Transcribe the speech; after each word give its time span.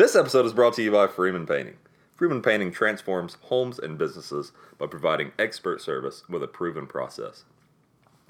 This 0.00 0.16
episode 0.16 0.46
is 0.46 0.54
brought 0.54 0.72
to 0.76 0.82
you 0.82 0.92
by 0.92 1.08
Freeman 1.08 1.46
Painting. 1.46 1.76
Freeman 2.14 2.40
Painting 2.40 2.72
transforms 2.72 3.36
homes 3.42 3.78
and 3.78 3.98
businesses 3.98 4.52
by 4.78 4.86
providing 4.86 5.32
expert 5.38 5.82
service 5.82 6.22
with 6.26 6.42
a 6.42 6.48
proven 6.48 6.86
process, 6.86 7.44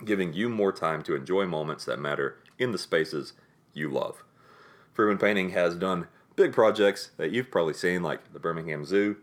giving 0.05 0.33
you 0.33 0.49
more 0.49 0.73
time 0.73 1.01
to 1.03 1.15
enjoy 1.15 1.47
moments 1.47 1.85
that 1.85 2.01
matter 2.01 2.39
in 2.59 2.73
the 2.73 2.77
spaces 2.77 3.35
you 3.73 3.89
love. 3.89 4.25
Freeman 4.93 5.19
Painting 5.19 5.51
has 5.51 5.77
done 5.77 6.09
big 6.35 6.53
projects 6.53 7.11
that 7.19 7.31
you've 7.31 7.53
probably 7.53 7.75
seen, 7.75 8.03
like 8.03 8.33
the 8.33 8.41
Birmingham 8.41 8.85
Zoo, 8.85 9.19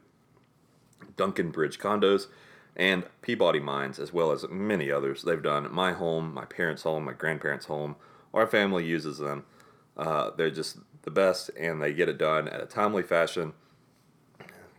Duncan 1.17 1.51
Bridge 1.51 1.77
condos, 1.77 2.27
and 2.77 3.03
Peabody 3.21 3.59
Mines, 3.59 3.99
as 3.99 4.13
well 4.13 4.31
as 4.31 4.47
many 4.49 4.89
others. 4.89 5.23
They've 5.23 5.43
done 5.43 5.67
my 5.69 5.91
home, 5.91 6.33
my 6.33 6.45
parents' 6.45 6.83
home, 6.83 7.03
my 7.03 7.13
grandparents' 7.13 7.65
home. 7.65 7.97
Our 8.33 8.47
family 8.47 8.85
uses 8.85 9.17
them. 9.17 9.43
Uh, 9.97 10.29
they're 10.37 10.49
just 10.49 10.77
the 11.07 11.11
best, 11.11 11.49
and 11.57 11.81
they 11.81 11.93
get 11.93 12.09
it 12.09 12.17
done 12.17 12.49
at 12.49 12.61
a 12.61 12.65
timely 12.65 13.01
fashion, 13.01 13.53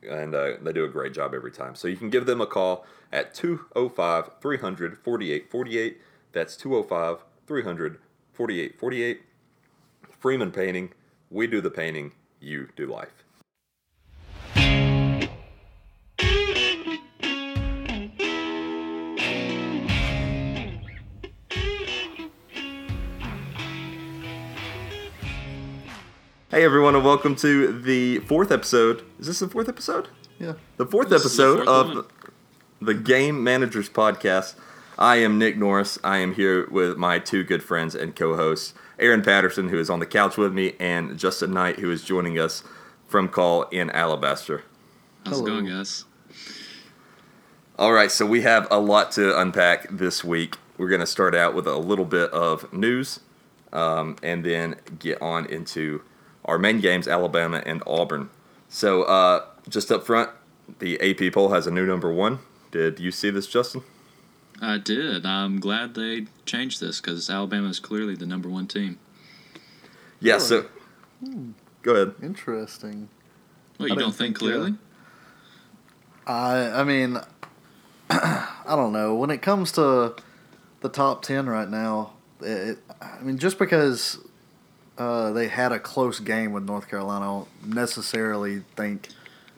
and 0.07 0.35
uh, 0.35 0.59
they 0.61 0.75
do 0.75 0.85
a 0.85 0.89
great 0.89 1.15
job 1.15 1.33
every 1.33 1.51
time. 1.51 1.75
So 1.75 1.89
you 1.89 1.97
can 1.97 2.11
give 2.11 2.27
them 2.27 2.43
a 2.43 2.47
call 2.47 2.85
at 3.11 3.33
205 3.33 4.33
300 4.39 4.99
4848. 4.99 6.03
That's 6.33 6.55
205 6.55 7.25
300 7.47 7.99
4848. 8.35 9.23
Freeman 10.11 10.53
Painting. 10.53 10.93
We 11.31 11.47
do 11.47 11.63
the 11.63 11.71
painting, 11.71 12.13
you 12.41 12.69
do 12.77 12.87
life. 12.87 13.25
Hey 26.51 26.65
everyone, 26.65 26.95
and 26.95 27.05
welcome 27.05 27.37
to 27.37 27.79
the 27.81 28.21
fourth 28.21 28.51
episode. 28.51 29.05
Is 29.19 29.27
this 29.27 29.41
the 29.41 29.49
fourth 29.49 29.69
episode? 29.69 30.09
Yeah. 30.39 30.55
The 30.79 30.87
fourth 30.87 31.11
This 31.11 31.25
is 31.25 31.37
the 31.37 31.43
episode 31.43 31.65
fourth 31.67 31.69
of 31.69 31.87
one. 31.89 32.05
the 32.81 32.95
Game 32.95 33.45
Managers 33.45 33.89
Podcast. 33.91 34.55
I 34.99 35.17
am 35.17 35.39
Nick 35.39 35.59
Norris. 35.59 35.99
I 36.03 36.19
am 36.19 36.35
here 36.35 36.67
with 36.71 36.97
my 36.97 37.19
two 37.19 37.45
good 37.45 37.63
friends 37.63 37.95
and 37.95 38.17
co-hosts, 38.17 38.73
Aaron 38.99 39.23
Patterson, 39.23 39.69
who 39.69 39.79
is 39.79 39.91
on 39.91 39.99
the 39.99 40.07
couch 40.07 40.37
with 40.37 40.53
me, 40.55 40.75
and 40.81 41.19
Justin 41.19 41.53
Knight, 41.53 41.81
who 41.81 41.91
is 41.91 42.03
joining 42.03 42.39
us 42.39 42.65
from 43.07 43.29
call 43.29 43.65
in 43.65 43.91
Alabaster. 43.91 44.65
How's 45.27 45.37
Hello. 45.41 45.47
it 45.47 45.51
going, 45.51 45.67
guys? 45.67 46.05
All 47.79 47.93
right, 47.93 48.11
so 48.11 48.25
we 48.27 48.41
have 48.41 48.67
a 48.71 48.79
lot 48.81 49.13
to 49.13 49.39
unpack 49.39 49.89
this 49.91 50.25
week. 50.25 50.57
We're 50.79 50.89
going 50.89 51.01
to 51.01 51.07
start 51.07 51.35
out 51.35 51.55
with 51.55 51.67
a 51.67 51.77
little 51.77 52.05
bit 52.05 52.31
of 52.31 52.73
news, 52.73 53.21
um, 53.73 54.17
and 54.23 54.45
then 54.45 54.77
get 54.99 55.21
on 55.23 55.45
into 55.47 56.03
our 56.49 56.59
main 56.59 56.81
games, 56.81 57.07
Alabama 57.07 57.63
and 57.65 57.83
Auburn. 57.87 58.31
So, 58.69 59.03
uh, 59.03 59.45
just 59.69 59.93
up 59.93 60.05
front, 60.05 60.31
the 60.79 61.01
AP 61.01 61.33
poll 61.33 61.51
has 61.51 61.67
a 61.67 61.71
new 61.71 61.87
number 61.87 62.13
one. 62.13 62.41
Did 62.71 62.99
you 62.99 63.13
see 63.13 63.31
this, 63.31 63.47
Justin? 63.47 63.83
I 64.61 64.79
did. 64.79 65.25
I'm 65.25 65.61
glad 65.61 65.95
they 65.95 66.27
changed 66.47 66.81
this 66.81 67.01
because 67.01 67.31
Alabama 67.31 67.69
is 67.69 67.79
clearly 67.79 68.17
the 68.17 68.27
number 68.27 68.49
one 68.49 68.67
team. 68.67 68.99
Yeah. 70.21 70.39
So, 70.39 70.67
go 71.83 71.95
ahead. 71.95 72.15
Interesting. 72.23 73.09
What, 73.77 73.91
I 73.91 73.95
you 73.95 74.01
don't 74.01 74.11
think 74.11 74.37
think, 74.37 74.39
clearly? 74.39 74.75
I 76.27 76.81
I 76.81 76.85
mean, 76.85 77.19
I 78.11 78.49
don't 78.67 78.93
know. 78.93 79.15
When 79.15 79.31
it 79.31 79.43
comes 79.43 79.71
to 79.73 80.17
the 80.81 80.89
top 80.89 81.23
ten 81.23 81.47
right 81.47 81.69
now, 81.69 82.15
it, 82.41 82.79
I 83.01 83.21
mean, 83.23 83.39
just 83.39 83.59
because 83.59 84.19
uh, 84.99 85.33
they 85.33 85.49
had 85.49 85.73
a 85.73 85.79
close 85.79 86.21
game 86.21 86.53
with 86.53 86.65
North 86.65 86.89
Carolina, 86.89 87.25
I 87.25 87.29
don't 87.29 87.49
necessarily 87.75 88.63
think 88.77 89.09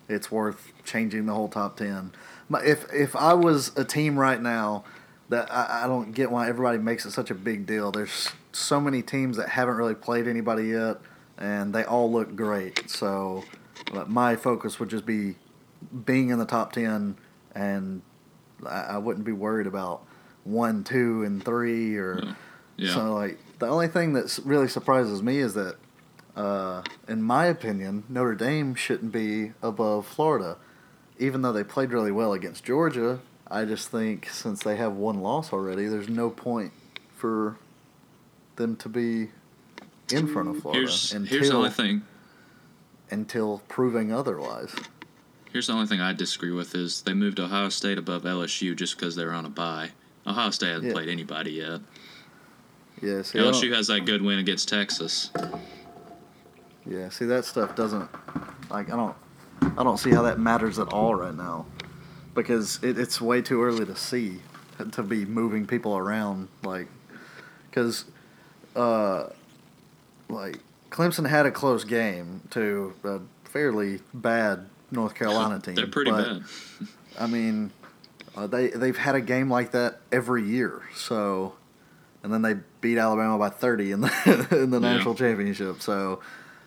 it's 0.09 0.31
worth 0.31 0.73
changing 0.85 1.27
the 1.27 1.35
whole 1.35 1.49
top 1.49 1.77
ten. 1.77 2.13
But 2.49 2.65
if 2.67 2.87
if 2.93 3.17
I 3.17 3.35
was 3.35 3.73
a 3.77 3.85
team 3.85 4.19
right 4.19 4.41
now, 4.41 4.85
that 5.31 5.53
I, 5.53 5.85
I 5.85 5.87
don't 5.87 6.13
get 6.13 6.31
why 6.31 6.49
everybody 6.49 6.79
makes 6.79 7.07
it 7.07 7.13
such 7.13 7.31
a 7.31 7.35
big 7.35 7.65
deal. 7.67 7.91
There's 7.91 8.31
so 8.53 8.81
many 8.81 9.01
teams 9.03 9.37
that 9.37 9.49
haven't 9.49 9.77
really 9.77 9.95
played 9.95 10.27
anybody 10.29 10.65
yet, 10.69 10.99
and 11.39 11.73
they 11.75 11.85
all 11.85 12.11
look 12.11 12.35
great. 12.37 12.91
So, 12.91 13.45
but 13.93 14.11
my 14.11 14.37
focus 14.37 14.79
would 14.81 14.91
just 14.91 15.07
be 15.07 15.37
being 16.05 16.29
in 16.31 16.39
the 16.39 16.45
top 16.45 16.73
10 16.73 17.17
and 17.55 18.03
I, 18.67 18.81
I 18.81 18.99
wouldn't 18.99 19.25
be 19.25 19.33
worried 19.33 19.67
about 19.67 20.03
one, 20.45 20.85
two, 20.85 21.23
and 21.23 21.43
three 21.43 21.97
or 21.97 22.35
Yeah. 22.77 22.93
so 22.95 23.15
like 23.15 23.39
the 23.61 23.67
only 23.67 23.87
thing 23.89 24.13
that 24.15 24.39
really 24.45 24.69
surprises 24.69 25.23
me 25.23 25.39
is 25.39 25.55
that 25.55 25.77
uh, 26.37 26.83
in 27.09 27.23
my 27.23 27.47
opinion 27.47 28.03
Notre 28.09 28.35
Dame 28.35 28.75
shouldn't 28.75 29.13
be 29.13 29.53
above 29.63 30.07
Florida 30.07 30.57
even 31.19 31.43
though 31.43 31.53
they 31.53 31.65
played 31.65 31.91
really 31.93 32.13
well 32.13 32.33
against 32.33 32.65
Georgia 32.65 33.21
I 33.49 33.65
just 33.65 33.89
think 33.89 34.29
since 34.31 34.63
they 34.63 34.77
have 34.77 34.95
one 34.95 35.21
loss 35.21 35.53
already 35.53 35.87
there's 35.87 36.09
no 36.09 36.31
point 36.31 36.73
for 37.17 37.57
them 38.57 38.77
to 38.77 38.89
be 38.89 39.29
in 40.13 40.27
front 40.27 40.49
of 40.49 40.61
Florida 40.63 40.81
here's, 40.81 41.13
until, 41.13 41.31
here's 41.39 41.51
the 41.51 41.57
only 41.57 41.71
thing. 41.71 42.03
until 43.11 43.63
proving 43.69 44.13
otherwise. 44.13 44.75
Here's 45.53 45.67
the 45.67 45.73
only 45.73 45.87
thing 45.87 46.01
I 46.01 46.13
disagree 46.13 46.53
with 46.53 46.75
is 46.75 47.03
they 47.03 47.15
moved 47.15 47.41
Ohio 47.41 47.69
State 47.71 47.99
above 47.99 48.23
LSU 48.23 48.75
just 48.77 48.97
because 48.97 49.17
they're 49.17 49.33
on 49.33 49.45
a 49.47 49.51
bye. 49.51 49.91
Ohio 50.27 50.51
State 50.51 50.69
hasn't 50.69 50.87
Yeah. 50.89 50.93
played 50.93 51.09
anybody 51.09 51.53
yet. 51.53 51.81
Yeah, 53.03 53.23
see, 53.23 53.39
LSU 53.39 53.75
has 53.75 53.87
that 53.87 54.05
good 54.05 54.23
win 54.23 54.39
against 54.39 54.69
Texas. 54.69 55.31
Yeah, 56.87 57.09
see 57.09 57.25
that 57.27 57.45
stuff 57.45 57.75
doesn't 57.77 58.09
like 58.71 58.91
I 58.93 58.97
don't 58.97 59.17
I 59.79 59.83
don't 59.85 59.99
see 59.99 60.11
how 60.11 60.23
that 60.23 60.39
matters 60.39 60.79
at 60.79 60.93
all 60.93 61.15
right 61.15 61.35
now 61.35 61.67
because 62.35 62.79
it, 62.83 62.99
it's 62.99 63.21
way 63.21 63.43
too 63.43 63.63
early 63.63 63.87
to 63.87 63.97
see 63.97 64.41
to 64.93 65.03
be 65.03 65.25
moving 65.25 65.67
people 65.67 65.97
around 65.97 66.49
like 66.65 66.89
because 67.69 68.07
uh 68.75 69.29
like 70.29 70.59
Clemson 70.91 71.29
had 71.29 71.47
a 71.47 71.51
close 71.51 71.85
game 71.85 72.43
to 72.51 72.95
a 73.05 73.21
fairly 73.45 74.01
bad 74.13 74.67
North 74.91 75.15
Carolina 75.15 75.61
team. 75.65 75.75
They're 75.75 75.87
pretty 75.87 76.11
but, 76.11 76.25
bad. 76.25 76.43
I 77.19 77.27
mean, 77.27 77.71
uh, 78.37 78.47
they 78.47 78.69
they've 78.69 78.97
had 78.97 79.15
a 79.15 79.21
game 79.21 79.51
like 79.51 79.73
that 79.73 80.01
every 80.11 80.45
year. 80.45 80.83
So, 80.95 81.55
and 82.23 82.33
then 82.33 82.43
they 82.43 82.57
beat 82.81 82.99
Alabama 82.99 83.39
by 83.39 83.49
thirty 83.51 83.93
in 83.93 84.01
the 84.03 84.47
in 84.63 84.71
the 84.71 84.81
Yeah. 84.81 84.93
national 84.95 85.15
championship. 85.15 85.81
So, 85.83 86.21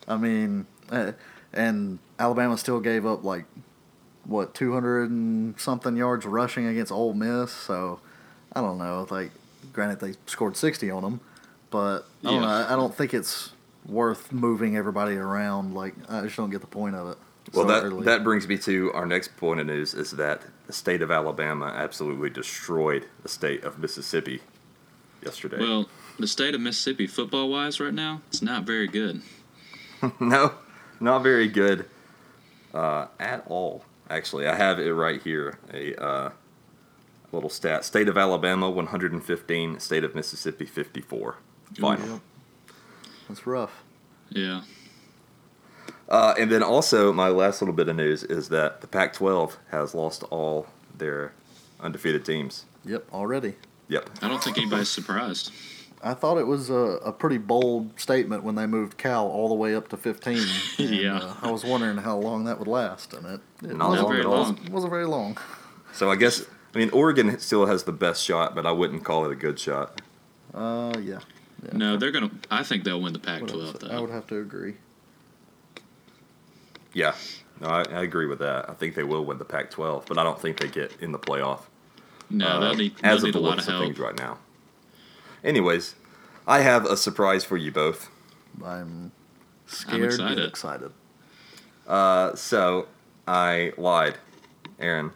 I 0.08 0.18
mean, 0.18 0.66
uh, 0.91 1.12
and 1.53 2.00
Alabama 2.19 2.58
still 2.58 2.80
gave 2.80 3.06
up 3.06 3.24
like 3.24 3.46
what 4.25 4.53
two 4.53 4.74
hundred 4.74 5.09
and 5.09 5.59
something 5.59 5.96
yards 5.97 6.25
rushing 6.25 6.66
against 6.68 6.91
Ole 6.91 7.14
Miss. 7.14 7.52
So, 7.52 8.00
I 8.53 8.62
don't 8.62 8.78
know. 8.78 9.06
Like, 9.09 9.31
granted, 9.74 10.00
they 10.00 10.14
scored 10.25 10.56
sixty 10.58 10.90
on 10.90 11.03
them, 11.03 11.19
but 11.70 12.06
I 12.24 12.31
don't 12.31 12.34
Yeah. 12.35 12.40
know. 12.41 12.47
I, 12.47 12.74
I 12.74 12.75
don't 12.75 12.96
think 12.96 13.14
it's 13.14 13.52
worth 13.85 14.31
moving 14.31 14.78
everybody 14.78 15.16
around. 15.18 15.74
Like, 15.74 15.94
I 16.09 16.22
just 16.22 16.38
don't 16.38 16.50
get 16.50 16.62
the 16.62 16.68
point 16.68 16.96
of 16.96 17.09
it. 17.12 17.18
Well, 17.53 17.66
so 17.68 17.72
that 17.74 17.84
early. 17.84 18.06
that 18.06 18.24
brings 18.24 18.47
me 18.47 18.58
to 18.59 18.91
our 18.94 19.06
next 19.06 19.35
point 19.35 19.59
of 19.59 19.68
news: 19.68 19.94
is 19.94 20.12
that 20.12 20.41
the 20.66 20.74
state 20.74 21.02
of 21.02 21.12
Alabama 21.12 21.66
absolutely 21.75 22.30
destroyed 22.30 23.06
the 23.22 23.28
state 23.30 23.64
of 23.66 23.78
Mississippi 23.78 24.41
yesterday. 25.23 25.57
Well, 25.59 25.89
the 26.19 26.28
state 26.28 26.53
of 26.56 26.61
Mississippi, 26.61 27.07
football 27.07 27.50
wise, 27.50 27.79
right 27.79 27.94
now, 27.94 28.22
it's 28.28 28.41
not 28.41 28.63
very 28.63 28.88
good. 28.88 29.22
no, 30.19 30.53
not 31.00 31.23
very 31.23 31.47
good 31.47 31.85
uh, 32.73 33.07
at 33.19 33.44
all. 33.47 33.85
Actually, 34.09 34.47
I 34.47 34.56
have 34.56 34.79
it 34.79 34.94
right 34.94 35.22
here. 35.22 35.59
A 35.73 35.95
uh, 36.01 36.29
little 37.31 37.50
stat: 37.50 37.85
State 37.85 38.07
of 38.07 38.17
Alabama 38.17 38.69
115, 38.69 39.79
State 39.79 40.03
of 40.03 40.16
Mississippi 40.16 40.66
54. 40.66 41.38
Final. 41.79 42.07
Yep. 42.07 42.19
That's 43.28 43.47
rough. 43.47 43.84
Yeah. 44.29 44.61
Uh, 46.09 46.35
and 46.38 46.51
then 46.51 46.61
also, 46.61 47.13
my 47.13 47.29
last 47.29 47.61
little 47.61 47.73
bit 47.73 47.87
of 47.87 47.96
news 47.96 48.23
is 48.23 48.49
that 48.49 48.81
the 48.81 48.87
Pac-12 48.87 49.53
has 49.72 49.96
lost 49.96 50.23
all 50.23 50.67
their 50.96 51.34
undefeated 51.79 52.25
teams. 52.25 52.66
Yep, 52.85 53.11
already. 53.14 53.55
Yep. 53.93 54.09
I 54.22 54.28
don't 54.28 54.43
think 54.43 54.57
anybody's 54.57 54.90
surprised. 54.90 55.51
I 56.01 56.13
thought 56.13 56.37
it 56.37 56.47
was 56.47 56.69
a, 56.69 56.73
a 57.05 57.13
pretty 57.13 57.37
bold 57.37 57.97
statement 57.99 58.43
when 58.43 58.55
they 58.55 58.66
moved 58.66 58.97
Cal 58.97 59.25
all 59.28 59.47
the 59.47 59.53
way 59.55 59.73
up 59.75 59.87
to 59.90 59.97
15. 59.97 60.37
and, 60.79 60.90
Yeah. 60.90 61.17
uh, 61.17 61.34
I 61.41 61.51
was 61.51 61.63
wondering 61.63 61.97
how 61.97 62.17
long 62.17 62.43
that 62.45 62.59
would 62.59 62.67
last, 62.67 63.13
and 63.13 63.25
it, 63.25 63.41
it 63.63 63.78
Not 63.78 63.90
wasn't, 63.90 64.09
very 64.09 64.23
long 64.23 64.34
it 64.34 64.40
wasn't- 64.40 64.69
wasn't 64.72 64.91
very 64.91 65.05
long. 65.07 65.37
So 65.93 66.09
I 66.11 66.16
guess 66.16 66.43
I 66.75 66.78
mean 66.79 66.90
Oregon 66.90 67.37
still 67.40 67.67
has 67.67 67.84
the 67.84 67.91
best 67.93 68.23
shot, 68.25 68.55
but 68.55 68.66
I 68.66 68.72
wouldn't 68.72 69.03
call 69.05 69.25
it 69.25 69.31
a 69.31 69.35
good 69.35 69.59
shot. 69.59 70.01
Uh, 70.53 70.91
yeah. 70.99 71.19
yeah. 71.63 71.69
No, 71.73 71.97
they're 71.97 72.11
gonna. 72.11 72.31
I 72.49 72.63
think 72.63 72.84
they'll 72.84 72.99
win 73.01 73.13
the 73.13 73.19
Pac-12 73.19 73.84
else? 73.84 73.84
I 73.91 73.99
would 73.99 74.09
have 74.09 74.25
to 74.28 74.39
agree. 74.39 74.75
Yeah, 76.93 77.16
no, 77.61 77.67
I, 77.67 77.84
I 77.84 78.01
agree 78.03 78.25
with 78.28 78.39
that. 78.39 78.69
I 78.69 78.73
think 78.73 78.96
they 78.96 79.03
will 79.03 79.23
win 79.25 79.37
the 79.37 79.46
Pac-12, 79.46 80.05
but 80.07 80.17
I 80.17 80.23
don't 80.23 80.39
think 80.39 80.59
they 80.59 80.67
get 80.67 80.91
in 80.99 81.11
the 81.11 81.19
playoff. 81.19 81.61
No, 82.29 82.47
uh, 82.47 82.59
they'll 82.59 82.75
need, 82.75 82.93
as 82.96 83.02
they'll 83.02 83.16
of 83.17 83.23
need 83.23 83.34
the 83.34 83.40
a 83.40 83.41
lot 83.41 83.49
looks 83.58 83.64
of 83.67 83.73
of 83.73 83.79
help. 83.79 83.85
things 83.85 83.99
right 83.99 84.17
now. 84.17 84.37
Anyways, 85.43 85.96
I 86.47 86.61
have 86.61 86.85
a 86.85 86.96
surprise 86.97 87.43
for 87.43 87.58
you 87.58 87.72
both. 87.72 88.09
I'm 88.64 89.11
scared 89.66 90.05
excited. 90.05 90.37
and 90.40 90.47
excited. 90.47 90.91
Uh, 91.87 92.35
so 92.35 92.87
I 93.28 93.73
lied, 93.78 94.17
Aaron, 94.79 95.11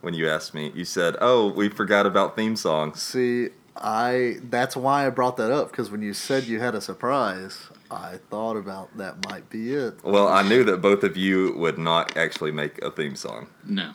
when 0.00 0.14
you 0.14 0.28
asked 0.28 0.54
me. 0.54 0.70
You 0.74 0.84
said, 0.84 1.16
"Oh, 1.20 1.48
we 1.48 1.68
forgot 1.68 2.06
about 2.06 2.36
theme 2.36 2.56
songs." 2.56 3.02
See, 3.02 3.48
I 3.76 4.36
that's 4.48 4.76
why 4.76 5.06
I 5.06 5.10
brought 5.10 5.36
that 5.38 5.50
up 5.50 5.70
because 5.70 5.90
when 5.90 6.02
you 6.02 6.14
said 6.14 6.44
you 6.44 6.60
had 6.60 6.74
a 6.76 6.80
surprise, 6.80 7.68
I 7.90 8.18
thought 8.30 8.56
about 8.56 8.96
that 8.96 9.28
might 9.28 9.50
be 9.50 9.74
it. 9.74 10.04
Well, 10.04 10.28
I 10.28 10.42
knew 10.42 10.62
that 10.64 10.80
both 10.80 11.02
of 11.02 11.16
you 11.16 11.54
would 11.56 11.78
not 11.78 12.16
actually 12.16 12.52
make 12.52 12.80
a 12.82 12.90
theme 12.92 13.16
song, 13.16 13.48
No. 13.64 13.92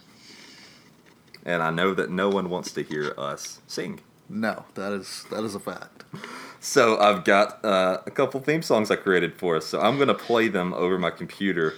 And 1.45 1.63
I 1.63 1.69
know 1.69 1.93
that 1.93 2.09
no 2.09 2.29
one 2.29 2.49
wants 2.49 2.71
to 2.73 2.83
hear 2.83 3.13
us 3.17 3.61
sing. 3.67 4.01
No, 4.29 4.65
that 4.75 4.93
is 4.93 5.25
that 5.31 5.43
is 5.43 5.55
a 5.55 5.59
fact. 5.59 6.03
So 6.59 6.99
I've 6.99 7.23
got 7.23 7.63
uh, 7.63 8.01
a 8.05 8.11
couple 8.11 8.39
theme 8.41 8.61
songs 8.61 8.91
I 8.91 8.95
created 8.95 9.35
for 9.35 9.55
us. 9.55 9.65
So 9.65 9.81
I'm 9.81 9.97
gonna 9.97 10.13
play 10.13 10.47
them 10.47 10.73
over 10.73 10.99
my 10.99 11.09
computer, 11.09 11.73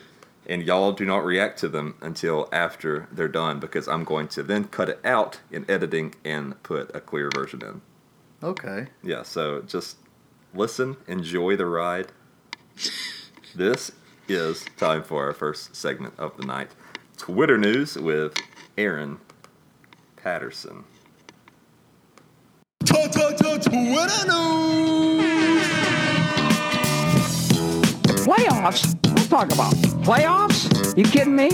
and 0.48 0.64
y'all 0.64 0.92
do 0.92 1.06
not 1.06 1.24
react 1.24 1.60
to 1.60 1.70
them 1.70 1.96
until 2.02 2.50
after 2.52 3.08
they're 3.12 3.28
done 3.28 3.60
because 3.60 3.88
I'm 3.88 4.04
going 4.04 4.28
to 4.30 4.44
then 4.44 4.66
cut 4.66 4.90
it 4.90 5.00
out 5.06 5.40
in 5.50 5.70
editing 5.70 6.16
and 6.26 6.62
put 6.64 6.94
a 6.94 7.00
clear 7.00 7.30
version 7.34 7.62
in. 7.64 7.82
Okay. 8.44 8.88
Yeah. 9.02 9.24
So 9.24 9.62
just 9.62 9.98
listen, 10.54 10.98
enjoy 11.08 11.56
the 11.56 11.68
ride. 11.68 12.08
this 13.56 13.92
is 14.28 14.66
time 14.78 15.04
for 15.04 15.26
our 15.26 15.34
first 15.34 15.76
segment 15.76 16.16
of 16.18 16.36
the 16.38 16.46
night. 16.46 16.72
Twitter 17.18 17.58
news 17.58 17.98
with 17.98 18.34
Aaron 18.78 19.20
Patterson. 20.24 20.84
Twitter 22.86 24.28
news. 24.28 25.66
Playoffs? 28.26 29.02
Don't 29.02 29.30
talk 29.30 29.52
about 29.52 29.74
playoffs. 30.04 30.98
You 30.98 31.04
kidding 31.06 31.36
me? 31.36 31.50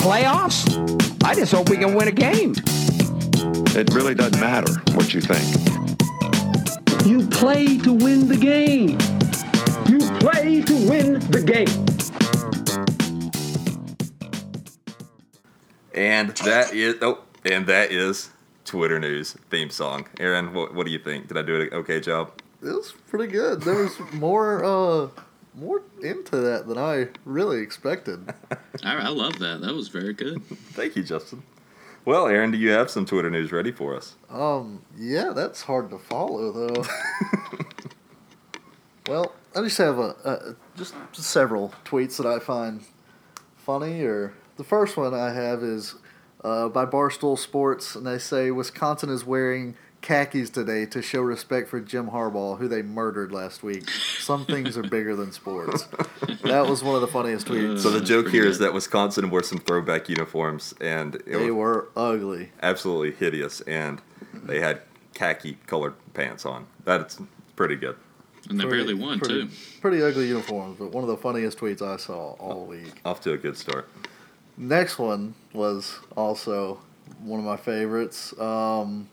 Playoffs? 0.00 1.24
I 1.24 1.34
just 1.34 1.52
hope 1.52 1.70
we 1.70 1.76
can 1.76 1.94
win 1.94 2.08
a 2.08 2.12
game. 2.12 2.54
It 3.76 3.92
really 3.94 4.14
doesn't 4.14 4.40
matter 4.40 4.72
what 4.94 5.14
you 5.14 5.20
think. 5.20 5.44
You 7.06 7.26
play 7.28 7.78
to 7.78 7.92
win 7.92 8.28
the 8.28 8.36
game. 8.36 8.98
You 9.88 9.98
play 10.18 10.62
to 10.62 10.88
win 10.88 11.20
the 11.30 11.42
game. 11.42 11.68
And 15.94 16.30
that 16.38 16.74
is 16.74 16.96
oh, 17.02 17.23
and 17.44 17.66
that 17.66 17.92
is 17.92 18.30
Twitter 18.64 18.98
news 18.98 19.36
theme 19.50 19.70
song. 19.70 20.06
Aaron, 20.18 20.54
what, 20.54 20.74
what 20.74 20.86
do 20.86 20.92
you 20.92 20.98
think? 20.98 21.28
Did 21.28 21.36
I 21.36 21.42
do 21.42 21.60
an 21.60 21.68
okay 21.72 22.00
job? 22.00 22.32
It 22.62 22.66
was 22.66 22.92
pretty 23.08 23.30
good. 23.30 23.62
There 23.62 23.74
was 23.74 23.98
more 24.12 24.64
uh 24.64 25.08
more 25.54 25.82
into 26.02 26.36
that 26.36 26.66
than 26.66 26.78
I 26.78 27.08
really 27.24 27.60
expected. 27.60 28.32
I, 28.82 28.96
I 28.96 29.08
love 29.08 29.38
that. 29.38 29.60
That 29.60 29.74
was 29.74 29.88
very 29.88 30.12
good. 30.12 30.42
Thank 30.72 30.96
you, 30.96 31.04
Justin. 31.04 31.44
Well, 32.04 32.26
Aaron, 32.26 32.50
do 32.50 32.58
you 32.58 32.70
have 32.70 32.90
some 32.90 33.06
Twitter 33.06 33.30
news 33.30 33.52
ready 33.52 33.70
for 33.72 33.96
us? 33.96 34.16
Um, 34.28 34.82
yeah, 34.98 35.32
that's 35.34 35.62
hard 35.62 35.90
to 35.90 35.98
follow 35.98 36.52
though. 36.52 36.84
well, 39.08 39.32
I 39.54 39.62
just 39.62 39.78
have 39.78 39.98
a, 39.98 40.16
a 40.24 40.56
just 40.76 40.94
several 41.12 41.72
tweets 41.84 42.16
that 42.16 42.26
I 42.26 42.40
find 42.40 42.82
funny. 43.56 44.02
Or 44.02 44.34
the 44.56 44.64
first 44.64 44.96
one 44.96 45.14
I 45.14 45.32
have 45.32 45.62
is 45.62 45.94
uh, 46.44 46.68
by 46.68 46.84
Barstool 46.86 47.38
Sports, 47.38 47.94
and 47.96 48.06
they 48.06 48.18
say 48.18 48.50
Wisconsin 48.50 49.10
is 49.10 49.24
wearing 49.24 49.76
khakis 50.02 50.50
today 50.50 50.84
to 50.84 51.00
show 51.00 51.22
respect 51.22 51.66
for 51.68 51.80
Jim 51.80 52.08
Harbaugh, 52.10 52.58
who 52.58 52.68
they 52.68 52.82
murdered 52.82 53.32
last 53.32 53.62
week. 53.62 53.88
Some 53.88 54.44
things 54.44 54.76
are 54.76 54.82
bigger 54.82 55.16
than 55.16 55.32
sports. 55.32 55.88
That 56.42 56.66
was 56.68 56.84
one 56.84 56.94
of 56.94 57.00
the 57.00 57.06
funniest 57.08 57.46
tweets. 57.46 57.80
So 57.80 57.88
the 57.90 58.02
joke 58.04 58.28
here 58.28 58.44
is 58.44 58.58
that 58.58 58.74
Wisconsin 58.74 59.30
wore 59.30 59.42
some 59.42 59.58
throwback 59.58 60.10
uniforms, 60.10 60.74
and 60.80 61.14
it 61.14 61.24
They 61.26 61.50
was 61.50 61.52
were 61.52 61.88
ugly. 61.96 62.50
absolutely 62.62 63.12
hideous, 63.12 63.62
and 63.62 64.02
they 64.34 64.60
had 64.60 64.82
khaki 65.14 65.56
colored 65.66 65.94
pants 66.12 66.44
on. 66.44 66.66
That's 66.84 67.18
pretty 67.56 67.76
good. 67.76 67.96
And 68.50 68.60
they 68.60 68.64
Pretty- 68.66 68.84
barely 68.92 68.94
won, 69.02 69.18
pretty, 69.18 69.44
too. 69.46 69.50
Pretty 69.80 70.02
ugly 70.02 70.28
uniforms, 70.28 70.76
but 70.78 70.90
one 70.92 71.02
of 71.02 71.08
the 71.08 71.16
funniest 71.16 71.56
tweets 71.58 71.80
I 71.80 71.96
saw 71.96 72.32
all 72.32 72.66
week. 72.66 73.00
Off 73.06 73.22
to 73.22 73.32
a 73.32 73.38
good 73.38 73.56
start. 73.56 73.88
Next 74.56 74.98
one 74.98 75.34
was 75.52 75.98
also 76.16 76.80
one 77.20 77.40
of 77.40 77.44
my 77.44 77.56
favorites. 77.56 78.38
Um, 78.38 79.08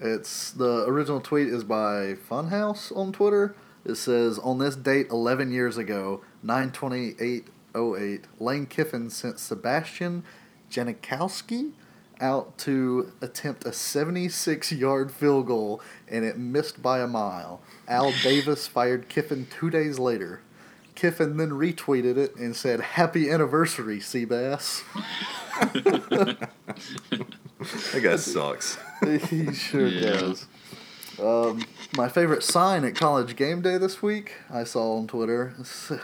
it's 0.00 0.50
the 0.50 0.84
original 0.86 1.20
tweet 1.20 1.46
is 1.46 1.62
by 1.62 2.14
Funhouse 2.28 2.94
on 2.96 3.12
Twitter. 3.12 3.54
It 3.84 3.94
says, 3.94 4.38
"On 4.40 4.58
this 4.58 4.74
date, 4.74 5.10
11 5.10 5.52
years 5.52 5.78
ago, 5.78 6.22
92808, 6.42 8.24
Lane 8.40 8.66
Kiffin 8.66 9.10
sent 9.10 9.38
Sebastian 9.38 10.24
Janikowski 10.70 11.72
out 12.20 12.58
to 12.58 13.12
attempt 13.20 13.64
a 13.66 13.72
76-yard 13.72 15.12
field 15.12 15.46
goal, 15.46 15.80
and 16.08 16.24
it 16.24 16.38
missed 16.38 16.82
by 16.82 16.98
a 17.00 17.06
mile. 17.06 17.60
Al 17.86 18.12
Davis 18.22 18.66
fired 18.66 19.08
Kiffin 19.08 19.46
two 19.46 19.70
days 19.70 20.00
later." 20.00 20.40
Kiffin 20.94 21.36
then 21.36 21.50
retweeted 21.50 22.16
it 22.16 22.36
and 22.36 22.54
said, 22.54 22.80
"Happy 22.80 23.30
anniversary, 23.30 23.98
Seabass." 23.98 24.82
That 27.92 28.02
guy 28.02 28.16
sucks. 28.16 28.78
he 29.28 29.52
sure 29.52 29.86
Yeah. 29.86 30.10
does. 30.20 30.46
Um, 31.20 31.64
my 31.96 32.08
favorite 32.08 32.42
sign 32.42 32.84
at 32.84 32.96
college 32.96 33.36
game 33.36 33.62
day 33.62 33.78
this 33.78 34.02
week, 34.02 34.34
I 34.52 34.64
saw 34.64 34.96
on 34.98 35.06
Twitter. 35.06 35.54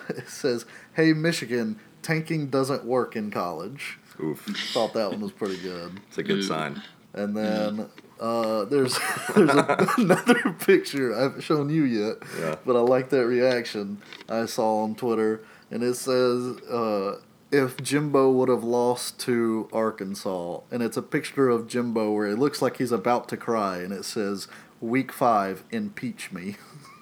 It 0.09 0.29
says, 0.29 0.65
"Hey 0.95 1.13
Michigan, 1.13 1.79
tanking 2.03 2.49
doesn't 2.49 2.85
work 2.85 3.17
in 3.17 3.31
college." 3.31 3.99
Oof. 4.23 4.41
Thought 4.73 4.95
that 4.95 5.11
one 5.11 5.21
was 5.21 5.33
pretty 5.33 5.57
good. 5.59 5.99
It's 6.09 6.19
a 6.19 6.23
good 6.23 6.39
Ooh. 6.39 6.43
sign. 6.43 6.83
And 7.13 7.37
then 7.37 7.89
uh, 8.21 8.65
there's 8.67 8.97
there's 9.35 9.51
a, 9.51 9.87
another 9.99 10.53
picture 10.61 11.17
I 11.17 11.23
haven't 11.23 11.41
shown 11.43 11.71
you 11.71 11.85
yet, 11.85 12.17
Yeah. 12.39 12.57
but 12.65 12.77
I 12.77 12.81
like 12.81 13.09
that 13.11 13.27
reaction 13.27 13.99
I 14.29 14.47
saw 14.47 14.83
on 14.85 14.95
Twitter, 14.95 15.43
and 15.71 15.83
it 15.83 15.95
says 15.95 16.59
uh, 16.69 17.19
if 17.51 17.83
Jimbo 17.83 18.31
would 18.31 18.49
have 18.49 18.63
lost 18.63 19.19
to 19.21 19.69
Arkansas, 19.73 20.61
and 20.71 20.83
it's 20.83 20.97
a 20.97 21.03
picture 21.03 21.49
of 21.49 21.67
Jimbo 21.67 22.13
where 22.13 22.27
it 22.29 22.39
looks 22.39 22.61
like 22.63 22.77
he's 22.77 22.93
about 22.93 23.29
to 23.31 23.37
cry, 23.37 23.79
and 23.79 23.93
it 23.93 24.05
says 24.05 24.47
Week 24.81 25.11
Five, 25.13 25.65
impeach 25.71 26.31
me. 26.33 26.57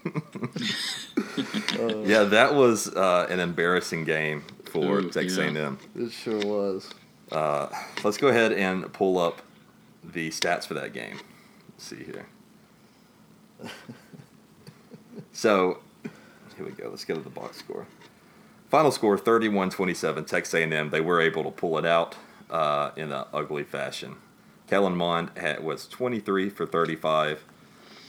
Yeah, 2.04 2.24
that 2.24 2.54
was 2.54 2.88
uh, 2.88 3.26
an 3.28 3.40
embarrassing 3.40 4.04
game 4.04 4.42
for 4.72 4.98
Ooh, 5.00 5.10
Texas 5.10 5.38
yeah. 5.38 5.44
A&M. 5.62 5.78
It 5.94 6.10
sure 6.12 6.38
was. 6.40 6.90
Uh, 7.30 7.68
let's 8.02 8.16
go 8.16 8.28
ahead 8.28 8.52
and 8.52 8.90
pull 8.92 9.18
up 9.18 9.42
the 10.12 10.30
stats 10.30 10.66
for 10.66 10.74
that 10.74 10.92
game. 10.92 11.18
Let's 11.70 11.84
see 11.84 12.04
here. 12.04 12.26
so, 15.32 15.78
here 16.56 16.64
we 16.64 16.72
go. 16.72 16.88
Let's 16.88 17.04
go 17.04 17.14
to 17.14 17.20
the 17.20 17.30
box 17.30 17.58
score. 17.58 17.86
Final 18.70 18.90
score 18.90 19.18
31-27. 19.18 20.26
Texas 20.26 20.54
A&M. 20.54 20.90
They 20.90 21.00
were 21.00 21.20
able 21.20 21.44
to 21.44 21.50
pull 21.50 21.78
it 21.78 21.86
out 21.86 22.16
uh, 22.50 22.90
in 22.96 23.12
an 23.12 23.24
ugly 23.32 23.64
fashion. 23.64 24.16
Kellen 24.66 24.96
Mond 24.96 25.30
had, 25.36 25.64
was 25.64 25.86
23 25.88 26.50
for 26.50 26.66
35 26.66 27.44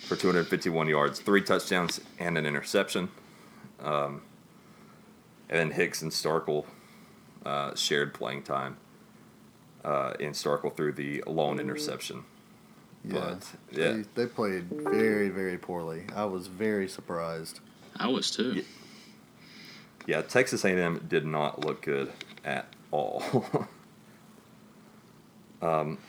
for 0.01 0.15
251 0.15 0.87
yards, 0.87 1.19
three 1.19 1.41
touchdowns 1.41 2.01
and 2.17 2.37
an 2.37 2.45
interception. 2.45 3.09
Um, 3.79 4.23
and 5.49 5.59
then 5.59 5.71
Hicks 5.71 6.01
and 6.01 6.11
Starkel 6.11 6.65
uh, 7.45 7.73
shared 7.75 8.13
playing 8.13 8.43
time 8.43 8.77
uh, 9.83 10.13
and 10.19 10.33
Starkel 10.33 10.75
threw 10.75 10.91
the 10.91 11.24
lone 11.27 11.59
interception. 11.59 12.24
Yeah, 13.05 13.13
But, 13.13 13.48
yeah. 13.71 13.91
They, 13.91 14.03
they 14.15 14.25
played 14.25 14.65
very 14.69 15.29
very 15.29 15.57
poorly. 15.57 16.03
I 16.15 16.25
was 16.25 16.48
very 16.48 16.88
surprised. 16.88 17.59
I 17.95 18.07
was, 18.07 18.31
too. 18.31 18.53
Yeah. 18.53 18.63
Yeah, 20.07 20.21
Texas 20.24 20.65
A&M 20.65 21.05
did 21.07 21.25
not 21.25 21.63
look 21.63 21.83
good 21.83 22.12
at 22.43 22.74
all. 22.89 23.24
um, 25.62 26.00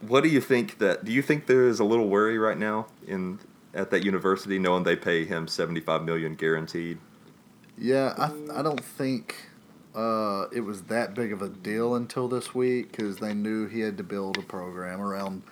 what 0.00 0.22
do 0.22 0.30
you 0.30 0.40
think 0.40 0.78
that? 0.78 1.04
Do 1.04 1.12
you 1.12 1.20
think 1.20 1.46
there 1.46 1.68
is 1.68 1.78
a 1.78 1.84
little 1.84 2.08
worry 2.08 2.38
right 2.38 2.56
now 2.56 2.86
in 3.06 3.38
at 3.74 3.90
that 3.90 4.04
university, 4.04 4.58
knowing 4.58 4.84
they 4.84 4.96
pay 4.96 5.24
him 5.24 5.46
seventy 5.46 5.80
five 5.80 6.02
million 6.02 6.34
guaranteed? 6.34 6.98
Yeah, 7.78 8.14
I 8.16 8.58
I 8.58 8.62
don't 8.62 8.82
think 8.82 9.36
uh, 9.94 10.46
it 10.52 10.60
was 10.60 10.82
that 10.84 11.14
big 11.14 11.32
of 11.32 11.42
a 11.42 11.48
deal 11.48 11.94
until 11.94 12.28
this 12.28 12.54
week 12.54 12.90
because 12.92 13.18
they 13.18 13.34
knew 13.34 13.66
he 13.66 13.80
had 13.80 13.96
to 13.98 14.02
build 14.02 14.38
a 14.38 14.42
program 14.42 15.00
around 15.00 15.42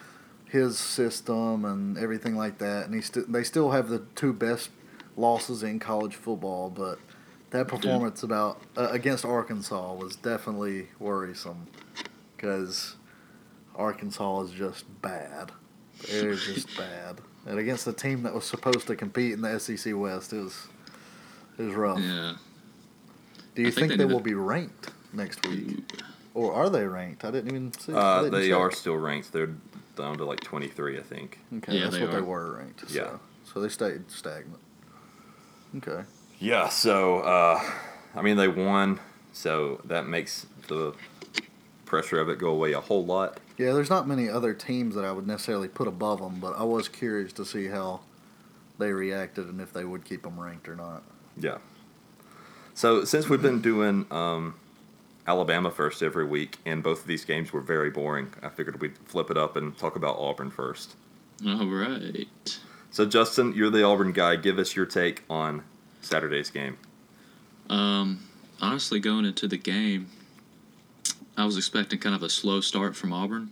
his 0.47 0.79
system 0.79 1.65
and 1.65 1.99
everything 1.99 2.37
like 2.37 2.59
that. 2.59 2.87
And 2.87 2.95
he 2.95 3.01
st- 3.01 3.31
they 3.31 3.45
still 3.45 3.71
have 3.71 3.89
the 3.89 4.03
two 4.15 4.33
best 4.33 4.71
losses 5.17 5.63
in 5.63 5.79
college 5.79 6.15
football, 6.15 6.71
but 6.71 6.99
that 7.51 7.69
performance 7.69 8.23
about 8.23 8.61
uh, 8.77 8.89
against 8.91 9.25
Arkansas 9.25 9.95
was 9.95 10.17
definitely 10.17 10.89
worrisome 10.99 11.67
because 12.37 12.97
Arkansas 13.77 14.43
is 14.43 14.51
just 14.53 14.85
bad. 15.03 15.53
They're 16.09 16.35
just 16.35 16.77
bad. 16.79 17.21
And 17.47 17.59
against 17.59 17.87
a 17.87 17.93
team 17.93 18.23
that 18.23 18.35
was 18.35 18.45
supposed 18.45 18.87
to 18.87 18.97
compete 18.97 19.33
in 19.33 19.43
the 19.43 19.59
SEC 19.59 19.95
West, 19.97 20.33
it 20.33 20.39
was 20.41 20.69
it 21.59 21.63
was 21.63 21.75
rough. 21.75 22.01
Yeah. 22.01 22.35
Do 23.55 23.63
you 23.63 23.69
I 23.69 23.71
think 23.71 23.89
think, 23.89 23.91
they 23.93 23.97
they 23.99 24.05
will 24.05 24.19
to- 24.21 24.25
be 24.25 24.35
ranked? 24.35 24.91
next 25.13 25.47
week? 25.49 25.83
Or 26.35 26.53
are 26.55 26.71
they 26.71 26.87
ranked? 26.87 27.25
I 27.25 27.31
didn't 27.33 27.51
even 27.51 27.73
see. 27.73 27.93
Uh, 27.93 28.23
didn't 28.23 28.39
they 28.39 28.49
check. 28.51 28.59
are 28.59 28.71
still 28.71 28.97
ranked. 28.97 29.33
They're 29.33 29.51
down 29.97 30.17
to 30.19 30.25
like 30.25 30.41
23, 30.41 30.99
I 30.99 31.03
think. 31.03 31.39
Okay, 31.59 31.75
Yeah, 31.75 31.81
that's 31.85 31.97
they 31.97 32.03
what 32.03 32.13
they 32.13 32.21
were 32.21 32.57
ranked. 32.59 32.89
So. 32.89 32.95
Yeah. 32.97 33.19
So 33.53 33.61
they 33.61 33.69
stayed 33.69 34.09
stagnant. 34.11 34.61
Okay. 35.79 36.03
Yeah, 36.39 36.69
so 36.69 37.19
uh, 37.21 37.61
I 38.15 38.23
mean 38.23 38.37
they 38.37 38.47
won, 38.49 39.01
so 39.33 39.81
that 39.85 40.07
makes 40.07 40.47
the 40.69 40.95
pressure 41.85 42.21
of 42.21 42.29
it 42.29 42.39
go 42.39 42.51
away 42.51 42.73
a 42.73 42.81
whole 42.81 43.05
lot. 43.05 43.41
Yeah, 43.59 43.73
there's 43.73 43.91
not 43.91 44.07
many 44.09 44.29
other 44.29 44.55
teams 44.55 44.95
that 44.95 45.05
I 45.05 45.13
would 45.13 45.27
necessarily 45.27 45.69
put 45.69 45.87
above 45.89 46.21
them, 46.21 46.39
but 46.41 46.57
I 46.57 46.63
was 46.63 46.89
curious 46.89 47.33
to 47.35 47.45
see 47.45 47.67
how 47.67 48.01
they 48.79 48.93
reacted 48.93 49.49
and 49.49 49.61
if 49.61 49.73
they 49.73 49.85
would 49.85 50.05
keep 50.05 50.23
them 50.23 50.39
ranked 50.41 50.69
or 50.69 50.77
not. 50.77 51.03
Yeah. 51.37 51.59
So 52.81 53.05
since 53.05 53.29
we've 53.29 53.43
been 53.43 53.61
doing 53.61 54.07
um, 54.11 54.55
Alabama 55.27 55.71
first 55.71 56.03
every 56.03 56.25
week, 56.25 56.57
and 56.65 56.83
both 56.83 57.03
of 57.03 57.07
these 57.07 57.27
games 57.27 57.53
were 57.53 57.61
very 57.61 57.91
boring, 57.91 58.33
I 58.43 58.49
figured 58.49 58.81
we'd 58.81 58.97
flip 59.05 59.31
it 59.31 59.37
up 59.37 59.55
and 59.55 59.77
talk 59.77 59.97
about 59.97 60.17
Auburn 60.17 60.51
first. 60.51 60.95
All 61.47 61.67
right. 61.67 62.59
So 62.91 63.05
Justin, 63.05 63.53
you're 63.55 63.69
the 63.69 63.85
Auburn 63.85 64.13
guy. 64.13 64.37
Give 64.37 64.59
us 64.59 64.75
your 64.75 64.87
take 64.87 65.25
on 65.29 65.63
Saturday's 66.01 66.49
game. 66.49 66.79
Um, 67.69 68.27
honestly, 68.63 68.99
going 68.99 69.27
into 69.27 69.47
the 69.47 69.59
game, 69.59 70.09
I 71.37 71.45
was 71.45 71.59
expecting 71.59 71.99
kind 71.99 72.15
of 72.15 72.23
a 72.23 72.31
slow 72.31 72.63
start 72.63 72.97
from 72.97 73.13
Auburn. 73.13 73.51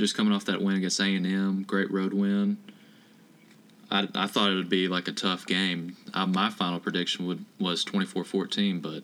Just 0.00 0.16
coming 0.16 0.32
off 0.32 0.46
that 0.46 0.62
win 0.62 0.76
against 0.76 0.98
A 0.98 1.14
and 1.14 1.26
M, 1.26 1.62
great 1.64 1.90
road 1.90 2.14
win. 2.14 2.56
I, 3.90 4.08
I 4.14 4.26
thought 4.26 4.50
it 4.50 4.56
would 4.56 4.68
be 4.68 4.88
like 4.88 5.08
a 5.08 5.12
tough 5.12 5.46
game. 5.46 5.96
Uh, 6.12 6.26
my 6.26 6.50
final 6.50 6.80
prediction 6.80 7.26
would 7.26 7.44
was 7.58 7.84
24-14, 7.84 8.82
but 8.82 9.02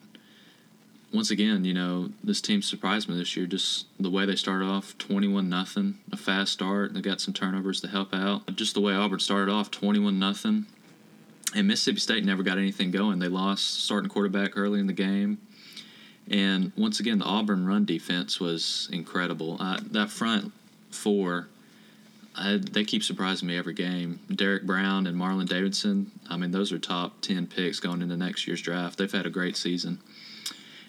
once 1.13 1.31
again, 1.31 1.65
you 1.65 1.75
know, 1.75 2.11
this 2.25 2.41
team 2.41 2.63
surprised 2.63 3.09
me 3.09 3.17
this 3.17 3.37
year. 3.37 3.47
Just 3.47 3.87
the 4.01 4.11
way 4.11 4.25
they 4.25 4.35
started 4.35 4.67
off, 4.67 4.97
21 4.99 5.49
nothing, 5.49 5.99
a 6.11 6.17
fast 6.17 6.53
start. 6.53 6.89
And 6.89 6.97
they 6.97 7.03
got 7.03 7.21
some 7.21 7.35
turnovers 7.35 7.81
to 7.83 7.89
help 7.89 8.15
out. 8.15 8.55
Just 8.57 8.75
the 8.75 8.81
way 8.81 8.95
Auburn 8.95 9.21
started 9.21 9.53
off, 9.53 9.71
21 9.71 10.19
nothing. 10.19 10.67
And 11.55 11.69
Mississippi 11.69 12.01
State 12.01 12.25
never 12.25 12.43
got 12.43 12.57
anything 12.57 12.91
going. 12.91 13.19
They 13.19 13.29
lost 13.29 13.85
starting 13.85 14.09
quarterback 14.09 14.57
early 14.57 14.81
in 14.81 14.87
the 14.87 14.95
game. 14.95 15.39
And 16.31 16.73
once 16.79 16.99
again, 16.99 17.19
the 17.19 17.27
Auburn 17.27 17.67
run 17.67 17.85
defense 17.85 18.41
was 18.41 18.89
incredible. 18.91 19.59
Uh, 19.61 19.81
that 19.91 20.09
front 20.09 20.53
four, 20.91 21.49
I, 22.35 22.59
they 22.59 22.85
keep 22.85 23.03
surprising 23.03 23.49
me 23.49 23.59
every 23.59 23.75
game. 23.75 24.21
Derrick 24.35 24.65
Brown 24.65 25.07
and 25.07 25.17
Marlon 25.17 25.49
Davidson, 25.49 26.11
I 26.31 26.37
mean, 26.37 26.51
those 26.51 26.73
are 26.73 26.79
top 26.79 27.21
10 27.21 27.47
picks 27.47 27.79
going 27.79 28.01
into 28.01 28.17
next 28.17 28.47
year's 28.47 28.63
draft. 28.63 28.99
They've 28.99 29.13
had 29.13 29.27
a 29.27 29.31
great 29.31 29.57
season. 29.57 30.01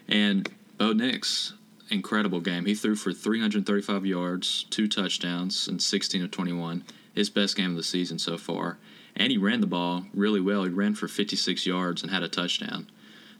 And 0.07 0.49
Bo 0.77 0.93
Nix, 0.93 1.53
incredible 1.89 2.39
game. 2.39 2.65
He 2.65 2.75
threw 2.75 2.95
for 2.95 3.11
335 3.11 4.05
yards, 4.05 4.65
two 4.69 4.87
touchdowns, 4.87 5.67
and 5.67 5.81
16 5.81 6.23
of 6.23 6.31
21. 6.31 6.83
His 7.13 7.29
best 7.29 7.55
game 7.55 7.71
of 7.71 7.77
the 7.77 7.83
season 7.83 8.19
so 8.19 8.37
far. 8.37 8.77
And 9.15 9.31
he 9.31 9.37
ran 9.37 9.61
the 9.61 9.67
ball 9.67 10.05
really 10.13 10.41
well. 10.41 10.63
He 10.63 10.69
ran 10.69 10.95
for 10.95 11.07
56 11.07 11.65
yards 11.65 12.01
and 12.01 12.11
had 12.11 12.23
a 12.23 12.29
touchdown. 12.29 12.89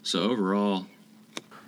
So 0.04 0.22
overall, 0.30 0.88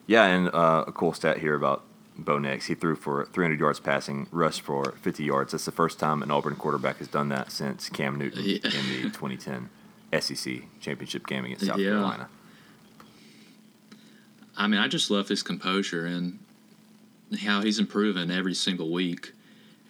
Yeah, 0.06 0.25
and 0.25 0.50
uh, 0.50 0.84
a 0.86 0.92
cool 0.92 1.13
stat 1.13 1.39
here 1.39 1.56
about 1.56 1.84
Bo 2.17 2.38
Nix. 2.39 2.67
He 2.67 2.75
threw 2.75 2.95
for 2.95 3.25
300 3.25 3.60
yards 3.60 3.79
passing, 3.79 4.27
rushed 4.31 4.62
for 4.62 4.93
50 5.01 5.24
yards. 5.24 5.51
That's 5.51 5.65
the 5.65 5.72
first 5.72 6.00
time 6.00 6.22
an 6.24 6.31
Auburn 6.31 6.55
quarterback 6.55 6.98
has 6.98 7.07
done 7.07 7.29
that 7.29 7.51
since 7.51 7.89
Cam 7.89 8.17
Newton 8.17 8.43
Yeah. 8.43 8.55
in 8.63 9.03
the 9.03 9.10
2010 9.13 9.69
SEC 10.22 10.63
championship 10.79 11.27
game 11.27 11.45
against 11.45 11.65
South 11.65 11.77
Yeah. 11.77 11.89
Carolina. 11.91 12.29
I 14.57 14.67
mean, 14.67 14.79
I 14.79 14.88
just 14.88 15.12
love 15.12 15.27
his 15.27 15.43
composure 15.43 16.05
and 16.05 16.39
how 17.41 17.62
he's 17.62 17.79
improving 17.79 18.31
every 18.31 18.53
single 18.53 18.91
week. 18.91 19.34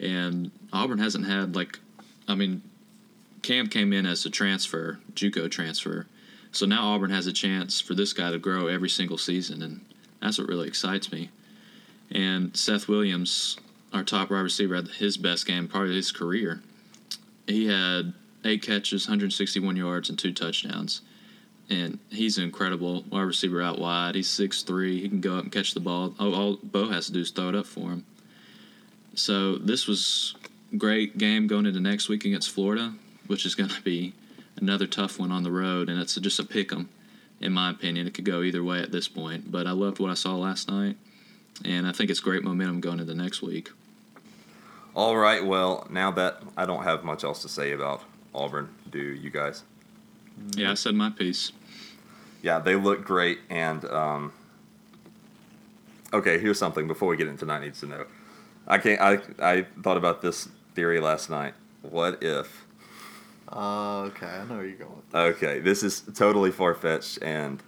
And 0.00 0.50
Auburn 0.72 0.98
hasn't 0.98 1.26
had 1.26 1.54
like, 1.54 1.78
I 2.26 2.34
mean, 2.34 2.62
Cam 3.42 3.68
came 3.68 3.92
in 3.92 4.06
as 4.06 4.26
a 4.26 4.30
transfer, 4.30 4.98
JUCO 5.14 5.48
transfer. 5.50 6.06
So 6.50 6.66
now 6.66 6.88
Auburn 6.88 7.10
has 7.10 7.26
a 7.28 7.32
chance 7.32 7.80
for 7.80 7.94
this 7.94 8.12
guy 8.12 8.32
to 8.32 8.38
grow 8.38 8.66
every 8.66 8.88
single 8.88 9.18
season, 9.18 9.62
and 9.62 9.84
that's 10.20 10.38
what 10.38 10.48
really 10.48 10.66
excites 10.66 11.12
me. 11.12 11.30
And 12.10 12.56
Seth 12.56 12.88
Williams, 12.88 13.56
our 13.92 14.04
top 14.04 14.30
wide 14.30 14.40
receiver, 14.40 14.76
had 14.76 14.88
his 14.88 15.16
best 15.16 15.46
game 15.46 15.68
probably 15.68 15.94
his 15.94 16.12
career. 16.12 16.62
He 17.46 17.66
had 17.66 18.14
eight 18.44 18.62
catches, 18.62 19.06
161 19.06 19.76
yards, 19.76 20.08
and 20.08 20.18
two 20.18 20.32
touchdowns 20.32 21.02
and 21.68 21.98
he's 22.10 22.38
an 22.38 22.44
incredible 22.44 23.04
wide 23.10 23.22
receiver 23.22 23.60
out 23.60 23.78
wide. 23.78 24.14
He's 24.14 24.28
6'3". 24.28 25.00
He 25.00 25.08
can 25.08 25.20
go 25.20 25.36
up 25.36 25.44
and 25.44 25.52
catch 25.52 25.74
the 25.74 25.80
ball. 25.80 26.14
All, 26.18 26.34
all 26.34 26.58
Bo 26.62 26.88
has 26.88 27.06
to 27.06 27.12
do 27.12 27.20
is 27.20 27.30
throw 27.30 27.48
it 27.48 27.54
up 27.54 27.66
for 27.66 27.90
him. 27.90 28.04
So 29.14 29.56
this 29.56 29.86
was 29.86 30.34
great 30.76 31.18
game 31.18 31.46
going 31.46 31.66
into 31.66 31.80
next 31.80 32.08
week 32.08 32.24
against 32.24 32.50
Florida, 32.50 32.92
which 33.26 33.46
is 33.46 33.54
going 33.54 33.70
to 33.70 33.82
be 33.82 34.12
another 34.56 34.86
tough 34.86 35.18
one 35.18 35.32
on 35.32 35.42
the 35.42 35.50
road, 35.50 35.88
and 35.88 36.00
it's 36.00 36.14
just 36.14 36.38
a 36.38 36.44
pick 36.44 36.72
'em, 36.72 36.88
in 37.40 37.52
my 37.52 37.70
opinion. 37.70 38.06
It 38.06 38.14
could 38.14 38.24
go 38.24 38.42
either 38.42 38.62
way 38.62 38.80
at 38.80 38.92
this 38.92 39.08
point, 39.08 39.50
but 39.50 39.66
I 39.66 39.72
loved 39.72 39.98
what 39.98 40.10
I 40.10 40.14
saw 40.14 40.36
last 40.36 40.68
night, 40.68 40.96
and 41.64 41.86
I 41.86 41.92
think 41.92 42.10
it's 42.10 42.20
great 42.20 42.42
momentum 42.42 42.80
going 42.80 43.00
into 43.00 43.04
the 43.04 43.20
next 43.20 43.42
week. 43.42 43.70
All 44.94 45.16
right, 45.16 45.44
well, 45.44 45.86
now 45.90 46.10
that 46.12 46.42
I 46.56 46.64
don't 46.64 46.84
have 46.84 47.04
much 47.04 47.22
else 47.22 47.42
to 47.42 47.48
say 47.48 47.72
about 47.72 48.02
Auburn, 48.34 48.70
do 48.90 48.98
you 48.98 49.30
guys? 49.30 49.62
Yeah, 50.54 50.70
I 50.70 50.74
said 50.74 50.94
my 50.94 51.10
piece. 51.10 51.52
Yeah, 52.42 52.58
they 52.58 52.76
look 52.76 53.04
great. 53.04 53.40
And 53.50 53.84
um, 53.86 54.32
okay, 56.12 56.38
here's 56.38 56.58
something 56.58 56.86
before 56.86 57.08
we 57.08 57.16
get 57.16 57.28
into 57.28 57.44
Knight 57.44 57.62
Needs 57.62 57.80
to 57.80 57.86
Know. 57.86 58.06
I 58.66 58.78
can't. 58.78 59.00
I 59.00 59.18
I 59.38 59.66
thought 59.82 59.96
about 59.96 60.22
this 60.22 60.48
theory 60.74 61.00
last 61.00 61.30
night. 61.30 61.54
What 61.82 62.22
if? 62.22 62.64
Uh, 63.50 64.00
okay, 64.02 64.26
I 64.26 64.44
know 64.44 64.56
where 64.56 64.66
you're 64.66 64.76
going. 64.76 65.02
Okay, 65.14 65.60
this 65.60 65.82
is 65.82 66.02
totally 66.14 66.50
far 66.50 66.74
fetched 66.74 67.22
and 67.22 67.62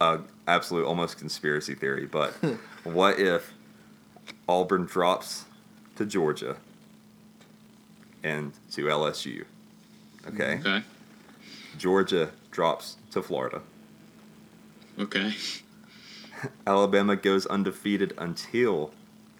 a 0.00 0.20
absolute 0.48 0.84
almost 0.86 1.18
conspiracy 1.18 1.74
theory. 1.74 2.06
But 2.06 2.32
what 2.84 3.18
if 3.20 3.52
Auburn 4.48 4.84
drops 4.86 5.44
to 5.96 6.04
Georgia 6.06 6.56
and 8.24 8.52
to 8.72 8.86
LSU? 8.86 9.44
Okay, 10.26 10.58
Okay. 10.60 10.82
Georgia 11.78 12.30
drops 12.50 12.96
to 13.12 13.22
Florida. 13.22 13.60
Okay. 14.98 15.32
Alabama 16.66 17.14
goes 17.16 17.46
undefeated 17.46 18.14
until 18.18 18.92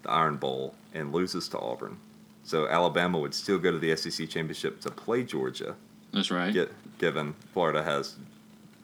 the 0.02 0.10
Iron 0.10 0.36
Bowl 0.36 0.74
and 0.94 1.12
loses 1.12 1.48
to 1.48 1.58
Auburn. 1.58 1.98
So 2.44 2.68
Alabama 2.68 3.18
would 3.18 3.34
still 3.34 3.58
go 3.58 3.70
to 3.72 3.78
the 3.78 3.94
SEC 3.96 4.28
championship 4.28 4.80
to 4.82 4.90
play 4.90 5.22
Georgia, 5.24 5.74
That's 6.12 6.30
right. 6.30 6.52
get, 6.52 6.72
given 6.98 7.34
Florida 7.52 7.82
has 7.82 8.16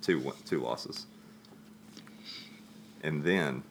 two 0.02 0.32
two 0.44 0.60
losses. 0.60 1.06
And 3.04 3.22
then 3.22 3.62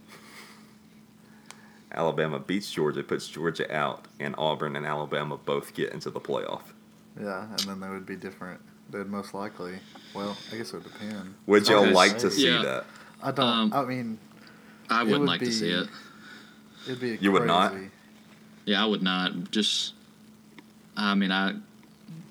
Alabama 1.91 2.39
beats 2.39 2.71
Georgia, 2.71 3.03
puts 3.03 3.27
Georgia 3.27 3.75
out, 3.75 4.05
and 4.19 4.35
Auburn 4.37 4.75
and 4.75 4.85
Alabama 4.85 5.37
both 5.37 5.73
get 5.73 5.91
into 5.91 6.09
the 6.09 6.21
playoff. 6.21 6.61
Yeah, 7.19 7.43
and 7.49 7.59
then 7.59 7.79
they 7.79 7.89
would 7.89 8.05
be 8.05 8.15
different. 8.15 8.61
They'd 8.89 9.07
most 9.07 9.33
likely. 9.33 9.79
Well, 10.13 10.37
I 10.51 10.57
guess 10.57 10.69
it 10.69 10.75
would 10.75 10.83
depend. 10.83 11.33
Would 11.47 11.67
y'all 11.67 11.79
Okay. 11.83 11.93
like 11.93 12.17
to 12.19 12.31
see 12.31 12.47
Yeah. 12.49 12.61
that? 12.61 12.85
I 13.21 13.31
don't. 13.31 13.47
Um, 13.47 13.73
I 13.73 13.83
mean, 13.85 14.19
I 14.89 15.03
wouldn't 15.03 15.21
would 15.21 15.27
like 15.27 15.39
to 15.41 15.51
see 15.51 15.69
it. 15.69 15.89
it'd 16.85 16.99
be. 16.99 17.17
You 17.19 17.31
would 17.31 17.45
not? 17.47 17.73
Yeah, 18.65 18.83
I 18.83 18.85
would 18.85 19.01
not. 19.03 19.51
Just, 19.51 19.93
I 20.95 21.15
mean, 21.15 21.31
I 21.31 21.55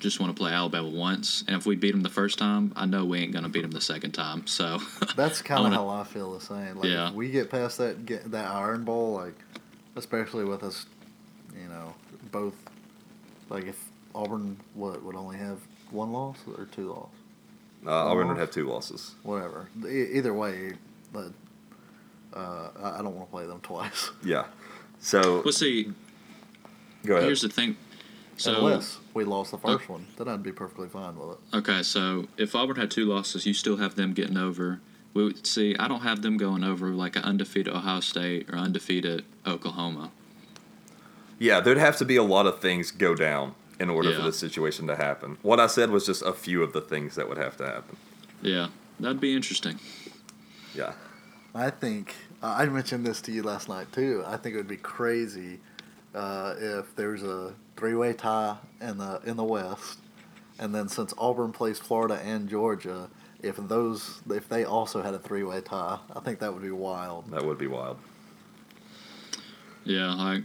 just 0.00 0.18
want 0.20 0.34
to 0.34 0.40
play 0.40 0.52
Alabama 0.52 0.88
once, 0.88 1.44
and 1.46 1.56
if 1.56 1.64
we 1.66 1.76
beat 1.76 1.92
them 1.92 2.02
the 2.02 2.08
first 2.10 2.38
time, 2.38 2.72
I 2.74 2.86
know 2.86 3.04
we 3.04 3.20
ain't 3.20 3.32
gonna 3.32 3.48
beat 3.48 3.62
them 3.62 3.70
the 3.70 3.80
second 3.80 4.12
time. 4.12 4.46
So 4.46 4.78
That's 5.16 5.40
kind 5.42 5.66
of 5.66 5.72
how 5.72 5.88
I 5.88 6.04
feel 6.04 6.32
the 6.32 6.40
same. 6.40 6.76
Like 6.76 6.88
Yeah. 6.90 7.08
if 7.08 7.14
we 7.14 7.30
get 7.30 7.50
past 7.50 7.78
that 7.78 8.04
get 8.04 8.30
that 8.32 8.46
Iron 8.50 8.84
Bowl, 8.84 9.12
like 9.14 9.34
especially 9.96 10.44
with 10.44 10.62
us, 10.64 10.86
you 11.60 11.68
know, 11.68 11.94
both 12.32 12.54
like 13.48 13.66
if 13.66 13.78
Auburn 14.14 14.56
what 14.74 15.02
would 15.04 15.14
only 15.16 15.36
have 15.36 15.58
one 15.90 16.12
loss 16.12 16.38
or 16.58 16.64
two 16.66 16.88
losses. 16.90 17.08
Uh, 17.86 17.90
Auburn 17.90 18.28
would 18.28 18.34
loss? 18.34 18.40
have 18.40 18.50
two 18.50 18.68
losses. 18.68 19.14
whatever. 19.22 19.68
E- 19.88 20.12
either 20.14 20.32
way, 20.34 20.72
but 21.12 21.28
uh, 22.34 22.68
I 22.82 22.90
I 22.98 23.02
don't 23.02 23.14
want 23.14 23.28
to 23.28 23.30
play 23.30 23.46
them 23.46 23.60
twice. 23.60 24.10
Yeah. 24.24 24.46
So 25.00 25.42
well, 25.44 25.52
see, 25.52 25.92
go 27.04 27.14
ahead. 27.14 27.24
here's 27.26 27.42
the 27.42 27.48
thing. 27.48 27.76
So 28.36 28.56
Unless 28.66 28.98
we 29.14 29.24
lost 29.24 29.50
the 29.50 29.58
first 29.58 29.88
one, 29.88 30.06
then 30.16 30.26
I'd 30.28 30.42
be 30.42 30.52
perfectly 30.52 30.88
fine 30.88 31.16
with 31.16 31.38
it. 31.38 31.56
okay, 31.58 31.82
so 31.82 32.26
if 32.36 32.54
Auburn 32.54 32.76
had 32.76 32.90
two 32.90 33.04
losses, 33.04 33.44
you 33.46 33.54
still 33.54 33.76
have 33.76 33.94
them 33.94 34.14
getting 34.14 34.36
over. 34.38 34.80
We 35.14 35.24
would 35.24 35.46
see. 35.46 35.76
I 35.78 35.86
don't 35.88 36.00
have 36.00 36.22
them 36.22 36.38
going 36.38 36.64
over 36.64 36.88
like 36.90 37.14
an 37.16 37.22
undefeated 37.24 37.72
Ohio 37.74 38.00
State 38.00 38.48
or 38.48 38.56
undefeated 38.56 39.24
Oklahoma. 39.46 40.10
Yeah, 41.38 41.60
there'd 41.60 41.76
have 41.78 41.96
to 41.98 42.04
be 42.04 42.16
a 42.16 42.22
lot 42.22 42.46
of 42.46 42.60
things 42.60 42.90
go 42.90 43.14
down 43.14 43.54
in 43.78 43.90
order 43.90 44.12
for 44.12 44.20
Yeah. 44.20 44.26
this 44.26 44.38
situation 44.38 44.86
to 44.86 44.96
happen. 44.96 45.38
What 45.42 45.60
I 45.60 45.66
said 45.66 45.90
was 45.90 46.06
just 46.06 46.22
a 46.22 46.32
few 46.32 46.62
of 46.62 46.72
the 46.72 46.80
things 46.80 47.14
that 47.16 47.28
would 47.28 47.38
have 47.38 47.56
to 47.58 47.66
happen. 47.66 47.96
Yeah, 48.40 48.68
that'd 49.00 49.20
be 49.20 49.34
interesting. 49.34 49.78
Yeah. 50.74 50.92
I 51.54 51.68
think 51.70 52.14
I 52.42 52.64
mentioned 52.66 53.04
this 53.06 53.20
to 53.22 53.32
you 53.32 53.42
last 53.42 53.68
night 53.68 53.92
too. 53.92 54.24
I 54.26 54.36
think 54.38 54.54
it 54.54 54.58
would 54.58 54.68
be 54.68 54.76
crazy 54.78 55.60
uh, 56.14 56.54
if 56.58 56.94
there's 56.96 57.22
a 57.22 57.52
three-way 57.76 58.12
tie 58.12 58.56
in 58.80 58.98
the 58.98 59.20
in 59.24 59.36
the 59.36 59.44
West, 59.44 59.98
and 60.58 60.74
then 60.74 60.88
since 60.88 61.12
Auburn 61.18 61.52
plays 61.52 61.78
Florida 61.78 62.20
and 62.24 62.48
Georgia, 62.48 63.08
if 63.42 63.56
those 63.56 64.20
if 64.30 64.48
they 64.48 64.64
also 64.64 65.02
had 65.02 65.14
a 65.14 65.18
three-way 65.18 65.60
tie, 65.60 65.98
I 66.14 66.20
think 66.20 66.38
that 66.40 66.52
would 66.52 66.62
be 66.62 66.70
wild. 66.70 67.30
That 67.30 67.44
would 67.44 67.58
be 67.58 67.66
wild. 67.66 67.98
Yeah, 69.84 70.14
like 70.14 70.44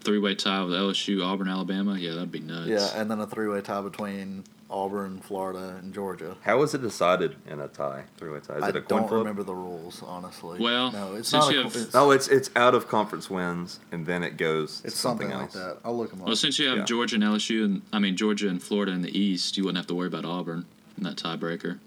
three 0.00 0.18
way 0.18 0.34
tie 0.34 0.62
with 0.64 0.74
LSU, 0.74 1.24
Auburn, 1.24 1.48
Alabama. 1.48 1.96
Yeah, 1.96 2.14
that'd 2.14 2.32
be 2.32 2.40
nuts. 2.40 2.68
Yeah, 2.68 3.00
and 3.00 3.10
then 3.10 3.20
a 3.20 3.26
three-way 3.26 3.60
tie 3.60 3.80
between 3.80 4.44
Auburn, 4.72 5.20
Florida, 5.20 5.76
and 5.82 5.92
Georgia. 5.92 6.36
How 6.42 6.58
was 6.58 6.72
it 6.74 6.80
decided 6.82 7.36
in 7.46 7.60
a 7.60 7.68
tie? 7.68 8.04
Three-way 8.16 8.40
tie. 8.40 8.56
Is 8.56 8.62
I 8.62 8.68
it 8.70 8.76
a 8.76 8.80
coin 8.80 9.00
don't 9.00 9.08
flip? 9.08 9.18
remember 9.18 9.42
the 9.42 9.54
rules 9.54 10.02
honestly. 10.04 10.58
Well, 10.58 10.90
no, 10.90 11.14
it's 11.14 11.28
since 11.28 11.44
not. 11.44 11.52
A, 11.52 11.54
you 11.54 11.62
co- 11.62 11.68
have- 11.68 11.76
it's, 11.76 11.94
Oh, 11.94 12.10
it's 12.10 12.28
it's 12.28 12.50
out 12.56 12.74
of 12.74 12.88
conference 12.88 13.28
wins, 13.28 13.80
and 13.92 14.06
then 14.06 14.22
it 14.22 14.36
goes. 14.36 14.80
to 14.80 14.86
it's 14.88 14.96
something, 14.98 15.30
else. 15.30 15.54
like 15.54 15.64
that. 15.64 15.78
I'll 15.84 15.96
look 15.96 16.10
them 16.10 16.20
up. 16.22 16.26
Well, 16.26 16.36
since 16.36 16.58
you 16.58 16.66
have 16.68 16.78
Yeah. 16.78 16.84
Georgia 16.84 17.16
and 17.16 17.24
LSU, 17.24 17.64
and 17.64 17.82
I 17.92 17.98
mean 17.98 18.16
Georgia 18.16 18.48
and 18.48 18.62
Florida 18.62 18.92
in 18.92 19.02
the 19.02 19.16
East, 19.16 19.56
you 19.56 19.64
wouldn't 19.64 19.76
have 19.78 19.86
to 19.88 19.94
worry 19.94 20.08
about 20.08 20.24
Auburn 20.24 20.64
in 20.96 21.04
that 21.04 21.16
tiebreaker. 21.16 21.78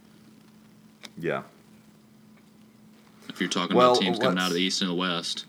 Yeah. 1.18 1.44
If 3.30 3.40
you're 3.42 3.50
talking 3.50 3.76
Well, 3.76 3.92
about 3.94 4.02
teams 4.02 4.20
coming 4.20 4.38
out 4.38 4.48
of 4.48 4.54
the 4.54 4.62
East 4.62 4.82
and 4.82 4.90
the 4.90 4.96
West. 4.96 5.46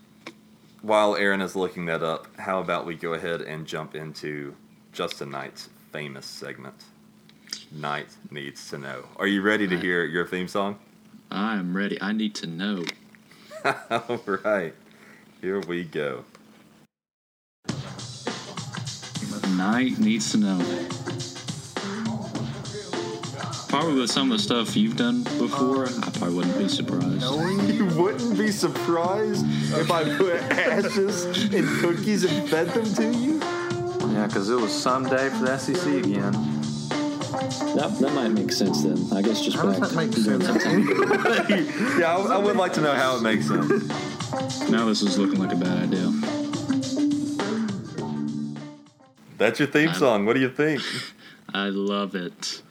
While 0.81 1.15
Aaron 1.15 1.41
is 1.41 1.55
looking 1.55 1.85
that 1.85 2.03
up, 2.03 2.27
how 2.39 2.59
about 2.59 2.85
we 2.85 2.95
go 2.95 3.13
ahead 3.13 3.41
and 3.41 3.65
jump 3.65 3.95
into 3.95 4.55
Justin 4.93 5.29
Knight's 5.31 5.69
famous 5.91 6.25
segment? 6.25 6.75
Knight 7.71 8.07
needs 8.31 8.69
to 8.69 8.77
know. 8.77 9.05
Are 9.17 9.27
you 9.27 9.41
ready 9.41 9.67
to 9.67 9.75
Right. 9.75 9.83
hear 9.83 10.03
your 10.05 10.25
theme 10.25 10.47
song? 10.47 10.79
I 11.29 11.55
am 11.55 11.75
ready. 11.75 12.01
I 12.01 12.13
need 12.13 12.33
to 12.35 12.47
know. 12.47 12.85
All 13.89 14.21
right. 14.43 14.73
Here 15.41 15.59
we 15.61 15.83
go. 15.83 16.23
Knight 19.55 19.97
needs 19.99 20.31
to 20.31 20.37
know. 20.37 20.59
Probably 23.69 23.95
with 23.99 24.09
some 24.11 24.31
of 24.31 24.37
the 24.37 24.43
stuff 24.43 24.75
you've 24.77 24.95
done 24.95 25.23
before, 25.23 25.87
I 25.87 26.09
probably 26.17 26.35
wouldn't 26.35 26.57
be 26.57 26.67
surprised. 26.69 27.21
You 27.73 27.85
wouldn't 28.01 28.37
be 28.37 28.49
surprised 28.51 29.45
if 29.73 29.91
I 29.91 30.03
put 30.17 30.35
ashes 30.51 31.25
in 31.53 31.65
cookies 31.81 32.23
and 32.23 32.47
fed 32.49 32.67
them 32.69 32.85
to 32.95 33.11
you? 33.17 33.39
Yeah, 34.13 34.27
because 34.27 34.49
it 34.49 34.55
was 34.55 34.71
someday 34.71 35.29
for 35.29 35.45
the 35.45 35.57
SEC 35.57 35.85
again. 36.05 36.56
That, 37.75 37.97
that 38.01 38.13
might 38.13 38.29
make 38.29 38.51
sense 38.51 38.83
then. 38.83 38.97
I 39.13 39.21
guess 39.21 39.43
just 39.43 39.57
How 39.57 39.63
does 39.63 39.79
back 39.79 39.89
that 39.89 39.95
make 39.95 40.13
sense? 40.13 40.47
that 40.47 40.61
time. 40.61 41.99
yeah, 41.99 42.15
I, 42.15 42.35
I 42.35 42.37
would 42.37 42.55
like 42.55 42.73
to 42.73 42.81
know 42.81 42.93
how 42.93 43.17
it 43.17 43.21
makes 43.21 43.47
sense. 43.47 44.69
Now 44.69 44.85
this 44.87 45.01
is 45.01 45.17
looking 45.19 45.39
like 45.39 45.53
a 45.53 45.55
bad 45.55 45.83
idea. 45.83 46.11
That's 49.37 49.59
your 49.59 49.67
theme 49.67 49.93
song. 49.93 50.25
What 50.25 50.33
do 50.33 50.39
you 50.39 50.49
think? 50.49 50.81
I 51.53 51.67
love 51.69 52.15
it. 52.15 52.61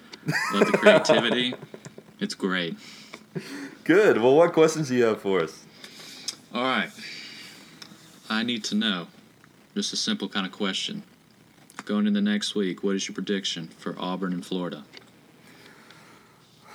Love 0.52 0.66
the 0.72 0.78
creativity. 0.78 1.54
It's 2.18 2.34
great. 2.34 2.74
Good. 3.84 4.16
Well, 4.22 4.34
what 4.34 4.54
questions 4.54 4.88
do 4.88 4.94
you 4.94 5.04
have 5.04 5.20
for 5.20 5.42
us? 5.42 5.66
All 6.54 6.62
right. 6.62 6.88
I 8.30 8.42
need 8.42 8.64
to 8.64 8.74
know. 8.74 9.08
Just 9.74 9.92
a 9.92 9.96
simple 9.98 10.26
kind 10.26 10.46
of 10.46 10.52
question. 10.52 11.02
Going 11.86 12.06
into 12.06 12.20
the 12.20 12.30
next 12.30 12.54
week, 12.54 12.82
what 12.82 12.96
is 12.96 13.08
your 13.08 13.14
prediction 13.14 13.68
for 13.78 13.94
Auburn 13.98 14.32
and 14.34 14.44
Florida? 14.44 14.84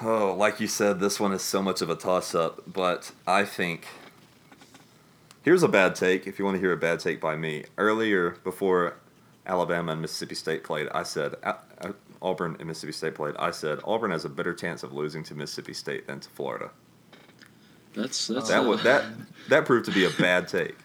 Oh, 0.01 0.33
like 0.33 0.59
you 0.59 0.67
said, 0.67 0.99
this 0.99 1.19
one 1.19 1.31
is 1.33 1.43
so 1.43 1.61
much 1.61 1.81
of 1.81 1.89
a 1.89 1.95
toss 1.95 2.33
up, 2.33 2.63
but 2.65 3.11
I 3.27 3.43
think. 3.45 3.85
Here's 5.43 5.63
a 5.63 5.67
bad 5.67 5.95
take 5.95 6.27
if 6.27 6.39
you 6.39 6.45
want 6.45 6.55
to 6.55 6.59
hear 6.61 6.71
a 6.71 6.77
bad 6.77 6.99
take 7.01 7.19
by 7.21 7.35
me. 7.35 7.65
Earlier, 7.77 8.31
before 8.43 8.95
Alabama 9.45 9.91
and 9.91 10.01
Mississippi 10.01 10.33
State 10.35 10.63
played, 10.63 10.87
I 10.93 11.03
said. 11.03 11.35
uh, 11.43 11.53
uh, 11.79 11.91
Auburn 12.23 12.55
and 12.59 12.67
Mississippi 12.67 12.93
State 12.93 13.15
played. 13.15 13.35
I 13.37 13.49
said 13.49 13.79
Auburn 13.83 14.11
has 14.11 14.25
a 14.25 14.29
better 14.29 14.53
chance 14.53 14.83
of 14.83 14.93
losing 14.93 15.23
to 15.23 15.33
Mississippi 15.35 15.73
State 15.73 16.05
than 16.07 16.19
to 16.19 16.29
Florida. 16.29 16.69
That's 17.95 18.27
that's 18.27 18.47
That 18.49 18.63
a- 18.63 18.67
was 18.69 18.83
that 18.83 19.05
that 19.49 19.65
proved 19.65 19.85
to 19.87 19.91
be 19.91 20.05
a 20.05 20.09
bad 20.11 20.47
take. 20.47 20.75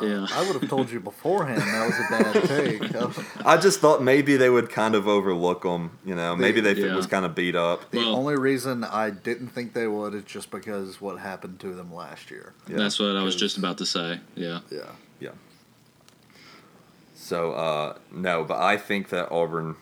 Yeah. 0.00 0.26
I 0.32 0.46
would 0.50 0.60
have 0.60 0.70
told 0.70 0.90
you 0.90 1.00
beforehand 1.00 1.60
that 1.60 1.86
was 1.86 1.98
a 1.98 2.22
bad 2.40 2.48
take. 2.48 3.44
I 3.46 3.56
just 3.58 3.80
thought 3.80 4.02
maybe 4.02 4.36
they 4.36 4.48
would 4.48 4.70
kind 4.70 4.94
of 4.94 5.06
overlook 5.08 5.62
them. 5.62 5.98
You 6.04 6.14
know, 6.14 6.34
maybe 6.36 6.60
they 6.60 6.74
Yeah. 6.74 6.94
was 6.94 7.06
kind 7.06 7.24
of 7.24 7.34
beat 7.34 7.56
up. 7.56 7.90
The 7.90 7.98
Well- 7.98 8.16
only 8.16 8.36
reason 8.36 8.84
I 8.84 9.10
didn't 9.10 9.48
think 9.48 9.74
they 9.74 9.86
would 9.86 10.14
is 10.14 10.24
just 10.24 10.50
because 10.50 11.00
what 11.00 11.18
happened 11.18 11.60
to 11.60 11.74
them 11.74 11.92
last 11.92 12.30
year. 12.30 12.54
Yeah. 12.68 12.76
That's 12.78 12.98
what 12.98 13.16
I 13.16 13.22
was 13.22 13.36
just 13.36 13.58
about 13.58 13.78
to 13.78 13.86
say. 13.86 14.20
Yeah. 14.34 14.60
Yeah. 14.70 14.80
Yeah. 15.20 15.30
So 17.14 17.52
uh, 17.52 17.98
no, 18.10 18.44
but 18.44 18.58
I 18.60 18.76
think 18.76 19.08
that 19.10 19.30
Auburn 19.30 19.76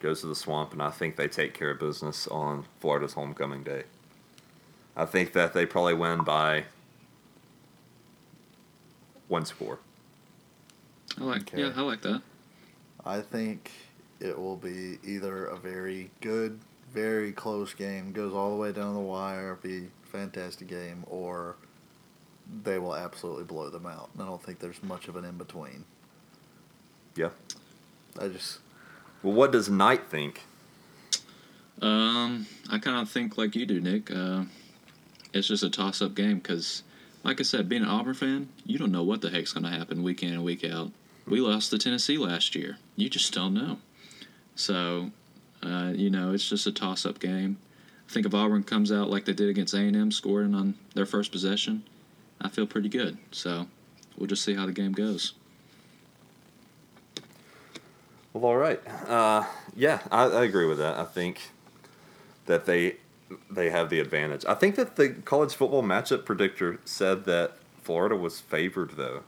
goes 0.00 0.22
to 0.22 0.26
the 0.26 0.34
swamp, 0.34 0.72
and 0.72 0.82
I 0.82 0.90
think 0.90 1.16
they 1.16 1.28
take 1.28 1.52
care 1.54 1.70
of 1.70 1.78
business 1.78 2.26
on 2.28 2.64
Florida's 2.80 3.12
homecoming 3.12 3.62
day. 3.62 3.82
I 4.96 5.04
think 5.04 5.32
that 5.34 5.52
they 5.52 5.66
probably 5.66 5.94
win 5.94 6.24
by 6.24 6.64
one 9.30 9.46
score. 9.46 9.78
I 11.18 11.24
like 11.24 11.42
Okay. 11.42 11.60
yeah, 11.62 11.72
I 11.74 11.80
like 11.82 12.02
that. 12.02 12.22
I 13.04 13.20
think 13.20 13.70
it 14.20 14.38
will 14.38 14.56
be 14.56 14.98
either 15.04 15.46
a 15.46 15.56
very 15.56 16.10
good, 16.20 16.60
very 16.92 17.32
close 17.32 17.72
game, 17.72 18.12
goes 18.12 18.34
all 18.34 18.50
the 18.50 18.56
way 18.56 18.72
down 18.72 18.92
the 18.94 19.00
wire, 19.00 19.58
be 19.62 19.88
fantastic 20.04 20.68
game, 20.68 21.04
or 21.06 21.56
they 22.64 22.78
will 22.78 22.94
absolutely 22.96 23.44
blow 23.44 23.70
them 23.70 23.86
out. 23.86 24.10
I 24.18 24.24
don't 24.24 24.42
think 24.42 24.58
there's 24.58 24.82
much 24.82 25.08
of 25.08 25.16
an 25.16 25.24
in 25.24 25.38
between. 25.38 25.84
Yeah. 27.16 27.30
I 28.20 28.28
just 28.28 28.58
Well, 29.22 29.32
what 29.32 29.52
does 29.52 29.70
Knight 29.70 30.10
think? 30.10 30.42
Um, 31.80 32.46
I 32.68 32.78
kind 32.78 32.98
of 33.00 33.08
think 33.08 33.38
like 33.38 33.54
you 33.54 33.64
do, 33.64 33.80
Nick. 33.80 34.10
Uh, 34.10 34.44
it's 35.32 35.46
just 35.48 35.62
a 35.62 35.70
toss-up 35.70 36.14
game 36.14 36.38
because, 36.38 36.82
like 37.22 37.40
I 37.40 37.42
said, 37.42 37.68
being 37.68 37.82
an 37.82 37.88
Auburn 37.88 38.14
fan, 38.14 38.48
you 38.64 38.78
don't 38.78 38.92
know 38.92 39.02
what 39.02 39.20
the 39.20 39.30
heck's 39.30 39.52
going 39.52 39.64
to 39.64 39.70
happen 39.70 40.02
week 40.02 40.22
in 40.22 40.32
and 40.32 40.44
week 40.44 40.64
out. 40.64 40.90
We 41.26 41.40
lost 41.40 41.70
to 41.70 41.78
Tennessee 41.78 42.18
last 42.18 42.54
year. 42.54 42.78
You 42.96 43.08
just 43.08 43.32
don't 43.32 43.54
know. 43.54 43.78
So, 44.54 45.10
uh, 45.62 45.92
you 45.94 46.10
know, 46.10 46.32
it's 46.32 46.48
just 46.48 46.66
a 46.66 46.72
toss-up 46.72 47.20
game. 47.20 47.58
I 48.08 48.12
think 48.12 48.26
if 48.26 48.34
Auburn 48.34 48.64
comes 48.64 48.90
out 48.90 49.10
like 49.10 49.24
they 49.26 49.32
did 49.32 49.48
against 49.48 49.74
A&M, 49.74 50.10
scoring 50.10 50.54
on 50.54 50.74
their 50.94 51.06
first 51.06 51.30
possession, 51.30 51.84
I 52.40 52.48
feel 52.48 52.66
pretty 52.66 52.88
good. 52.88 53.18
So, 53.30 53.66
we'll 54.16 54.26
just 54.26 54.44
see 54.44 54.54
how 54.54 54.66
the 54.66 54.72
game 54.72 54.92
goes. 54.92 55.34
Well, 58.32 58.44
all 58.44 58.56
right. 58.56 58.80
Uh, 59.08 59.44
yeah, 59.76 60.00
I, 60.10 60.24
I 60.24 60.44
agree 60.44 60.66
with 60.66 60.78
that. 60.78 60.96
I 60.96 61.04
think 61.04 61.50
that 62.46 62.64
they 62.64 62.96
they 63.50 63.70
have 63.70 63.90
the 63.90 64.00
advantage. 64.00 64.44
I 64.46 64.54
think 64.54 64.74
that 64.76 64.96
the 64.96 65.10
college 65.10 65.54
football 65.54 65.82
matchup 65.82 66.24
predictor 66.24 66.80
said 66.84 67.24
that 67.26 67.52
Florida 67.82 68.16
was 68.16 68.40
favored, 68.40 68.92
though. 68.96 69.22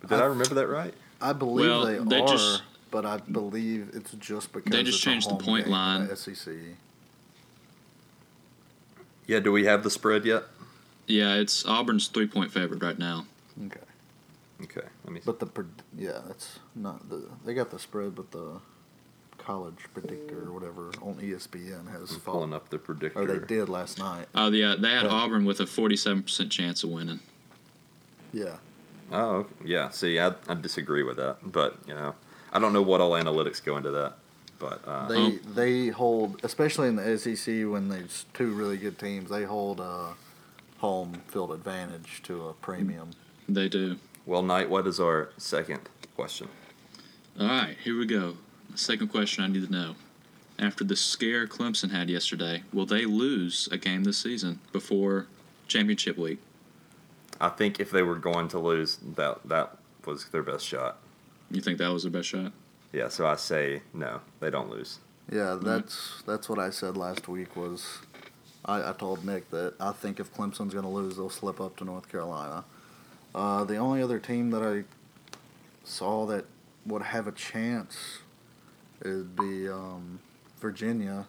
But 0.00 0.10
did 0.10 0.20
I, 0.20 0.22
I- 0.24 0.26
remember 0.26 0.54
that 0.54 0.66
right? 0.68 0.94
I 1.20 1.32
believe 1.32 1.68
Well, 1.70 1.86
they, 1.86 1.98
they 1.98 2.20
are, 2.20 2.28
just- 2.28 2.62
but 2.90 3.06
I 3.06 3.18
believe 3.18 3.90
it's 3.94 4.12
just 4.12 4.52
because 4.52 4.70
They 4.70 4.82
just 4.82 5.02
changed 5.02 5.30
the 5.30 5.36
point 5.36 5.68
line. 5.68 6.06
the 6.08 6.16
SEC. 6.16 6.52
Yeah. 9.26 9.40
Do 9.40 9.52
we 9.52 9.64
have 9.64 9.82
the 9.82 9.90
spread 9.90 10.24
yet? 10.24 10.44
Yeah, 11.06 11.34
it's 11.34 11.64
Auburn's 11.66 12.08
three-point 12.08 12.50
favorite 12.52 12.82
right 12.82 12.98
now. 12.98 13.26
Okay, 13.66 13.80
Okay. 14.62 14.86
Let 15.04 15.12
me. 15.12 15.20
See. 15.20 15.24
But 15.26 15.38
the 15.40 15.66
yeah, 15.96 16.20
that's 16.26 16.58
not 16.74 17.08
the 17.10 17.24
they 17.44 17.52
got 17.54 17.70
the 17.70 17.78
spread, 17.78 18.14
but 18.14 18.30
the 18.30 18.60
college 19.44 19.76
predictor 19.92 20.48
or 20.48 20.52
whatever 20.52 20.90
on 21.02 21.14
ESPN 21.16 21.90
has 21.92 22.12
I'm 22.12 22.20
pulling 22.20 22.54
up 22.54 22.70
the 22.70 22.78
predictor. 22.78 23.20
or 23.20 23.26
they 23.26 23.46
did 23.46 23.68
last 23.68 23.98
night. 23.98 24.26
Oh, 24.34 24.50
yeah, 24.50 24.74
they 24.78 24.90
had 24.90 25.04
Yeah. 25.04 25.10
Auburn 25.10 25.44
with 25.44 25.60
a 25.60 25.64
47% 25.64 26.50
chance 26.50 26.82
of 26.82 26.90
winning. 26.90 27.20
Yeah, 28.32 28.56
Oh, 29.12 29.46
yeah. 29.64 29.90
See, 29.90 30.18
I, 30.18 30.32
I 30.48 30.54
disagree 30.54 31.02
with 31.02 31.18
that, 31.18 31.36
but 31.44 31.76
you 31.86 31.94
know, 31.94 32.14
I 32.52 32.58
don't 32.58 32.72
know 32.72 32.82
what 32.82 33.00
all 33.02 33.12
analytics 33.12 33.62
go 33.62 33.76
into 33.76 33.90
that, 33.90 34.14
but 34.58 34.80
uh, 34.88 35.06
they 35.08 35.16
Um, 35.16 35.40
they 35.54 35.88
hold 35.88 36.40
especially 36.42 36.88
in 36.88 36.96
the 36.96 37.18
SEC 37.18 37.66
when 37.68 37.90
there's 37.90 38.24
two 38.32 38.52
really 38.52 38.78
good 38.78 38.98
teams. 38.98 39.28
They 39.30 39.44
hold 39.44 39.78
a 39.78 40.14
home 40.78 41.22
field 41.28 41.52
advantage 41.52 42.22
to 42.24 42.48
a 42.48 42.54
premium. 42.54 43.10
They 43.48 43.68
do. 43.68 43.98
well, 44.26 44.42
Knight, 44.42 44.70
what 44.70 44.86
is 44.86 44.98
our 44.98 45.28
second 45.36 45.80
question? 46.16 46.48
All 47.38 47.46
right, 47.46 47.76
here 47.84 47.98
we 47.98 48.06
go. 48.06 48.36
Second 48.74 49.08
question 49.08 49.44
I 49.44 49.46
need 49.46 49.66
to 49.66 49.72
know. 49.72 49.94
After 50.58 50.84
the 50.84 50.96
scare 50.96 51.46
Clemson 51.46 51.90
had 51.90 52.10
yesterday, 52.10 52.62
will 52.72 52.86
they 52.86 53.04
lose 53.04 53.68
a 53.72 53.76
game 53.76 54.04
this 54.04 54.18
season 54.18 54.60
before 54.72 55.26
championship 55.68 56.16
week? 56.16 56.38
I 57.40 57.48
think 57.48 57.80
if 57.80 57.90
they 57.90 58.02
were 58.02 58.16
going 58.16 58.48
to 58.48 58.58
lose, 58.58 58.98
that 59.16 59.40
that 59.48 59.76
was 60.04 60.26
their 60.26 60.42
best 60.42 60.66
shot. 60.66 60.98
You 61.50 61.60
think 61.60 61.78
that 61.78 61.92
was 61.92 62.02
their 62.02 62.12
best 62.12 62.28
shot? 62.28 62.52
Yeah, 62.92 63.08
so 63.08 63.26
I 63.26 63.36
say 63.36 63.82
no, 63.92 64.20
they 64.40 64.50
don't 64.50 64.70
lose. 64.70 64.98
Yeah, 65.30 65.58
that's 65.60 66.22
that's 66.26 66.48
what 66.48 66.58
I 66.58 66.70
said 66.70 66.96
last 66.96 67.28
week 67.28 67.56
was 67.56 67.98
I, 68.64 68.90
I 68.90 68.92
told 68.92 69.24
Nick 69.24 69.50
that 69.50 69.74
I 69.80 69.92
think 69.92 70.20
if 70.20 70.32
Clemson's 70.34 70.72
going 70.72 70.84
to 70.84 70.88
lose, 70.88 71.16
they'll 71.16 71.30
slip 71.30 71.60
up 71.60 71.76
to 71.76 71.84
North 71.84 72.08
Carolina. 72.10 72.64
Uh, 73.34 73.64
the 73.64 73.76
only 73.76 74.02
other 74.02 74.18
team 74.18 74.50
that 74.50 74.62
I 74.62 74.84
saw 75.84 76.26
that 76.26 76.44
would 76.86 77.02
have 77.02 77.26
a 77.26 77.32
chance 77.32 78.18
would 79.08 79.36
be 79.36 79.68
um, 79.68 80.18
Virginia, 80.60 81.26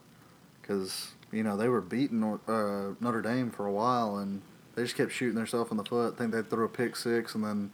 because 0.62 1.12
you 1.32 1.44
know 1.44 1.58
they 1.58 1.68
were 1.68 1.82
beating 1.82 2.24
uh, 2.24 2.94
Notre 3.00 3.22
Dame 3.22 3.52
for 3.52 3.66
a 3.66 3.72
while, 3.72 4.18
and 4.18 4.42
they 4.76 4.84
just 4.84 4.96
kept 4.96 5.12
shooting 5.12 5.36
themselves 5.36 5.72
in 5.72 5.78
the 5.78 5.84
foot. 5.86 6.14
I 6.14 6.18
think 6.18 6.32
they 6.32 6.42
threw 6.42 6.66
a 6.66 6.70
pick 6.70 6.96
six, 6.96 7.36
and 7.36 7.44
then 7.44 7.72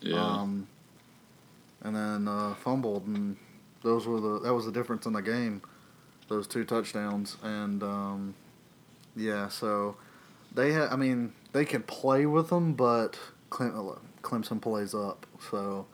Yeah. 0.00 0.20
um, 0.20 0.66
and 1.82 1.94
then 1.96 2.28
uh, 2.28 2.54
fumbled, 2.54 3.06
and 3.06 3.36
those 3.82 4.06
were 4.06 4.20
the 4.20 4.38
that 4.40 4.54
was 4.54 4.64
the 4.66 4.72
difference 4.72 5.06
in 5.06 5.12
the 5.12 5.22
game, 5.22 5.62
those 6.28 6.46
two 6.46 6.64
touchdowns, 6.64 7.36
and 7.42 7.82
um, 7.82 8.34
yeah, 9.16 9.48
so 9.48 9.96
they 10.54 10.72
had. 10.72 10.88
I 10.90 10.96
mean 10.96 11.32
they 11.52 11.64
can 11.64 11.82
play 11.82 12.24
with 12.26 12.48
them, 12.48 12.72
but 12.74 13.18
Clem- 13.50 13.98
Clemson 14.22 14.60
plays 14.60 14.94
up, 14.94 15.26
so 15.50 15.86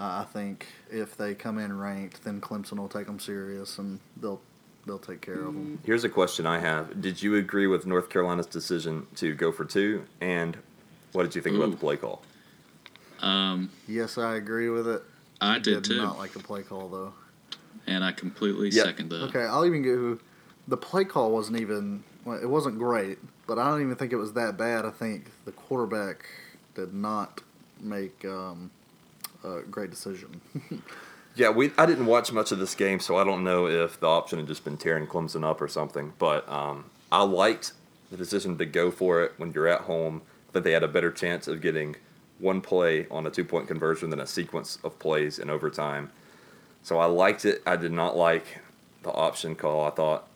uh, 0.00 0.24
I 0.26 0.32
think 0.32 0.66
if 0.90 1.16
they 1.16 1.34
come 1.34 1.58
in 1.58 1.76
ranked, 1.78 2.24
then 2.24 2.40
Clemson 2.40 2.78
will 2.78 2.88
take 2.88 3.06
them 3.06 3.20
serious, 3.20 3.78
and 3.78 4.00
they'll 4.16 4.40
they'll 4.86 4.98
take 4.98 5.20
care 5.20 5.40
of 5.42 5.54
them. 5.54 5.78
Here's 5.84 6.04
a 6.04 6.08
question 6.08 6.46
I 6.46 6.58
have: 6.58 7.00
Did 7.00 7.22
you 7.22 7.36
agree 7.36 7.66
with 7.66 7.86
North 7.86 8.08
Carolina's 8.08 8.46
decision 8.46 9.06
to 9.16 9.34
go 9.34 9.52
for 9.52 9.64
two? 9.64 10.04
And 10.20 10.56
what 11.12 11.24
did 11.24 11.34
you 11.36 11.42
think 11.42 11.56
about 11.56 11.70
the 11.70 11.76
play 11.76 11.96
call? 11.96 12.22
um, 13.20 13.70
Yes, 13.86 14.16
I 14.18 14.36
agree 14.36 14.70
with 14.70 14.88
it. 14.88 15.02
I 15.40 15.58
did, 15.58 15.84
too, 15.84 15.96
not 15.96 16.18
like 16.18 16.32
the 16.32 16.38
play 16.40 16.62
call 16.62 16.88
though. 16.88 17.12
and 17.86 18.04
I 18.04 18.12
completely 18.12 18.68
Yeah. 18.70 18.84
second 18.84 19.10
that. 19.10 19.22
Okay, 19.24 19.42
I'll 19.44 19.64
even 19.66 19.82
go. 19.82 20.18
The 20.68 20.76
play 20.76 21.04
call 21.04 21.30
wasn't 21.32 21.60
even. 21.60 22.04
Well, 22.24 22.38
it 22.40 22.48
wasn't 22.48 22.78
great, 22.78 23.18
but 23.46 23.58
I 23.58 23.68
don't 23.70 23.80
even 23.82 23.96
think 23.96 24.12
it 24.12 24.16
was 24.16 24.34
that 24.34 24.56
bad. 24.58 24.84
I 24.84 24.90
think 24.90 25.30
the 25.46 25.52
quarterback 25.52 26.26
did 26.74 26.92
not 26.94 27.40
make 27.80 28.24
um, 28.26 28.70
a 29.44 29.62
great 29.62 29.90
decision. 29.90 30.40
Yeah, 31.36 31.50
we 31.50 31.70
I 31.78 31.86
didn't 31.86 32.06
watch 32.06 32.32
much 32.32 32.50
of 32.50 32.58
this 32.58 32.74
game, 32.74 32.98
so 32.98 33.16
I 33.16 33.24
don't 33.24 33.44
know 33.44 33.66
if 33.66 34.00
the 34.00 34.08
option 34.08 34.40
had 34.40 34.48
just 34.48 34.64
been 34.64 34.76
tearing 34.76 35.06
Clemson 35.06 35.44
up 35.44 35.60
or 35.60 35.68
something. 35.68 36.12
But 36.18 36.46
um, 36.48 36.86
I 37.12 37.22
liked 37.22 37.72
the 38.10 38.16
decision 38.16 38.58
to 38.58 38.66
go 38.66 38.90
for 38.90 39.22
it 39.22 39.34
when 39.36 39.52
you're 39.52 39.68
at 39.68 39.82
home. 39.82 40.22
That 40.52 40.64
they 40.64 40.72
had 40.72 40.82
a 40.82 40.88
better 40.88 41.12
chance 41.12 41.46
of 41.46 41.60
getting 41.60 41.94
one 42.40 42.60
play 42.60 43.06
on 43.10 43.26
a 43.26 43.30
two 43.30 43.44
point 43.44 43.68
conversion 43.68 44.10
than 44.10 44.18
a 44.18 44.26
sequence 44.26 44.78
of 44.82 44.98
plays 44.98 45.38
in 45.38 45.48
overtime. 45.48 46.10
So 46.82 46.98
I 46.98 47.06
liked 47.06 47.44
it. 47.44 47.62
I 47.64 47.76
did 47.76 47.92
not 47.92 48.16
like 48.16 48.58
the 49.04 49.10
option 49.12 49.54
call. 49.54 49.86
I 49.86 49.90
thought 49.90 50.26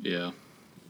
Yeah. 0.00 0.30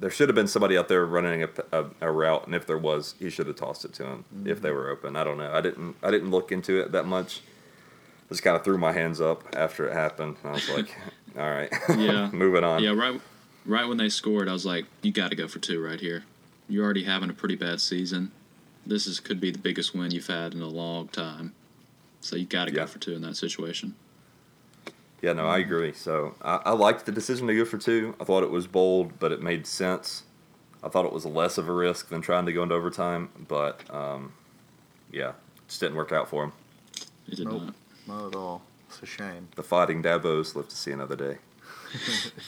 There 0.01 0.11
should 0.11 0.29
have 0.29 0.35
been 0.35 0.49
somebody 0.49 0.77
out 0.79 0.89
there 0.89 1.05
running 1.05 1.43
a, 1.45 1.49
a, 1.73 1.85
a 2.01 2.11
route, 2.11 2.47
and 2.47 2.55
if 2.55 2.67
there 2.67 2.79
was, 2.79 3.15
he 3.19 3.29
should 3.31 3.47
have 3.47 3.57
tossed 3.57 3.85
it 3.85 3.93
to 3.95 4.05
him 4.07 4.25
if 4.45 4.57
Mm-hmm. 4.57 4.63
they 4.65 4.71
were 4.73 4.89
open. 4.89 5.15
I 5.15 5.23
don't 5.25 5.37
know. 5.39 5.53
I 5.53 5.61
didn't. 5.61 5.95
I 6.03 6.11
didn't 6.11 6.31
look 6.31 6.51
into 6.51 6.81
it 6.81 6.93
that 6.93 7.05
much. 7.07 7.43
Just 8.31 8.43
kind 8.43 8.57
of 8.57 8.65
threw 8.65 8.79
my 8.79 8.93
hands 8.93 9.21
up 9.21 9.45
after 9.57 9.87
it 9.89 9.93
happened. 9.93 10.37
I 10.45 10.53
was 10.53 10.69
like, 10.71 10.97
"All 11.39 11.51
right, 11.51 11.71
Yeah. 11.91 12.31
moving 12.33 12.65
on." 12.65 12.83
Yeah, 12.83 12.91
right 12.93 13.21
right 13.67 13.87
when 13.87 13.99
they 13.99 14.09
scored, 14.09 14.49
I 14.49 14.53
was 14.53 14.65
like, 14.65 14.87
you 15.03 15.13
got 15.13 15.29
to 15.31 15.37
go 15.37 15.47
for 15.47 15.59
two 15.59 15.85
right 15.85 16.01
here. 16.01 16.25
You're 16.69 16.85
already 16.85 17.05
having 17.05 17.29
a 17.29 17.35
pretty 17.35 17.57
bad 17.57 17.81
season. 17.81 18.31
This 18.87 19.07
is 19.07 19.21
could 19.21 19.41
be 19.41 19.51
the 19.51 19.59
biggest 19.59 19.95
win 19.95 20.13
you've 20.13 20.29
had 20.29 20.55
in 20.55 20.63
a 20.63 20.67
long 20.69 21.09
time. 21.09 21.53
So 22.23 22.37
you 22.37 22.47
got 22.47 22.67
to 22.67 22.71
Yeah. 22.73 22.81
go 22.81 22.87
for 22.87 22.99
two 22.99 23.13
in 23.15 23.21
that 23.23 23.37
situation. 23.37 23.95
Yeah, 25.23 25.35
no, 25.35 25.47
I 25.47 25.59
agree. 25.59 25.93
So 25.93 26.35
I, 26.41 26.57
I 26.67 26.71
liked 26.73 27.05
the 27.07 27.13
decision 27.13 27.47
to 27.49 27.55
go 27.55 27.65
for 27.65 27.77
two. 27.79 28.15
I 28.21 28.25
thought 28.25 28.43
it 28.43 28.51
was 28.51 28.67
bold, 28.67 29.19
but 29.19 29.33
it 29.33 29.43
made 29.43 29.67
sense. 29.67 30.23
I 30.83 30.89
thought 30.89 31.05
it 31.05 31.13
was 31.13 31.27
less 31.27 31.59
of 31.59 31.69
a 31.69 31.73
risk 31.73 32.09
than 32.09 32.23
trying 32.23 32.47
to 32.47 32.53
go 32.55 32.63
into 32.63 32.75
overtime, 32.75 33.29
but 33.49 33.83
um, 33.95 34.33
yeah, 35.13 35.33
just 35.69 35.81
didn't 35.81 35.97
work 35.97 36.11
out 36.11 36.29
for 36.31 36.45
him. 36.45 36.53
It 37.29 37.37
did 37.37 37.47
Nope. 37.49 37.63
not. 37.63 37.75
not 38.09 38.27
at 38.29 38.35
all. 38.35 38.63
It's 38.89 39.03
a 39.03 39.07
shame. 39.07 39.49
The 39.57 39.63
fighting 39.63 40.03
Dabos 40.03 40.55
live 40.55 40.69
to 40.69 40.77
see 40.77 40.91
another 40.91 41.17
day. 41.17 41.37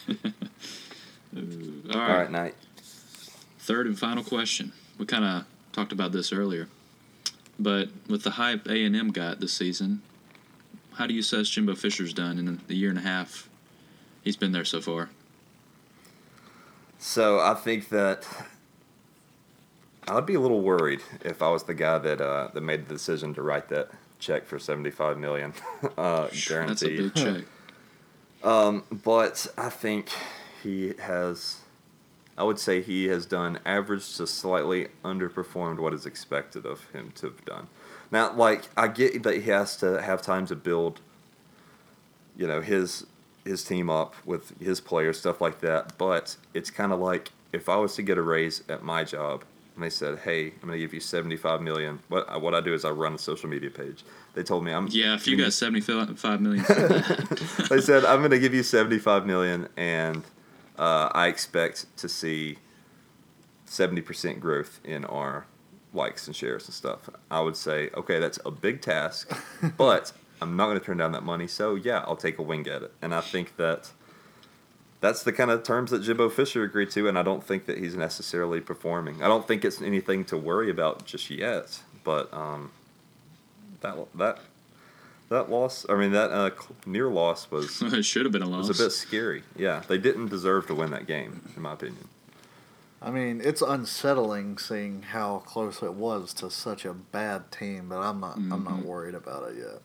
All 0.09 0.17
All 1.93 1.99
right. 1.99 2.17
right, 2.23 2.31
Knight. 2.31 2.55
Third 3.59 3.87
and 3.87 3.99
final 3.99 4.25
question. 4.25 4.73
We 4.99 5.07
kind 5.07 5.25
of 5.25 5.45
talked 5.73 5.93
about 5.93 6.13
this 6.13 6.33
earlier, 6.33 6.69
but 7.59 7.89
with 8.09 8.23
the 8.23 8.31
hype 8.33 8.67
A 8.67 8.85
and 8.85 8.97
M 8.97 9.11
got 9.11 9.41
this 9.41 9.53
season, 9.53 10.03
how 10.97 11.07
do 11.07 11.15
you 11.15 11.21
assess 11.21 11.49
Jimbo 11.49 11.75
Fisher's 11.75 12.13
done 12.13 12.39
in 12.39 12.61
the 12.67 12.75
year 12.75 12.91
and 12.91 12.99
a 12.99 13.03
half 13.03 13.49
he's 14.23 14.37
been 14.37 14.53
there 14.53 14.65
so 14.65 14.81
far? 14.81 15.11
So 16.99 17.41
I 17.41 17.55
think 17.55 17.89
that 17.89 18.27
I'd 20.09 20.27
be 20.27 20.35
a 20.35 20.41
little 20.41 20.61
worried 20.61 21.01
if 21.25 21.43
I 21.43 21.51
was 21.51 21.65
the 21.65 21.75
guy 21.75 21.99
that 21.99 22.21
uh, 22.21 22.49
that 22.55 22.61
made 22.61 22.87
the 22.87 22.95
decision 22.95 23.35
to 23.35 23.43
write 23.43 23.69
that 23.71 23.91
check 24.19 24.47
for 24.47 24.59
seventy 24.59 24.91
five 24.91 25.19
million 25.19 25.53
uh, 25.99 26.29
That's 26.69 26.83
a 26.83 26.89
big 26.89 27.15
check. 27.15 27.45
But 28.43 29.47
I 29.59 29.69
think 29.69 30.11
he 30.63 30.95
has. 31.01 31.59
I 32.37 32.45
would 32.45 32.59
say 32.59 32.81
he 32.81 33.07
has 33.07 33.27
done 33.27 33.59
average 33.67 34.17
to 34.17 34.27
slightly 34.27 34.89
underperformed 35.05 35.79
what 35.79 35.93
is 35.93 36.07
expected 36.07 36.65
of 36.65 36.89
him 36.91 37.13
to 37.17 37.27
have 37.27 37.45
done. 37.45 37.67
Now, 38.13 38.33
like 38.35 38.69
I 38.77 38.89
get 38.89 39.23
that 39.25 39.43
he 39.43 39.51
has 39.51 39.77
to 39.79 40.01
have 40.01 40.23
time 40.23 40.47
to 40.47 40.55
build, 40.55 41.01
you 42.37 42.47
know, 42.47 42.61
his 42.61 43.07
his 43.45 43.65
team 43.65 43.91
up 43.91 44.15
with 44.25 44.57
his 44.61 44.81
players, 44.81 45.19
stuff 45.19 45.41
like 45.41 45.61
that. 45.61 45.99
But 45.99 46.37
it's 46.55 46.71
kind 46.71 46.93
of 46.93 47.01
like 47.01 47.31
if 47.53 47.69
I 47.69 47.77
was 47.77 47.97
to 47.97 48.03
get 48.03 48.19
a 48.19 48.23
raise 48.23 48.63
at 48.69 48.85
my 48.85 49.03
job 49.03 49.45
and 49.75 49.83
they 49.83 49.91
said, 49.91 50.19
"Hey, 50.19 50.49
I'm 50.63 50.69
going 50.69 50.73
to 50.73 50.79
give 50.79 50.93
you 50.93 51.01
75 51.01 51.63
million. 51.63 52.01
What 52.09 52.41
what 52.43 52.55
I 52.55 52.61
do 52.61 52.75
is 52.75 52.85
I 52.85 52.91
run 52.91 53.15
a 53.15 53.19
social 53.19 53.49
media 53.49 53.71
page. 53.71 54.05
They 54.35 54.43
told 54.43 54.63
me 54.65 54.73
I'm 54.73 54.89
Yeah, 54.89 55.15
if 55.15 55.27
you 55.27 55.37
got 55.37 55.55
seventy-five 55.55 56.41
million, 56.41 56.65
they 57.71 57.81
said 57.81 58.05
I'm 58.05 58.19
going 58.19 58.31
to 58.31 58.39
give 58.39 58.55
you 58.55 58.63
75 58.63 59.27
million 59.27 59.69
and 59.77 60.23
uh, 60.79 61.09
I 61.13 61.29
expect 61.29 61.87
to 61.99 62.09
see 62.09 62.59
70% 63.67 64.41
growth 64.41 64.81
in 64.85 65.05
our 65.05 65.47
likes 65.93 66.27
and 66.27 66.35
shares 66.35 66.67
and 66.67 66.75
stuff. 66.75 67.09
I 67.31 67.41
would 67.41 67.57
say, 67.57 67.91
okay, 67.95 68.19
that's 68.19 68.39
a 68.45 68.51
big 68.51 68.81
task, 68.81 69.31
but 69.77 70.13
I'm 70.41 70.57
not 70.57 70.67
going 70.67 70.79
to 70.79 70.85
turn 70.85 70.97
down 70.97 71.13
that 71.13 71.23
money. 71.23 71.47
So 71.47 71.75
yeah, 71.75 72.05
I'll 72.07 72.17
take 72.17 72.39
a 72.39 72.43
wing 72.43 72.67
at 72.67 72.83
it. 72.83 72.93
And 73.01 73.15
I 73.15 73.21
think 73.21 73.57
that 73.57 73.91
that's 75.01 75.25
the 75.25 75.33
kind 75.33 75.51
of 75.51 75.65
terms 75.65 75.91
that 75.91 76.01
Jimbo 76.03 76.29
Fisher 76.31 76.63
agreed 76.63 76.91
to, 76.93 77.09
and 77.09 77.19
I 77.19 77.23
don't 77.23 77.43
think 77.43 77.67
that 77.67 77.79
he's 77.79 77.97
necessarily 77.97 78.61
performing. 78.61 79.23
I 79.23 79.29
don't 79.29 79.47
think 79.47 79.65
it's 79.65 79.83
anything 79.83 80.25
to 80.27 80.37
worry 80.39 80.71
about 80.71 81.05
just 81.05 81.29
yet, 81.29 81.83
but 82.05 82.33
um, 82.33 82.71
that 83.81 83.97
that 84.15 84.39
that 85.29 85.51
loss, 85.51 85.85
I 85.89 85.97
mean 85.97 86.13
that 86.13 86.31
uh, 86.31 86.51
near 86.87 87.09
loss 87.09 87.51
was 87.51 87.83
it 87.93 88.05
should 88.05 88.25
have 88.25 88.33
been 88.33 88.43
a 88.43 88.49
loss. 88.49 88.67
It 88.67 88.69
was 88.69 88.81
a 88.81 88.85
bit 88.85 88.93
scary. 88.93 89.43
Yeah, 89.57 89.83
they 89.89 89.99
didn't 89.99 90.29
deserve 90.29 90.69
to 90.69 90.75
win 90.75 90.91
that 90.93 91.07
game, 91.07 91.51
in 91.57 91.63
my 91.63 91.73
opinion. 91.73 92.09
I 93.05 93.11
mean, 93.11 93.41
it's 93.45 93.63
unsettling 93.63 94.59
seeing 94.59 95.03
how 95.03 95.39
close 95.39 95.83
it 95.83 95.95
was 95.95 96.33
to 96.35 96.51
such 96.51 96.85
a 96.85 96.95
bad 96.95 97.51
team, 97.51 97.89
but 97.89 97.99
I'm 97.99 98.21
not. 98.21 98.37
I'm 98.37 98.51
Mm-hmm. 98.51 98.65
not 98.65 98.85
worried 98.85 99.15
about 99.15 99.51
it 99.51 99.57
yet 99.59 99.83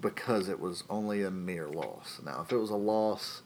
because 0.00 0.48
it 0.48 0.58
was 0.58 0.82
only 0.88 1.22
a 1.22 1.30
mere 1.30 1.68
loss. 1.68 2.18
Now, 2.24 2.40
if 2.42 2.52
it 2.52 2.56
was 2.56 2.70
a 2.70 2.76
loss, 2.76 3.42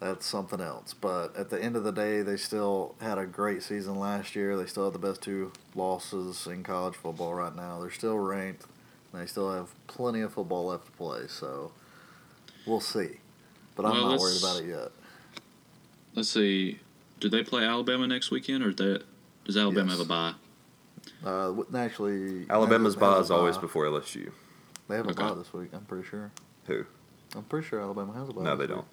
that's 0.00 0.24
something 0.26 0.60
else. 0.60 0.94
But 0.94 1.36
at 1.36 1.50
the 1.50 1.62
end 1.62 1.76
of 1.76 1.84
the 1.84 1.92
day, 1.92 2.22
they 2.22 2.36
still 2.38 2.94
had 3.00 3.18
a 3.18 3.26
great 3.26 3.62
season 3.62 3.98
last 3.98 4.34
year. 4.34 4.56
They 4.56 4.66
still 4.66 4.84
have 4.84 4.92
the 4.94 4.98
best 4.98 5.20
two 5.22 5.52
losses 5.74 6.46
in 6.46 6.62
college 6.62 6.94
football 6.94 7.34
right 7.34 7.54
now. 7.54 7.80
They're 7.80 7.90
still 7.90 8.18
ranked. 8.18 8.64
And 9.12 9.22
they 9.22 9.26
still 9.26 9.52
have 9.52 9.68
plenty 9.86 10.20
of 10.22 10.32
football 10.32 10.66
left 10.66 10.86
to 10.86 10.92
play. 10.92 11.22
So 11.28 11.72
we'll 12.66 12.80
see. 12.80 13.18
But 13.76 13.84
I'm 13.86 13.92
Well, 13.92 14.08
not 14.10 14.20
worried 14.20 14.38
about 14.38 14.62
it 14.62 14.68
yet. 14.68 14.90
Let's 16.14 16.30
see. 16.30 16.80
Do 17.20 17.28
they 17.28 17.42
play 17.42 17.64
Alabama 17.64 18.06
next 18.06 18.30
weekend, 18.30 18.62
or 18.64 18.72
they, 18.72 19.02
does 19.44 19.56
Alabama 19.56 19.90
Yes. 19.90 19.98
have 19.98 20.06
a 20.06 20.08
bye? 20.08 20.34
Uh, 21.24 21.62
actually, 21.76 22.46
Alabama's 22.50 22.94
has- 22.94 23.00
bye 23.00 23.18
is 23.20 23.30
a 23.30 23.34
always 23.34 23.56
before 23.58 23.84
LSU. 23.86 24.32
They 24.88 24.96
have 24.96 25.06
Okay. 25.08 25.22
a 25.24 25.28
bye 25.28 25.34
this 25.34 25.52
week. 25.52 25.70
I'm 25.72 25.84
pretty 25.84 26.06
sure. 26.06 26.30
Who? 26.66 26.84
I'm 27.34 27.44
pretty 27.44 27.66
sure 27.66 27.80
Alabama 27.80 28.12
has 28.14 28.28
a 28.28 28.32
bye. 28.32 28.42
No, 28.44 28.56
they 28.56 28.66
don't. 28.66 28.86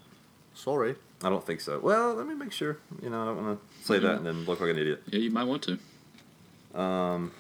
Sorry. 0.53 0.95
I 1.23 1.29
don't 1.29 1.45
think 1.45 1.61
so. 1.61 1.79
Well, 1.79 2.13
let 2.13 2.27
me 2.27 2.33
make 2.35 2.51
sure. 2.51 2.77
You 3.01 3.09
know, 3.09 3.21
I 3.21 3.25
don't 3.25 3.43
want 3.43 3.59
to 3.59 3.85
say 3.85 3.99
that 3.99 4.17
and 4.17 4.25
then 4.25 4.45
look 4.45 4.59
like 4.59 4.69
an 4.69 4.77
idiot. 4.77 5.03
Yeah, 5.07 5.19
you 5.19 5.31
might 5.31 5.45
want 5.45 5.63
to. 5.63 6.79
Um, 6.79 7.31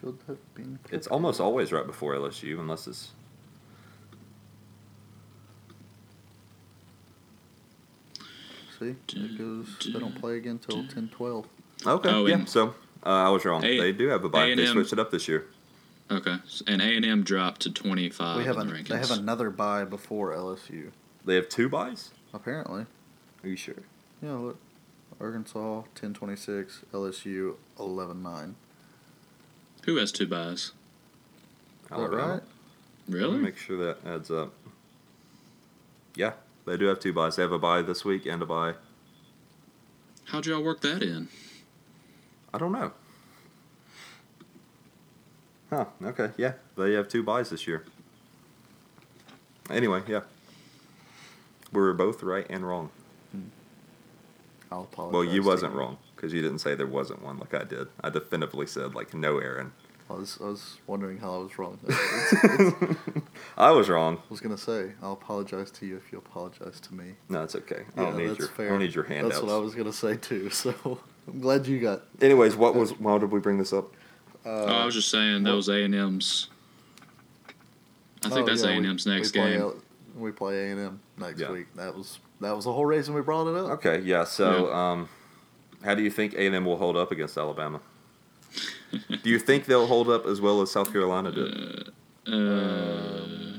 Should 0.00 0.18
have 0.26 0.54
been. 0.54 0.78
it's 0.90 1.06
almost 1.06 1.40
always 1.40 1.72
right 1.72 1.86
before 1.86 2.14
LSU, 2.14 2.58
unless 2.58 2.86
it's 2.86 3.12
See, 9.10 9.20
it 9.24 9.38
goes. 9.38 9.78
They 9.92 9.98
don't 9.98 10.18
play 10.20 10.36
again 10.36 10.60
until 10.66 10.84
10-12. 10.84 11.44
okay. 11.86 12.08
Oh, 12.10 12.26
yeah. 12.26 12.44
So 12.44 12.74
uh, 13.04 13.08
I 13.08 13.28
was 13.30 13.44
wrong. 13.44 13.64
A- 13.64 13.78
they 13.78 13.92
do 13.92 14.08
have 14.08 14.24
a 14.24 14.28
bye. 14.28 14.46
They 14.54 14.64
A&M 14.64 14.72
switched 14.72 14.92
it 14.92 14.98
up 14.98 15.10
this 15.10 15.28
year. 15.28 15.46
Okay, 16.10 16.36
and 16.66 16.82
A 16.82 16.96
and 16.96 17.04
M 17.06 17.22
dropped 17.22 17.62
to 17.62 17.70
twenty-five 17.70 18.36
we 18.36 18.44
have 18.44 18.56
in 18.56 18.62
an, 18.62 18.68
the 18.68 18.74
rankings. 18.74 18.88
They 18.88 18.98
have 18.98 19.10
another 19.12 19.48
bye 19.50 19.84
before 19.84 20.32
LSU. 20.34 20.90
They 21.24 21.36
have 21.36 21.48
two 21.48 21.68
byes. 21.70 22.10
Apparently. 22.34 22.86
Are 23.42 23.48
you 23.48 23.56
sure? 23.56 23.82
Yeah. 24.20 24.32
Look. 24.32 24.58
Arkansas 25.20 25.82
ten 25.94 26.12
twenty 26.12 26.36
six, 26.36 26.82
LSU 26.92 27.54
eleven 27.78 28.22
nine. 28.22 28.56
Who 29.84 29.96
has 29.96 30.12
two 30.12 30.26
byes? 30.26 30.58
Is 30.58 30.72
that 31.90 31.96
right? 31.96 32.28
Let 32.28 32.42
me 33.08 33.18
Really? 33.18 33.38
Make 33.38 33.56
sure 33.56 33.78
that 33.78 33.98
adds 34.06 34.30
up. 34.30 34.52
Yeah, 36.14 36.32
they 36.66 36.76
do 36.76 36.86
have 36.86 37.00
two 37.00 37.12
byes. 37.12 37.36
They 37.36 37.42
have 37.42 37.52
a 37.52 37.58
bye 37.58 37.82
this 37.82 38.04
week 38.04 38.26
and 38.26 38.42
a 38.42 38.46
bye. 38.46 38.74
How'd 40.26 40.46
y'all 40.46 40.62
work 40.62 40.80
that 40.80 41.02
in? 41.02 41.28
I 42.54 42.58
don't 42.58 42.72
know. 42.72 42.92
Huh. 45.70 45.86
Okay. 46.04 46.30
Yeah, 46.36 46.52
they 46.76 46.92
have 46.92 47.08
two 47.08 47.22
byes 47.22 47.50
this 47.50 47.66
year. 47.66 47.84
Anyway, 49.70 50.02
yeah. 50.06 50.20
We 51.72 51.80
were 51.80 51.94
both 51.94 52.22
right 52.22 52.46
and 52.50 52.66
wrong. 52.66 52.90
I'll 54.70 54.82
apologize. 54.82 55.12
Well, 55.14 55.24
you 55.24 55.42
wasn't 55.42 55.74
wrong 55.74 55.98
because 56.16 56.32
you 56.32 56.42
didn't 56.42 56.58
say 56.60 56.74
there 56.74 56.86
wasn't 56.86 57.22
one 57.22 57.38
like 57.38 57.54
I 57.54 57.64
did. 57.64 57.88
I 58.02 58.10
definitively 58.10 58.66
said 58.66 58.94
like 58.94 59.14
no, 59.14 59.38
Aaron. 59.38 59.72
I 60.12 60.18
was, 60.18 60.38
I 60.40 60.44
was 60.44 60.76
wondering 60.86 61.18
how 61.18 61.34
I 61.34 61.38
was 61.38 61.58
wrong. 61.58 61.78
It's- 61.88 62.32
it's- 62.32 63.22
I 63.56 63.70
was 63.70 63.88
wrong. 63.88 64.16
I 64.18 64.30
was 64.30 64.40
gonna 64.40 64.56
say 64.58 64.92
I'll 65.02 65.12
apologize 65.12 65.70
to 65.72 65.86
you 65.86 65.96
if 65.96 66.10
you 66.12 66.18
apologize 66.18 66.80
to 66.80 66.94
me. 66.94 67.14
No, 67.28 67.42
it's 67.42 67.54
okay. 67.54 67.82
I 67.96 68.00
Yeah, 68.00 68.06
don't 68.10 68.16
need 68.18 68.28
that's 68.28 68.38
your. 68.40 68.48
fair. 68.48 68.66
I 68.66 68.70
don't 68.70 68.78
need 68.80 68.94
your 68.94 69.04
handouts. 69.04 69.34
That's 69.36 69.46
what 69.46 69.54
I 69.54 69.58
was 69.58 69.74
gonna 69.74 69.92
say 69.92 70.16
too. 70.16 70.50
So 70.50 70.74
I'm 71.28 71.40
glad 71.40 71.66
you 71.66 71.78
got. 71.80 72.02
Anyways, 72.20 72.56
what 72.56 72.74
was? 72.74 72.98
Why 72.98 73.18
did 73.18 73.30
we 73.30 73.40
bring 73.40 73.58
this 73.58 73.72
up? 73.72 73.92
Uh, 74.44 74.48
oh, 74.48 74.66
I 74.66 74.84
was 74.86 74.94
just 74.94 75.10
saying 75.10 75.42
that 75.44 75.54
was 75.54 75.68
A 75.68 75.82
and 75.84 75.94
M's. 75.94 76.48
I 78.24 78.28
think 78.28 78.42
oh, 78.42 78.46
that's 78.46 78.62
yeah, 78.62 78.68
A 78.68 78.72
we- 78.72 78.76
and 78.78 78.86
M's 78.86 79.06
next 79.06 79.34
we 79.34 79.40
play 79.40 79.50
game. 79.52 79.60
L- 79.60 79.76
we 80.16 80.30
play 80.32 80.68
A 80.68 80.72
and 80.72 80.80
M 80.80 81.00
next 81.18 81.40
Yeah. 81.40 81.52
week. 81.52 81.66
That 81.76 81.94
was 81.96 82.18
that 82.40 82.54
was 82.56 82.64
the 82.64 82.72
whole 82.72 82.86
reason 82.86 83.14
we 83.14 83.20
brought 83.22 83.46
it 83.48 83.56
up. 83.56 83.70
Okay, 83.72 84.00
yeah. 84.00 84.24
So, 84.24 84.72
um, 84.72 85.08
how 85.84 85.94
do 85.94 86.02
you 86.02 86.10
think 86.10 86.34
A 86.34 86.46
and 86.46 86.54
M 86.54 86.64
will 86.64 86.76
hold 86.76 86.96
up 86.96 87.12
against 87.12 87.36
Alabama? 87.38 87.80
Do 89.22 89.30
you 89.30 89.38
think 89.38 89.66
they'll 89.66 89.86
hold 89.86 90.08
up 90.10 90.26
as 90.26 90.40
well 90.40 90.60
as 90.62 90.70
South 90.70 90.92
Carolina 90.92 91.30
did? 91.32 91.88
Uh, 92.26 93.58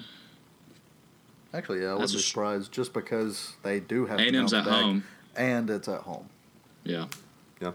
Actually, 1.54 1.82
yeah, 1.82 1.94
I 1.94 1.98
That's 2.00 2.02
wouldn't 2.02 2.12
be 2.14 2.20
sh- 2.20 2.28
surprised 2.30 2.72
just 2.72 2.94
because 2.94 3.54
they 3.62 3.80
do 3.80 4.06
have 4.08 4.20
A 4.20 4.24
and 4.24 4.36
M's 4.36 4.52
to 4.52 4.58
at 4.58 4.66
back, 4.66 4.74
home. 4.82 5.04
and 5.36 5.70
it's 5.70 5.88
at 5.88 6.02
home. 6.02 6.28
Yeah. 6.84 7.06
Yeah. 7.62 7.74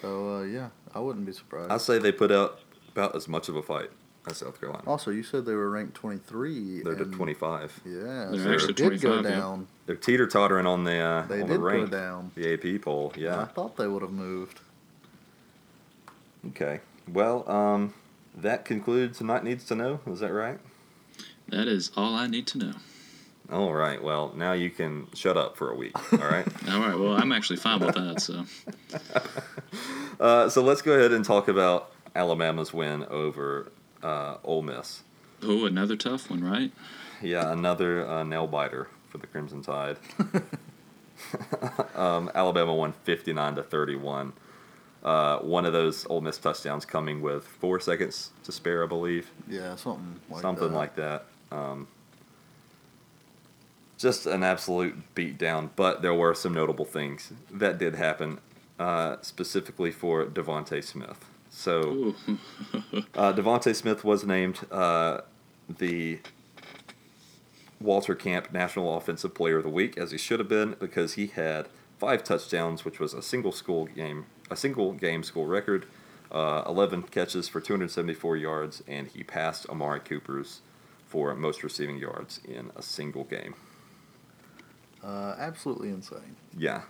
So 0.00 0.38
uh, 0.38 0.42
yeah, 0.42 0.70
I 0.94 0.98
wouldn't 0.98 1.24
be 1.24 1.32
surprised. 1.32 1.70
I 1.70 1.76
say 1.76 1.98
they 1.98 2.10
put 2.10 2.32
out 2.32 2.58
about 2.90 3.14
as 3.14 3.28
much 3.28 3.48
of 3.48 3.54
a 3.54 3.62
fight 3.62 3.90
as 4.28 4.38
South 4.38 4.58
Carolina. 4.60 4.82
also, 4.86 5.10
you 5.12 5.22
said 5.22 5.46
they 5.46 5.54
were 5.54 5.70
ranked 5.70 5.94
23. 5.94 6.82
They're 6.82 7.00
at 7.00 7.12
25. 7.12 7.80
Yeah, 7.84 7.92
They're 7.92 8.34
so 8.36 8.52
actually 8.52 8.66
they 8.74 8.88
did 8.90 9.00
go 9.00 9.12
25, 9.20 9.24
yeah. 9.24 9.30
down. 9.38 9.66
They're 9.86 9.96
teeter 9.96 10.26
tottering 10.26 10.66
on 10.66 10.82
the 10.84 10.98
uh, 10.98 11.22
They 11.26 11.42
on 11.42 11.48
did 11.48 11.56
the 11.60 11.62
rank, 11.62 11.90
go 11.90 11.96
down. 11.98 12.30
the 12.34 12.52
AP 12.76 12.82
poll. 12.82 13.12
Yeah, 13.16 13.40
I 13.42 13.44
thought 13.44 13.76
they 13.76 13.86
would 13.86 14.02
have 14.02 14.12
moved. 14.12 14.58
Okay. 16.48 16.80
Well, 17.08 17.48
um, 17.50 17.94
that 18.34 18.64
concludes 18.64 19.18
tonight 19.18 19.44
needs 19.44 19.64
to 19.66 19.74
know. 19.74 20.00
Is 20.06 20.20
that 20.20 20.32
right? 20.32 20.58
That 21.48 21.68
is 21.68 21.90
all 21.96 22.14
I 22.14 22.26
need 22.26 22.46
to 22.48 22.58
know. 22.58 22.72
All 23.50 23.74
right. 23.74 24.02
Well, 24.02 24.32
now 24.34 24.52
you 24.52 24.70
can 24.70 25.08
shut 25.14 25.36
up 25.36 25.56
for 25.56 25.70
a 25.70 25.76
week. 25.76 25.94
All 26.12 26.18
right. 26.18 26.46
All 26.70 26.80
right. 26.80 26.98
Well, 26.98 27.12
I'm 27.12 27.32
actually 27.32 27.56
fine 27.56 27.80
with 27.80 27.94
that. 27.96 28.20
So 28.20 28.46
uh, 30.20 30.48
so 30.48 30.62
let's 30.62 30.80
go 30.80 30.92
ahead 30.92 31.12
and 31.12 31.24
talk 31.24 31.48
about 31.48 31.90
Alabama's 32.14 32.72
win 32.72 33.04
over 33.10 33.70
uh, 34.02 34.36
Ole 34.44 34.62
Miss. 34.62 35.02
oh, 35.42 35.66
another 35.66 35.96
tough 35.96 36.30
one, 36.30 36.42
right? 36.42 36.72
Yeah, 37.20 37.52
another 37.52 38.08
uh, 38.08 38.22
nail 38.22 38.46
biter 38.46 38.88
for 39.10 39.18
the 39.18 39.26
Crimson 39.26 39.62
Tide. 39.62 39.98
um, 41.94 42.30
Alabama 42.34 42.74
won 42.74 42.92
59 43.04 43.56
to 43.56 43.62
31. 43.62 44.32
Uh, 45.02 45.38
one 45.38 45.64
of 45.64 45.72
those 45.72 46.06
Ole 46.06 46.20
Miss 46.20 46.38
touchdowns 46.38 46.84
coming 46.84 47.20
with 47.20 47.44
four 47.44 47.80
seconds 47.80 48.30
to 48.44 48.52
spare, 48.52 48.84
I 48.84 48.86
believe. 48.86 49.30
Yeah, 49.48 49.74
something 49.74 50.20
like 50.30 50.42
something 50.42 50.68
that. 50.68 50.76
like 50.76 50.96
that. 50.96 51.24
Um, 51.50 51.88
just 53.98 54.26
an 54.26 54.42
absolute 54.42 55.14
beatdown, 55.14 55.70
but 55.76 56.02
there 56.02 56.14
were 56.14 56.34
some 56.34 56.54
notable 56.54 56.84
things 56.84 57.32
that 57.50 57.78
did 57.78 57.94
happen, 57.94 58.40
uh, 58.78 59.16
specifically 59.22 59.90
for 59.90 60.24
DeVonta 60.24 60.82
Smith. 60.82 61.24
So 61.50 62.14
uh, 63.14 63.32
DeVonta 63.32 63.74
Smith 63.74 64.04
was 64.04 64.24
named 64.24 64.60
uh, 64.70 65.20
the 65.68 66.18
Walter 67.80 68.14
Camp 68.14 68.52
National 68.52 68.96
Offensive 68.96 69.34
Player 69.34 69.58
of 69.58 69.64
the 69.64 69.70
Week, 69.70 69.98
as 69.98 70.10
he 70.10 70.18
should 70.18 70.38
have 70.38 70.48
been, 70.48 70.76
because 70.78 71.14
he 71.14 71.26
had 71.28 71.68
five 71.98 72.24
touchdowns, 72.24 72.84
which 72.84 72.98
was 72.98 73.14
a 73.14 73.22
single 73.22 73.52
school 73.52 73.86
game, 73.86 74.26
a 74.50 74.56
single 74.56 74.92
game 74.92 75.22
school 75.22 75.46
record, 75.46 75.86
uh, 76.30 76.62
11 76.66 77.02
catches 77.04 77.48
for 77.48 77.60
274 77.60 78.36
yards, 78.36 78.82
and 78.88 79.08
he 79.08 79.22
passed 79.22 79.68
Amari 79.68 80.00
Cooper's 80.00 80.60
for 81.06 81.34
most 81.34 81.62
receiving 81.62 81.98
yards 81.98 82.40
in 82.44 82.70
a 82.76 82.82
single 82.82 83.24
game. 83.24 83.54
Uh, 85.04 85.34
absolutely 85.38 85.88
insane. 85.88 86.36
Yeah. 86.56 86.82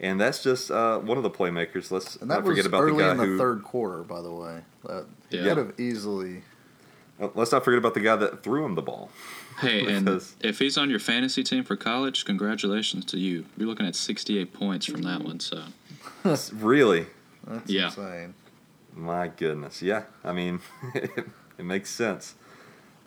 And 0.00 0.20
that's 0.20 0.42
just 0.42 0.70
uh, 0.70 0.98
one 0.98 1.16
of 1.16 1.22
the 1.22 1.30
playmakers. 1.30 1.90
Let's 1.90 2.16
And 2.16 2.30
that 2.30 2.36
not 2.36 2.44
forget 2.44 2.58
was 2.58 2.66
about 2.66 2.82
early 2.82 2.98
the 2.98 3.02
guy 3.04 3.10
in 3.12 3.16
the 3.16 3.24
who. 3.24 3.38
third 3.38 3.62
quarter, 3.64 4.02
by 4.02 4.20
the 4.20 4.32
way. 4.32 4.60
That 4.84 5.06
he 5.30 5.38
Yeah. 5.38 5.44
could 5.48 5.56
have 5.58 5.80
easily. 5.80 6.42
uh, 7.20 7.28
Let's 7.34 7.50
not 7.52 7.64
forget 7.64 7.78
about 7.78 7.94
the 7.94 8.00
guy 8.00 8.16
that 8.16 8.42
threw 8.42 8.64
him 8.64 8.74
the 8.74 8.82
ball. 8.82 9.10
Hey, 9.60 9.86
and 9.92 10.08
if 10.40 10.58
he's 10.60 10.78
on 10.78 10.88
your 10.90 11.00
fantasy 11.00 11.42
team 11.42 11.64
for 11.64 11.74
college, 11.74 12.24
congratulations 12.24 13.04
to 13.06 13.18
you. 13.18 13.46
You're 13.56 13.66
looking 13.68 13.86
at 13.86 13.96
68 13.96 14.52
points 14.52 14.86
from 14.86 15.02
that 15.02 15.22
one. 15.24 15.40
So 15.40 15.64
really? 16.54 17.06
That's 17.46 17.70
Yeah. 17.70 17.86
insane. 17.86 18.34
My 18.94 19.28
goodness, 19.28 19.80
yeah. 19.82 20.04
I 20.24 20.32
mean, 20.32 20.60
it, 20.94 21.24
makes 21.58 21.90
sense. 21.90 22.34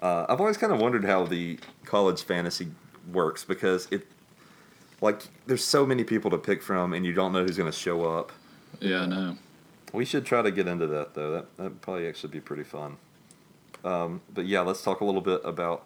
Uh, 0.01 0.25
I've 0.29 0.39
always 0.39 0.57
kind 0.57 0.71
of 0.73 0.79
wondered 0.79 1.03
how 1.05 1.25
the 1.25 1.59
college 1.85 2.23
fantasy 2.23 2.71
works 3.11 3.43
because 3.43 3.87
it, 3.91 4.07
like, 5.01 5.21
there's 5.47 5.63
so 5.63 5.85
many 5.85 6.03
people 6.03 6.31
to 6.31 6.37
pick 6.37 6.61
from, 6.63 6.93
and 6.93 7.05
you 7.05 7.13
don't 7.13 7.33
know 7.33 7.43
who's 7.43 7.57
going 7.57 7.71
to 7.71 7.77
show 7.77 8.05
up. 8.05 8.31
yeah, 8.79 9.01
I 9.01 9.05
know. 9.07 9.37
We 9.93 10.05
should 10.05 10.25
try 10.25 10.41
to 10.41 10.51
get 10.51 10.67
into 10.67 10.87
that 10.87 11.13
though. 11.15 11.31
That 11.31 11.57
that 11.57 11.81
probably 11.81 12.07
actually 12.07 12.31
be 12.31 12.39
pretty 12.39 12.63
fun. 12.63 12.95
Um, 13.83 14.21
but 14.33 14.45
yeah, 14.45 14.61
let's 14.61 14.81
talk 14.81 15.01
a 15.01 15.05
little 15.05 15.19
bit 15.19 15.41
about 15.43 15.85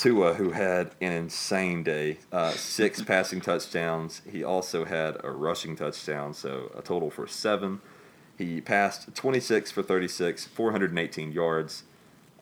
Tua, 0.00 0.32
who 0.32 0.52
had 0.52 0.92
an 1.02 1.12
insane 1.12 1.82
day. 1.82 2.16
Uh, 2.32 2.52
six 2.52 3.02
passing 3.12 3.42
touchdowns. 3.42 4.22
He 4.30 4.42
also 4.42 4.86
had 4.86 5.22
a 5.22 5.30
rushing 5.30 5.76
touchdown, 5.76 6.32
so 6.32 6.72
a 6.74 6.80
total 6.80 7.10
for 7.10 7.26
seven. 7.26 7.82
He 8.38 8.62
passed 8.62 9.14
26 9.14 9.70
for 9.70 9.82
36, 9.82 10.46
418 10.46 11.32
yards, 11.32 11.82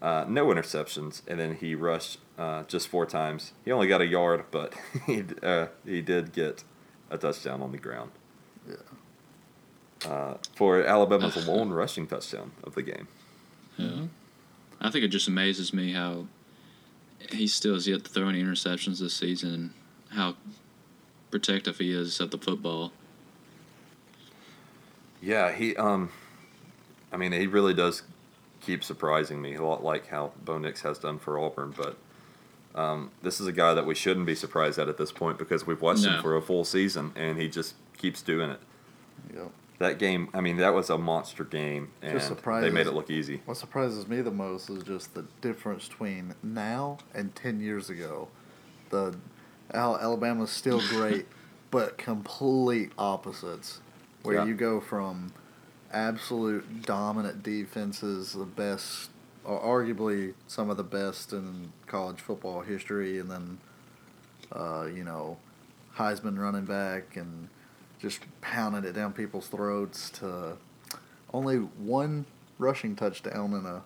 uh, 0.00 0.24
no 0.28 0.46
interceptions, 0.46 1.22
and 1.26 1.40
then 1.40 1.56
he 1.56 1.74
rushed 1.74 2.18
uh, 2.38 2.62
just 2.62 2.86
four 2.86 3.04
times. 3.04 3.52
He 3.64 3.72
only 3.72 3.88
got 3.88 4.00
a 4.00 4.06
yard, 4.06 4.44
but 4.52 4.74
he 5.06 5.24
uh, 5.42 5.66
he 5.84 6.00
did 6.00 6.32
get 6.32 6.62
a 7.10 7.18
touchdown 7.18 7.60
on 7.60 7.72
the 7.72 7.78
ground. 7.78 8.12
Uh, 10.06 10.34
for 10.54 10.84
Alabama's 10.84 11.36
lone 11.48 11.70
rushing 11.70 12.06
touchdown 12.06 12.52
of 12.62 12.76
the 12.76 12.82
game. 12.82 13.08
Yeah. 13.76 14.02
I 14.80 14.90
think 14.90 15.04
it 15.04 15.08
just 15.08 15.26
amazes 15.26 15.72
me 15.72 15.92
how 15.92 16.26
he 17.32 17.46
still 17.46 17.74
has 17.74 17.86
yet 17.88 18.04
to 18.04 18.10
throw 18.10 18.28
any 18.28 18.42
interceptions 18.42 19.00
this 19.00 19.14
season 19.14 19.52
and 19.54 19.70
how 20.18 20.36
protective 21.30 21.78
he 21.78 21.92
is 21.92 22.20
of 22.20 22.30
the 22.30 22.38
football. 22.38 22.92
Yeah, 25.20 25.52
he 25.52 25.76
um, 25.76 26.10
I 27.12 27.16
mean, 27.16 27.32
he 27.32 27.46
really 27.46 27.74
does 27.74 28.02
keep 28.60 28.84
surprising 28.84 29.40
me 29.40 29.54
a 29.54 29.62
lot, 29.64 29.82
like 29.82 30.08
how 30.08 30.32
Bo 30.44 30.58
Nix 30.58 30.82
has 30.82 30.98
done 30.98 31.18
for 31.18 31.38
Auburn. 31.38 31.74
But 31.76 31.96
um, 32.80 33.10
this 33.22 33.40
is 33.40 33.46
a 33.46 33.52
guy 33.52 33.74
that 33.74 33.86
we 33.86 33.94
shouldn't 33.94 34.26
be 34.26 34.34
surprised 34.34 34.78
at 34.78 34.88
at 34.88 34.98
this 34.98 35.10
point 35.12 35.38
because 35.38 35.66
we've 35.66 35.80
watched 35.80 36.04
No. 36.04 36.10
him 36.16 36.22
for 36.22 36.36
a 36.36 36.42
full 36.42 36.64
season 36.64 37.12
and 37.16 37.38
he 37.40 37.48
just 37.48 37.74
keeps 37.96 38.22
doing 38.22 38.50
it. 38.50 38.60
Yep. 39.34 39.50
That 39.78 39.98
game, 40.00 40.28
I 40.34 40.40
mean, 40.40 40.56
that 40.56 40.74
was 40.74 40.90
a 40.90 40.98
monster 40.98 41.44
game, 41.44 41.92
and 42.02 42.20
they 42.20 42.70
made 42.70 42.88
it 42.88 42.94
look 42.94 43.10
easy. 43.10 43.42
What 43.44 43.56
surprises 43.56 44.08
me 44.08 44.20
the 44.22 44.32
most 44.32 44.68
is 44.70 44.82
just 44.82 45.14
the 45.14 45.24
difference 45.40 45.86
between 45.86 46.34
now 46.42 46.98
and 47.14 47.32
ten 47.36 47.60
years 47.60 47.88
ago. 47.88 48.26
The 48.90 49.16
Al- 49.72 49.96
Alabama's 49.98 50.50
still 50.50 50.80
great, 50.88 51.26
but 51.70 51.96
complete 51.96 52.90
opposites. 52.98 53.80
Where 54.24 54.36
Yeah. 54.36 54.46
you 54.46 54.54
go 54.54 54.80
from 54.80 55.32
absolute 55.92 56.82
dominant 56.82 57.44
defenses, 57.44 58.32
the 58.32 58.44
best, 58.44 59.10
or 59.44 59.60
arguably 59.60 60.34
some 60.48 60.70
of 60.70 60.76
the 60.76 60.82
best 60.82 61.32
in 61.32 61.72
college 61.86 62.20
football 62.20 62.62
history, 62.62 63.18
and 63.20 63.30
then, 63.30 63.58
uh, 64.50 64.86
you 64.92 65.04
know, 65.04 65.36
Heisman 65.96 66.36
running 66.36 66.64
back 66.64 67.16
and 67.16 67.48
just 68.00 68.20
pounding 68.40 68.84
it 68.84 68.92
down 68.92 69.12
people's 69.12 69.48
throats 69.48 70.10
to 70.10 70.56
only 71.32 71.56
one 71.56 72.24
rushing 72.58 72.96
touchdown 72.96 73.52
in 73.54 73.66
a 73.66 73.82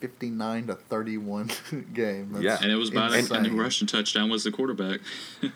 59 0.00 0.68
to 0.68 0.74
31 0.74 1.50
game. 1.94 2.30
That's 2.32 2.44
Yeah. 2.44 2.58
And 2.62 2.70
it 2.70 2.76
was 2.76 2.90
by 2.90 3.08
the, 3.08 3.34
and 3.34 3.44
the 3.46 3.50
rushing 3.50 3.86
touchdown 3.88 4.30
was 4.30 4.44
the 4.44 4.52
quarterback. 4.52 5.00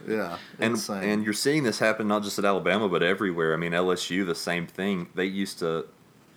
Yeah, 0.08 0.38
and 0.58 0.72
insane. 0.72 1.02
and 1.04 1.24
you're 1.24 1.32
seeing 1.32 1.62
this 1.62 1.78
happen 1.78 2.08
not 2.08 2.22
just 2.22 2.38
at 2.38 2.44
Alabama 2.44 2.88
but 2.88 3.02
everywhere. 3.02 3.54
I 3.54 3.56
mean 3.56 3.72
LSU 3.72 4.24
the 4.26 4.34
same 4.34 4.66
thing. 4.66 5.08
They 5.14 5.26
used 5.26 5.58
to 5.60 5.86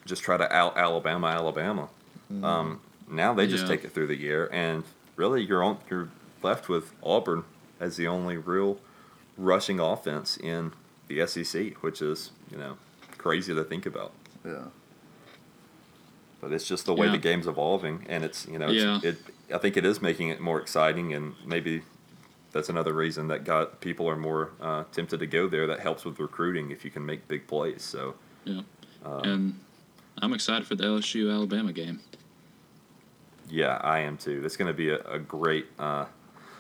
just 0.05 0.21
try 0.23 0.37
to 0.37 0.51
out 0.53 0.77
Alabama 0.77 1.27
Alabama. 1.27 1.89
Um, 2.43 2.81
now 3.09 3.33
they 3.33 3.45
just 3.47 3.63
Yeah. 3.63 3.69
take 3.69 3.83
it 3.83 3.91
through 3.91 4.07
the 4.07 4.15
year, 4.15 4.49
and 4.51 4.83
really 5.15 5.43
you're 5.43 5.63
on 5.63 5.77
you're 5.89 6.09
left 6.43 6.69
with 6.69 6.91
Auburn 7.03 7.43
as 7.79 7.97
the 7.97 8.07
only 8.07 8.37
real 8.37 8.79
rushing 9.37 9.79
offense 9.79 10.37
in 10.37 10.73
the 11.07 11.25
SEC, 11.27 11.73
which 11.83 12.01
is 12.01 12.31
you 12.51 12.57
know 12.57 12.77
crazy 13.17 13.53
to 13.53 13.63
think 13.63 13.85
about. 13.85 14.11
yeah. 14.45 14.65
But 16.41 16.51
it's 16.51 16.67
just 16.67 16.85
the 16.85 16.93
way 16.93 17.07
Yeah. 17.07 17.13
the 17.13 17.17
game's 17.17 17.47
evolving, 17.47 18.05
and 18.09 18.23
it's 18.23 18.47
you 18.47 18.59
know 18.59 18.67
it's, 18.67 18.83
Yeah. 18.83 18.99
it. 19.03 19.17
I 19.53 19.57
think 19.57 19.77
it 19.77 19.85
is 19.85 20.01
making 20.01 20.29
it 20.29 20.39
more 20.39 20.59
exciting, 20.59 21.13
and 21.13 21.33
maybe 21.45 21.83
that's 22.51 22.69
another 22.69 22.93
reason 22.93 23.27
that 23.29 23.43
got 23.43 23.79
people 23.81 24.07
are 24.07 24.15
more 24.15 24.51
uh, 24.61 24.83
tempted 24.91 25.19
to 25.19 25.27
go 25.27 25.47
there. 25.47 25.67
That 25.67 25.79
helps 25.79 26.05
with 26.05 26.19
recruiting 26.19 26.71
if 26.71 26.83
you 26.85 26.91
can 26.91 27.05
make 27.05 27.27
big 27.27 27.47
plays. 27.47 27.81
So 27.83 28.15
Yeah. 28.43 28.61
Um, 29.03 29.21
and 29.23 29.59
I'm 30.21 30.33
excited 30.33 30.65
for 30.67 30.75
the 30.75 30.83
LSU 30.85 31.31
Alabama 31.31 31.71
game. 31.73 31.99
yeah, 33.49 33.79
I 33.83 33.99
am 33.99 34.17
too. 34.17 34.41
That's 34.41 34.57
going 34.57 34.67
to 34.67 34.73
be 34.73 34.89
a, 34.89 34.99
a 35.07 35.19
great. 35.19 35.67
Uh, 35.77 36.05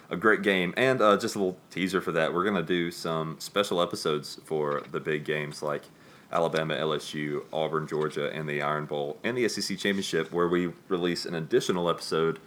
a 0.09 0.15
great 0.17 0.41
game, 0.41 0.73
and 0.77 1.01
uh, 1.01 1.17
just 1.17 1.35
a 1.35 1.39
little 1.39 1.57
teaser 1.71 2.01
for 2.01 2.11
that. 2.13 2.33
We're 2.33 2.43
gonna 2.45 2.61
do 2.63 2.91
some 2.91 3.37
special 3.39 3.81
episodes 3.81 4.39
for 4.45 4.83
the 4.91 4.99
big 4.99 5.23
games 5.25 5.61
like 5.63 5.83
Alabama, 6.31 6.75
LSU, 6.75 7.43
Auburn, 7.53 7.87
Georgia, 7.87 8.31
and 8.31 8.47
the 8.49 8.61
Iron 8.61 8.85
Bowl, 8.85 9.17
and 9.23 9.37
the 9.37 9.47
SEC 9.47 9.77
Championship, 9.77 10.31
where 10.31 10.47
we 10.47 10.71
release 10.89 11.25
an 11.25 11.35
additional 11.35 11.89
episode 11.89 12.39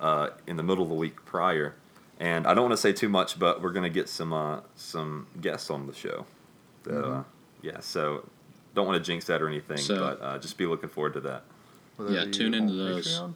uh, 0.00 0.30
in 0.46 0.56
the 0.56 0.62
middle 0.62 0.82
of 0.84 0.88
the 0.90 0.94
week 0.96 1.24
prior. 1.24 1.74
And 2.18 2.46
I 2.46 2.54
don't 2.54 2.64
want 2.64 2.72
to 2.72 2.76
say 2.78 2.92
too 2.92 3.08
much, 3.10 3.38
but 3.38 3.60
we're 3.62 3.72
gonna 3.72 3.90
get 3.90 4.08
some 4.08 4.32
uh, 4.32 4.60
some 4.74 5.26
guests 5.40 5.70
on 5.70 5.86
the 5.86 5.92
show. 5.94 6.26
That, 6.84 7.04
uh, 7.04 7.22
yeah, 7.62 7.80
so 7.80 8.28
don't 8.74 8.86
want 8.86 9.02
to 9.02 9.04
jinx 9.04 9.24
that 9.26 9.40
or 9.42 9.48
anything, 9.48 9.78
So- 9.78 9.98
but 9.98 10.22
uh, 10.24 10.38
just 10.38 10.56
be 10.58 10.66
looking 10.66 10.88
forward 10.88 11.14
to 11.14 11.20
that. 11.20 11.44
Will 11.98 12.12
Yeah, 12.12 12.24
tune 12.30 12.52
into 12.54 12.72
on 12.72 12.78
those. 12.78 13.06
Patreon? 13.18 13.34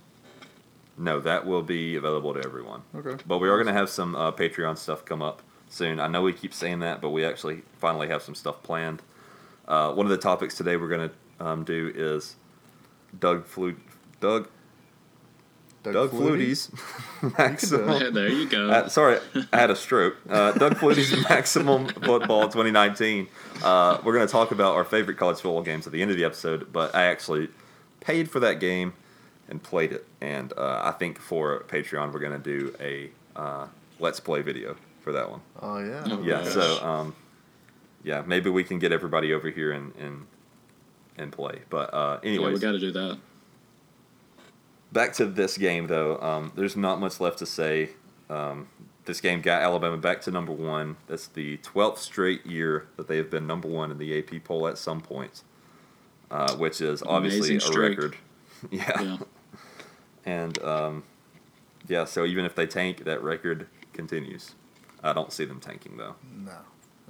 No, 1.00 1.18
that 1.20 1.46
will 1.46 1.62
be 1.62 1.96
available 1.96 2.34
to 2.34 2.44
everyone. 2.44 2.82
Okay. 2.94 3.22
But 3.26 3.38
we 3.38 3.48
are 3.48 3.56
going 3.56 3.72
to 3.72 3.72
have 3.72 3.88
some 3.88 4.14
uh, 4.14 4.32
Patreon 4.32 4.76
stuff 4.76 5.02
come 5.06 5.22
up 5.22 5.40
soon. 5.70 5.98
I 5.98 6.08
know 6.08 6.20
we 6.20 6.34
keep 6.34 6.52
saying 6.52 6.80
that, 6.80 7.00
but 7.00 7.08
we 7.08 7.24
actually 7.24 7.62
finally 7.78 8.08
have 8.08 8.22
some 8.22 8.34
stuff 8.34 8.62
planned. 8.62 9.00
Uh, 9.66 9.94
one 9.94 10.04
of 10.04 10.10
the 10.10 10.18
topics 10.18 10.56
today 10.56 10.76
we're 10.76 10.88
going 10.88 11.08
to 11.08 11.46
um, 11.46 11.64
do 11.64 11.90
is 11.94 12.36
Doug 13.18 13.46
Flu 13.46 13.76
Doug 14.20 14.48
Doug, 15.82 16.10
Flutie's 16.10 16.70
maximum. 17.38 18.02
Yeah, 18.02 18.10
there 18.10 18.28
you 18.28 18.46
go. 18.46 18.68
Uh, 18.68 18.88
sorry, 18.88 19.20
I 19.54 19.56
had 19.56 19.70
a 19.70 19.76
stroke. 19.76 20.16
Uh, 20.28 20.52
Doug 20.52 20.76
Flutie's 20.76 21.16
maximum 21.30 21.88
football 21.88 22.42
2019. 22.42 23.26
Uh, 23.62 23.98
we're 24.04 24.12
going 24.12 24.26
to 24.26 24.30
talk 24.30 24.50
about 24.50 24.74
our 24.74 24.84
favorite 24.84 25.16
college 25.16 25.36
football 25.36 25.62
games 25.62 25.86
at 25.86 25.94
the 25.94 26.02
end 26.02 26.10
of 26.10 26.18
the 26.18 26.24
episode, 26.24 26.70
but 26.70 26.94
I 26.94 27.04
actually 27.04 27.48
paid 28.00 28.30
for 28.30 28.40
that 28.40 28.60
game 28.60 28.92
and 29.50 29.62
played 29.62 29.92
it. 29.92 30.06
And 30.20 30.52
uh, 30.56 30.80
I 30.84 30.92
think 30.92 31.18
for 31.18 31.64
Patreon, 31.68 32.12
we're 32.12 32.20
going 32.20 32.40
to 32.40 32.58
do 32.58 32.74
a 32.80 33.10
uh, 33.36 33.66
let's 33.98 34.20
play 34.20 34.42
video 34.42 34.76
for 35.02 35.12
that 35.12 35.30
one. 35.30 35.40
Oh 35.60 35.78
yeah. 35.78 36.02
Oh, 36.06 36.22
Yeah, 36.22 36.42
gosh. 36.42 36.52
so 36.52 36.84
um, 36.86 37.14
yeah, 38.02 38.22
maybe 38.26 38.48
we 38.50 38.64
can 38.64 38.78
get 38.78 38.92
everybody 38.92 39.32
over 39.32 39.50
here 39.50 39.72
and 39.72 39.94
and, 39.96 40.26
and 41.18 41.32
play. 41.32 41.60
But 41.68 41.92
uh, 41.92 42.20
yeah, 42.22 42.28
anyways, 42.30 42.54
we 42.54 42.60
got 42.60 42.72
to 42.72 42.78
do 42.78 42.92
that. 42.92 43.18
back 44.92 45.12
to 45.14 45.26
this 45.26 45.56
game 45.58 45.86
though 45.86 46.18
um, 46.20 46.52
there's 46.56 46.76
not 46.76 46.98
much 47.00 47.20
left 47.20 47.38
to 47.38 47.46
say 47.46 47.90
um, 48.28 48.68
this 49.04 49.20
game 49.20 49.40
got 49.40 49.62
alabama 49.62 49.96
back 49.96 50.20
to 50.20 50.30
number 50.30 50.52
one 50.52 50.96
that's 51.06 51.26
the 51.28 51.56
12th 51.58 51.98
straight 51.98 52.44
year 52.46 52.86
that 52.96 53.06
they 53.08 53.16
have 53.16 53.30
been 53.30 53.46
number 53.46 53.68
one 53.68 53.90
in 53.90 53.98
the 53.98 54.18
ap 54.18 54.30
poll 54.44 54.66
at 54.66 54.76
some 54.78 55.00
point 55.00 55.42
uh, 56.30 56.54
which 56.56 56.80
is 56.80 57.02
obviously 57.04 57.56
a 57.56 57.78
record 57.78 58.16
yeah, 58.70 59.00
Yeah. 59.00 59.16
And 60.24 60.62
um, 60.62 61.02
yeah 61.88 62.04
so 62.04 62.24
even 62.24 62.44
if 62.44 62.54
they 62.54 62.66
tank 62.66 63.04
that 63.04 63.22
record 63.22 63.66
continues 63.92 64.54
i 65.02 65.12
don't 65.12 65.32
see 65.32 65.44
them 65.44 65.60
tanking 65.60 65.96
though 65.96 66.14
No, 66.44 66.52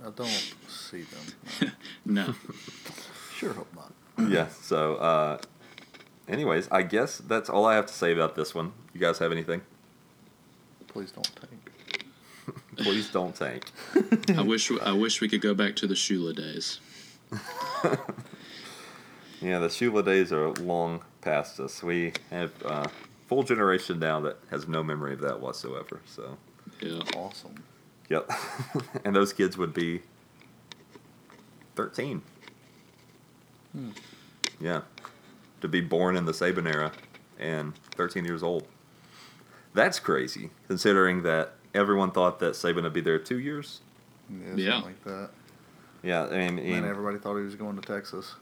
I 0.06 0.10
don't 0.10 0.54
see 0.68 1.02
them. 1.02 1.72
No. 2.04 2.26
No. 2.26 2.34
Sure 3.36 3.52
hope 3.54 3.68
not. 3.74 3.92
yeah 4.30 4.48
so 4.48 4.96
uh, 4.96 5.38
anyways 6.28 6.68
i 6.70 6.82
guess 6.82 7.18
that's 7.18 7.48
all 7.50 7.64
i 7.66 7.74
have 7.74 7.86
to 7.86 7.92
say 7.94 8.12
about 8.12 8.34
this 8.36 8.54
one 8.54 8.72
you 8.94 9.00
guys 9.00 9.18
have 9.18 9.32
anything 9.32 9.62
Please 10.88 11.12
don't 11.12 11.30
tank. 11.36 12.56
please 12.78 13.10
don't 13.10 13.34
tank 13.36 13.70
I 14.36 14.42
wish 14.42 14.70
I 14.82 14.92
wish 14.92 15.20
we 15.20 15.28
could 15.28 15.40
go 15.40 15.54
back 15.54 15.76
to 15.76 15.86
the 15.86 15.94
Shula 15.94 16.34
days. 16.34 16.80
Yeah, 19.40 19.58
the 19.58 19.68
Shula 19.68 20.04
days 20.04 20.32
are 20.32 20.50
long 20.54 21.02
past 21.20 21.60
us. 21.60 21.82
We 21.82 22.12
have 22.30 22.52
uh, 22.64 22.88
full 23.26 23.42
generation 23.42 23.98
now 23.98 24.20
that 24.20 24.38
has 24.50 24.66
no 24.68 24.82
memory 24.82 25.12
of 25.14 25.20
that 25.20 25.40
whatsoever. 25.40 26.00
So, 26.06 26.36
Yeah. 26.80 27.00
Awesome. 27.16 27.54
yep. 28.08 28.30
and 29.04 29.14
those 29.14 29.32
kids 29.32 29.56
would 29.58 29.74
be 29.74 30.02
13. 31.76 32.22
Yeah. 34.60 34.82
To 35.60 35.68
be 35.68 35.80
born 35.80 36.16
in 36.16 36.24
the 36.24 36.32
Saban 36.32 36.66
era 36.72 36.92
and 37.38 37.74
13 37.94 38.24
years 38.24 38.42
old. 38.42 38.66
That's 39.72 40.00
crazy, 40.00 40.50
considering 40.66 41.22
that 41.22 41.52
everyone 41.74 42.10
thought 42.10 42.40
that 42.40 42.54
Saban 42.54 42.82
would 42.82 42.92
be 42.92 43.00
there 43.00 43.18
two 43.18 43.38
years. 43.38 43.80
Yeah, 44.28 44.38
something 44.46 44.58
Yeah. 44.64 44.78
like 44.80 45.04
that. 45.04 45.30
Yeah, 46.02 46.24
I 46.24 46.48
mean, 46.50 46.58
And 46.58 46.76
and- 46.78 46.86
everybody 46.86 47.18
thought 47.18 47.36
he 47.36 47.44
was 47.44 47.54
going 47.54 47.76
to 47.76 47.82
Texas. 47.82 48.34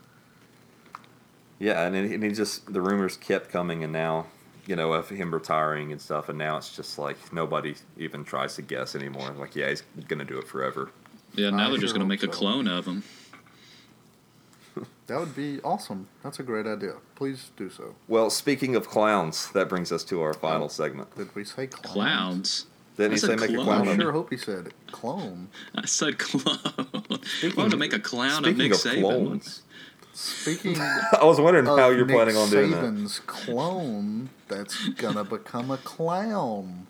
Yeah, 1.58 1.86
and 1.86 1.96
it, 1.96 2.10
and 2.12 2.22
he 2.22 2.30
just 2.30 2.72
the 2.72 2.80
rumors 2.80 3.16
kept 3.16 3.50
coming, 3.50 3.82
and 3.84 3.92
now 3.92 4.26
you 4.66 4.76
know 4.76 4.92
of 4.92 5.08
him 5.08 5.32
retiring 5.32 5.92
and 5.92 6.00
stuff, 6.00 6.28
and 6.28 6.38
now 6.38 6.56
it's 6.56 6.74
just 6.74 6.98
like 6.98 7.32
nobody 7.32 7.74
even 7.96 8.24
tries 8.24 8.54
to 8.56 8.62
guess 8.62 8.94
anymore. 8.94 9.30
Like, 9.30 9.56
yeah, 9.56 9.68
he's 9.70 9.82
gonna 10.06 10.24
do 10.24 10.38
it 10.38 10.46
forever. 10.46 10.90
Yeah, 11.34 11.50
now 11.50 11.66
I 11.66 11.70
they're 11.70 11.78
just 11.78 11.94
going 11.94 12.00
to 12.00 12.12
hope 12.12 12.22
make 12.22 12.22
a 12.22 12.28
clone 12.28 12.66
of 12.66 12.86
him. 12.86 13.02
That 15.06 15.18
would 15.20 15.34
be 15.34 15.60
awesome. 15.62 16.06
That's 16.22 16.38
a 16.38 16.42
great 16.42 16.66
idea. 16.66 16.94
Please 17.14 17.50
do 17.56 17.70
so. 17.70 17.94
Well, 18.08 18.28
speaking 18.28 18.76
of 18.76 18.88
clowns, 18.88 19.50
that 19.52 19.68
brings 19.68 19.90
us 19.90 20.04
to 20.04 20.20
our 20.20 20.30
oh, 20.30 20.34
final 20.34 20.68
segment. 20.68 21.16
Did 21.16 21.34
we 21.34 21.44
say 21.44 21.66
clone? 21.66 21.94
Clowns. 21.94 22.66
Didn't 22.98 23.12
I 23.12 23.14
he 23.14 23.18
say 23.18 23.26
said 23.28 23.40
make 23.40 23.50
a 23.50 23.54
clone. 23.54 23.64
clown 23.64 23.88
I 23.88 23.96
sure 23.96 24.12
hope 24.12 24.30
he 24.30 24.36
said 24.36 24.74
clone. 24.90 25.48
I 25.74 25.86
said 25.86 26.18
clone. 26.18 26.58
I 26.64 27.52
wanted 27.56 27.70
to 27.70 27.76
make 27.78 27.94
a 27.94 27.98
clown 27.98 28.44
of 28.44 28.56
Nick 28.56 28.72
of 28.72 28.78
Saban. 28.78 29.00
clones, 29.00 29.62
Speaking 30.18 30.76
I 30.80 31.22
was 31.24 31.40
wondering 31.40 31.68
of 31.68 31.78
how 31.78 31.90
you're 31.90 32.04
Nick 32.04 32.16
planning 32.16 32.36
on 32.36 32.50
doing 32.50 32.72
that. 32.72 32.82
Saban's 32.82 33.20
clone, 33.20 34.30
that's 34.48 34.88
gonna 34.90 35.22
become 35.22 35.70
a 35.70 35.76
clown. 35.76 36.88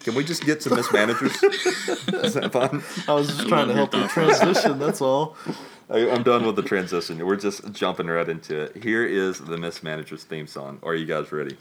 Can 0.00 0.14
we 0.14 0.24
just 0.24 0.44
get 0.46 0.60
to 0.62 0.70
mismanagers? 0.74 1.42
Is 1.42 2.32
that 2.34 2.52
fine? 2.52 2.82
I 3.06 3.12
was 3.12 3.26
just 3.28 3.48
trying 3.48 3.68
to 3.68 3.74
help 3.74 3.92
your 3.92 4.04
you 4.04 4.08
transition. 4.08 4.78
That's 4.78 5.02
all. 5.02 5.36
I- 5.90 6.08
I'm 6.10 6.22
done 6.22 6.46
with 6.46 6.56
the 6.56 6.62
transition. 6.62 7.24
We're 7.26 7.36
just 7.36 7.70
jumping 7.72 8.06
right 8.06 8.28
into 8.28 8.58
it. 8.62 8.82
Here 8.82 9.04
is 9.04 9.38
the 9.38 9.58
mismanagers 9.58 10.24
theme 10.24 10.46
song. 10.46 10.78
Are 10.82 10.94
you 10.94 11.04
guys 11.04 11.30
ready? 11.32 11.58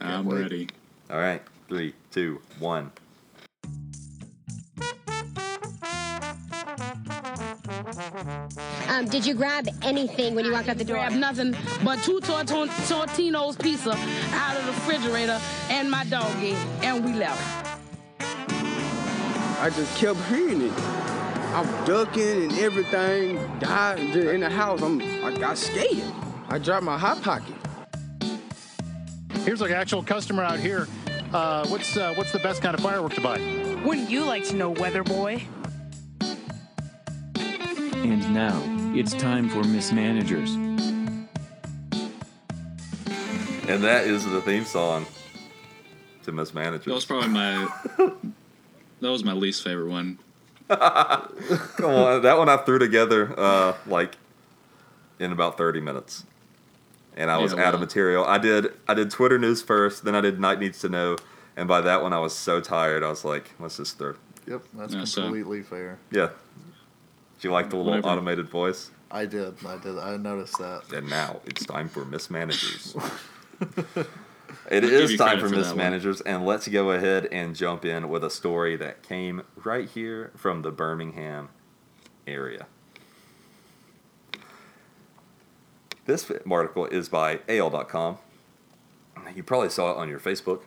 I'm 0.00 0.26
ready. 0.26 0.68
All 1.10 1.18
right, 1.18 1.42
three, 1.68 1.92
two, 2.10 2.40
one. 2.58 2.92
Um, 8.88 9.06
did 9.06 9.26
you 9.26 9.34
grab 9.34 9.68
anything 9.82 10.34
when 10.34 10.44
you 10.44 10.52
walked 10.52 10.68
out 10.68 10.78
the 10.78 10.84
door? 10.84 10.96
I 10.96 11.08
Grab 11.08 11.20
nothing 11.20 11.54
but 11.84 12.02
two 12.02 12.20
Torton- 12.20 12.68
Tortino's 12.88 13.56
pizza 13.56 13.92
out 14.32 14.56
of 14.56 14.64
the 14.64 14.72
refrigerator 14.72 15.38
and 15.68 15.90
my 15.90 16.04
doggy, 16.04 16.52
and 16.82 17.04
we 17.04 17.12
left. 17.12 17.76
I 19.60 19.68
just 19.70 19.98
kept 19.98 20.18
hearing 20.24 20.62
it. 20.62 20.72
I'm 21.52 21.84
ducking 21.84 22.44
and 22.44 22.58
everything. 22.58 23.58
Died 23.58 23.98
in 23.98 24.40
the 24.40 24.48
house. 24.48 24.80
I'm, 24.80 25.00
I 25.24 25.36
got 25.36 25.58
scared. 25.58 26.02
I 26.48 26.58
dropped 26.58 26.84
my 26.84 26.96
hot 26.96 27.20
pocket. 27.20 27.54
Here's 29.44 29.60
an 29.60 29.72
actual 29.72 30.02
customer 30.02 30.42
out 30.42 30.58
here. 30.58 30.88
Uh, 31.32 31.66
what's 31.68 31.96
uh, 31.96 32.14
what's 32.14 32.32
the 32.32 32.38
best 32.38 32.62
kind 32.62 32.74
of 32.74 32.80
firework 32.80 33.12
to 33.14 33.20
buy? 33.20 33.38
Wouldn't 33.84 34.10
you 34.10 34.24
like 34.24 34.44
to 34.44 34.56
know, 34.56 34.70
Weather 34.70 35.02
Boy? 35.02 35.46
And 38.02 38.32
now, 38.34 38.62
it's 38.94 39.12
time 39.14 39.48
for 39.48 39.62
mismanagers. 39.62 40.54
And 43.68 43.84
that 43.84 44.04
is 44.06 44.24
the 44.24 44.40
theme 44.42 44.64
song 44.64 45.06
to 46.24 46.32
mismanagers. 46.32 46.84
That 46.86 46.94
was 46.94 47.04
probably 47.04 47.28
my. 47.28 47.68
that 49.00 49.10
was 49.10 49.22
my 49.22 49.32
least 49.32 49.62
favorite 49.62 49.88
one. 49.90 50.18
Come 50.68 51.84
on, 51.90 52.22
that 52.22 52.38
one 52.38 52.48
I 52.48 52.56
threw 52.58 52.78
together 52.78 53.38
uh, 53.38 53.74
like 53.86 54.16
in 55.18 55.32
about 55.32 55.56
30 55.58 55.80
minutes. 55.80 56.24
and 57.16 57.30
I 57.30 57.38
was 57.38 57.52
Yeah, 57.52 57.64
out 57.64 57.74
of 57.74 57.80
material. 57.80 58.24
I 58.24 58.38
did 58.38 58.72
I 58.88 58.94
did 58.94 59.10
Twitter 59.10 59.38
news 59.38 59.62
first, 59.62 60.04
then 60.04 60.14
I 60.14 60.20
did 60.20 60.38
Knight 60.40 60.58
Needs 60.60 60.80
to 60.80 60.88
Know, 60.88 61.16
and 61.56 61.66
by 61.68 61.80
that 61.80 62.02
one 62.02 62.12
I 62.12 62.18
was 62.20 62.34
so 62.36 62.60
tired. 62.60 63.02
I 63.02 63.08
was 63.10 63.24
like, 63.24 63.50
let's 63.58 63.76
just 63.78 63.98
throw. 63.98 64.14
Yep, 64.46 64.62
that's 64.74 64.94
Yeah, 64.94 65.04
so- 65.04 65.22
completely 65.22 65.62
fair. 65.62 65.98
Yeah. 66.12 66.30
Do 67.40 67.48
you 67.48 67.52
like 67.52 67.70
the 67.70 67.76
little 67.76 67.92
Whatever. 67.92 68.08
automated 68.08 68.48
voice? 68.48 68.90
I 69.10 69.26
did. 69.26 69.54
I 69.66 69.78
did. 69.78 69.98
I 69.98 70.16
noticed 70.16 70.58
that. 70.58 70.92
And 70.92 71.08
now 71.08 71.40
it's 71.46 71.64
time 71.64 71.88
for 71.88 72.04
mismanagers. 72.04 72.94
It 74.70 74.82
give 74.82 74.92
is 74.92 75.16
time 75.16 75.40
for 75.40 75.48
for 75.48 75.56
mismanagers, 75.56 76.20
and 76.20 76.44
let's 76.46 76.68
go 76.68 76.90
ahead 76.90 77.28
and 77.32 77.56
jump 77.56 77.84
in 77.84 78.08
with 78.08 78.22
a 78.22 78.30
story 78.30 78.76
that 78.76 79.02
came 79.02 79.42
right 79.56 79.88
here 79.88 80.30
from 80.36 80.62
the 80.62 80.70
Birmingham 80.70 81.48
area. 82.26 82.66
This 86.06 86.30
article 86.48 86.86
is 86.86 87.08
by 87.08 87.40
AL.com. 87.48 88.18
You 89.34 89.42
probably 89.42 89.70
saw 89.70 89.92
it 89.92 89.96
on 89.96 90.08
your 90.08 90.20
Facebook. 90.20 90.62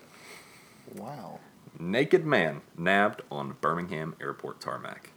Wow. 0.94 1.40
Naked 1.80 2.26
man 2.26 2.62
nabbed 2.78 3.22
on 3.32 3.56
Birmingham 3.62 4.16
airport 4.22 4.60
tarmac. 4.62 5.12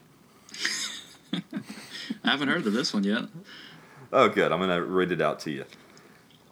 I 1.33 2.31
haven't 2.31 2.49
heard 2.49 2.67
of 2.67 2.73
this 2.73 2.93
one 2.95 3.05
yet. 3.05 3.25
Oh, 4.13 4.29
good. 4.29 4.53
I'm 4.53 4.59
going 4.59 4.71
to 4.71 4.85
read 4.85 5.13
it 5.13 5.21
out 5.21 5.41
to 5.41 5.51
you. 5.51 5.65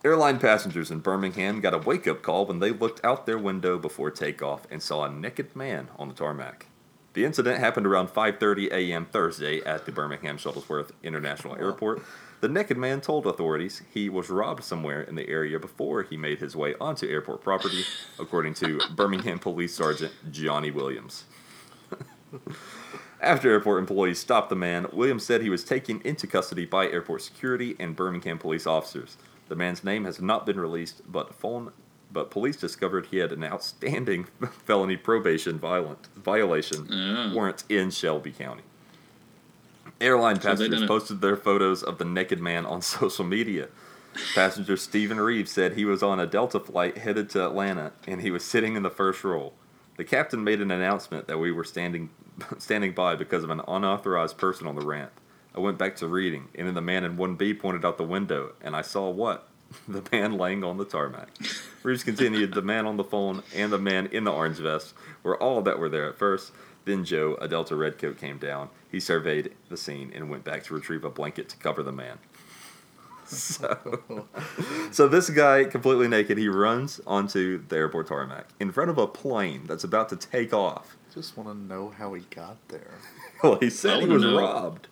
Airline 0.05 0.39
passengers 0.39 0.91
in 0.91 0.99
Birmingham 0.99 1.61
got 1.61 1.72
a 1.72 1.79
wake 1.79 2.07
up 2.07 2.20
call 2.20 2.45
when 2.45 2.59
they 2.59 2.70
looked 2.70 3.03
out 3.05 3.25
their 3.25 3.39
window 3.39 3.79
before 3.79 4.11
takeoff 4.11 4.66
and 4.70 4.83
saw 4.83 5.05
a 5.05 5.11
naked 5.11 5.57
man 5.57 5.89
on 5.97 6.09
the 6.09 6.14
tarmac. 6.14 6.66
The 7.14 7.25
incident 7.25 7.59
happened 7.59 7.87
around 7.87 8.09
5:30 8.09 8.70
a.m. 8.72 9.07
Thursday 9.07 9.61
at 9.61 9.87
the 9.87 9.93
Birmingham 9.93 10.37
Shuttlesworth 10.37 10.91
International 11.03 11.57
Airport. 11.57 12.03
The 12.41 12.49
naked 12.49 12.77
man 12.77 13.01
told 13.01 13.27
authorities 13.27 13.83
he 13.95 14.11
was 14.11 14.29
robbed 14.29 14.64
somewhere 14.64 15.01
in 15.01 15.14
the 15.14 15.27
area 15.29 15.59
before 15.59 16.03
he 16.03 16.18
made 16.18 16.41
his 16.41 16.55
way 16.55 16.75
onto 16.81 17.07
airport 17.07 17.43
property, 17.43 17.85
according 18.18 18.55
to 18.55 18.81
Birmingham 18.95 19.39
Police 19.39 19.75
Sergeant 19.75 20.12
Johnny 20.31 20.70
Williams. 20.70 21.25
After 23.25 23.51
airport 23.51 23.79
employees 23.81 24.18
stopped 24.18 24.51
the 24.51 24.55
man, 24.55 24.87
Williams 24.93 25.25
said 25.25 25.41
he 25.41 25.49
was 25.49 25.64
taken 25.64 26.03
into 26.05 26.27
custody 26.27 26.66
by 26.66 26.87
airport 26.89 27.22
security 27.22 27.75
and 27.81 27.97
Birmingham 27.97 28.37
police 28.39 28.66
officers. 28.66 29.16
The 29.49 29.57
man's 29.57 29.83
name 29.83 30.05
has 30.05 30.20
not 30.20 30.45
been 30.45 30.61
released, 30.61 31.01
but 31.11 31.35
phone, 31.35 31.72
but 32.12 32.31
police 32.31 32.57
discovered 32.57 33.07
he 33.07 33.16
had 33.18 33.33
an 33.33 33.43
outstanding 33.43 34.25
felony 34.66 34.99
probation 34.99 35.59
violent, 35.59 36.09
violation 36.14 36.87
Yeah. 36.91 37.33
warrant 37.33 37.64
in 37.70 37.91
Shelby 37.91 38.31
County. 38.31 38.62
Airline 40.03 40.37
So 40.41 40.51
passengers 40.51 40.85
posted 40.85 41.22
their 41.22 41.37
photos 41.37 41.83
of 41.83 41.97
the 41.97 42.05
naked 42.05 42.41
man 42.41 42.66
on 42.66 42.83
social 42.83 43.25
media. 43.25 43.68
Passenger 44.35 44.77
Stephen 44.77 45.18
Reeves 45.18 45.51
said 45.51 45.72
he 45.72 45.87
was 45.87 46.03
on 46.03 46.20
a 46.20 46.27
Delta 46.27 46.61
flight 46.61 46.99
headed 46.99 47.31
to 47.31 47.45
Atlanta 47.47 47.93
and 48.07 48.20
he 48.20 48.31
was 48.31 48.45
sitting 48.45 48.77
in 48.77 48.83
the 48.83 48.91
first 48.91 49.25
row. 49.25 49.53
The 49.97 50.05
captain 50.05 50.45
made 50.45 50.61
an 50.61 50.70
announcement 50.70 51.27
that 51.27 51.39
we 51.39 51.51
were 51.51 51.64
standing 51.64 52.11
standing 52.59 52.93
by 52.93 53.14
because 53.16 53.45
of 53.45 53.51
an 53.51 53.61
unauthorized 53.66 54.39
person 54.39 54.66
on 54.66 54.74
the 54.74 54.85
ramp. 54.87 55.12
I 55.55 55.61
went 55.61 55.78
back 55.78 55.97
to 55.97 56.09
reading, 56.09 56.49
and 56.55 56.66
then 56.66 56.74
the 56.74 56.80
man 56.80 57.05
in 57.05 57.16
1B 57.16 57.61
pointed 57.61 57.85
out 57.85 57.97
the 57.97 58.05
window, 58.05 58.53
and 58.61 58.74
I 58.74 58.82
saw 58.82 59.09
what? 59.11 59.49
The 59.89 60.03
man 60.12 60.39
laying 60.39 60.62
on 60.62 60.76
the 60.76 60.85
tarmac. 60.85 61.28
Reeves 61.82 62.05
continued, 62.05 62.55
the 62.55 62.62
man 62.62 62.87
on 62.87 62.97
the 62.97 63.03
phone 63.03 63.43
and 63.55 63.72
the 63.72 63.78
man 63.78 64.07
in 64.07 64.22
the 64.22 64.30
orange 64.30 64.59
vest 64.59 64.95
were 65.24 65.41
all 65.43 65.62
that 65.62 65.80
were 65.80 65.89
there 65.89 66.09
at 66.09 66.16
first. 66.16 66.53
Then 66.85 67.05
Joe, 67.05 67.37
a 67.41 67.49
Delta 67.49 67.74
redcoat, 67.74 68.18
came 68.18 68.39
down. 68.39 68.68
He 68.91 69.01
surveyed 69.01 69.53
the 69.68 69.76
scene 69.76 70.12
and 70.14 70.30
went 70.30 70.45
back 70.45 70.62
to 70.64 70.74
retrieve 70.74 71.03
a 71.03 71.11
blanket 71.11 71.49
to 71.49 71.57
cover 71.57 71.82
the 71.82 71.93
man. 71.93 72.18
So, 73.26 74.26
so 74.93 75.09
this 75.09 75.30
guy, 75.30 75.64
completely 75.64 76.09
naked, 76.09 76.37
he 76.37 76.47
runs 76.47 77.01
onto 77.07 77.66
the 77.66 77.76
airport 77.76 78.09
tarmac 78.09 78.49
in 78.61 78.70
front 78.70 78.91
of 78.91 78.99
a 78.99 79.07
plane 79.07 79.62
that's 79.66 79.82
about 79.82 80.11
to 80.11 80.16
take 80.16 80.53
off. 80.53 80.97
Just 81.15 81.37
want 81.37 81.49
to 81.49 81.55
know 81.55 81.91
how 81.97 82.12
he 82.15 82.23
got 82.35 82.57
there. 82.69 82.99
Well, 83.43 83.59
he 83.61 83.69
said 83.71 84.01
he 84.03 84.09
was 84.09 84.23
know- 84.23 84.39
robbed. 84.39 84.89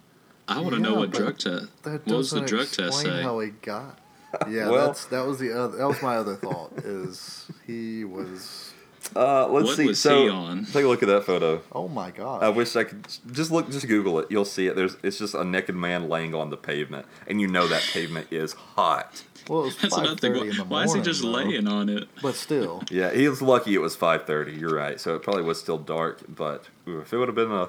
I 0.47 0.61
want 0.61 0.75
to 0.75 0.81
know 0.81 0.95
what 0.97 1.11
drug 1.13 1.39
test. 1.39 1.67
What 1.85 2.07
was 2.07 2.31
the 2.31 2.41
drug 2.43 2.69
test 2.71 3.01
say? 3.01 3.23
How 3.23 3.39
he 3.41 3.51
got? 3.51 3.99
Yeah, 4.49 4.71
Well- 4.71 4.87
that's 4.87 5.05
that 5.07 5.27
was 5.27 5.39
the 5.39 5.53
other, 5.59 5.77
that 5.79 5.87
was 5.87 6.01
my 6.03 6.17
other 6.17 6.37
thought. 6.37 6.73
Is 6.79 7.47
he 7.67 8.05
was? 8.05 8.73
Uh, 9.17 9.47
let's 9.49 9.67
What 9.69 9.77
see. 9.77 9.87
was 9.89 10.01
so 10.01 10.23
he 10.25 10.29
on? 10.31 10.65
take 10.67 10.85
a 10.85 10.89
look 10.89 11.03
at 11.03 11.09
that 11.09 11.25
photo. 11.25 11.61
Oh 11.73 11.89
my 11.89 12.11
god! 12.13 12.43
I 12.43 12.49
wish 12.51 12.75
I 12.77 12.85
could 12.85 13.07
just 13.33 13.51
look, 13.51 13.71
just 13.71 13.87
Google 13.89 14.19
it. 14.21 14.29
You'll 14.31 14.45
see 14.47 14.69
it. 14.69 14.77
There's, 14.77 14.97
it's 15.03 15.19
just 15.19 15.35
a 15.35 15.45
naked 15.45 15.75
man 15.75 16.09
laying 16.09 16.35
on 16.35 16.49
the 16.51 16.57
pavement, 16.57 17.05
and 17.27 17.41
you 17.41 17.47
know 17.49 17.67
that 17.67 17.83
pavement 17.93 18.29
is 18.31 18.53
hot. 18.55 19.23
Well, 19.49 19.63
it 19.63 19.65
was 19.67 19.77
That's 19.81 19.95
five 19.95 20.05
another 20.05 20.21
thing. 20.21 20.35
thirty 20.35 20.51
in 20.51 20.57
the 20.57 20.65
Why 20.65 20.85
morning. 20.85 20.89
is 21.03 21.07
he 21.07 21.11
just 21.13 21.23
though. 21.23 21.29
laying 21.31 21.69
on 21.69 21.89
it? 21.89 22.09
But 22.23 22.35
still, 22.35 22.83
Yeah, 22.91 23.13
he 23.13 23.29
was 23.29 23.43
lucky 23.43 23.75
it 23.75 23.79
was 23.81 23.97
5:30. 23.97 24.59
You're 24.59 24.75
right. 24.75 25.01
So 25.01 25.15
it 25.17 25.23
probably 25.23 25.43
was 25.43 25.59
still 25.61 25.79
dark, 25.79 26.21
but 26.29 26.65
ooh, 26.89 27.01
if 27.01 27.13
it 27.13 27.17
would 27.19 27.29
have 27.29 27.35
been 27.35 27.51
a, 27.53 27.69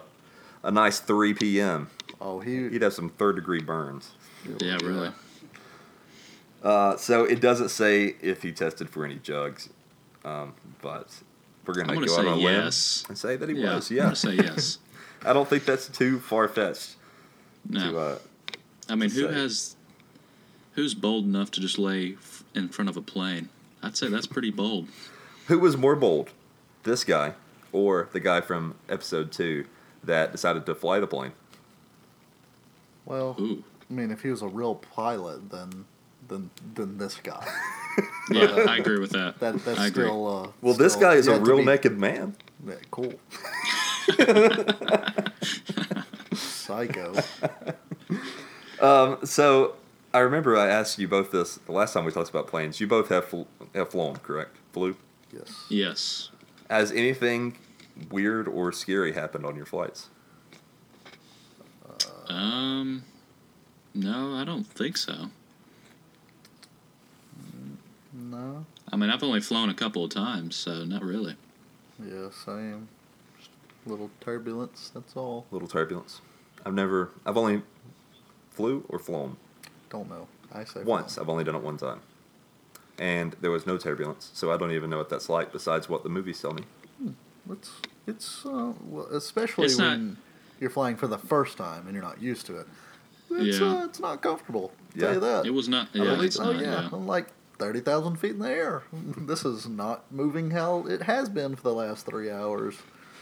a 0.63 0.71
nice 0.71 0.99
3 0.99 1.33
p.m., 1.33 1.89
oh 2.21 2.39
he 2.39 2.69
he'd 2.69 2.81
have 2.81 2.93
some 2.93 3.09
third 3.09 3.35
degree 3.35 3.61
burns. 3.61 4.11
Yeah, 4.59 4.77
really. 4.83 5.11
Uh, 6.61 6.95
so 6.97 7.25
it 7.25 7.41
doesn't 7.41 7.69
say 7.69 8.15
if 8.21 8.41
he 8.41 8.51
tested 8.53 8.89
for 8.89 9.03
any 9.03 9.15
jugs, 9.15 9.69
um, 10.23 10.53
but 10.81 11.07
we're 11.65 11.73
gonna 11.73 11.93
gonna 11.93 12.05
go 12.07 12.13
out 12.17 12.25
on 12.25 12.33
a 12.33 12.35
limb 12.35 12.63
yes. 12.63 13.03
and 13.09 13.17
say 13.17 13.35
that 13.35 13.49
he 13.49 13.55
Yeah, 13.55 13.75
was. 13.75 13.89
I'm 13.91 13.97
Yeah, 13.97 14.03
gonna 14.03 14.15
say 14.15 14.35
yes. 14.35 14.77
I 15.25 15.33
don't 15.33 15.47
think 15.47 15.65
that's 15.65 15.87
too 15.89 16.19
far 16.19 16.47
fetched. 16.47 16.95
No, 17.69 17.91
To, 17.91 17.97
uh, 17.99 18.17
I 18.89 18.95
mean, 18.95 19.09
who 19.09 19.27
say. 19.27 19.33
has, 19.33 19.75
who's 20.75 20.93
bold 20.93 21.25
enough 21.25 21.51
to 21.51 21.61
just 21.61 21.77
lay 21.77 22.13
f- 22.13 22.43
in 22.55 22.69
front 22.69 22.89
of 22.89 22.97
a 22.97 23.01
plane? 23.01 23.49
I'd 23.81 23.97
say 23.97 24.07
that's 24.07 24.27
pretty 24.27 24.51
bold. 24.51 24.87
who 25.47 25.59
was 25.59 25.75
more 25.77 25.95
bold, 25.95 26.29
this 26.83 27.03
guy 27.03 27.33
or 27.71 28.09
the 28.13 28.19
guy 28.19 28.41
from 28.41 28.75
episode 28.89 29.31
two 29.31 29.65
that 30.03 30.31
decided 30.31 30.65
to 30.65 30.75
fly 30.75 30.99
the 30.99 31.07
plane? 31.07 31.31
well, 33.05 33.35
Ooh, 33.39 33.63
I 33.89 33.93
mean, 33.93 34.11
if 34.11 34.21
he 34.21 34.29
was 34.29 34.41
a 34.41 34.47
real 34.47 34.75
pilot, 34.75 35.49
then 35.51 35.85
then 36.29 36.49
then 36.75 36.97
this 36.97 37.15
guy. 37.17 37.45
yeah, 38.31 38.45
I 38.69 38.77
agree 38.77 38.99
with 38.99 39.11
that. 39.11 39.39
That 39.39 39.63
that's 39.65 39.79
I 39.79 39.87
agree. 39.87 40.05
still. 40.05 40.27
Uh, 40.27 40.47
Well, 40.61 40.73
this 40.73 40.95
guy 40.95 41.15
is 41.15 41.27
a 41.27 41.39
real 41.39 41.57
be- 41.57 41.65
naked 41.65 41.97
man. 41.99 42.35
Yeah, 42.65 42.75
cool. 42.91 43.13
Psycho. 46.33 47.13
Um, 48.81 49.19
so 49.25 49.75
I 50.13 50.19
remember 50.19 50.55
I 50.55 50.67
asked 50.67 50.99
you 50.99 51.07
both 51.07 51.31
this 51.31 51.55
the 51.55 51.71
last 51.71 51.93
time 51.93 52.05
we 52.05 52.11
talked 52.11 52.29
about 52.29 52.47
planes. 52.47 52.79
You 52.79 52.85
both 52.85 53.09
have 53.09 53.25
fl- 53.25 53.43
have 53.73 53.89
flown, 53.89 54.17
correct? 54.17 54.57
Flew. 54.71 54.95
Yes. 55.31 55.65
Yes. 55.69 56.29
Has 56.69 56.91
anything 56.91 57.57
weird 58.11 58.47
or 58.47 58.71
scary 58.71 59.13
happened 59.13 59.45
on 59.45 59.55
your 59.55 59.65
flights? 59.65 60.09
Um, 62.29 63.03
no, 63.95 64.35
I 64.35 64.43
don't 64.43 64.65
think 64.65 64.97
so. 64.97 65.29
No. 68.13 68.65
I 68.91 68.95
mean, 68.95 69.09
I've 69.09 69.23
only 69.23 69.41
flown 69.41 69.69
a 69.69 69.73
couple 69.73 70.03
of 70.03 70.11
times, 70.11 70.55
so 70.55 70.85
not 70.85 71.03
really. 71.03 71.35
Yeah, 72.03 72.29
same. 72.45 72.87
Just 73.37 73.49
little 73.87 74.11
turbulence. 74.21 74.91
That's 74.93 75.15
all. 75.17 75.47
Little 75.49 75.67
turbulence. 75.67 76.21
I've 76.63 76.75
never. 76.75 77.09
I've 77.25 77.37
only 77.37 77.63
flew 78.51 78.85
or 78.89 78.99
flown 78.99 79.37
Don't 79.93 80.09
know. 80.09 80.27
I 80.51 80.63
say 80.65 80.83
once. 80.83 81.15
fine. 81.15 81.23
I've 81.23 81.29
only 81.29 81.43
done 81.43 81.55
it 81.55 81.61
one 81.63 81.77
time, 81.77 82.01
and 82.97 83.35
there 83.41 83.51
was 83.51 83.65
no 83.67 83.77
turbulence. 83.77 84.31
So 84.33 84.51
I 84.51 84.57
don't 84.57 84.71
even 84.71 84.89
know 84.89 84.97
what 84.97 85.07
that's 85.09 85.29
like. 85.29 85.51
Besides 85.53 85.87
what 85.87 86.03
the 86.03 86.09
movies 86.09 86.41
tell 86.41 86.53
me. 86.53 86.63
It's 87.51 87.71
it's 88.07 88.45
uh, 88.45 88.73
well, 88.89 89.05
especially 89.11 89.65
It's 89.65 89.77
not- 89.77 89.91
when 89.97 90.17
you're 90.59 90.69
flying 90.71 90.95
for 90.97 91.07
the 91.07 91.17
first 91.17 91.57
time 91.57 91.85
and 91.85 91.93
you're 91.93 92.03
not 92.03 92.21
used 92.21 92.45
to 92.47 92.57
it. 92.57 92.67
It's 93.31 93.59
Yeah. 93.59 93.81
uh, 93.81 93.85
it's 93.85 93.99
not 93.99 94.21
comfortable. 94.21 94.71
I'll 94.95 94.99
Yeah. 95.01 95.05
Tell 95.05 95.13
you 95.15 95.19
that. 95.21 95.45
It 95.45 95.49
was 95.53 95.69
not. 95.69 95.89
I 95.93 95.97
Yeah, 95.99 96.03
believe- 96.05 96.23
it's 96.23 96.39
oh 96.39 96.51
not. 96.53 96.61
yeah, 96.61 96.81
Yeah. 96.81 96.89
I'm 96.91 97.05
like 97.07 97.27
thirty 97.59 97.81
thousand 97.81 98.15
feet 98.17 98.31
in 98.31 98.39
the 98.39 98.49
air. 98.49 98.83
this 99.17 99.45
is 99.45 99.67
not 99.67 100.11
moving 100.11 100.51
how 100.51 100.85
it 100.87 101.03
has 101.03 101.29
been 101.29 101.55
for 101.55 101.61
the 101.63 101.73
last 101.73 102.05
three 102.07 102.31
hours. 102.31 102.75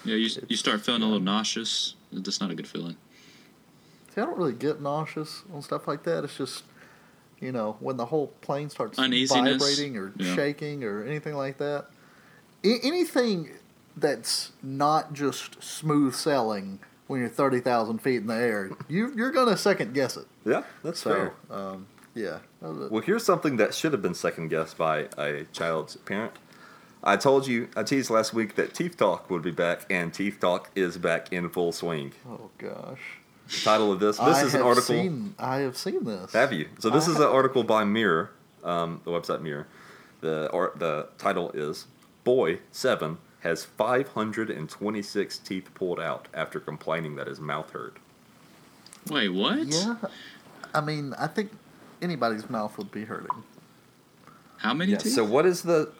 Yeah, 0.05 0.15
you, 0.15 0.29
you 0.47 0.55
start 0.55 0.81
feeling 0.81 1.01
a 1.01 1.05
little 1.05 1.19
nauseous. 1.19 1.95
That's 2.13 2.39
not 2.41 2.49
a 2.49 2.55
good 2.55 2.67
feeling. 2.67 2.95
See, 4.13 4.21
I 4.21 4.25
don't 4.25 4.37
really 4.37 4.53
get 4.53 4.81
nauseous 4.81 5.43
on 5.53 5.61
stuff 5.61 5.87
like 5.87 6.03
that. 6.03 6.23
It's 6.23 6.37
just, 6.37 6.63
you 7.39 7.51
know, 7.51 7.77
when 7.79 7.97
the 7.97 8.07
whole 8.07 8.27
plane 8.41 8.69
starts 8.69 8.99
Uneasiness. 8.99 9.57
vibrating 9.61 9.97
or 9.97 10.11
Yeah. 10.17 10.35
shaking 10.35 10.83
or 10.83 11.03
anything 11.03 11.35
like 11.35 11.57
that. 11.59 11.87
I- 12.63 12.79
anything 12.83 13.51
that's 13.95 14.51
not 14.61 15.13
just 15.13 15.61
smooth 15.63 16.13
sailing 16.13 16.79
when 17.07 17.19
you're 17.21 17.29
30,000 17.29 17.99
feet 17.99 18.17
in 18.17 18.27
the 18.27 18.35
air, 18.35 18.71
you, 18.87 19.11
you're 19.15 19.31
going 19.31 19.47
to 19.47 19.57
second 19.57 19.93
guess 19.93 20.15
it. 20.17 20.27
Yeah, 20.45 20.63
that's 20.83 20.99
So, 21.01 21.09
fair. 21.09 21.33
um, 21.49 21.87
yeah. 22.13 22.39
Well, 22.61 23.01
here's 23.01 23.23
something 23.25 23.57
that 23.57 23.73
should 23.73 23.91
have 23.93 24.01
been 24.01 24.13
second 24.13 24.49
guessed 24.49 24.77
by 24.77 25.07
a 25.17 25.45
child's 25.51 25.95
parent. 25.97 26.33
I 27.03 27.17
told 27.17 27.47
you, 27.47 27.67
I 27.75 27.81
teased 27.83 28.11
last 28.11 28.33
week 28.33 28.55
that 28.55 28.75
Teeth 28.75 28.95
Talk 28.95 29.29
would 29.31 29.41
be 29.41 29.49
back, 29.51 29.85
and 29.89 30.13
Teeth 30.13 30.37
Talk 30.39 30.69
is 30.75 30.97
back 30.99 31.33
in 31.33 31.49
full 31.49 31.71
swing. 31.71 32.11
Oh, 32.29 32.51
gosh. 32.59 33.17
The 33.51 33.57
title 33.65 33.91
of 33.91 33.99
this, 33.99 34.17
this 34.17 34.37
I 34.37 34.43
is 34.43 34.53
an 34.55 34.61
article. 34.61 34.95
Seen, 34.95 35.35
I 35.37 35.57
have 35.57 35.75
seen 35.77 36.03
this. 36.05 36.31
Have 36.33 36.53
you? 36.53 36.69
So 36.79 36.89
this 36.89 37.07
I 37.07 37.11
is 37.11 37.17
an 37.17 37.23
article 37.27 37.63
by 37.63 37.83
Mirror, 37.83 38.31
um, 38.63 39.01
the 39.03 39.11
website 39.11 39.41
Mirror. 39.41 39.67
The 40.21 40.47
or, 40.51 40.71
the 40.75 41.07
title 41.17 41.51
is 41.51 41.87
"Boy 42.23 42.59
Seven 42.71 43.17
has 43.41 43.65
526 43.65 45.37
teeth 45.39 45.69
pulled 45.73 45.99
out 45.99 46.27
after 46.33 46.59
complaining 46.59 47.15
that 47.15 47.27
his 47.27 47.39
mouth 47.39 47.71
hurt." 47.71 47.97
Wait, 49.09 49.29
what? 49.29 49.65
Yeah. 49.67 49.95
I 50.73 50.79
mean, 50.81 51.13
I 51.17 51.27
think 51.27 51.51
anybody's 52.01 52.49
mouth 52.49 52.77
would 52.77 52.91
be 52.91 53.03
hurting. 53.05 53.43
How 54.57 54.73
many 54.73 54.91
Yeah, 54.93 54.99
teeth? 54.99 55.13
so 55.13 55.25
what 55.25 55.45
is 55.45 55.63
the 55.63 55.91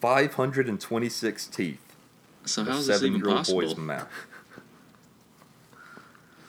526 0.00 1.46
teeth? 1.46 1.80
So 2.44 2.62
of 2.62 2.68
how's 2.68 2.86
this 2.86 3.02
even 3.02 3.20
seven-year-old 3.20 3.46
boy's 3.46 3.64
possible? 3.70 3.82
mouth? 3.82 4.08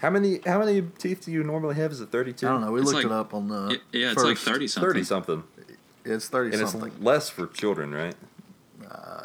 How 0.01 0.09
many 0.09 0.39
how 0.45 0.59
many 0.59 0.81
teeth 0.99 1.25
do 1.25 1.31
you 1.31 1.43
normally 1.43 1.75
have? 1.75 1.91
Is 1.91 2.01
it 2.01 2.09
32? 2.11 2.45
I 2.47 2.51
don't 2.51 2.61
know. 2.61 2.71
We 2.71 2.79
It's 2.81 2.85
looked 2.91 2.97
like- 2.97 3.05
it 3.05 3.11
up 3.11 3.33
on 3.33 3.47
the. 3.47 3.67
it- 3.69 3.81
yeah, 3.91 4.11
it's 4.11 4.23
like 4.23 4.37
first- 4.37 4.45
30 4.45 4.67
something. 4.67 4.89
30 4.89 5.03
something. 5.03 5.43
It's 6.05 6.29
thirty 6.29 6.57
And 6.57 6.69
something. 6.69 6.91
it's 6.93 7.01
less 7.03 7.29
for 7.29 7.47
children, 7.47 7.93
right? 7.93 8.15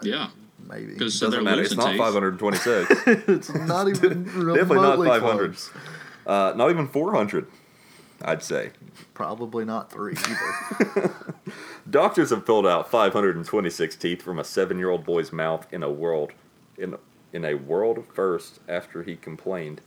Yeah. 0.02 0.30
Maybe. 0.68 0.92
Because 0.94 1.14
so 1.14 1.26
Doesn't 1.26 1.44
they're 1.44 1.52
matter. 1.52 1.62
It's 1.62 1.76
losing 1.76 1.96
not 1.98 2.12
teeth. 2.12 2.32
526. 2.58 2.90
it's 3.28 3.54
not 3.54 3.88
even 3.88 4.24
Definitely 4.24 4.54
not 4.76 4.98
remotely 4.98 5.08
500. 5.08 5.50
close. 5.52 5.70
Uh, 6.26 6.52
not 6.56 6.70
even 6.70 6.88
400, 6.88 7.46
I'd 8.22 8.42
say. 8.42 8.70
Probably 9.14 9.64
not 9.64 9.92
three 9.92 10.14
either. 10.16 11.14
Doctors 11.90 12.30
have 12.30 12.44
pulled 12.46 12.66
out 12.66 12.90
526 12.90 13.94
teeth 13.96 14.22
from 14.22 14.38
a 14.40 14.44
seven-year-old 14.44 15.04
boy's 15.04 15.32
mouth 15.32 15.66
in 15.72 15.82
a 15.84 15.90
world 15.90 16.32
in 16.78 16.96
in 17.32 17.44
a 17.44 17.54
world 17.54 18.04
first 18.12 18.58
after 18.68 19.02
he 19.04 19.14
complained 19.16 19.80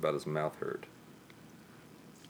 about 0.00 0.14
his 0.14 0.26
mouth 0.26 0.56
hurt. 0.58 0.86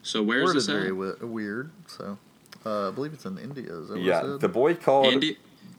So 0.02 0.22
where's 0.22 0.46
Worded 0.46 0.56
this 0.56 0.68
at? 0.68 0.74
very 0.74 0.92
we- 0.92 1.12
weird. 1.22 1.70
So, 1.86 2.18
uh, 2.66 2.88
I 2.88 2.90
believe 2.90 3.12
it's 3.12 3.24
in 3.24 3.38
India. 3.38 3.72
Is 3.72 3.88
that 3.88 3.94
what 3.94 4.02
Yeah, 4.02 4.20
said? 4.22 4.40
the 4.40 4.48
boy 4.48 4.74
called. 4.74 5.06
India? 5.06 5.34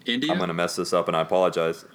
India? 0.05 0.31
I'm 0.31 0.39
gonna 0.39 0.53
mess 0.53 0.75
this 0.75 0.93
up, 0.93 1.07
and 1.07 1.17
I 1.17 1.21
apologize. 1.21 1.85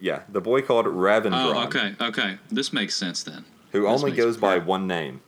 Yeah, 0.00 0.22
the 0.28 0.40
boy 0.40 0.62
called 0.62 0.86
Ravindran, 0.86 1.54
Oh, 1.54 1.64
okay, 1.66 1.94
okay. 2.00 2.38
This 2.50 2.72
makes 2.72 2.94
sense 2.96 3.22
then. 3.22 3.44
who 3.72 3.82
This 3.82 3.90
only 3.90 4.10
makes 4.12 4.22
goes 4.24 4.36
by 4.36 4.58
one 4.58 4.86
name. 4.86 5.20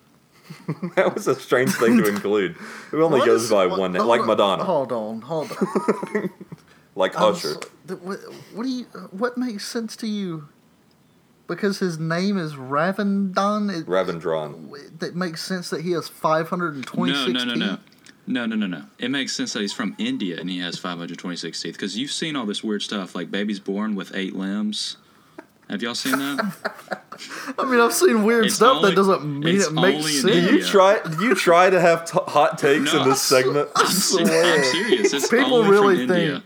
that 0.96 1.12
was 1.14 1.26
a 1.26 1.34
strange 1.34 1.72
thing 1.72 1.98
to 1.98 2.08
include. 2.14 2.52
Who 2.90 3.02
only 3.02 3.20
What 3.20 3.26
goes 3.26 3.44
is- 3.44 3.50
by 3.50 3.66
what- 3.66 3.78
one 3.80 3.92
name, 3.92 4.02
hold 4.02 4.18
like 4.18 4.26
Madonna, 4.26 4.64
Hold 4.64 4.92
on, 4.92 5.20
hold 5.22 5.50
on. 5.52 6.30
like 6.94 7.16
I'm 7.18 7.32
Usher. 7.34 7.54
so- 7.54 7.60
th- 7.88 8.00
what, 8.00 8.18
what 8.54 8.62
do 8.64 8.68
you? 8.70 8.84
What 9.10 9.36
makes 9.36 9.66
sense 9.66 9.96
to 9.96 10.06
you? 10.06 10.48
Because 11.48 11.78
his 11.78 11.98
name 11.98 12.36
is 12.38 12.54
Ravendan. 12.54 13.72
It, 13.80 13.86
Ravindran. 13.86 14.98
that 14.98 15.14
makes 15.14 15.42
sense 15.44 15.70
that 15.70 15.82
he 15.82 15.92
has 15.92 16.08
five 16.08 16.48
hundred 16.48 16.74
and 16.74 16.84
No, 16.84 16.90
twenty-six 16.92 17.32
no, 17.32 17.44
no, 17.44 17.54
teeth. 17.54 17.58
no. 17.62 17.78
No, 18.28 18.44
no, 18.46 18.56
no, 18.56 18.66
no. 18.66 18.82
It 18.98 19.12
makes 19.12 19.32
sense 19.32 19.52
that 19.52 19.60
he's 19.62 19.72
from 19.72 19.94
India 19.98 20.40
and 20.40 20.50
he 20.50 20.58
has 20.58 20.76
526 20.78 21.62
teeth. 21.62 21.74
Because 21.74 21.96
you've 21.96 22.10
seen 22.10 22.34
all 22.34 22.44
this 22.44 22.64
weird 22.64 22.82
stuff, 22.82 23.14
like 23.14 23.30
babies 23.30 23.60
born 23.60 23.94
with 23.94 24.12
eight 24.16 24.34
limbs. 24.34 24.96
Have 25.70 25.80
y'all 25.80 25.94
seen 25.94 26.18
that? 26.18 27.02
I 27.58 27.64
mean, 27.70 27.78
I've 27.78 27.92
seen 27.92 28.24
weird 28.24 28.46
It's 28.46 28.56
stuff 28.56 28.78
only- 28.78 28.90
that 28.90 28.96
doesn't 28.96 29.24
mean 29.24 29.60
it 29.60 29.72
makes 29.72 30.06
sense. 30.22 30.22
Do 30.24 30.56
you 30.56 30.64
try? 30.64 30.98
Do 31.04 31.24
you 31.24 31.36
try 31.36 31.70
to 31.70 31.80
have 31.80 32.04
t- 32.10 32.18
hot 32.26 32.58
takes 32.58 32.92
No. 32.92 33.02
in 33.04 33.08
this 33.10 33.22
segment? 33.22 33.68
I'm, 33.76 33.86
I'm 33.86 33.92
serious. 33.92 35.12
It's 35.12 35.28
People 35.28 35.54
only 35.54 35.70
really 35.70 36.06
from 36.06 36.16
India. 36.16 36.42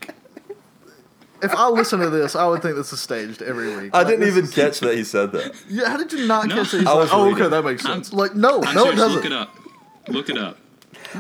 Think. 1.41 1.53
If 1.53 1.59
I 1.59 1.69
listen 1.69 2.01
to 2.01 2.11
this, 2.11 2.37
I 2.37 2.47
would 2.47 2.63
think 2.63 2.77
this 2.77 2.93
is 2.93 3.01
staged 3.01 3.43
every 3.43 3.75
week. 3.77 3.91
I 3.95 3.99
Like, 3.99 4.09
didn't 4.09 4.27
even 4.29 4.45
is- 4.45 4.55
catch 4.55 4.81
that 4.81 4.95
he 4.97 5.05
said 5.05 5.33
that. 5.33 5.55
Yeah, 5.69 5.89
how 5.89 5.97
did 5.97 6.13
you 6.13 6.27
not 6.27 6.47
No. 6.49 6.57
catch 6.57 6.71
that? 6.73 6.79
He's 6.79 6.87
I 6.87 6.93
like, 6.93 7.01
was 7.03 7.11
oh, 7.13 7.33
okay, 7.33 7.49
that 7.49 7.65
makes 7.65 7.85
I'm- 7.85 7.95
sense. 8.05 8.13
like, 8.13 8.35
no, 8.35 8.63
I'm 8.63 8.75
no, 8.75 8.91
it 8.91 8.97
doesn't. 8.97 9.17
Look 9.17 9.25
it 9.25 9.33
up. 9.33 9.55
Look 10.09 10.29
it 10.29 10.39
up. 10.39 10.59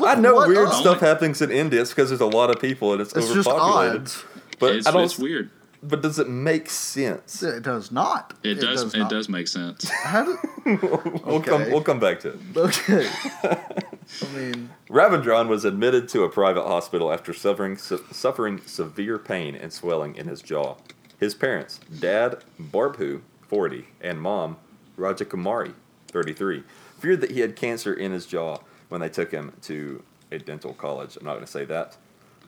I 0.04 0.14
know 0.16 0.34
what 0.34 0.48
weird 0.48 0.68
up? 0.68 0.74
stuff 0.74 1.00
happens 1.00 1.40
in 1.42 1.50
India. 1.50 1.80
It's 1.80 1.90
because 1.90 2.10
there's 2.10 2.20
a 2.20 2.26
lot 2.26 2.50
of 2.50 2.60
people 2.60 2.92
and 2.92 3.00
it's, 3.02 3.12
It's 3.16 3.32
just 3.32 3.48
overpopulated. 3.48 4.00
odds. 4.02 4.24
But 4.58 4.76
It's, 4.76 4.86
I 4.86 4.90
don't. 4.92 5.04
it's 5.04 5.18
weird. 5.18 5.50
But 5.82 6.02
does 6.02 6.18
it 6.18 6.28
make 6.28 6.68
sense? 6.68 7.42
It 7.42 7.62
does 7.62 7.90
not. 7.90 8.34
It, 8.42 8.56
does. 8.60 8.94
it 8.94 8.98
not. 8.98 9.10
does 9.10 9.28
make 9.30 9.48
sense. 9.48 9.88
How 9.88 10.24
do, 10.24 10.38
We'll 11.24 11.40
come. 11.40 11.70
We'll 11.70 11.82
come 11.82 11.98
back 11.98 12.20
to 12.20 12.30
it. 12.30 12.38
okay. 12.56 13.08
I 13.42 14.36
mean, 14.36 14.70
Ravindran 14.90 15.48
was 15.48 15.64
admitted 15.64 16.08
to 16.10 16.24
a 16.24 16.28
private 16.28 16.64
hospital 16.64 17.10
after 17.12 17.32
suffering 17.32 17.78
su- 17.78 18.04
suffering 18.12 18.60
severe 18.66 19.18
pain 19.18 19.54
and 19.54 19.72
swelling 19.72 20.16
in 20.16 20.28
his 20.28 20.42
jaw. 20.42 20.76
His 21.18 21.34
parents, 21.34 21.80
Dad 21.98 22.42
Barbhu, 22.60 23.22
40, 23.48 23.86
and 24.00 24.20
Mom 24.20 24.56
Rajakumari, 24.98 25.72
33, 26.08 26.62
feared 26.98 27.20
that 27.22 27.30
he 27.30 27.40
had 27.40 27.56
cancer 27.56 27.94
in 27.94 28.12
his 28.12 28.26
jaw 28.26 28.58
when 28.88 29.00
they 29.00 29.08
took 29.08 29.30
him 29.30 29.52
to 29.62 30.02
a 30.30 30.38
dental 30.38 30.74
college. 30.74 31.16
I'm 31.16 31.24
not 31.24 31.34
going 31.34 31.44
to 31.44 31.50
say 31.50 31.64
that 31.64 31.96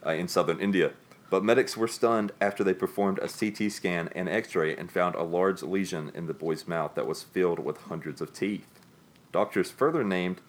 uh, 0.05 0.11
in 0.11 0.27
southern 0.27 0.59
India. 0.59 0.91
But 1.33 1.43
medics 1.43 1.75
were 1.75 1.87
stunned 1.87 2.31
after 2.39 2.63
they 2.63 2.75
performed 2.75 3.17
a 3.17 3.27
CT 3.27 3.71
scan 3.71 4.07
and 4.13 4.29
X-ray 4.29 4.77
and 4.77 4.91
found 4.91 5.15
a 5.15 5.23
large 5.23 5.63
lesion 5.63 6.11
in 6.13 6.27
the 6.27 6.33
boy's 6.35 6.67
mouth 6.67 6.93
that 6.93 7.07
was 7.07 7.23
filled 7.23 7.57
with 7.57 7.77
hundreds 7.77 8.21
of 8.21 8.33
teeth. 8.33 8.67
Doctors 9.31 9.71
further 9.71 10.03
named 10.03 10.41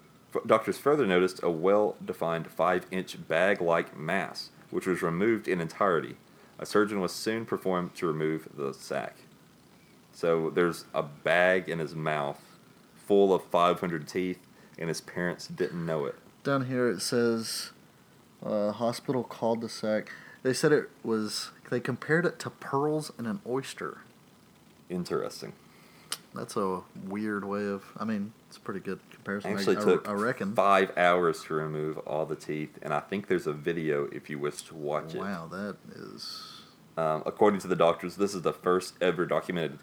doctors 0.45 0.77
further 0.77 1.07
noticed 1.07 1.41
a 1.41 1.49
well-defined 1.49 2.55
5-inch 2.55 3.27
bag-like 3.27 3.97
mass, 3.97 4.51
which 4.69 4.85
was 4.85 5.01
removed 5.01 5.47
in 5.47 5.59
entirety. 5.59 6.17
A 6.59 6.67
surgeon 6.67 6.99
was 6.99 7.13
soon 7.13 7.47
performed 7.47 7.95
to 7.95 8.05
remove 8.05 8.47
the 8.55 8.71
sac. 8.71 9.15
So 10.13 10.51
there's 10.51 10.85
a 10.93 11.01
bag 11.01 11.67
in 11.67 11.79
his 11.79 11.95
mouth 11.95 12.39
full 12.93 13.33
of 13.33 13.43
500 13.45 14.07
teeth, 14.07 14.37
and 14.77 14.89
his 14.89 15.01
parents 15.01 15.47
didn't 15.47 15.83
know 15.83 16.05
it. 16.05 16.13
down 16.43 16.67
here 16.67 16.87
it 16.87 17.01
says, 17.01 17.71
uh, 18.45 18.71
hospital 18.71 19.23
called 19.23 19.61
the 19.61 19.69
sac. 19.69 20.11
They 20.45 20.53
said 20.53 20.71
it 20.71 20.91
was. 21.03 21.49
They 21.71 21.79
compared 21.79 22.23
it 22.23 22.37
to 22.37 22.51
pearls 22.51 23.11
in 23.17 23.25
an 23.25 23.41
oyster. 23.47 24.01
Interesting. 24.91 25.53
That's 26.35 26.55
a 26.55 26.81
weird 27.03 27.45
way 27.45 27.65
of. 27.65 27.83
I 27.97 28.05
mean, 28.05 28.31
it's 28.47 28.57
a 28.57 28.59
pretty 28.59 28.79
good 28.79 28.99
comparison. 29.09 29.53
Actually 29.53 29.77
I, 29.77 29.83
took 29.83 30.07
I 30.07 30.11
reckon. 30.11 30.53
five 30.53 30.95
hours 30.95 31.43
to 31.45 31.55
remove 31.55 31.97
all 31.97 32.27
the 32.27 32.35
teeth, 32.35 32.77
and 32.83 32.93
I 32.93 32.99
think 32.99 33.27
there's 33.27 33.47
a 33.47 33.53
video 33.53 34.05
if 34.11 34.29
you 34.29 34.37
wish 34.37 34.61
to 34.63 34.75
watch 34.75 35.15
it. 35.15 35.19
Wow, 35.19 35.47
that 35.47 35.77
is. 35.95 36.61
Um, 36.95 37.23
according 37.25 37.61
to 37.61 37.67
the 37.67 37.75
doctors, 37.75 38.17
this 38.17 38.35
is 38.35 38.43
the 38.43 38.53
first 38.53 38.93
ever 39.01 39.25
documented 39.25 39.79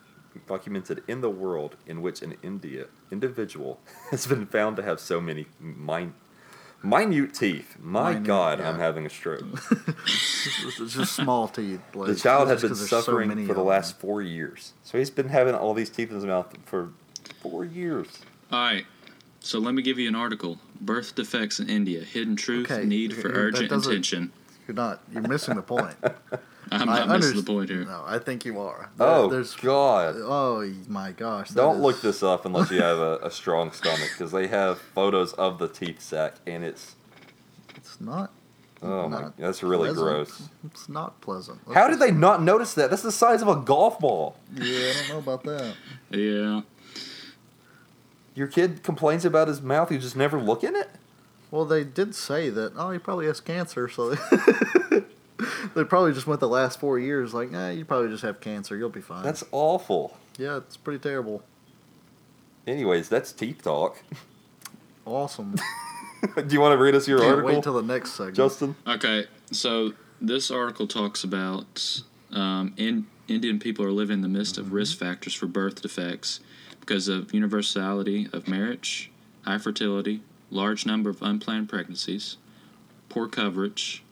documented 0.47 1.03
in 1.09 1.23
the 1.23 1.29
world 1.29 1.77
in 1.89 2.03
which 2.03 2.23
an 2.23 2.37
India 2.41 2.87
individual 3.11 3.81
has 4.13 4.29
been 4.29 4.47
found 4.47 4.77
to 4.77 4.83
have 4.85 5.01
so 5.01 5.21
many 5.21 5.47
min- 5.59 6.15
minute 6.83 7.35
teeth. 7.35 7.76
My 7.80 8.12
Minute, 8.12 8.26
God, 8.26 8.59
yeah. 8.59 8.68
I'm 8.70 8.78
having 8.78 9.07
a 9.07 9.11
stroke. 9.11 9.45
It's 10.05 10.95
just 10.95 11.14
small 11.14 11.49
teeth. 11.49 11.80
Like, 11.95 12.09
the 12.09 12.14
child 12.14 12.49
has 12.49 12.61
been 12.62 12.70
been 12.70 12.78
'cause 12.78 12.78
there's 12.80 12.91
so 12.91 13.01
suffering 13.03 13.47
for 13.47 13.55
the 13.55 13.61
of 13.61 13.66
last 13.66 13.99
four 13.99 14.20
years, 14.22 14.72
so 14.83 14.99
he's 14.99 15.11
been 15.11 15.28
having 15.28 15.55
all 15.55 15.74
these 15.74 15.91
teeth 15.91 16.09
in 16.11 16.16
his 16.16 16.24
mouth 16.24 16.55
for 16.64 16.91
four 17.41 17.64
years. 17.64 18.07
All 18.51 18.61
right. 18.61 18.87
So 19.41 19.59
let 19.59 19.74
me 19.74 19.83
give 19.83 19.99
you 19.99 20.09
an 20.09 20.14
article. 20.14 20.59
Birth 20.80 21.14
defects 21.14 21.59
in 21.61 21.68
India. 21.68 22.01
Hidden 22.05 22.37
truth. 22.37 22.70
Okay, 22.70 22.85
Need 22.85 23.14
for 23.14 23.28
urgent 23.28 23.72
attention. 23.72 24.33
You're 24.68 24.74
not. 24.74 25.01
You're 25.12 25.22
missing 25.22 25.57
the 25.57 25.62
point. 25.62 25.97
I'm 26.71 26.89
I 26.89 27.01
not 27.05 27.09
missing 27.19 27.37
the 27.37 27.43
underst- 27.43 27.47
point 27.47 27.69
here. 27.71 27.85
No, 27.85 28.03
I 28.07 28.19
think 28.19 28.45
you 28.45 28.61
are. 28.61 28.89
Oh, 28.99 29.29
there's. 29.29 29.55
God. 29.57 30.15
Oh 30.19 30.65
my 30.89 31.13
gosh. 31.13 31.51
Don't 31.51 31.77
is- 31.77 31.83
look 31.83 32.01
this 32.01 32.23
up 32.23 32.45
unless 32.47 32.71
you 32.71 32.81
have 32.81 32.99
a, 32.99 33.19
a 33.23 33.31
strong 33.31 33.73
stomach, 33.73 34.11
because 34.17 34.33
they 34.33 34.47
have 34.47 34.79
photos 34.79 35.33
of 35.35 35.59
the 35.59 35.69
teeth 35.69 36.01
sac, 36.01 36.35
and 36.47 36.65
it's 36.65 36.95
It's 37.77 38.01
not. 38.01 38.31
oh 38.83 39.09
my, 39.09 39.29
that's 39.39 39.63
really 39.63 39.89
pleasant. 39.89 40.07
gross. 40.07 40.49
It's 40.65 40.89
not 40.89 41.21
pleasant. 41.21 41.61
How 41.75 41.89
did 41.89 41.99
they 41.99 42.11
not 42.11 42.43
notice 42.43 42.75
that? 42.75 42.91
That's 42.91 43.03
the 43.03 43.13
size 43.13 43.43
of 43.43 43.49
a 43.49 43.57
golf 43.57 43.99
ball. 43.99 44.37
Yeah, 44.55 44.65
I 44.65 44.93
don't 45.01 45.09
know 45.11 45.19
about 45.19 45.45
that. 45.45 45.75
Yeah. 46.11 46.61
Your 48.35 48.47
kid 48.47 48.83
complains 48.83 49.25
about 49.27 49.49
his 49.49 49.61
mouth. 49.61 49.93
You 49.93 49.99
just 49.99 50.17
never 50.17 50.41
look 50.41 50.65
in 50.65 50.75
it. 50.75 50.89
Well, 51.51 51.67
they 51.67 51.85
did 51.85 52.15
say 52.15 52.49
that. 52.49 52.73
Oh, 52.77 52.91
he 52.93 52.99
probably 52.99 53.27
has 53.27 53.41
cancer, 53.41 53.87
so 53.91 54.15
they, 55.43 55.47
they 55.74 55.84
probably 55.84 56.12
just 56.12 56.26
went 56.26 56.40
the 56.40 56.49
last 56.49 56.80
four 56.80 56.99
years 56.99 57.34
like, 57.34 57.53
eh, 57.53 57.70
you 57.70 57.84
probably 57.84 58.09
just 58.09 58.22
have 58.22 58.40
cancer. 58.40 58.76
You'll 58.76 58.88
be 58.88 59.01
fine. 59.01 59.22
That's 59.22 59.45
awful. 59.53 60.16
yeah, 60.38 60.59
it's 60.59 60.76
pretty 60.76 60.99
terrible. 61.01 61.43
Anyways, 62.66 63.09
that's 63.09 63.32
teeth 63.32 63.62
talk. 63.62 64.03
Awesome. 65.05 65.57
Do 66.36 66.55
you 66.55 66.61
want 66.61 66.74
to 66.74 66.78
read 66.78 66.95
us 66.95 67.09
your 67.09 67.18
Can't 67.18 67.30
article, 67.30 67.55
wait 67.55 67.62
till 67.64 67.72
the 67.74 67.82
next 67.82 68.12
segment. 68.12 68.36
Justin? 68.36 68.76
Okay. 68.86 69.26
So 69.51 69.95
this 70.20 70.49
article 70.49 70.86
talks 70.86 71.24
about 71.24 72.03
um, 72.30 72.72
in, 72.76 73.07
Indian 73.26 73.59
people 73.59 73.84
are 73.84 73.90
living 73.90 74.18
in 74.18 74.20
the 74.22 74.28
midst 74.28 74.59
of 74.59 74.72
risk 74.72 74.97
factors 74.97 75.34
for 75.34 75.47
birth 75.47 75.82
defects 75.82 76.38
because 76.78 77.09
of 77.09 77.34
universality 77.34 78.28
of 78.32 78.47
marriage, 78.47 79.11
high 79.45 79.59
fertility, 79.59 80.22
large 80.51 80.86
number 80.86 81.11
of 81.11 81.20
unplanned 81.22 81.68
pregnancies, 81.68 82.36
poor 83.09 83.26
coverage, 83.28 84.05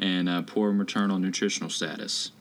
and 0.00 0.28
uh, 0.28 0.42
poor 0.42 0.72
maternal 0.72 1.18
nutritional 1.18 1.70
status. 1.70 2.32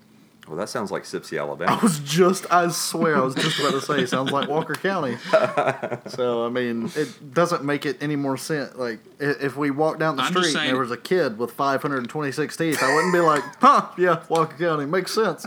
Well, 0.47 0.57
that 0.57 0.67
sounds 0.69 0.89
like 0.89 1.03
Sipsey, 1.03 1.39
Alabama. 1.39 1.73
I 1.79 1.83
was 1.83 1.99
just, 1.99 2.51
I 2.51 2.67
swear, 2.69 3.17
I 3.17 3.19
was 3.19 3.35
just 3.35 3.59
about 3.59 3.73
to 3.73 3.81
say, 3.81 4.03
sounds 4.07 4.31
like 4.31 4.49
Walker 4.49 4.73
County. 4.73 5.17
So, 6.07 6.43
I 6.45 6.49
mean, 6.49 6.91
it 6.95 7.33
doesn't 7.35 7.63
make 7.63 7.85
it 7.85 8.01
any 8.01 8.15
more 8.15 8.35
sense. 8.35 8.73
Like, 8.75 8.99
if 9.19 9.55
we 9.55 9.69
walked 9.69 9.99
down 9.99 10.15
the 10.15 10.23
I'm 10.23 10.33
just 10.33 10.49
street 10.49 10.59
and 10.61 10.69
there 10.69 10.79
was 10.79 10.89
a 10.89 10.97
kid 10.97 11.37
with 11.37 11.51
526 11.51 12.57
teeth, 12.57 12.81
I 12.81 12.95
wouldn't 12.95 13.13
be 13.13 13.19
like, 13.19 13.43
huh, 13.61 13.89
yeah, 13.97 14.23
Walker 14.27 14.57
County, 14.57 14.85
makes 14.87 15.11
sense. 15.13 15.45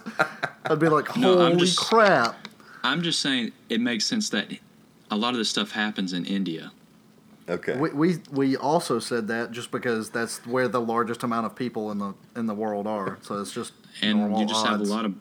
I'd 0.66 0.78
be 0.78 0.88
like, 0.88 1.16
No, 1.16 1.34
holy 1.34 1.46
I'm 1.52 1.58
just- 1.58 1.78
crap. 1.80 2.46
I'm 2.84 3.02
just 3.02 3.18
saying 3.20 3.52
it 3.68 3.80
makes 3.80 4.04
sense 4.04 4.28
that 4.30 4.48
a 5.10 5.16
lot 5.16 5.30
of 5.30 5.38
this 5.38 5.48
stuff 5.50 5.72
happens 5.72 6.12
in 6.12 6.24
India. 6.26 6.70
Okay. 7.48 7.76
We, 7.76 7.90
we 7.90 8.18
we 8.30 8.56
also 8.56 8.98
said 8.98 9.28
that 9.28 9.50
just 9.50 9.70
because 9.70 10.10
that's 10.10 10.46
where 10.46 10.68
the 10.68 10.80
largest 10.80 11.22
amount 11.24 11.46
of 11.46 11.56
people 11.56 11.90
in 11.90 11.98
the 11.98 12.14
in 12.36 12.46
the 12.46 12.54
world 12.54 12.86
are. 12.86 13.18
So 13.22 13.40
it's 13.40 13.52
just 13.52 13.72
And 14.00 14.36
you 14.38 14.46
just 14.46 14.64
have 14.66 14.80
a 14.80 14.84
lot 14.84 15.04
of 15.04 15.14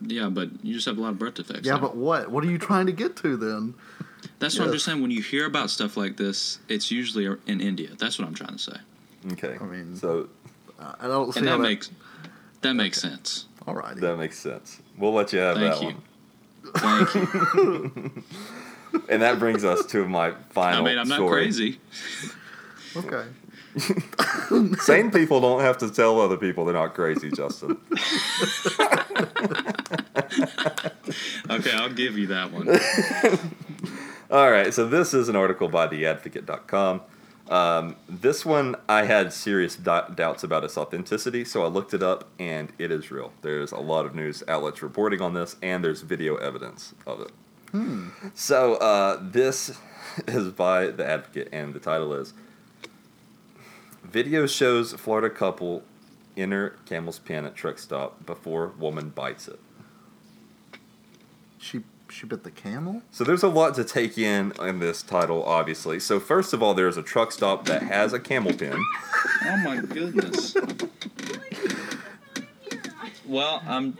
yeah, 0.00 0.30
but 0.30 0.48
you 0.64 0.72
just 0.74 0.86
have 0.86 0.96
a 0.96 1.00
lot 1.02 1.10
of 1.10 1.18
birth 1.18 1.34
defects. 1.34 1.66
Yeah, 1.66 1.74
now. 1.74 1.80
but 1.80 1.96
what? 1.96 2.30
What 2.30 2.42
are 2.44 2.50
you 2.50 2.56
trying 2.58 2.86
to 2.86 2.92
get 2.92 3.16
to 3.16 3.36
then? 3.36 3.74
That's 4.38 4.58
what 4.58 4.68
I'm 4.68 4.72
just 4.72 4.84
saying. 4.86 5.02
When 5.02 5.10
you 5.10 5.22
hear 5.22 5.46
about 5.46 5.68
stuff 5.70 5.96
like 5.96 6.16
this, 6.16 6.58
it's 6.68 6.90
usually 6.90 7.26
in 7.46 7.60
India. 7.60 7.90
That's 7.98 8.18
what 8.18 8.26
I'm 8.26 8.34
trying 8.34 8.56
to 8.56 8.58
say. 8.58 8.76
Okay. 9.32 9.58
I 9.60 9.64
mean, 9.64 9.96
So 9.96 10.28
I 10.78 11.06
don't 11.06 11.32
see 11.32 11.40
And 11.40 11.48
that 11.48 11.52
that. 11.58 11.62
makes 11.62 11.90
that 12.62 12.72
makes 12.74 13.00
sense. 13.00 13.46
All 13.66 13.74
right. 13.74 13.94
that 13.96 14.16
makes 14.16 14.38
sense. 14.38 14.80
We'll 14.96 15.12
let 15.12 15.32
you 15.34 15.38
have 15.40 15.56
Thank 15.58 15.74
that 15.74 15.82
you. 15.82 15.94
one. 16.80 17.06
Thank 17.06 17.14
you. 17.54 18.22
And 19.08 19.22
that 19.22 19.38
brings 19.38 19.64
us 19.64 19.84
to 19.86 20.06
my 20.06 20.32
final 20.50 20.86
I 20.86 20.90
mean, 20.90 20.98
I'm 20.98 21.08
not 21.08 21.16
story. 21.16 21.42
crazy. 21.42 21.80
Okay. 22.96 23.24
Sane 24.80 25.10
people 25.10 25.40
don't 25.40 25.60
have 25.60 25.78
to 25.78 25.90
tell 25.90 26.20
other 26.20 26.36
people 26.36 26.64
they're 26.64 26.74
not 26.74 26.94
crazy, 26.94 27.30
Justin. 27.30 27.76
Okay, 31.50 31.72
I'll 31.72 31.92
give 31.92 32.16
you 32.16 32.28
that 32.28 32.52
one. 32.52 32.68
All 34.30 34.50
right, 34.50 34.72
so 34.72 34.86
this 34.86 35.12
is 35.12 35.28
an 35.28 35.34
article 35.34 35.68
by 35.68 35.88
theadvocate.com. 35.88 37.00
Um, 37.48 37.96
this 38.08 38.46
one, 38.46 38.76
I 38.88 39.04
had 39.04 39.32
serious 39.32 39.74
do- 39.74 40.14
doubts 40.14 40.44
about 40.44 40.62
its 40.62 40.78
authenticity, 40.78 41.44
so 41.44 41.64
I 41.64 41.66
looked 41.66 41.92
it 41.92 42.02
up, 42.02 42.28
and 42.38 42.72
it 42.78 42.92
is 42.92 43.10
real. 43.10 43.32
There's 43.42 43.72
a 43.72 43.78
lot 43.80 44.06
of 44.06 44.14
news 44.14 44.44
outlets 44.46 44.82
reporting 44.82 45.20
on 45.20 45.34
this, 45.34 45.56
and 45.60 45.82
there's 45.82 46.02
video 46.02 46.36
evidence 46.36 46.94
of 47.08 47.20
it. 47.20 47.32
So 48.34 48.74
uh, 48.76 49.18
this 49.20 49.78
is 50.26 50.48
by 50.48 50.86
The 50.86 51.06
Advocate, 51.08 51.48
and 51.52 51.74
the 51.74 51.80
title 51.80 52.12
is 52.14 52.32
Video 54.02 54.46
shows 54.46 54.92
Florida 54.92 55.30
couple 55.30 55.82
enter 56.36 56.76
camel's 56.86 57.18
pen 57.18 57.44
at 57.44 57.54
truck 57.54 57.78
stop 57.78 58.24
before 58.26 58.68
woman 58.78 59.10
bites 59.10 59.46
it. 59.46 59.60
She 61.58 61.82
she 62.08 62.26
bit 62.26 62.42
the 62.42 62.50
camel. 62.50 63.02
So 63.12 63.22
there's 63.22 63.44
a 63.44 63.48
lot 63.48 63.74
to 63.76 63.84
take 63.84 64.18
in 64.18 64.52
in 64.60 64.80
this 64.80 65.02
title, 65.02 65.44
obviously. 65.44 66.00
So 66.00 66.18
first 66.18 66.52
of 66.52 66.62
all, 66.62 66.74
there's 66.74 66.96
a 66.96 67.02
truck 67.02 67.30
stop 67.30 67.66
that 67.66 67.82
has 67.82 68.12
a 68.12 68.20
camel 68.20 68.52
pen. 68.52 68.78
Oh 69.42 69.56
my 69.58 69.76
goodness. 69.80 70.54
Well, 73.26 73.62
I'm 73.64 73.96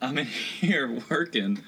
I'm 0.00 0.16
in 0.18 0.26
here 0.26 1.00
working. 1.10 1.58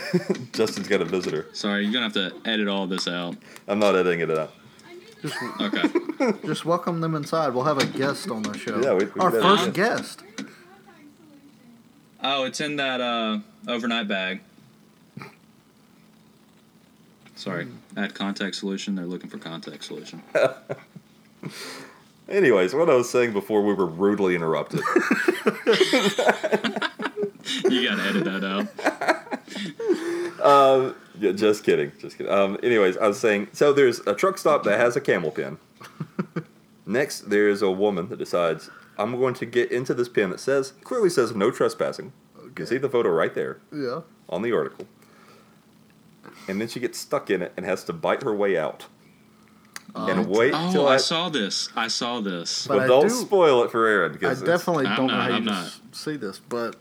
Justin's 0.52 0.86
got 0.88 1.00
a 1.00 1.04
visitor. 1.04 1.46
Sorry, 1.52 1.82
you're 1.84 1.92
gonna 1.92 2.04
have 2.04 2.12
to 2.14 2.32
edit 2.48 2.68
all 2.68 2.86
this 2.86 3.08
out. 3.08 3.36
I'm 3.66 3.78
not 3.80 3.96
editing 3.96 4.20
it 4.20 4.30
out. 4.38 4.52
Just 5.22 5.36
Okay. 5.60 5.88
just 6.46 6.64
welcome 6.64 7.00
them 7.00 7.14
inside. 7.14 7.52
We'll 7.52 7.64
have 7.64 7.78
a 7.78 7.86
guest 7.86 8.30
on 8.30 8.42
the 8.42 8.56
show. 8.56 8.80
Yeah, 8.80 8.94
we- 8.94 9.06
we 9.06 9.20
our 9.20 9.30
could 9.30 9.42
first 9.42 9.64
have- 9.66 9.74
guest. 9.74 10.22
Oh, 12.22 12.44
it's 12.44 12.60
in 12.60 12.76
that 12.76 13.00
uh, 13.00 13.38
overnight 13.66 14.06
bag. 14.06 14.40
Sorry, 17.34 17.66
add 17.96 18.14
contact 18.14 18.54
solution. 18.54 18.94
They're 18.94 19.06
looking 19.06 19.30
for 19.30 19.38
contact 19.38 19.82
solution. 19.84 20.22
Anyways, 22.30 22.74
what 22.74 22.88
I 22.88 22.94
was 22.94 23.10
saying 23.10 23.32
before 23.32 23.62
we 23.62 23.74
were 23.74 23.86
rudely 23.86 24.34
interrupted. 24.34 24.80
You 27.68 27.88
gotta 27.88 28.02
edit 28.02 28.24
that 28.24 28.44
out. 28.44 28.66
um, 30.44 30.94
yeah, 31.18 31.32
just 31.32 31.64
kidding, 31.64 31.92
just 31.98 32.16
kidding. 32.16 32.32
Um, 32.32 32.58
anyways, 32.62 32.96
I 32.96 33.08
was 33.08 33.18
saying, 33.18 33.48
so 33.52 33.72
there's 33.72 34.00
a 34.00 34.14
truck 34.14 34.38
stop 34.38 34.62
that 34.64 34.78
has 34.78 34.96
a 34.96 35.00
camel 35.00 35.30
pen. 35.30 35.58
Next, 36.86 37.30
there's 37.30 37.62
a 37.62 37.70
woman 37.70 38.08
that 38.08 38.18
decides 38.18 38.70
I'm 38.98 39.18
going 39.18 39.34
to 39.34 39.46
get 39.46 39.70
into 39.72 39.94
this 39.94 40.08
pen 40.08 40.30
that 40.30 40.40
says 40.40 40.72
clearly 40.84 41.10
says 41.10 41.34
no 41.34 41.50
trespassing. 41.50 42.12
You 42.42 42.50
can 42.50 42.66
see 42.66 42.78
the 42.78 42.88
photo 42.90 43.10
right 43.10 43.34
there 43.34 43.58
Yeah. 43.72 44.00
on 44.28 44.42
the 44.42 44.52
article. 44.52 44.86
And 46.48 46.60
then 46.60 46.68
she 46.68 46.80
gets 46.80 46.98
stuck 46.98 47.30
in 47.30 47.42
it 47.42 47.52
and 47.56 47.64
has 47.66 47.84
to 47.84 47.92
bite 47.92 48.22
her 48.22 48.34
way 48.34 48.58
out. 48.58 48.86
And 49.94 50.26
wait 50.28 50.52
Oh, 50.54 50.70
till 50.72 50.86
I 50.88 50.94
I, 50.94 50.96
saw 50.98 51.28
this. 51.28 51.68
I 51.76 51.88
saw 51.88 52.20
this. 52.20 52.66
But 52.66 52.76
Well, 52.76 52.84
I 52.84 52.88
don't 52.88 53.08
do- 53.08 53.14
spoil 53.14 53.64
it 53.64 53.70
for 53.70 53.86
Aaron 53.86 54.10
I 54.10 54.14
because 54.14 54.42
definitely 54.42 54.86
I'm 54.86 54.96
don't 54.96 55.06
know 55.08 55.14
how 55.20 55.28
you 55.28 55.34
I'm 55.34 55.44
just 55.46 55.94
see 55.94 56.16
this, 56.16 56.38
but 56.38 56.76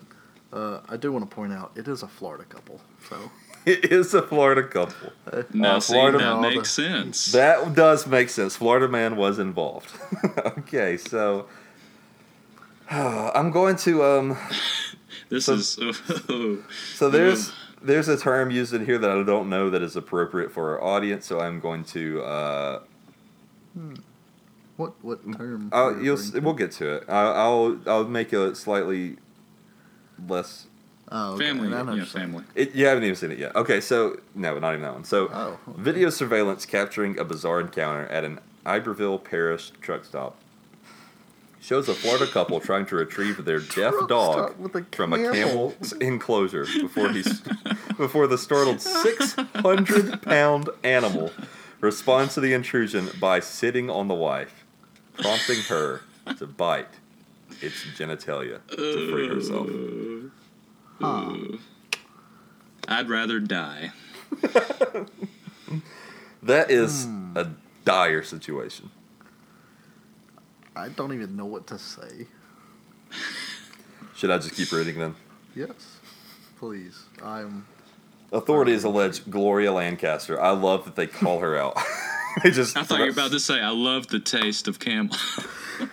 uh, 0.53 0.79
I 0.89 0.97
do 0.97 1.11
want 1.11 1.29
to 1.29 1.33
point 1.35 1.53
out 1.53 1.71
it 1.75 1.87
is 1.87 2.03
a 2.03 2.07
Florida 2.07 2.43
couple. 2.43 2.79
So 3.09 3.17
it 3.65 3.91
is 3.91 4.13
a 4.13 4.21
Florida 4.21 4.63
couple. 4.63 5.11
Now, 5.53 5.75
Uh, 5.77 5.79
see, 5.79 5.93
Florida 5.93 6.17
that 6.19 6.41
man. 6.41 6.55
makes 6.55 6.71
sense. 6.71 7.31
That 7.31 7.73
does 7.75 8.07
make 8.07 8.29
sense. 8.29 8.55
Florida 8.55 8.87
man 8.87 9.15
was 9.15 9.37
involved. 9.39 9.91
okay, 10.59 10.97
so 10.97 11.47
I'm 12.89 13.51
going 13.51 13.75
to 13.77 14.03
um. 14.03 14.37
this 15.29 15.45
so- 15.45 15.53
is. 15.53 15.79
So 16.95 17.09
there's 17.09 17.51
there's 17.81 18.07
a 18.09 18.17
term 18.17 18.51
used 18.51 18.73
in 18.73 18.85
here 18.85 18.97
that 18.97 19.09
I 19.09 19.23
don't 19.23 19.49
know 19.49 19.69
that 19.69 19.81
is 19.81 19.95
appropriate 19.95 20.51
for 20.51 20.71
our 20.77 20.83
audience. 20.83 21.25
So 21.25 21.39
I'm 21.39 21.59
going 21.59 21.83
to 21.85 22.21
uh. 22.23 22.79
Hmm. 23.73 23.95
what 24.77 24.93
what 25.03 25.19
term? 25.37 25.69
Uh, 25.71 25.75
I'll, 25.75 25.91
you 25.97 26.03
you'll 26.03 26.15
referring 26.15 26.35
s- 26.37 26.41
we'll 26.43 26.53
get 26.53 26.71
to 26.73 26.93
it. 26.95 27.03
I'll 27.07 27.33
I'll, 27.33 27.79
I'll 27.87 28.03
make 28.05 28.33
it 28.33 28.55
slightly 28.57 29.17
less. 30.27 30.65
Oh, 31.11 31.33
okay. 31.33 31.45
family, 31.47 31.67
I 31.69 31.71
know 31.71 31.77
what 31.85 31.87
yeah, 31.91 31.95
you're 31.97 32.05
family. 32.05 32.43
It, 32.53 32.75
you 32.75 32.85
haven't 32.85 33.03
even 33.03 33.15
seen 33.15 33.31
it 33.31 33.39
yet. 33.39 33.55
Okay, 33.55 33.81
so 33.81 34.19
no, 34.35 34.59
not 34.59 34.73
even 34.73 34.83
that 34.83 34.93
one. 34.93 35.03
So 35.03 35.27
Oh, 35.33 35.57
okay. 35.67 35.81
video 35.81 36.11
surveillance 36.11 36.67
capturing 36.67 37.17
a 37.17 37.23
bizarre 37.25 37.59
encounter 37.61 38.05
at 38.07 38.23
an 38.23 38.39
Iberville 38.63 39.17
Parish 39.17 39.71
truck 39.81 40.05
stop 40.05 40.35
shows 41.59 41.89
a 41.89 41.95
Florida 41.95 42.27
couple 42.27 42.59
trying 42.59 42.85
to 42.85 42.95
retrieve 42.95 43.43
their 43.43 43.59
deaf 43.75 43.91
Truck 43.93 44.07
dog 44.09 44.33
stop 44.49 44.57
with 44.59 44.75
a 44.75 44.85
from 44.95 45.13
a 45.13 45.17
camel. 45.17 45.33
camel's 45.71 45.91
enclosure 45.99 46.65
before 46.79 47.09
he's 47.09 47.41
before 47.97 48.27
the 48.27 48.37
startled 48.37 48.79
600 48.79 50.21
pound 50.21 50.69
animal 50.83 51.31
responds 51.81 52.33
to 52.35 52.41
the 52.41 52.53
intrusion 52.53 53.09
by 53.19 53.39
sitting 53.39 53.89
on 53.89 54.07
the 54.07 54.13
wife, 54.15 54.65
prompting 55.15 55.61
her 55.63 56.01
to 56.37 56.45
bite 56.47 56.95
its 57.61 57.83
genitalia 57.97 58.59
to 58.69 59.09
free 59.11 59.27
herself. 59.27 59.69
Huh. 61.01 61.57
I'd 62.87 63.09
rather 63.09 63.39
die. 63.39 63.91
That 66.41 66.71
is 66.71 67.03
Hmm. 67.05 67.35
a 67.35 67.51
dire 67.83 68.23
situation. 68.23 68.91
I 70.73 70.87
don't 70.87 71.13
even 71.13 71.35
know 71.35 71.45
what 71.45 71.67
to 71.67 71.77
say. 71.77 72.27
Should 74.15 74.31
I 74.31 74.37
just 74.37 74.55
keep 74.55 74.71
reading 74.71 74.97
then? 74.99 75.15
Yes, 75.53 75.97
please. 76.57 77.03
I'm. 77.21 77.67
Authorities 78.31 78.83
allege 78.83 79.29
Gloria 79.29 79.71
Lancaster. 79.71 80.39
I 80.39 80.51
love 80.51 80.85
that 80.85 80.95
they 80.95 81.07
call 81.07 81.39
her 81.39 81.57
out. 81.57 81.77
they 82.43 82.51
just 82.51 82.77
I 82.77 82.83
thought 82.83 82.99
you 82.99 83.05
were 83.05 83.11
about 83.11 83.31
to 83.31 83.39
say, 83.39 83.59
I 83.59 83.71
love 83.71 84.07
the 84.07 84.19
taste 84.19 84.67
of 84.67 84.79
camel. 84.79 85.15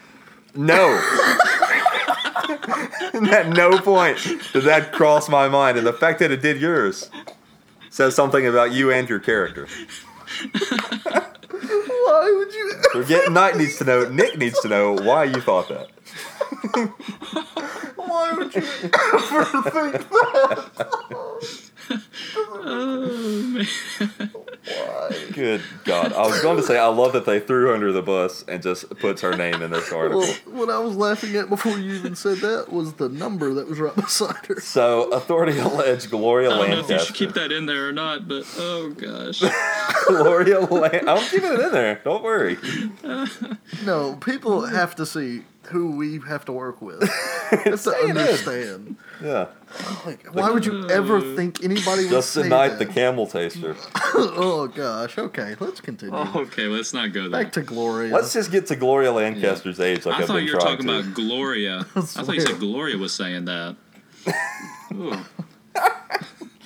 No. 0.59 0.95
At 3.31 3.49
no 3.49 3.79
point 3.79 4.19
did 4.53 4.65
that 4.65 4.91
cross 4.93 5.29
my 5.29 5.49
mind, 5.49 5.77
and 5.77 5.87
the 5.87 5.93
fact 5.93 6.19
that 6.21 6.31
it 6.31 6.41
did 6.41 6.59
yours 6.61 7.11
says 7.91 8.15
something 8.15 8.47
about 8.47 8.73
you 8.73 8.91
and 8.91 9.07
your 9.09 9.19
character. 9.19 9.69
Why 11.61 12.35
would 12.37 12.55
you? 12.55 12.73
Forget 12.93 13.31
Knight 13.33 13.57
needs 13.57 13.77
to 13.79 13.85
know. 13.85 14.09
Nick 14.09 14.39
needs 14.39 14.59
to 14.61 14.69
know 14.69 14.95
why 14.95 15.25
you 15.25 15.41
thought 15.41 15.69
that. 15.69 15.89
Why 17.97 18.33
would 18.33 18.55
you 18.55 18.63
ever 18.63 19.45
think 19.45 20.09
that? 20.09 21.66
Oh, 22.37 23.43
man. 23.47 23.67
Good 25.33 25.63
God! 25.85 26.13
I 26.13 26.27
was 26.27 26.41
going 26.41 26.57
to 26.57 26.63
say 26.63 26.79
I 26.79 26.87
love 26.87 27.13
that 27.13 27.25
they 27.25 27.39
threw 27.39 27.69
her 27.69 27.75
under 27.75 27.93
the 27.93 28.03
bus 28.03 28.45
and 28.49 28.63
just 28.63 28.89
puts 28.99 29.21
her 29.23 29.37
name 29.37 29.63
in 29.63 29.71
this 29.71 29.93
article. 29.93 30.21
Well, 30.21 30.35
what 30.47 30.71
I 30.71 30.79
was 30.79 30.97
laughing 30.97 31.37
at 31.37 31.49
before 31.49 31.79
you 31.79 31.95
even 31.95 32.17
said 32.17 32.39
that 32.39 32.73
was 32.73 32.95
the 32.95 33.09
number 33.09 33.55
that 33.55 33.69
was 33.69 33.79
right 33.79 33.95
beside 33.95 34.45
her. 34.47 34.61
So, 34.61 35.11
authority 35.11 35.59
allege 35.59 36.11
Gloria 36.11 36.51
I 36.51 36.57
don't 36.57 36.71
know 36.71 36.79
if 36.81 36.89
you 36.89 36.99
should 36.99 37.15
keep 37.15 37.33
that 37.35 37.53
in 37.53 37.67
there 37.67 37.89
or 37.89 37.93
not, 37.93 38.27
but 38.27 38.45
oh 38.59 38.91
gosh. 38.91 39.43
Gloria 40.09 40.61
Lan- 40.61 41.09
I'm 41.09 41.25
keeping 41.29 41.53
it 41.53 41.61
in 41.61 41.73
there. 41.73 42.01
Don't 42.05 42.25
worry. 42.25 42.57
No, 43.85 44.17
people 44.17 44.67
have 44.67 44.97
to 44.97 45.07
see 45.07 45.45
who 45.69 45.97
we 45.97 46.21
have 46.27 46.45
to 46.47 46.53
work 46.53 46.81
with. 46.83 47.03
have 47.51 47.65
to 47.65 47.79
Say 47.79 48.09
understand. 48.09 48.97
Yeah. 49.23 49.47
Like, 50.05 50.27
why 50.35 50.51
would 50.51 50.65
you 50.67 50.89
ever 50.89 51.21
think 51.37 51.63
anybody 51.65 52.03
would 52.05 52.11
Just 52.11 52.31
say 52.31 52.49
Knight, 52.49 52.71
that? 52.71 52.79
the 52.79 52.87
camel 52.87 53.27
taster. 53.27 53.77
oh 53.95 54.71
gosh. 54.75 55.19
Okay, 55.19 55.57
let's 55.61 55.81
continue. 55.81 56.15
Oh, 56.17 56.33
okay, 56.43 56.67
let's 56.67 56.93
not 56.93 57.13
go 57.13 57.29
there. 57.29 57.43
Back 57.45 57.53
to 57.55 57.63
Gloria. 57.63 58.15
Let's 58.15 58.33
just 58.33 58.51
get 58.51 58.67
to 58.69 58.77
Gloria 58.77 59.13
Lancaster's 59.13 59.81
age, 59.81 60.07
like 60.07 60.15
I 60.15 60.19
have 60.19 60.27
thought 60.29 60.35
been 60.37 60.45
you 60.47 60.55
were 60.55 60.61
trying 60.61 60.77
talking 60.79 60.87
to. 60.89 61.01
about 61.01 61.15
Gloria. 61.15 61.79
I 61.97 62.01
thought 62.01 62.35
you 62.35 62.41
said 62.41 62.59
Gloria 62.59 62.97
was 62.99 63.15
saying 63.15 63.45
that. 63.47 63.77
Ooh. 64.95 65.17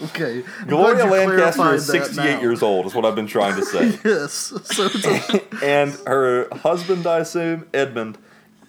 Okay. 0.02 0.42
I'm 0.60 0.66
Gloria 0.66 0.94
glad 0.96 1.04
you 1.04 1.10
Lancaster 1.28 1.56
clarified 1.58 1.74
is 1.74 1.86
that 1.88 2.04
68 2.06 2.34
now. 2.34 2.40
years 2.40 2.62
old, 2.62 2.86
is 2.86 2.94
what 2.94 3.04
I've 3.04 3.14
been 3.14 3.26
trying 3.26 3.56
to 3.56 3.64
say. 3.66 3.98
yes. 4.04 4.32
So 4.64 4.86
it's 4.86 5.04
a, 5.06 5.64
and 5.64 5.92
her 6.06 6.48
husband, 6.52 7.06
I 7.06 7.18
assume, 7.18 7.68
Edmund, 7.74 8.16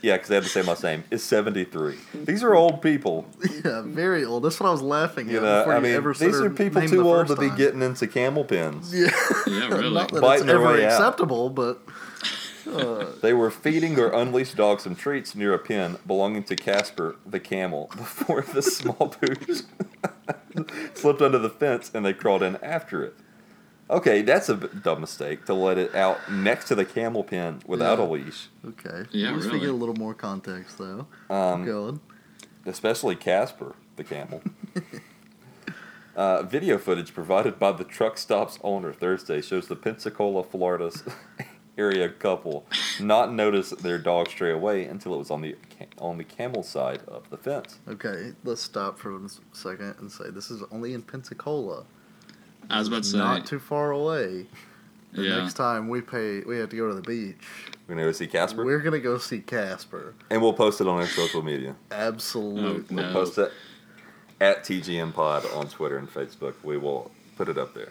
yeah, 0.01 0.15
because 0.15 0.29
they 0.29 0.35
have 0.35 0.43
the 0.43 0.49
same 0.49 0.65
last 0.65 0.83
name, 0.83 1.03
is 1.11 1.23
73. 1.23 1.95
These 2.13 2.43
are 2.43 2.53
old 2.55 2.81
people. 2.81 3.25
yeah, 3.63 3.81
very 3.85 4.23
old. 4.25 4.43
That's 4.43 4.59
what 4.59 4.67
I 4.67 4.71
was 4.71 4.81
laughing 4.81 5.27
at 5.27 5.33
You 5.33 5.41
know, 5.41 5.59
before 5.59 5.73
I 5.73 5.77
you 5.77 5.83
mean, 5.83 5.93
ever 5.95 6.13
these 6.13 6.39
are 6.41 6.49
people 6.49 6.81
too 6.87 7.07
old 7.07 7.27
to 7.27 7.35
be 7.35 7.47
time. 7.49 7.57
getting 7.57 7.81
into 7.81 8.07
camel 8.07 8.43
pens. 8.45 8.93
Yeah. 8.93 9.09
Yeah, 9.47 9.67
really. 9.69 9.93
Not 9.93 10.11
that 10.11 10.21
Biting 10.21 10.45
it's 10.45 10.53
ever 10.53 10.65
way 10.65 10.85
out. 10.85 10.91
acceptable, 10.93 11.49
but 11.49 11.81
uh, 12.71 13.05
They 13.21 13.33
were 13.33 13.51
feeding 13.51 13.95
their 13.95 14.09
unleashed 14.11 14.55
dog 14.55 14.79
some 14.79 14.95
treats 14.95 15.35
near 15.35 15.53
a 15.53 15.59
pen 15.59 15.97
belonging 16.07 16.43
to 16.45 16.55
Casper 16.55 17.15
the 17.25 17.39
camel 17.39 17.89
before 17.97 18.41
the 18.41 18.61
small 18.61 19.09
pooch 19.09 19.61
slipped 20.93 21.21
under 21.21 21.39
the 21.39 21.49
fence 21.49 21.91
and 21.93 22.05
they 22.05 22.13
crawled 22.13 22.43
in 22.43 22.57
after 22.57 23.03
it. 23.03 23.15
Okay, 23.91 24.21
that's 24.21 24.47
a 24.47 24.55
dumb 24.55 25.01
mistake 25.01 25.45
to 25.45 25.53
let 25.53 25.77
it 25.77 25.93
out 25.93 26.31
next 26.31 26.65
to 26.69 26.75
the 26.75 26.85
camel 26.85 27.23
pen 27.25 27.61
without 27.67 27.99
Yeah. 27.99 28.05
a 28.05 28.07
leash. 28.07 28.47
okay. 28.65 29.03
Yeah, 29.11 29.29
At 29.29 29.35
least 29.35 29.47
we 29.47 29.53
really. 29.53 29.65
get 29.65 29.69
a 29.69 29.77
little 29.77 29.95
more 29.95 30.13
context, 30.13 30.77
though. 30.77 31.07
Um, 31.29 31.59
Keep 31.63 31.65
going. 31.73 31.99
especially 32.65 33.15
Casper 33.17 33.75
the 33.97 34.03
camel. 34.05 34.41
uh, 36.15 36.43
video 36.43 36.77
footage 36.77 37.13
provided 37.13 37.59
by 37.59 37.71
the 37.73 37.83
truck 37.83 38.17
stop's 38.17 38.59
owner 38.63 38.93
Thursday 38.93 39.41
shows 39.41 39.67
the 39.67 39.75
Pensacola, 39.75 40.43
Florida 40.43 40.91
area 41.77 42.09
couple 42.09 42.65
not 42.99 43.33
notice 43.33 43.69
their 43.71 43.97
dog 43.97 44.29
stray 44.29 44.51
away 44.51 44.85
until 44.85 45.13
it 45.15 45.17
was 45.17 45.31
on 45.31 45.41
the 45.41 45.55
on 45.97 46.17
the 46.17 46.23
camel 46.23 46.63
side 46.63 47.01
of 47.07 47.29
the 47.29 47.37
fence. 47.37 47.79
Okay, 47.87 48.33
let's 48.43 48.61
stop 48.61 48.99
for 48.99 49.15
a 49.15 49.29
second 49.53 49.95
and 49.99 50.11
say 50.11 50.29
this 50.29 50.51
is 50.51 50.61
only 50.71 50.93
in 50.93 51.01
Pensacola. 51.01 51.85
I 52.69 52.79
was 52.79 52.87
about 52.87 53.03
to 53.03 53.09
say. 53.09 53.17
Not 53.17 53.45
too 53.45 53.59
far 53.59 53.91
away. 53.91 54.47
The 55.13 55.23
Yeah. 55.23 55.37
next 55.39 55.55
time 55.55 55.89
we 55.89 55.99
pay, 56.01 56.39
we 56.41 56.57
have 56.57 56.69
to 56.69 56.75
go 56.77 56.87
to 56.87 56.93
the 56.93 57.01
beach. 57.01 57.35
We're 57.87 57.95
gonna 57.95 58.07
go 58.07 58.11
see 58.13 58.27
Casper, 58.27 58.63
We're 58.63 58.79
gonna 58.79 58.99
go 58.99 59.17
see 59.17 59.39
Casper. 59.39 60.13
and 60.29 60.41
we'll 60.41 60.53
post 60.53 60.79
it 60.79 60.87
on 60.87 60.95
our 61.01 61.07
social 61.07 61.41
media. 61.41 61.75
Absolutely. 61.91 62.97
Oh, 62.97 63.01
we'll 63.03 63.11
post 63.11 63.37
it 63.37 63.51
at 64.39 64.63
TGM 64.63 65.11
Pod 65.13 65.45
on 65.53 65.67
Twitter 65.67 65.97
and 65.97 66.07
Facebook. 66.11 66.53
We 66.63 66.77
will 66.77 67.11
put 67.37 67.49
it 67.49 67.57
up 67.57 67.73
there. 67.73 67.89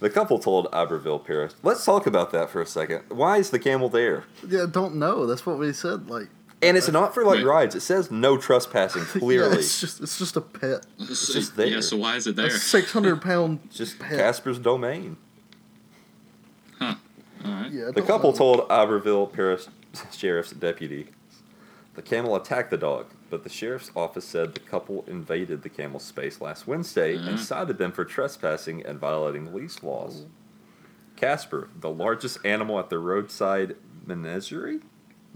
The 0.00 0.08
couple 0.10 0.38
told 0.38 0.68
Iberville 0.72 1.18
Paris. 1.18 1.54
Let's 1.62 1.84
talk 1.84 2.06
about 2.06 2.30
that 2.32 2.50
for 2.50 2.60
a 2.62 2.66
second. 2.66 3.02
Why 3.08 3.38
is 3.38 3.50
the 3.50 3.58
camel 3.58 3.88
there? 3.88 4.24
Yeah, 4.46 4.66
don't 4.70 4.96
know. 4.96 5.26
That's 5.26 5.44
what 5.46 5.58
we 5.58 5.72
said. 5.72 6.08
Like, 6.10 6.28
And 6.62 6.76
it's 6.76 6.88
not 6.90 7.12
for 7.14 7.22
like 7.24 7.36
Wait. 7.38 7.44
rides. 7.44 7.74
It 7.74 7.80
says 7.80 8.10
no 8.10 8.36
trespassing 8.38 9.02
yeah, 9.14 9.20
clearly. 9.20 9.58
it's 9.58 9.80
just 9.80 10.00
it's 10.00 10.18
just 10.18 10.36
a 10.36 10.40
pet. 10.40 10.86
It's 10.98 11.32
just 11.32 11.54
there. 11.56 11.66
Yeah, 11.66 11.80
so 11.80 11.96
why 11.98 12.16
is 12.16 12.26
it 12.26 12.34
there? 12.36 12.50
six 12.50 12.92
hundred 12.92 13.20
pound 13.20 13.60
just 13.70 13.98
pet. 13.98 14.18
Casper's 14.18 14.58
domain. 14.58 15.18
Huh. 16.78 16.94
All 17.44 17.50
right. 17.50 17.70
Yeah, 17.72 17.90
The 17.94 18.02
couple 18.02 18.32
know. 18.32 18.38
told 18.38 18.70
Iberville 18.70 19.26
Paris 19.26 19.68
Sheriff's 20.12 20.52
deputy 20.52 21.08
the 21.94 22.02
camel 22.02 22.36
attacked 22.36 22.70
the 22.70 22.76
dog, 22.76 23.06
but 23.30 23.42
the 23.42 23.48
sheriff's 23.48 23.90
office 23.96 24.26
said 24.26 24.52
the 24.54 24.60
couple 24.60 25.02
invaded 25.06 25.62
the 25.62 25.70
camel's 25.70 26.04
space 26.04 26.42
last 26.42 26.66
Wednesday 26.66 27.16
and 27.16 27.38
Mhm. 27.38 27.42
cited 27.42 27.78
them 27.78 27.90
for 27.92 28.04
trespassing 28.04 28.84
and 28.84 28.98
violating 28.98 29.54
lease 29.54 29.82
laws. 29.82 30.26
Casper, 31.16 31.68
the 31.80 31.88
largest 31.88 32.38
animal 32.44 32.78
at 32.78 32.90
the 32.90 32.98
roadside 32.98 33.76
menagerie? 34.06 34.80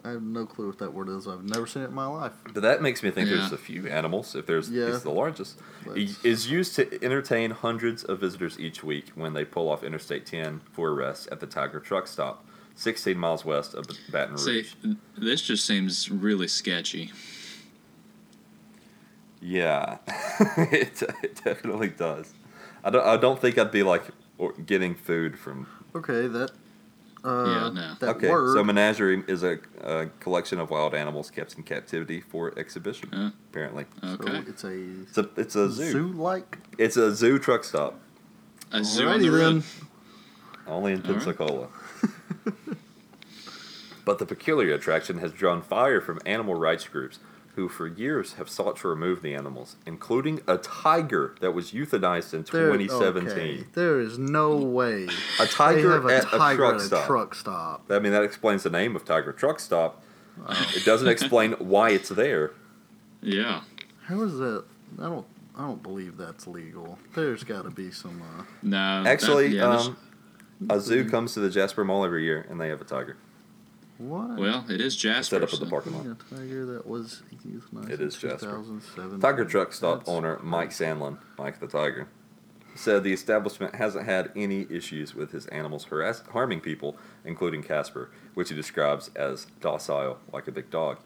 I 0.04 0.10
have 0.10 0.22
no 0.22 0.46
clue 0.46 0.66
what 0.68 0.78
that 0.78 0.94
word 0.94 1.08
is. 1.08 1.26
I've 1.28 1.44
never 1.44 1.66
seen 1.66 1.82
it 1.82 1.86
in 1.88 1.94
my 1.94 2.06
life. 2.06 2.32
But 2.54 2.62
that 2.62 2.80
makes 2.80 3.02
me 3.02 3.10
think 3.10 3.28
Yeah. 3.28 3.36
there's 3.36 3.52
a 3.52 3.58
few 3.58 3.86
animals. 3.86 4.34
If 4.34 4.46
there's, 4.46 4.70
Yeah. 4.70 4.86
it's 4.86 5.02
the 5.02 5.10
largest. 5.10 5.58
He 5.94 6.06
That's- 6.06 6.24
is 6.24 6.50
used 6.50 6.74
to 6.76 7.04
entertain 7.04 7.50
hundreds 7.50 8.02
of 8.04 8.20
visitors 8.20 8.58
each 8.58 8.82
week 8.82 9.06
when 9.14 9.34
they 9.34 9.44
pull 9.44 9.68
off 9.68 9.82
Interstate 9.84 10.24
10 10.26 10.60
for 10.72 10.94
rest 10.94 11.28
at 11.30 11.40
the 11.40 11.46
Tiger 11.46 11.80
Truck 11.80 12.06
Stop, 12.06 12.46
16 12.76 13.18
miles 13.18 13.44
west 13.44 13.74
of 13.74 13.86
Baton 14.10 14.38
See, 14.38 14.64
Rouge. 14.82 14.96
this 15.18 15.42
just 15.42 15.66
seems 15.66 16.10
really 16.10 16.48
sketchy. 16.48 17.12
Yeah, 19.42 19.98
it, 20.56 21.02
it 21.22 21.40
definitely 21.44 21.88
does. 21.88 22.34
I 22.84 22.90
don't. 22.90 23.06
I 23.06 23.16
don't 23.16 23.40
think 23.40 23.56
I'd 23.58 23.70
be 23.70 23.82
like 23.82 24.02
getting 24.66 24.94
food 24.94 25.38
from. 25.38 25.66
Okay, 25.94 26.26
that. 26.26 26.50
Uh, 27.22 27.44
Yeah, 27.46 27.70
no. 27.70 27.94
That 28.00 28.16
okay, 28.16 28.30
word. 28.30 28.54
so 28.54 28.64
menagerie 28.64 29.22
is 29.28 29.42
a, 29.42 29.58
a 29.82 30.06
collection 30.20 30.58
of 30.58 30.70
wild 30.70 30.94
animals 30.94 31.30
kept 31.30 31.54
in 31.56 31.62
captivity 31.62 32.20
for 32.20 32.58
exhibition. 32.58 33.10
Huh? 33.12 33.30
Apparently, 33.50 33.84
so 34.02 34.08
Okay. 34.14 34.38
it's 34.48 34.64
a 34.64 34.72
it's 35.02 35.18
a 35.18 35.28
it's 35.36 35.56
a 35.56 35.70
zoo. 35.70 35.90
zoo 35.92 36.08
like. 36.12 36.58
It's 36.78 36.96
a 36.96 37.14
zoo 37.14 37.38
truck 37.38 37.64
stop, 37.64 38.00
A 38.72 38.82
zoo 38.82 39.08
on 39.08 39.20
the 39.20 39.30
road. 39.30 39.62
then. 39.62 39.64
only 40.66 40.92
in 40.92 41.02
All 41.02 41.12
right. 41.12 41.22
Pensacola. 41.24 41.68
but 44.04 44.18
the 44.18 44.26
peculiar 44.26 44.74
attraction 44.74 45.18
has 45.18 45.32
drawn 45.32 45.62
fire 45.62 46.00
from 46.00 46.20
animal 46.24 46.54
rights 46.54 46.86
groups 46.88 47.18
who 47.60 47.68
for 47.68 47.86
years 47.86 48.32
have 48.34 48.48
sought 48.48 48.76
to 48.78 48.88
remove 48.88 49.20
the 49.20 49.34
animals, 49.34 49.76
including 49.84 50.40
a 50.48 50.56
tiger 50.56 51.34
that 51.40 51.52
was 51.52 51.72
euthanized 51.72 52.32
in 52.32 52.42
There, 52.50 52.72
2017. 52.72 53.28
okay, 53.30 53.64
There 53.74 54.00
is 54.00 54.18
no 54.18 54.56
way. 54.56 55.06
A 55.38 55.44
tiger 55.46 55.88
they 55.88 55.94
have 55.94 56.06
a 56.06 56.16
at 56.16 56.24
a 56.24 56.56
truck 56.56 56.74
at 56.76 56.80
a 56.80 56.84
stop. 56.84 57.06
truck 57.06 57.34
stop. 57.34 57.84
I 57.90 57.98
mean, 57.98 58.12
that 58.12 58.22
explains 58.22 58.62
the 58.62 58.70
name 58.70 58.96
of 58.96 59.04
Tiger 59.04 59.32
Truck 59.32 59.60
Stop. 59.60 60.02
It 60.74 60.86
doesn't 60.86 61.08
explain 61.08 61.52
why 61.58 61.90
it's 61.90 62.08
there. 62.08 62.52
Yeah. 63.20 63.60
How 64.06 64.22
is 64.22 64.38
that? 64.38 64.64
I 64.98 65.02
don't. 65.02 65.26
I 65.54 65.66
don't 65.66 65.82
believe 65.82 66.16
that's 66.16 66.46
legal. 66.46 66.98
There's 67.14 67.44
got 67.44 67.64
to 67.64 67.70
be 67.70 67.90
some. 67.90 68.22
Uh, 68.22 68.44
No. 68.62 69.02
that- 69.04 69.10
Actually, 69.12 69.48
yeah, 69.48 69.64
um, 69.68 69.96
a 70.70 70.80
zoo 70.80 71.06
comes 71.10 71.34
to 71.34 71.40
the 71.40 71.50
Jasper 71.50 71.84
Mall 71.84 72.06
every 72.06 72.24
year, 72.24 72.46
and 72.48 72.58
they 72.58 72.68
have 72.68 72.80
a 72.80 72.84
tiger 72.84 73.18
what? 74.00 74.36
well, 74.38 74.64
it 74.68 74.80
is 74.80 74.96
Jasper. 74.96 75.36
set 75.36 75.42
up 75.42 75.52
at 75.52 75.60
the 75.60 75.66
parking 75.66 75.94
lot. 75.94 76.04
Yeah, 76.06 76.14
tiger 76.38 76.64
that 76.66 76.86
was 76.86 77.22
euthanized. 77.46 77.90
It 77.90 78.00
Jasper. 78.16 78.46
2007. 78.46 79.20
Tiger 79.20 79.44
Truck 79.44 79.72
Stop 79.72 79.98
That's- 80.00 80.14
owner 80.16 80.38
Mike 80.42 80.70
Sandlin, 80.70 81.18
Mike 81.38 81.60
the 81.60 81.66
Tiger, 81.66 82.08
said 82.74 83.04
the 83.04 83.12
establishment 83.12 83.74
hasn't 83.74 84.06
had 84.06 84.30
any 84.34 84.66
issues 84.70 85.14
with 85.14 85.32
his 85.32 85.46
animals 85.48 85.84
harass- 85.84 86.22
harming 86.32 86.60
people, 86.60 86.96
including 87.24 87.62
Casper, 87.62 88.10
which 88.34 88.48
he 88.48 88.54
describes 88.54 89.10
as 89.14 89.46
docile, 89.60 90.18
like 90.32 90.48
a 90.48 90.52
big 90.52 90.70
dog. 90.70 90.98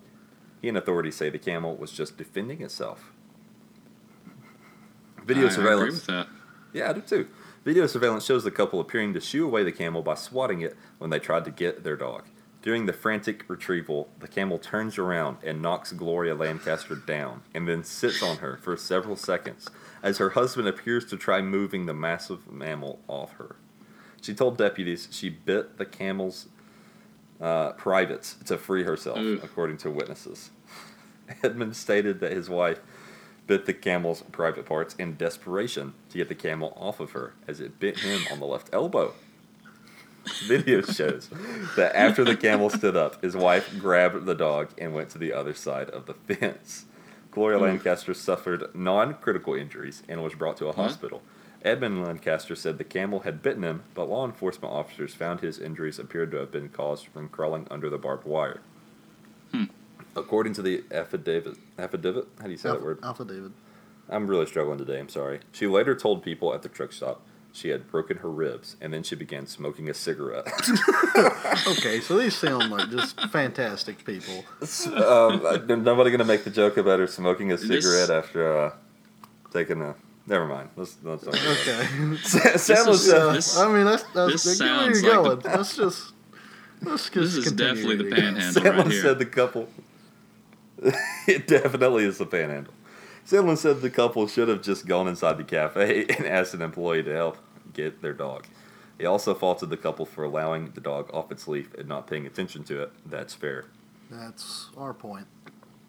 He 0.63 0.69
and 0.69 0.79
authorities 0.79 1.17
say 1.17 1.31
the 1.31 1.39
camel 1.39 1.77
was 1.77 1.91
just 1.91 2.17
defending 2.17 2.63
itself. 2.63 3.11
Video 5.27 5.45
I- 5.45 5.47
I 5.47 5.51
agree 5.51 5.55
surveillance. 5.65 5.95
with 5.95 6.07
that. 6.07 6.29
Yeah, 6.73 6.91
I 6.91 6.93
do 6.93 7.01
too. 7.01 7.29
Video 7.65 7.87
surveillance 7.87 8.25
shows 8.25 8.45
the 8.45 8.51
couple 8.51 8.79
appearing 8.79 9.15
to 9.15 9.21
shoo 9.21 9.47
away 9.47 9.63
the 9.65 9.73
camel 9.73 10.03
by 10.03 10.15
swatting 10.15 10.61
it 10.61 10.77
when 10.99 11.11
they 11.11 11.19
tried 11.19 11.45
to 11.47 11.51
get 11.51 11.83
their 11.83 11.97
dog. 11.97 12.25
During 12.65 12.87
the 12.87 12.95
frantic 12.95 13.45
retrieval, 13.47 14.09
the 14.19 14.27
camel 14.27 14.57
turns 14.59 14.97
around 14.97 15.37
and 15.43 15.61
knocks 15.61 15.93
Gloria 15.93 16.35
Lancaster 16.35 16.95
down 16.95 17.43
and 17.53 17.69
then 17.69 17.85
sits 17.85 18.23
on 18.23 18.39
her 18.39 18.57
for 18.57 18.75
several 18.75 19.17
seconds 19.17 19.69
as 20.03 20.17
her 20.17 20.31
husband 20.31 20.67
appears 20.67 21.05
to 21.11 21.19
try 21.19 21.43
moving 21.43 21.85
the 21.85 21.93
massive 21.93 22.51
mammal 22.51 23.01
off 23.07 23.35
her. 23.35 23.57
She 24.23 24.33
told 24.33 24.57
deputies 24.57 25.09
she 25.11 25.29
bit 25.29 25.77
the 25.77 25.85
camel's 25.85 26.49
uh, 27.39 27.73
privates 27.73 28.37
to 28.47 28.57
free 28.57 28.85
herself, 28.85 29.19
Ooh. 29.19 29.41
according 29.43 29.77
to 29.79 29.91
witnesses. 29.91 30.49
Edmund 31.43 31.77
stated 31.77 32.21
that 32.21 32.33
his 32.33 32.49
wife 32.49 32.81
bit 33.47 33.67
the 33.67 33.75
camel's 33.75 34.23
private 34.33 34.65
parts 34.65 34.95
in 34.95 35.17
desperation 35.17 35.93
to 36.09 36.17
get 36.17 36.31
the 36.31 36.35
camel 36.35 36.73
off 36.79 36.99
of 36.99 37.11
her 37.11 37.35
as 37.47 37.61
it 37.61 37.79
bit 37.79 37.99
him 37.99 38.23
on 38.33 38.41
the 38.41 38.47
left 38.47 38.71
elbow. 38.73 39.13
Video 40.47 40.81
shows 40.83 41.29
that 41.77 41.95
after 41.95 42.25
the 42.25 42.37
camel 42.37 42.71
stood 42.71 42.97
up, 42.97 43.23
his 43.23 43.37
wife 43.37 43.79
grabbed 43.79 44.25
the 44.27 44.35
dog 44.35 44.71
and 44.79 44.95
went 44.95 45.11
to 45.11 45.19
the 45.19 45.33
other 45.33 45.55
side 45.55 45.91
of 45.91 46.07
the 46.07 46.15
fence. 46.15 46.87
Gloria 47.31 47.59
Lancaster 47.59 48.15
suffered 48.15 48.65
non 48.75 49.15
critical 49.15 49.55
injuries 49.55 50.03
and 50.09 50.23
was 50.23 50.35
brought 50.35 50.57
to 50.59 50.65
a 50.65 50.69
What? 50.69 50.77
hospital. 50.77 51.23
Edmund 51.63 52.05
Lancaster 52.05 52.55
said 52.55 52.77
the 52.79 52.85
camel 52.85 53.21
had 53.21 53.43
bitten 53.43 53.63
him, 53.65 53.83
but 53.95 54.09
law 54.09 54.25
enforcement 54.27 54.73
officers 54.73 55.15
found 55.15 55.41
his 55.41 55.59
injuries 55.59 55.99
appeared 55.99 56.31
to 56.31 56.37
have 56.37 56.51
been 56.51 56.69
caused 56.69 57.07
from 57.07 57.29
crawling 57.29 57.67
under 57.71 57.89
the 57.91 57.99
barbed 57.99 58.27
wire. 58.27 58.61
Hmm. 59.51 59.65
According 60.15 60.53
to 60.55 60.63
the 60.63 60.85
affidavit, 60.93 61.57
affidavit, 61.79 62.29
how 62.39 62.45
do 62.45 62.51
you 62.51 62.57
say 62.57 62.69
that 62.71 62.83
word? 62.83 62.99
Affidavit. 63.03 63.53
I'm 64.09 64.27
really 64.27 64.47
struggling 64.47 64.79
today. 64.79 64.99
I'm 65.01 65.09
sorry. 65.09 65.41
She 65.53 65.67
later 65.67 65.95
told 65.95 66.23
people 66.23 66.53
at 66.55 66.63
the 66.63 66.69
truck 66.69 66.93
stop 66.93 67.23
she 67.55 67.69
had 67.69 67.89
broken 67.89 68.17
her 68.19 68.29
ribs, 68.31 68.77
and 68.81 68.93
then 68.93 69.05
she 69.05 69.15
began 69.15 69.47
smoking 69.47 69.89
a 69.89 69.95
cigarette. 69.95 70.45
okay, 71.69 72.01
so 72.01 72.19
these 72.19 72.35
sound 72.37 72.69
like 72.71 72.91
just 72.91 73.19
fantastic 73.31 74.05
people. 74.05 74.45
um, 74.93 75.41
nobody 75.85 76.11
gonna 76.11 76.25
make 76.25 76.43
the 76.43 76.51
joke 76.51 76.77
about 76.77 76.99
her 76.99 77.07
smoking 77.07 77.53
a 77.53 77.57
This- 77.57 77.85
cigarette 77.85 78.11
after 78.11 78.59
uh, 78.67 78.75
taking 79.53 79.81
a. 79.81 79.95
Never 80.27 80.47
mind. 80.47 80.71
Let's, 80.75 80.97
let's 81.05 81.25
not 81.27 81.35
Okay. 81.37 81.87
Sam, 82.23 82.55
Sandlin 82.57 82.89
is- 82.91 83.05
said, 83.11 83.35
this- 83.35 83.57
I 83.59 83.73
mean, 83.73 83.85
that's, 83.85 84.03
that's 84.15 84.43
this 84.43 84.59
get 84.59 84.67
where 84.67 84.79
sounds 84.85 85.03
you're 85.03 85.23
like 85.23 85.43
going. 85.43 85.57
let's 85.57 85.77
just. 85.77 86.13
Let's 86.83 87.09
just 87.09 87.15
This 87.37 87.47
is 87.47 87.53
definitely 87.53 87.97
the 87.97 88.05
reading. 88.05 88.21
panhandle 88.35 88.63
right 88.65 88.75
Sandlin 88.87 89.01
said 89.03 89.19
the 89.21 89.27
couple. 89.27 89.69
it 91.29 91.47
definitely 91.47 92.05
is 92.05 92.19
the 92.19 92.27
panhandle. 92.27 92.75
Sandlin 93.27 93.57
said 93.57 93.81
the 93.81 93.91
couple 93.91 94.27
should 94.29 94.49
have 94.49 94.63
just 94.63 94.87
gone 94.87 95.09
inside 95.09 95.39
the 95.39 95.45
cafe 95.45 96.07
and 96.19 96.27
asked 96.27 96.55
an 96.55 96.63
employee 96.63 97.03
to 97.03 97.13
help 97.13 97.39
get 97.73 98.03
their 98.03 98.13
dog. 98.13 98.47
He 98.99 99.07
also 99.07 99.35
faulted 99.35 99.71
the 99.71 99.77
couple 99.77 100.07
for 100.07 100.25
allowing 100.25 100.71
the 100.71 100.81
dog 100.81 101.13
off 101.13 101.33
its 101.33 101.49
leash 101.49 101.67
and 101.77 101.89
not 101.89 102.07
paying 102.07 102.27
attention 102.27 102.63
to 102.65 102.83
it. 102.83 102.93
That's 103.05 103.35
fair. 103.35 103.65
That's 104.11 104.71
our 104.77 104.95
point. 104.95 105.27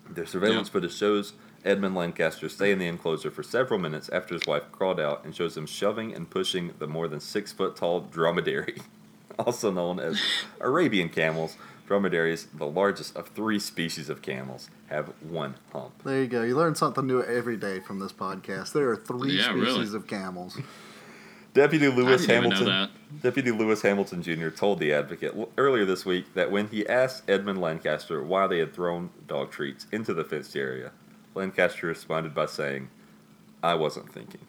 Their 0.09 0.25
surveillance 0.25 0.69
footage 0.69 0.95
shows 0.95 1.33
Edmund 1.63 1.95
Lancaster 1.95 2.47
stay 2.47 2.71
in 2.71 2.79
the 2.79 2.87
enclosure 2.87 3.31
for 3.31 3.43
several 3.43 3.79
minutes 3.79 4.09
after 4.09 4.33
his 4.33 4.45
wife 4.47 4.71
crawled 4.71 4.99
out 4.99 5.25
and 5.25 5.35
shows 5.35 5.57
him 5.57 5.65
shoving 5.65 6.13
and 6.13 6.29
pushing 6.29 6.73
the 6.79 6.87
more 6.87 7.07
than 7.07 7.19
six 7.19 7.51
foot 7.51 7.75
tall 7.75 8.01
dromedary, 8.01 8.77
also 9.39 9.71
known 9.71 9.99
as 9.99 10.21
Arabian 10.61 11.09
camels. 11.09 11.57
Dromedaries, 11.87 12.47
the 12.53 12.65
largest 12.65 13.15
of 13.15 13.27
three 13.29 13.59
species 13.59 14.09
of 14.09 14.21
camels, 14.21 14.69
have 14.87 15.13
one 15.21 15.55
hump. 15.71 15.91
There 16.03 16.21
you 16.21 16.27
go. 16.27 16.41
You 16.43 16.55
learn 16.55 16.75
something 16.75 17.05
new 17.05 17.21
every 17.21 17.57
day 17.57 17.79
from 17.79 17.99
this 17.99 18.11
podcast. 18.11 18.73
There 18.73 18.89
are 18.89 18.95
three 18.95 19.37
Yeah, 19.37 19.43
species 19.51 19.61
really. 19.91 19.95
of 19.95 20.07
camels. 20.07 20.57
Deputy 21.53 21.87
Lewis 21.87 22.25
didn't 22.25 22.45
even 22.45 22.49
know 22.49 22.65
Hamilton. 22.71 22.95
Deputy 23.21 23.51
Lewis 23.51 23.81
Hamilton 23.81 24.21
Jr. 24.21 24.49
told 24.49 24.79
the 24.79 24.91
Advocate 24.91 25.33
earlier 25.57 25.85
this 25.85 26.05
week 26.05 26.33
that 26.33 26.51
when 26.51 26.67
he 26.67 26.85
asked 26.87 27.23
Edmund 27.29 27.61
Lancaster 27.61 28.21
why 28.21 28.45
they 28.47 28.59
had 28.59 28.73
thrown 28.73 29.09
dog 29.25 29.51
treats 29.51 29.87
into 29.91 30.13
the 30.13 30.25
fenced 30.25 30.55
area, 30.57 30.91
Lancaster 31.33 31.87
responded 31.87 32.33
by 32.33 32.47
saying, 32.47 32.89
"I 33.63 33.75
wasn't 33.75 34.11
thinking." 34.11 34.41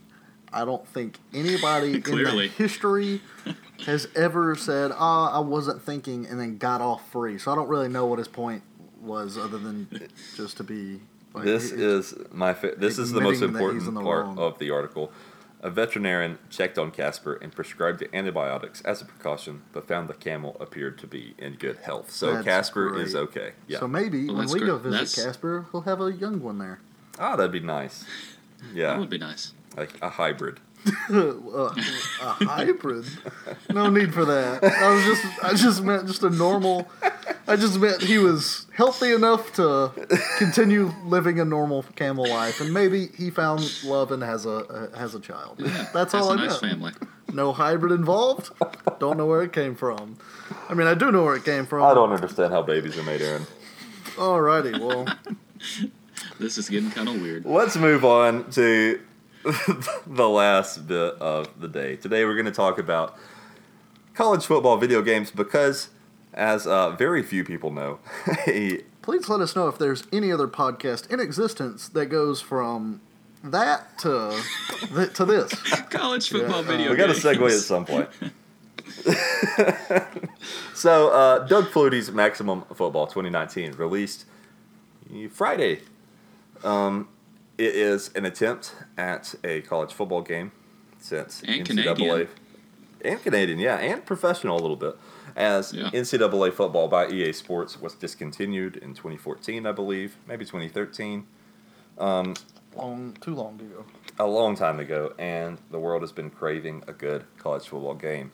I 0.52 0.64
don't 0.64 0.86
think 0.88 1.18
anybody 1.34 1.94
in 1.94 2.00
the 2.02 2.48
history 2.56 3.20
has 3.86 4.08
ever 4.14 4.54
said, 4.56 4.92
"Ah, 4.94 5.36
I 5.36 5.40
wasn't 5.40 5.82
thinking," 5.82 6.26
and 6.26 6.40
then 6.40 6.58
got 6.58 6.80
off 6.80 7.10
free. 7.10 7.38
So 7.38 7.52
I 7.52 7.54
don't 7.54 7.68
really 7.68 7.88
know 7.88 8.06
what 8.06 8.18
his 8.18 8.28
point 8.28 8.62
was, 9.00 9.36
other 9.36 9.58
than 9.58 9.88
just 10.36 10.56
to 10.58 10.64
be. 10.64 11.00
Like, 11.34 11.44
this 11.44 11.70
is 11.70 12.14
my 12.32 12.54
fa- 12.54 12.74
this 12.78 12.98
is 12.98 13.12
the 13.12 13.20
most 13.20 13.42
admitting 13.42 13.68
that 13.68 13.74
he's 13.74 13.86
important 13.88 13.94
the 13.94 14.00
part 14.02 14.24
wrong. 14.26 14.38
of 14.38 14.58
the 14.58 14.70
article. 14.70 15.12
A 15.62 15.70
veterinarian 15.70 16.38
checked 16.50 16.78
on 16.78 16.90
Casper 16.92 17.34
and 17.42 17.50
prescribed 17.52 18.04
antibiotics 18.12 18.82
as 18.82 19.00
a 19.02 19.04
precaution, 19.06 19.62
but 19.72 19.88
found 19.88 20.06
the 20.08 20.14
camel 20.14 20.56
appeared 20.60 20.96
to 20.98 21.06
be 21.06 21.34
in 21.38 21.54
good 21.54 21.78
health. 21.78 22.10
So 22.10 22.34
That's 22.34 22.44
Casper 22.44 22.90
great. 22.90 23.06
is 23.06 23.14
okay. 23.16 23.52
Yeah. 23.66 23.80
So 23.80 23.88
maybe 23.88 24.26
Well, 24.26 24.36
when 24.36 24.46
we 24.48 24.58
great. 24.60 24.66
go 24.68 24.76
visit 24.76 24.90
That's- 24.92 25.24
Casper, 25.24 25.66
we'll 25.72 25.82
have 25.82 26.00
a 26.00 26.12
young 26.12 26.40
one 26.42 26.58
there. 26.58 26.78
Ah, 27.18 27.36
that'd 27.36 27.50
be 27.52 27.60
nice. 27.60 28.04
Yeah. 28.74 28.92
That 28.92 29.00
would 29.00 29.10
be 29.10 29.18
nice. 29.18 29.52
Like 29.76 29.92
a 30.02 30.08
hybrid. 30.08 30.60
Uh, 31.10 31.34
a 32.20 32.44
hybrid? 32.44 33.04
No 33.70 33.90
need 33.90 34.14
for 34.14 34.24
that. 34.24 34.62
I 34.64 34.94
was 34.94 35.04
just, 35.04 35.44
I 35.44 35.54
just 35.54 35.82
meant 35.82 36.06
just 36.06 36.22
a 36.22 36.30
normal. 36.30 36.88
I 37.48 37.56
just 37.56 37.78
meant 37.78 38.02
he 38.02 38.18
was 38.18 38.66
healthy 38.72 39.12
enough 39.12 39.52
to 39.54 39.92
continue 40.38 40.92
living 41.04 41.40
a 41.40 41.44
normal 41.44 41.82
camel 41.96 42.28
life, 42.28 42.60
and 42.60 42.72
maybe 42.72 43.08
he 43.16 43.30
found 43.30 43.82
love 43.84 44.12
and 44.12 44.22
has 44.22 44.46
a 44.46 44.56
uh, 44.58 44.96
has 44.96 45.14
a 45.14 45.20
child. 45.20 45.58
That's 45.58 45.92
That's 45.92 46.14
all 46.14 46.30
a 46.30 46.34
I 46.34 46.36
nice 46.46 46.62
meant. 46.62 46.72
family. 46.74 46.92
No 47.32 47.52
hybrid 47.52 47.92
involved. 47.92 48.50
Don't 49.00 49.16
know 49.18 49.26
where 49.26 49.42
it 49.42 49.52
came 49.52 49.74
from. 49.74 50.16
I 50.68 50.74
mean, 50.74 50.86
I 50.86 50.94
do 50.94 51.10
know 51.10 51.24
where 51.24 51.34
it 51.36 51.44
came 51.44 51.66
from. 51.66 51.82
I 51.82 51.92
don't 51.94 52.12
understand 52.12 52.52
how 52.52 52.62
babies 52.62 52.96
are 52.96 53.02
made, 53.02 53.20
Aaron. 53.20 53.46
Alrighty, 54.16 54.78
well, 54.80 55.06
This 56.38 56.58
is 56.58 56.68
getting 56.68 56.90
kind 56.90 57.08
of 57.08 57.20
weird. 57.20 57.44
Let's 57.44 57.76
move 57.76 58.04
on 58.04 58.50
to 58.52 59.00
the 60.06 60.28
last 60.28 60.88
bit 60.88 61.14
of 61.20 61.60
the 61.60 61.68
day. 61.68 61.94
Today 61.94 62.24
we're 62.24 62.34
going 62.34 62.46
to 62.46 62.50
talk 62.50 62.78
about 62.78 63.16
college 64.12 64.44
football 64.44 64.76
video 64.76 65.02
games 65.02 65.30
because, 65.30 65.90
as 66.34 66.66
uh, 66.66 66.90
very 66.90 67.22
few 67.22 67.44
people 67.44 67.70
know, 67.70 68.00
a 68.48 68.78
please 69.02 69.28
let 69.28 69.40
us 69.40 69.54
know 69.54 69.68
if 69.68 69.78
there's 69.78 70.02
any 70.12 70.32
other 70.32 70.48
podcast 70.48 71.08
in 71.12 71.20
existence 71.20 71.88
that 71.90 72.06
goes 72.06 72.40
from 72.40 73.00
that 73.44 73.96
to 73.98 74.36
th- 74.92 75.12
to 75.12 75.24
this. 75.24 75.52
College 75.90 76.28
football 76.28 76.64
video 76.64 76.90
we 76.90 76.96
got 76.96 77.06
to 77.06 77.12
segue 77.12 77.46
at 77.46 77.60
some 77.60 77.84
point. 77.84 78.08
so, 80.74 81.10
uh, 81.10 81.46
Doug 81.46 81.68
Flutie's 81.68 82.10
Maximum 82.10 82.62
Football 82.74 83.06
2019 83.06 83.74
released 83.74 84.24
Friday. 85.30 85.82
Um, 86.64 87.06
it 87.58 87.74
is 87.74 88.10
an 88.14 88.24
attempt 88.26 88.74
at 88.98 89.34
a 89.44 89.62
college 89.62 89.92
football 89.92 90.22
game 90.22 90.52
since 90.98 91.42
And 91.46 91.64
Canadian. 91.66 92.28
and 93.04 93.22
Canadian, 93.22 93.58
yeah, 93.58 93.76
and 93.76 94.04
professional 94.04 94.58
a 94.58 94.60
little 94.60 94.76
bit. 94.76 94.96
As 95.36 95.72
Yeah. 95.72 95.90
NCAA 95.92 96.50
football 96.52 96.88
by 96.88 97.08
EA 97.08 97.32
Sports 97.32 97.80
was 97.80 97.94
discontinued 97.94 98.76
in 98.76 98.94
2014, 98.94 99.66
I 99.66 99.72
believe, 99.72 100.16
maybe 100.26 100.44
2013. 100.44 101.26
Um, 101.98 102.34
Long, 102.74 103.16
too 103.22 103.34
long 103.34 103.58
ago. 103.60 103.84
a 104.18 104.26
long 104.26 104.54
time 104.54 104.78
ago, 104.80 105.14
and 105.18 105.58
the 105.70 105.78
world 105.78 106.02
has 106.02 106.12
been 106.12 106.28
craving 106.30 106.82
a 106.86 106.92
good 106.92 107.24
college 107.38 107.66
football 107.68 107.94
game. 107.94 108.32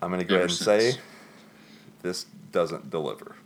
I'm 0.00 0.08
going 0.10 0.20
to 0.20 0.26
go 0.26 0.36
Ever 0.36 0.44
ahead 0.46 0.50
and 0.50 0.58
since. 0.58 0.94
say 0.94 1.00
this 2.02 2.26
doesn't 2.50 2.88
deliver. 2.90 3.36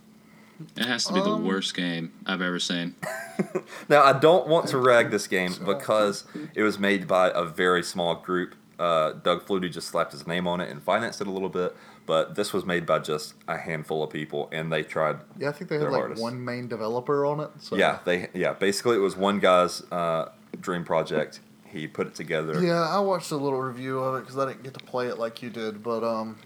It 0.77 0.85
has 0.85 1.05
to 1.05 1.13
be 1.13 1.19
Um, 1.19 1.25
the 1.41 1.47
worst 1.47 1.75
game 1.75 2.13
I've 2.25 2.41
ever 2.41 2.59
seen. 2.59 2.95
Now, 3.89 4.03
I 4.03 4.13
don't 4.13 4.47
want 4.47 4.67
to 4.69 4.77
rag 4.77 5.11
this 5.11 5.27
game 5.27 5.53
because 5.65 6.25
it 6.53 6.63
was 6.63 6.79
made 6.79 7.07
by 7.07 7.31
a 7.33 7.43
very 7.43 7.83
small 7.83 8.15
group. 8.15 8.55
Uh, 8.79 9.13
Doug 9.13 9.45
Flutie 9.45 9.71
just 9.71 9.87
slapped 9.87 10.11
his 10.11 10.27
name 10.27 10.47
on 10.47 10.61
it 10.61 10.69
and 10.69 10.81
financed 10.81 11.21
it 11.21 11.27
a 11.27 11.31
little 11.31 11.49
bit, 11.49 11.75
but 12.05 12.35
this 12.35 12.53
was 12.53 12.65
made 12.65 12.85
by 12.85 12.99
just 12.99 13.33
a 13.47 13.57
handful 13.57 14.03
of 14.03 14.09
people, 14.09 14.49
and 14.51 14.71
they 14.71 14.83
tried. 14.83 15.17
Yeah, 15.37 15.49
I 15.49 15.51
think 15.53 15.69
they 15.69 15.77
had 15.77 15.85
like 15.89 16.01
hardest. 16.01 16.21
one 16.21 16.43
main 16.43 16.67
developer 16.67 17.25
on 17.25 17.39
it. 17.39 17.49
So. 17.59 17.75
Yeah, 17.75 17.99
they 18.05 18.29
yeah. 18.33 18.53
Basically, 18.53 18.95
it 18.95 18.99
was 18.99 19.15
one 19.15 19.39
guy's 19.39 19.81
uh, 19.91 20.29
dream 20.59 20.83
project. 20.83 21.39
He 21.65 21.87
put 21.87 22.07
it 22.07 22.15
together. 22.15 22.63
Yeah, 22.63 22.87
I 22.87 22.99
watched 22.99 23.31
a 23.31 23.37
little 23.37 23.61
review 23.61 23.99
of 23.99 24.15
it 24.15 24.21
because 24.21 24.37
I 24.37 24.47
didn't 24.47 24.63
get 24.63 24.73
to 24.75 24.83
play 24.85 25.07
it 25.07 25.17
like 25.17 25.41
you 25.41 25.49
did, 25.49 25.81
but 25.83 26.03
um, 26.03 26.37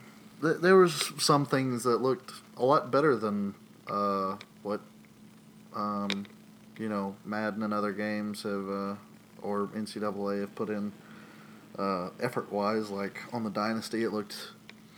th- 0.41 0.57
there 0.61 0.77
was 0.77 1.11
some 1.19 1.45
things 1.45 1.83
that 1.83 2.01
looked 2.01 2.31
a 2.57 2.65
lot 2.65 2.91
better 2.91 3.15
than 3.15 3.55
uh 3.87 4.35
what 4.63 4.81
um, 5.75 6.25
you 6.82 6.89
know, 6.89 7.15
Madden 7.23 7.61
and 7.61 7.73
other 7.73 7.93
games 7.93 8.41
have 8.41 8.67
uh, 8.67 8.95
or 9.43 9.67
NCAA 9.75 10.41
have 10.41 10.55
put 10.55 10.69
in 10.69 10.91
uh, 11.77 12.09
effort 12.19 12.51
wise. 12.51 12.89
Like 12.89 13.21
on 13.32 13.43
the 13.43 13.51
Dynasty, 13.51 14.03
it 14.03 14.11
looked 14.11 14.36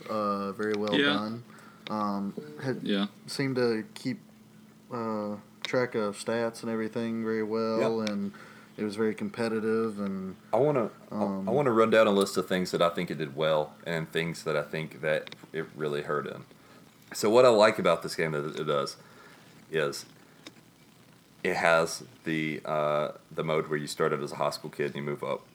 uh 0.08 0.52
very 0.52 0.74
well 0.74 0.98
Yeah. 0.98 1.12
done. 1.12 1.44
Um, 1.90 2.34
had 2.62 2.80
Yeah. 2.82 3.06
seemed 3.26 3.56
to 3.56 3.84
keep 3.94 4.20
uh, 4.92 5.36
track 5.62 5.94
of 5.94 6.16
stats 6.16 6.62
and 6.62 6.70
everything 6.72 7.22
very 7.22 7.42
well, 7.42 8.00
and 8.00 8.32
it 8.78 8.84
was 8.84 8.96
very 8.96 9.14
competitive. 9.14 10.00
And 10.00 10.36
I 10.52 10.56
want 10.56 10.78
to 10.78 10.90
Um, 11.14 11.48
I 11.48 11.52
want 11.52 11.66
to 11.66 11.72
run 11.72 11.90
down 11.90 12.06
a 12.06 12.10
list 12.12 12.38
of 12.38 12.48
things 12.48 12.70
that 12.70 12.80
I 12.80 12.88
think 12.88 13.10
it 13.10 13.18
did 13.18 13.36
well 13.36 13.74
and 13.86 14.10
things 14.10 14.44
that 14.44 14.56
I 14.56 14.62
think 14.62 15.02
that 15.02 15.34
it 15.52 15.66
really 15.76 16.02
hurt 16.02 16.26
in. 16.26 16.44
So 17.12 17.28
what 17.28 17.44
I 17.44 17.48
like 17.50 17.78
about 17.78 18.02
this 18.02 18.14
game 18.16 18.32
that 18.32 18.58
it 18.58 18.66
does 18.66 18.96
is 19.70 20.06
it 21.44 21.54
has 21.56 22.02
the 22.24 22.60
uh, 22.64 23.12
the 23.32 23.44
mode 23.44 23.68
where 23.68 23.78
you 23.78 23.86
started 23.86 24.20
as 24.22 24.32
a 24.32 24.36
high 24.36 24.50
school 24.50 24.70
kid 24.70 24.86
and 24.86 24.96
you 24.96 25.02
move 25.02 25.22
up. 25.22 25.46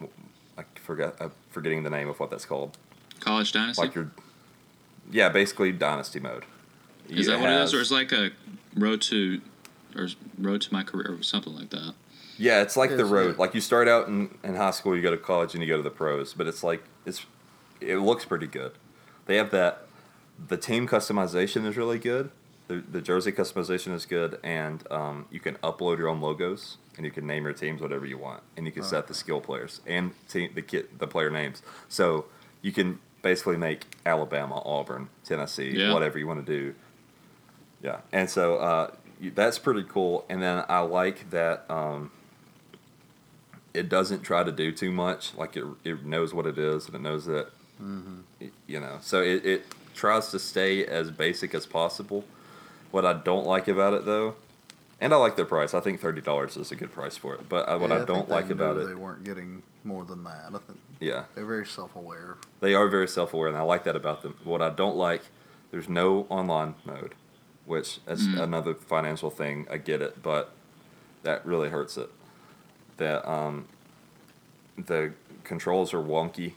I 0.57 0.63
forget 0.75 1.15
I'm 1.19 1.31
forgetting 1.49 1.83
the 1.83 1.89
name 1.89 2.07
of 2.07 2.19
what 2.19 2.29
that's 2.29 2.45
called. 2.45 2.77
College 3.19 3.51
Dynasty? 3.51 3.81
Like 3.81 3.95
your 3.95 4.09
yeah, 5.11 5.27
basically 5.29 5.71
dynasty 5.71 6.19
mode. 6.19 6.45
is 7.09 7.25
You 7.25 7.33
that 7.33 7.41
what 7.41 7.49
it 7.49 7.61
is? 7.63 7.73
Or 7.73 7.81
is 7.81 7.91
like 7.91 8.11
a 8.13 8.29
road 8.75 9.01
to 9.03 9.41
or 9.95 10.07
road 10.37 10.61
to 10.61 10.71
my 10.73 10.83
career 10.83 11.15
or 11.19 11.23
something 11.23 11.53
like 11.55 11.71
that? 11.71 11.95
Yeah, 12.37 12.61
it's 12.61 12.77
like 12.77 12.95
the 12.95 13.03
road. 13.05 13.31
it- 13.31 13.39
Like 13.39 13.53
you 13.55 13.59
start 13.59 13.87
out 13.89 14.07
in, 14.07 14.37
in 14.43 14.55
high 14.55 14.71
school, 14.71 14.95
you 14.95 15.01
go 15.01 15.11
to 15.11 15.17
college, 15.17 15.53
and 15.55 15.61
you 15.63 15.67
go 15.67 15.75
to 15.75 15.83
the 15.83 15.89
pros. 15.89 16.33
But 16.33 16.47
it's 16.47 16.63
like 16.63 16.83
it's 17.05 17.25
it 17.81 17.97
looks 17.97 18.23
pretty 18.25 18.47
good. 18.47 18.73
They 19.25 19.37
have 19.37 19.49
that. 19.51 19.87
The 20.47 20.55
team 20.55 20.87
customization 20.87 21.65
is 21.65 21.75
really 21.75 21.99
good. 21.99 22.31
The, 22.69 22.83
the 22.91 23.01
jersey 23.01 23.31
customization 23.31 23.93
is 23.95 24.05
good, 24.05 24.39
and 24.43 24.83
um, 24.91 25.25
you 25.31 25.39
can 25.39 25.55
upload 25.55 25.97
your 25.97 26.07
own 26.07 26.21
logos, 26.21 26.77
and 26.97 27.03
you 27.03 27.11
can 27.11 27.25
name 27.25 27.43
your 27.45 27.53
teams 27.53 27.81
whatever 27.81 28.05
you 28.05 28.19
want, 28.19 28.43
and 28.55 28.67
you 28.67 28.71
can 28.71 28.83
set 28.83 29.07
the 29.07 29.15
skill 29.15 29.41
players 29.41 29.81
and 29.87 30.11
team, 30.29 30.51
the 30.53 30.61
kit 30.61 30.99
the 30.99 31.07
player 31.07 31.31
names. 31.31 31.63
So 31.87 32.25
you 32.61 32.71
can 32.71 32.99
basically 33.23 33.57
make 33.57 33.85
Alabama, 34.05 34.61
Auburn, 34.63 35.09
Tennessee, 35.25 35.71
Yeah. 35.79 35.91
whatever 35.93 36.19
you 36.19 36.27
want 36.27 36.45
to 36.45 36.51
do. 36.59 36.75
Yeah, 37.81 38.01
and 38.11 38.29
so 38.29 38.57
uh, 38.57 38.91
that's 39.33 39.57
pretty 39.57 39.83
cool. 39.89 40.23
And 40.29 40.39
then 40.43 40.63
I 40.69 40.81
like 40.81 41.31
that 41.31 41.65
um, 41.71 42.11
it 43.73 43.89
doesn't 43.89 44.21
try 44.21 44.43
to 44.43 44.51
do 44.51 44.71
too 44.71 44.91
much. 44.91 45.33
Like 45.35 45.57
it, 45.57 45.65
it 45.83 46.05
knows 46.05 46.35
what 46.35 46.45
it 46.45 46.59
is 46.59 46.85
and 46.85 46.93
it 46.95 47.01
knows 47.01 47.25
that 47.25 47.47
Mhm. 47.81 48.21
y- 48.39 48.51
you 48.67 48.79
know. 48.79 48.97
So 49.01 49.21
it, 49.23 49.43
it 49.43 49.65
tries 49.95 50.29
to 50.31 50.37
stay 50.39 50.85
as 50.85 51.09
basic 51.09 51.55
as 51.55 51.65
possible. 51.65 52.25
What 52.91 53.05
I 53.05 53.13
don't 53.13 53.45
like 53.45 53.67
about 53.67 53.93
it 53.93 54.05
though, 54.05 54.35
and 54.99 55.13
I 55.13 55.17
like 55.17 55.35
their 55.35 55.45
price. 55.45 55.73
I 55.73 55.79
think 55.79 55.99
thirty 56.01 56.21
dollars 56.21 56.57
is 56.57 56.71
a 56.71 56.75
good 56.75 56.91
price 56.91 57.17
for 57.17 57.35
it. 57.35 57.47
But 57.47 57.67
what 57.79 57.89
Yeah, 57.89 57.95
I 57.95 57.97
think 57.99 58.07
don't 58.07 58.27
they 58.29 58.33
like 58.35 58.47
knew 58.47 58.53
about 58.53 58.75
they 58.77 58.91
it, 58.91 58.99
weren't 58.99 59.23
getting 59.23 59.61
more 59.83 60.03
than 60.05 60.23
that. 60.23 60.47
I 60.53 60.57
think 60.57 60.79
yeah, 60.99 61.25
they're 61.35 61.45
very 61.45 61.65
self-aware. 61.65 62.37
they 62.59 62.73
are 62.73 62.87
very 62.89 63.07
self-aware, 63.07 63.47
and 63.47 63.57
I 63.57 63.61
like 63.61 63.83
that 63.85 63.95
about 63.95 64.21
them. 64.23 64.35
What 64.43 64.61
I 64.61 64.69
don't 64.69 64.97
like, 64.97 65.21
there's 65.71 65.87
no 65.87 66.25
online 66.29 66.75
mode, 66.85 67.15
which 67.65 67.99
is 68.07 68.27
Mm. 68.27 68.41
another 68.41 68.73
financial 68.73 69.29
thing. 69.29 69.65
I 69.71 69.77
get 69.77 70.01
it, 70.01 70.21
but 70.21 70.51
that 71.23 71.45
really 71.45 71.69
hurts 71.69 71.95
it. 71.97 72.09
That 72.97 73.25
um, 73.29 73.67
the 74.77 75.13
controls 75.43 75.93
are 75.93 76.01
wonky 76.01 76.53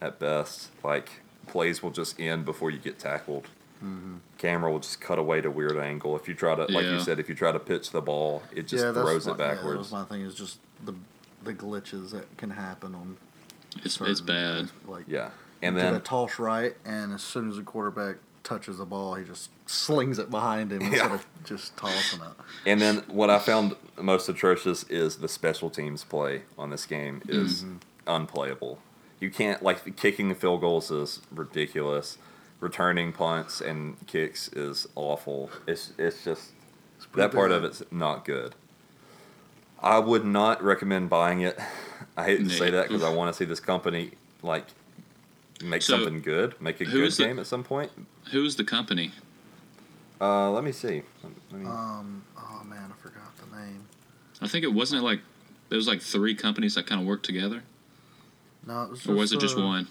at 0.00 0.18
best. 0.18 0.70
Like 0.84 1.22
plays 1.46 1.82
will 1.82 1.90
just 1.90 2.20
end 2.20 2.44
before 2.44 2.70
you 2.70 2.78
get 2.78 2.98
tackled. 2.98 3.48
Mhm. 3.82 4.18
Camera 4.38 4.70
will 4.70 4.80
just 4.80 5.00
cut 5.00 5.18
away 5.18 5.40
to 5.40 5.50
weird 5.50 5.76
angle. 5.78 6.16
If 6.16 6.28
you 6.28 6.34
try 6.34 6.54
to, 6.54 6.66
like 6.66 6.84
you 6.84 7.00
said, 7.00 7.18
if 7.18 7.28
you 7.28 7.34
try 7.34 7.50
to 7.52 7.58
pitch 7.58 7.90
the 7.90 8.00
ball, 8.02 8.42
it 8.52 8.66
just 8.66 8.84
yeah, 8.84 8.92
throws 8.92 9.26
my, 9.26 9.32
it 9.32 9.38
Yeah, 9.38 9.46
that 9.46 9.54
backwards. 9.56 9.78
was 9.78 9.92
my 9.92 10.04
thing. 10.04 10.22
Is 10.22 10.34
just 10.34 10.58
the 10.84 10.94
the 11.42 11.54
glitches 11.54 12.10
that 12.10 12.36
can 12.36 12.50
happen 12.50 12.94
on. 12.94 13.16
It's 13.82 13.94
certain- 13.94 14.10
it's 14.12 14.20
bad. 14.20 14.70
Like 14.86 15.04
yeah, 15.08 15.30
and 15.62 15.76
did 15.76 15.84
a 15.86 15.92
then 15.92 16.00
toss 16.02 16.38
right, 16.38 16.76
and 16.84 17.12
as 17.14 17.22
soon 17.22 17.48
as 17.48 17.56
the 17.56 17.62
quarterback 17.62 18.16
touches 18.42 18.78
the 18.78 18.84
ball, 18.84 19.14
he 19.14 19.24
just 19.24 19.50
slings 19.66 20.18
it 20.18 20.30
behind 20.30 20.72
him 20.72 20.82
instead 20.82 20.96
Yeah. 21.10 21.14
of 21.14 21.26
just 21.44 21.76
tossing 21.76 22.20
it. 22.20 22.32
And 22.66 22.80
then 22.80 22.98
what 23.08 23.30
I 23.30 23.38
found 23.38 23.76
most 23.98 24.28
atrocious 24.28 24.82
is 24.84 25.18
the 25.18 25.28
special 25.28 25.70
teams 25.70 26.04
play 26.04 26.42
on 26.58 26.70
this 26.70 26.84
game 26.86 27.22
is 27.28 27.62
Mhm. 27.64 27.76
unplayable. 28.06 28.78
You 29.20 29.30
can't 29.30 29.62
like 29.62 29.96
kicking 29.96 30.28
the 30.30 30.34
field 30.34 30.60
goals 30.62 30.90
is 30.90 31.20
ridiculous. 31.30 32.16
Returning 32.60 33.12
punts 33.12 33.62
and 33.62 33.96
kicks 34.06 34.48
is 34.48 34.86
awful. 34.94 35.50
It's 35.66 35.92
it's 35.98 36.22
just 36.24 36.50
pretty 37.10 37.28
that 37.28 37.34
part 37.34 37.50
of 37.52 37.64
it's 37.64 37.82
not 37.90 38.24
good. 38.26 38.54
I 39.82 39.98
would 39.98 40.26
not 40.26 40.62
recommend 40.62 41.08
buying 41.08 41.40
it. 41.40 41.58
I 42.18 42.24
hate 42.24 42.38
to 42.40 42.50
say 42.50 42.68
that 42.70 42.88
because 42.88 43.02
I 43.02 43.08
want 43.14 43.32
to 43.32 43.36
see 43.38 43.46
this 43.46 43.60
company 43.60 44.10
like 44.42 44.66
make 45.64 45.80
So, 45.80 45.94
something 45.96 46.20
good, 46.20 46.60
make 46.60 46.82
a 46.82 46.84
good 46.84 47.04
is 47.04 47.16
the- 47.16 47.24
game 47.24 47.38
at 47.38 47.46
some 47.46 47.64
point. 47.64 47.90
Who's 48.30 48.56
the 48.56 48.64
company? 48.64 49.12
Uh, 50.20 50.50
let 50.50 50.62
me 50.62 50.72
see. 50.72 51.02
Let 51.50 51.60
me, 51.60 51.66
Um. 51.66 52.22
Oh 52.36 52.62
man, 52.64 52.92
I 52.92 53.02
forgot 53.02 53.34
the 53.38 53.56
name. 53.56 53.86
I 54.42 54.48
think 54.48 54.64
it 54.64 54.72
wasn't 54.74 55.00
it 55.00 55.04
like 55.04 55.20
there 55.70 55.76
was 55.76 55.88
like 55.88 56.02
three 56.02 56.34
companies 56.34 56.74
that 56.74 56.86
kind 56.86 57.00
of 57.00 57.06
worked 57.06 57.24
together, 57.24 57.62
No, 58.66 58.82
it 58.82 58.90
was. 58.90 58.98
Just, 58.98 59.08
or 59.08 59.14
was 59.14 59.32
it 59.32 59.40
just 59.40 59.56
uh, 59.56 59.62
one? 59.62 59.88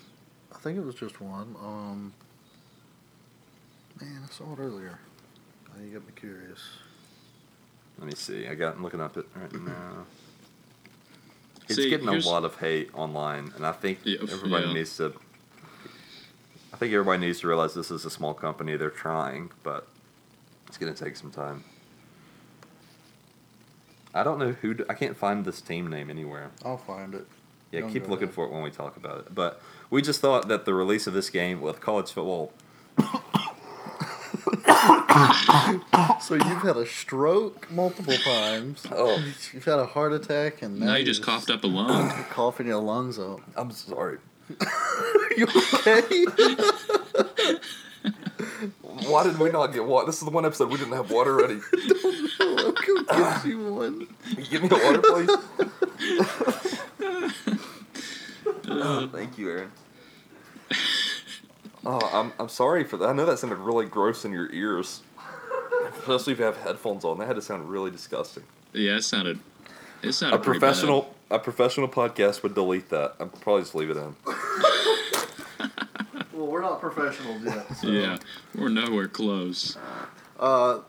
I 0.53 0.57
think 0.59 0.77
it 0.77 0.85
was 0.85 0.93
just 0.93 1.19
one. 1.19 1.55
Um. 1.59 2.13
Man, 4.01 4.21
I 4.23 4.33
saw 4.33 4.53
it 4.53 4.59
earlier. 4.59 4.99
Now 5.75 5.83
you 5.83 5.91
got 5.91 6.05
me 6.07 6.13
curious. 6.15 6.59
Let 7.97 8.07
me 8.07 8.15
see. 8.15 8.47
I 8.47 8.55
got 8.55 8.75
I'm 8.75 8.83
looking 8.83 9.01
up 9.01 9.17
it 9.17 9.25
right 9.35 9.49
mm-hmm. 9.49 9.67
now. 9.67 10.05
It's 11.67 11.75
See, 11.75 11.89
getting 11.89 12.07
a 12.07 12.17
lot 12.19 12.45
of 12.45 12.55
hate 12.55 12.89
online, 12.95 13.51
and 13.55 13.65
I 13.65 13.73
think 13.73 13.99
Yeah, 14.03 14.19
everybody 14.23 14.67
yeah. 14.67 14.73
needs 14.73 14.97
to. 14.97 15.13
I 16.73 16.77
think 16.77 16.93
everybody 16.93 17.19
needs 17.19 17.41
to 17.41 17.47
realize 17.47 17.73
this 17.73 17.91
is 17.91 18.05
a 18.05 18.09
small 18.09 18.33
company. 18.33 18.75
They're 18.75 18.89
trying, 18.89 19.51
but 19.63 19.87
it's 20.67 20.77
going 20.77 20.93
to 20.93 21.03
take 21.03 21.15
some 21.15 21.29
time. 21.29 21.63
I 24.13 24.23
don't 24.23 24.39
know 24.39 24.53
who. 24.53 24.77
I 24.89 24.93
can't 24.93 25.15
find 25.15 25.45
this 25.45 25.61
team 25.61 25.87
name 25.87 26.09
anywhere. 26.09 26.49
I'll 26.65 26.77
find 26.77 27.13
it. 27.13 27.27
Yeah, 27.71 27.81
Don't 27.81 27.91
keep 27.93 28.07
looking 28.07 28.27
there. 28.27 28.33
for 28.33 28.45
it 28.45 28.51
when 28.51 28.63
we 28.63 28.71
talk 28.71 28.97
about 28.97 29.19
it. 29.19 29.35
But 29.35 29.61
we 29.91 30.01
just 30.01 30.21
thought 30.21 30.47
that 30.47 30.65
the 30.65 30.73
release 30.73 31.05
of 31.05 31.13
this 31.13 31.29
game 31.29 31.61
with 31.61 31.79
college 31.81 32.11
football. 32.11 32.51
So 36.21 36.35
you've 36.35 36.61
had 36.61 36.77
a 36.77 36.85
stroke 36.85 37.71
multiple 37.71 38.13
times. 38.13 38.85
Oh. 38.91 39.17
You've 39.53 39.65
had 39.65 39.79
a 39.79 39.85
heart 39.85 40.13
attack, 40.13 40.61
and 40.61 40.79
now, 40.79 40.87
Now 40.87 40.95
you 40.95 41.05
just 41.05 41.23
coughed 41.23 41.49
up 41.49 41.63
a 41.63 41.67
lung. 41.67 42.09
You're 42.15 42.25
coughing 42.25 42.67
your 42.67 42.81
lungs 42.81 43.17
up. 43.17 43.39
I'm 43.55 43.71
sorry. 43.71 44.17
you 45.37 45.47
okay? 45.73 46.01
Why 49.07 49.23
did 49.23 49.39
we 49.39 49.49
not 49.49 49.67
get 49.73 49.85
water? 49.85 50.05
This 50.07 50.17
is 50.17 50.25
the 50.25 50.31
one 50.31 50.45
episode 50.45 50.69
we 50.69 50.77
didn't 50.77 50.93
have 50.93 51.09
water 51.09 51.35
ready. 51.35 51.59
I'll 52.39 52.71
go 52.71 53.03
get 53.03 53.45
you 53.45 53.73
one. 53.73 54.07
Give 54.49 54.61
me 54.63 54.69
a 54.71 54.75
water, 54.75 55.01
please. 55.01 55.29
Oh, 58.71 59.09
thank 59.11 59.37
you, 59.37 59.49
Aaron. 59.49 59.71
Oh, 61.85 62.09
I'm, 62.13 62.33
I'm 62.39 62.49
sorry 62.49 62.83
for 62.83 62.97
that. 62.97 63.09
I 63.09 63.13
know 63.13 63.25
that 63.25 63.39
sounded 63.39 63.57
really 63.57 63.85
gross 63.85 64.25
in 64.25 64.31
your 64.31 64.51
ears. 64.51 65.01
Especially 65.99 66.33
if 66.33 66.39
you 66.39 66.45
have 66.45 66.57
headphones 66.57 67.03
on. 67.05 67.17
That 67.17 67.27
had 67.27 67.35
to 67.35 67.41
sound 67.41 67.69
really 67.69 67.91
disgusting. 67.91 68.43
Yeah, 68.73 68.97
it 68.97 69.03
sounded. 69.03 69.39
It 70.01 70.13
sounded 70.13 70.37
A 70.37 70.39
pretty 70.39 70.59
professional 70.59 71.13
a 71.31 71.39
professional 71.39 71.87
podcast 71.87 72.41
would 72.43 72.55
delete 72.55 72.89
that. 72.89 73.15
I'd 73.19 73.41
probably 73.41 73.61
just 73.61 73.75
leave 73.75 73.89
it 73.89 73.97
in. 73.97 74.15
Well, 76.31 76.47
we're 76.47 76.61
not 76.61 76.79
professionals 76.79 77.43
yet. 77.43 77.75
So. 77.75 77.87
Yeah, 77.89 78.17
we're 78.55 78.69
nowhere 78.69 79.09
close. 79.09 79.75
Uh, 80.39 80.79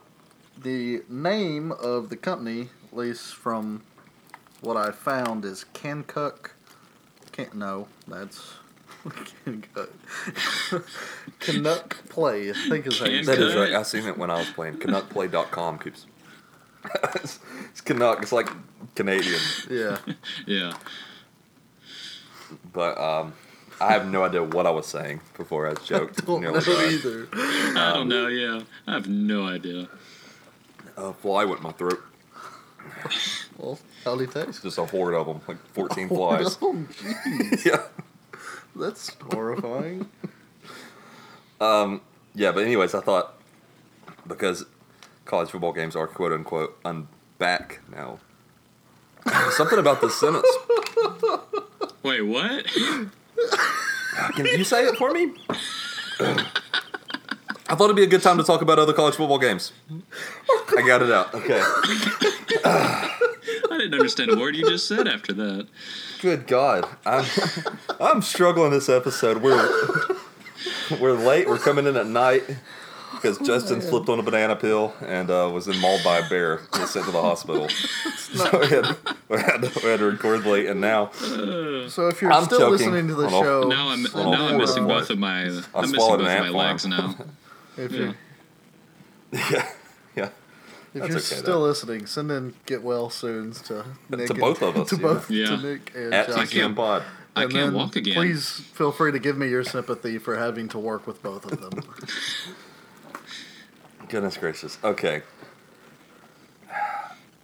the 0.56 1.02
name 1.08 1.72
of 1.72 2.08
the 2.08 2.16
company, 2.16 2.68
at 2.92 2.96
least 2.96 3.34
from 3.34 3.82
what 4.60 4.76
I 4.76 4.92
found, 4.92 5.44
is 5.44 5.64
Canuck. 5.74 6.52
Can't 7.32 7.54
no, 7.54 7.88
that's 8.06 8.52
Canuck. 9.44 9.90
Canuck 11.40 12.08
Play. 12.08 12.50
I 12.50 12.54
think 12.68 12.86
is 12.86 12.98
how 12.98 13.06
you 13.06 13.24
That 13.24 13.36
say 13.36 13.42
is 13.42 13.54
right. 13.54 13.72
I 13.74 13.82
seen 13.82 14.06
it 14.06 14.18
when 14.18 14.30
I 14.30 14.38
was 14.38 14.50
playing. 14.50 14.74
CanuckPlay.com 14.78 15.78
keeps. 15.78 16.06
it's, 17.14 17.38
it's 17.70 17.80
Canuck. 17.80 18.22
It's 18.22 18.32
like 18.32 18.48
Canadian. 18.94 19.40
Yeah. 19.70 19.98
Yeah. 20.46 20.72
But 22.72 22.98
um, 22.98 23.32
I 23.80 23.92
have 23.92 24.10
no 24.10 24.24
idea 24.24 24.42
what 24.42 24.66
I 24.66 24.70
was 24.70 24.86
saying 24.86 25.20
before 25.36 25.68
I 25.68 25.74
joked. 25.74 26.26
Don't 26.26 26.40
nearly 26.40 26.58
know 26.58 26.64
died. 26.64 26.92
either. 26.92 27.28
I 27.32 27.92
don't 27.94 28.08
know. 28.08 28.26
Yeah, 28.26 28.62
I 28.88 28.92
have 28.94 29.08
no 29.08 29.46
idea. 29.46 29.88
A 30.96 31.12
fly 31.12 31.44
went 31.44 31.58
in 31.60 31.62
my 31.64 31.72
throat. 31.72 32.00
Well, 33.56 33.78
how'd 34.04 34.20
he 34.20 34.26
taste? 34.26 34.62
Just 34.62 34.78
a 34.78 34.84
horde 34.84 35.14
of 35.14 35.26
them, 35.26 35.40
like 35.46 35.58
14 35.74 36.08
flies. 36.08 36.58
Oh, 36.60 36.74
jeez. 36.74 37.64
yeah. 37.64 37.82
That's 38.74 39.10
horrifying. 39.32 40.08
Um, 41.60 42.00
yeah, 42.34 42.52
but 42.52 42.64
anyways, 42.64 42.94
I 42.94 43.00
thought 43.00 43.34
because 44.26 44.64
college 45.26 45.50
football 45.50 45.74
games 45.74 45.94
are 45.94 46.06
quote 46.06 46.32
unquote 46.32 46.78
I'm 46.86 47.08
back 47.38 47.80
now. 47.94 48.18
Something 49.50 49.78
about 49.78 50.00
this 50.00 50.18
sentence. 50.18 50.48
Wait, 52.02 52.22
what? 52.22 52.64
Can 54.34 54.46
you 54.46 54.64
say 54.64 54.86
it 54.86 54.96
for 54.96 55.10
me? 55.12 55.34
I 56.18 57.74
thought 57.76 57.84
it'd 57.84 57.96
be 57.96 58.04
a 58.04 58.06
good 58.06 58.22
time 58.22 58.38
to 58.38 58.42
talk 58.42 58.62
about 58.62 58.78
other 58.78 58.94
college 58.94 59.16
football 59.16 59.38
games. 59.38 59.72
I 60.76 60.82
got 60.86 61.02
it 61.02 61.10
out. 61.10 61.34
Okay. 61.34 61.62
I 63.70 63.78
didn't 63.78 63.94
understand 63.94 64.30
a 64.30 64.36
word 64.36 64.56
you 64.56 64.68
just 64.68 64.88
said 64.88 65.06
after 65.06 65.32
that. 65.34 65.66
Good 66.20 66.46
God, 66.46 66.86
I'm 67.06 67.24
I'm 68.00 68.22
struggling 68.22 68.72
this 68.72 68.88
episode. 68.88 69.38
We're 69.42 69.68
we're 71.00 71.12
late. 71.12 71.48
We're 71.48 71.58
coming 71.58 71.86
in 71.86 71.96
at 71.96 72.06
night 72.06 72.42
because 73.12 73.38
Justin 73.38 73.80
slipped 73.80 74.08
on 74.08 74.18
a 74.18 74.22
banana 74.22 74.56
peel 74.56 74.94
and 75.06 75.30
uh, 75.30 75.48
was 75.52 75.66
then 75.66 75.78
mauled 75.80 76.02
by 76.04 76.18
a 76.18 76.28
bear. 76.28 76.60
He 76.74 76.80
was 76.80 76.90
sent 76.90 77.06
to 77.06 77.12
the 77.12 77.20
hospital. 77.22 77.68
So 78.30 78.58
we 78.60 78.66
had, 78.68 78.96
we, 79.28 79.38
had 79.38 79.62
to, 79.62 79.80
we 79.82 79.88
had 79.90 79.98
to 80.00 80.04
record 80.06 80.44
late, 80.46 80.66
and 80.66 80.80
now 80.80 81.10
So 81.12 82.08
if 82.08 82.22
you're 82.22 82.32
I'm 82.32 82.44
still 82.44 82.70
listening 82.70 83.08
to 83.08 83.14
the 83.14 83.28
all- 83.28 83.42
show, 83.42 83.62
Now 83.68 83.88
I'm 83.88 84.04
Hold 84.06 84.32
now 84.32 84.46
I'm 84.48 84.56
missing 84.58 84.86
both 84.86 85.10
of 85.10 85.18
my 85.18 85.42
I'm 85.42 85.46
missing 85.48 85.94
swallowed 85.94 86.18
both 86.18 86.20
of 86.20 86.26
my 86.26 86.34
ant 86.46 86.54
legs 86.54 86.86
now. 86.86 87.16
if 87.76 87.90
Yeah. 87.92 87.98
you're 87.98 88.14
yeah, 89.32 89.50
yeah. 89.52 89.70
If 90.92 91.02
That's 91.02 91.08
you're 91.08 91.18
okay, 91.18 91.42
still 91.42 91.60
though. 91.60 91.66
listening, 91.68 92.06
send 92.06 92.32
in 92.32 92.54
get 92.66 92.82
well 92.82 93.10
soons 93.10 93.62
to 93.62 93.84
Nick 94.08 94.26
To 94.26 94.32
and- 94.32 94.40
both 94.40 94.60
of 94.62 94.76
us, 94.76 94.88
To 94.90 94.96
yeah. 94.96 95.02
both 95.02 95.30
Yeah. 95.30 95.46
to 95.46 95.56
Nick 95.58 95.92
and 95.94 96.12
At 96.14 96.26
Josh. 96.28 96.50
TGM 96.52 96.74
Pod. 96.74 97.04
I 97.36 97.44
And 97.44 97.52
can't 97.52 97.66
then 97.66 97.74
walk 97.74 97.94
again. 97.94 98.14
Please 98.14 98.50
feel 98.74 98.90
free 98.90 99.12
to 99.12 99.20
give 99.20 99.38
me 99.38 99.48
your 99.48 99.62
sympathy 99.62 100.18
for 100.18 100.36
having 100.36 100.66
to 100.70 100.78
work 100.80 101.06
with 101.06 101.22
both 101.22 101.44
of 101.50 101.60
them. 101.60 101.84
Goodness 104.08 104.36
gracious. 104.36 104.78
Okay. 104.82 105.22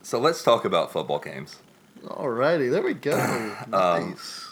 So 0.02 0.20
let's 0.20 0.44
talk 0.44 0.64
about 0.64 0.92
football 0.92 1.18
games. 1.18 1.56
Alrighty, 2.04 2.70
there 2.70 2.82
we 2.82 2.94
go. 2.94 3.16
Um, 3.72 4.10
Nice. 4.10 4.48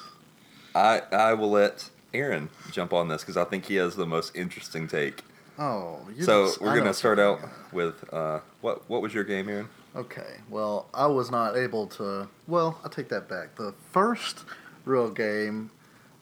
I 0.75 1.03
I 1.13 1.35
will 1.35 1.51
let 1.53 1.89
Aaron 2.13 2.49
jump 2.73 2.93
on 2.93 3.07
this 3.07 3.23
because 3.23 3.37
I 3.37 3.45
think 3.45 3.67
he 3.67 3.77
has 3.77 3.95
the 3.95 4.05
most 4.07 4.35
interesting 4.35 4.89
take 4.89 5.23
Oh, 5.57 6.01
you 6.17 6.25
So 6.25 6.47
just- 6.47 6.61
we're 6.61 6.71
I 6.71 6.77
gonna 6.79 6.93
start 6.93 7.21
out 7.21 7.39
with 7.73 8.13
uh, 8.13 8.41
what 8.65 8.89
what 8.89 9.03
was 9.03 9.13
your 9.13 9.25
game, 9.25 9.49
Aaron? 9.49 9.69
Okay, 9.95 10.39
well, 10.49 10.87
I 10.95 11.07
was 11.07 11.31
not 11.31 11.55
able 11.55 11.87
to. 11.99 12.29
Well, 12.49 12.81
I 12.83 12.89
take 12.89 13.11
that 13.11 13.29
back. 13.29 13.57
The 13.57 13.75
first 13.93 14.45
real 14.87 15.11
game, 15.11 15.71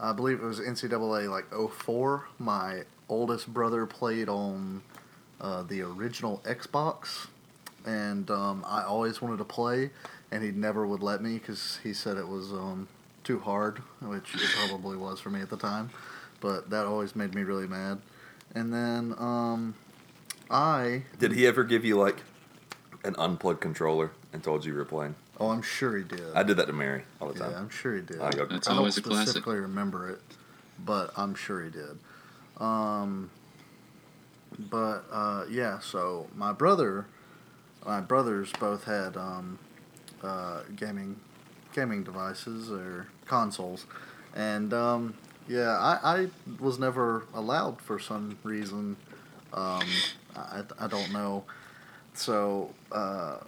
I 0.00 0.12
believe 0.12 0.40
it 0.40 0.44
was 0.44 0.58
NCAA 0.58 1.30
like 1.30 1.46
04. 1.72 2.28
My 2.38 2.82
oldest 3.08 3.46
brother 3.46 3.86
played 3.86 4.28
on 4.28 4.82
uh, 5.40 5.62
the 5.62 5.82
original 5.82 6.42
Xbox, 6.44 7.28
and 7.86 8.28
um, 8.30 8.64
I 8.66 8.82
always 8.82 9.22
wanted 9.22 9.38
to 9.38 9.44
play, 9.44 9.90
and 10.32 10.42
he 10.42 10.50
never 10.50 10.84
would 10.84 11.02
let 11.02 11.22
me 11.22 11.38
because 11.38 11.78
he 11.84 11.94
said 11.94 12.16
it 12.16 12.26
was 12.26 12.52
um, 12.52 12.88
too 13.22 13.38
hard, 13.38 13.78
which 14.00 14.34
it 14.34 14.50
probably 14.58 14.96
was 14.96 15.20
for 15.20 15.30
me 15.30 15.40
at 15.40 15.48
the 15.48 15.56
time. 15.56 15.90
But 16.40 16.70
that 16.70 16.86
always 16.86 17.14
made 17.14 17.36
me 17.36 17.44
really 17.44 17.68
mad. 17.68 18.00
And 18.54 18.74
then 18.74 19.14
um, 19.16 19.76
I 20.50 21.04
Did 21.20 21.32
he 21.32 21.46
ever 21.46 21.62
give 21.62 21.84
you 21.84 21.96
like 21.96 22.16
an 23.04 23.14
unplugged 23.18 23.60
controller 23.60 24.10
and 24.32 24.42
told 24.42 24.64
you 24.64 24.72
you 24.72 24.78
were 24.78 24.84
playing? 24.84 25.14
Oh, 25.40 25.50
I'm 25.50 25.62
sure 25.62 25.96
he 25.96 26.04
did. 26.04 26.20
I 26.34 26.42
did 26.42 26.56
that 26.58 26.66
to 26.66 26.72
Mary 26.72 27.02
all 27.20 27.28
the 27.32 27.38
time. 27.38 27.50
Yeah, 27.50 27.58
I'm 27.58 27.70
sure 27.70 27.94
he 27.96 28.02
did. 28.02 28.20
I 28.20 28.30
go- 28.30 28.46
That's 28.46 28.68
I 28.68 28.76
always 28.76 28.96
a 28.96 29.00
don't 29.00 29.10
classic. 29.12 29.28
specifically 29.28 29.58
remember 29.58 30.10
it, 30.10 30.20
but 30.84 31.12
I'm 31.16 31.34
sure 31.34 31.62
he 31.64 31.70
did. 31.70 31.98
Um, 32.58 33.30
but 34.58 35.04
uh, 35.10 35.44
yeah, 35.50 35.78
so 35.80 36.28
my 36.36 36.52
brother, 36.52 37.06
my 37.84 38.00
brothers 38.00 38.52
both 38.60 38.84
had 38.84 39.16
um, 39.16 39.58
uh, 40.22 40.62
gaming 40.76 41.18
gaming 41.74 42.04
devices 42.04 42.70
or 42.70 43.08
consoles, 43.26 43.86
and 44.36 44.72
um, 44.74 45.14
yeah, 45.48 45.70
I, 45.78 45.98
I 46.20 46.26
was 46.60 46.78
never 46.78 47.24
allowed 47.34 47.80
for 47.80 47.98
some 47.98 48.38
reason. 48.44 48.96
Um, 49.54 49.82
I, 50.36 50.62
I 50.78 50.86
don't 50.86 51.12
know. 51.12 51.44
So 52.14 52.70
uh, 52.90 53.38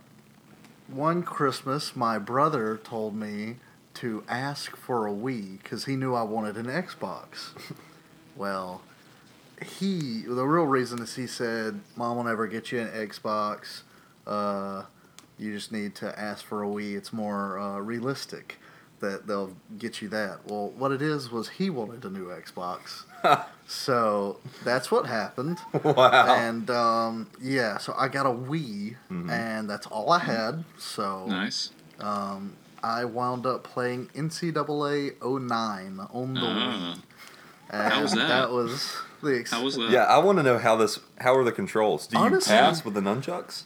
one 0.89 1.23
Christmas, 1.23 1.95
my 1.95 2.19
brother 2.19 2.77
told 2.83 3.15
me 3.15 3.57
to 3.95 4.25
ask 4.29 4.77
for 4.77 5.07
a 5.07 5.13
Wii 5.13 5.63
because 5.63 5.85
he 5.85 5.97
knew 5.97 6.15
I 6.15 6.23
wanted 6.23 6.57
an 6.57 6.67
Xbox. 6.67 7.51
well, 8.37 8.83
he 9.65 10.23
the 10.27 10.45
real 10.45 10.65
reason 10.65 11.01
is 11.01 11.15
he 11.15 11.27
said, 11.27 11.81
"Mom 11.97 12.17
will 12.17 12.25
never 12.25 12.47
get 12.47 12.73
you 12.73 12.81
an 12.81 12.89
Xbox. 12.89 13.83
Uh, 14.27 14.85
you 15.39 15.53
just 15.53 15.73
need 15.73 15.95
to 15.97 16.19
ask 16.19 16.45
for 16.45 16.63
a 16.63 16.67
Wii. 16.67 16.97
It's 16.97 17.13
more 17.13 17.59
uh, 17.59 17.79
realistic 17.79 18.59
that 19.05 19.27
they'll 19.27 19.55
get 19.79 20.01
you 20.03 20.09
that." 20.11 20.41
Well, 20.47 20.71
what 20.77 20.91
it 20.93 21.03
is 21.03 21.31
was 21.31 21.49
he 21.49 21.71
wanted 21.71 22.05
a 22.05 22.11
new 22.11 22.27
Xbox. 22.29 23.05
so 23.67 24.39
that's 24.65 24.91
what 24.91 25.07
happened. 25.07 25.59
Wow. 25.85 26.35
And 26.35 26.69
um, 26.71 27.29
yeah, 27.41 27.79
so 27.79 27.95
I 27.97 28.09
got 28.09 28.27
a 28.27 28.31
Wii, 28.51 28.97
Mhm. 29.11 29.31
and 29.31 29.71
that's 29.71 29.87
all 29.87 30.11
I 30.11 30.19
had. 30.19 30.65
So 30.79 31.27
Nice. 31.27 31.71
um, 32.01 32.55
I 32.83 33.05
wound 33.05 33.47
up 33.47 33.63
playing 33.65 34.09
NCAA 34.15 35.13
09 35.23 36.01
on 36.13 36.35
the 36.35 36.41
Ah. 36.41 36.97
Wii. 36.97 37.03
And 37.71 37.93
How 37.93 38.03
was 38.03 38.13
that? 38.13 38.29
That 38.29 38.51
was 38.51 38.95
the 39.23 39.39
ex- 39.41 39.51
How 39.51 39.63
was 39.65 39.77
that? 39.77 39.89
Yeah, 39.91 40.05
I 40.05 40.19
want 40.19 40.37
to 40.39 40.43
know 40.43 40.59
how 40.59 40.77
this. 40.77 40.99
How 41.19 41.35
are 41.35 41.45
the 41.45 41.53
controls? 41.53 42.07
Do 42.07 42.19
you 42.19 42.25
Honestly- 42.25 42.53
pass 42.55 42.85
with 42.85 42.93
the 42.95 43.01
nunchucks? 43.01 43.65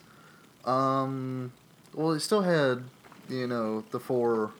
Um, 0.64 1.52
well, 1.94 2.12
it 2.12 2.20
still 2.20 2.42
had, 2.42 2.84
you 3.28 3.46
know, 3.46 3.84
the 3.90 3.98
four, 3.98 4.52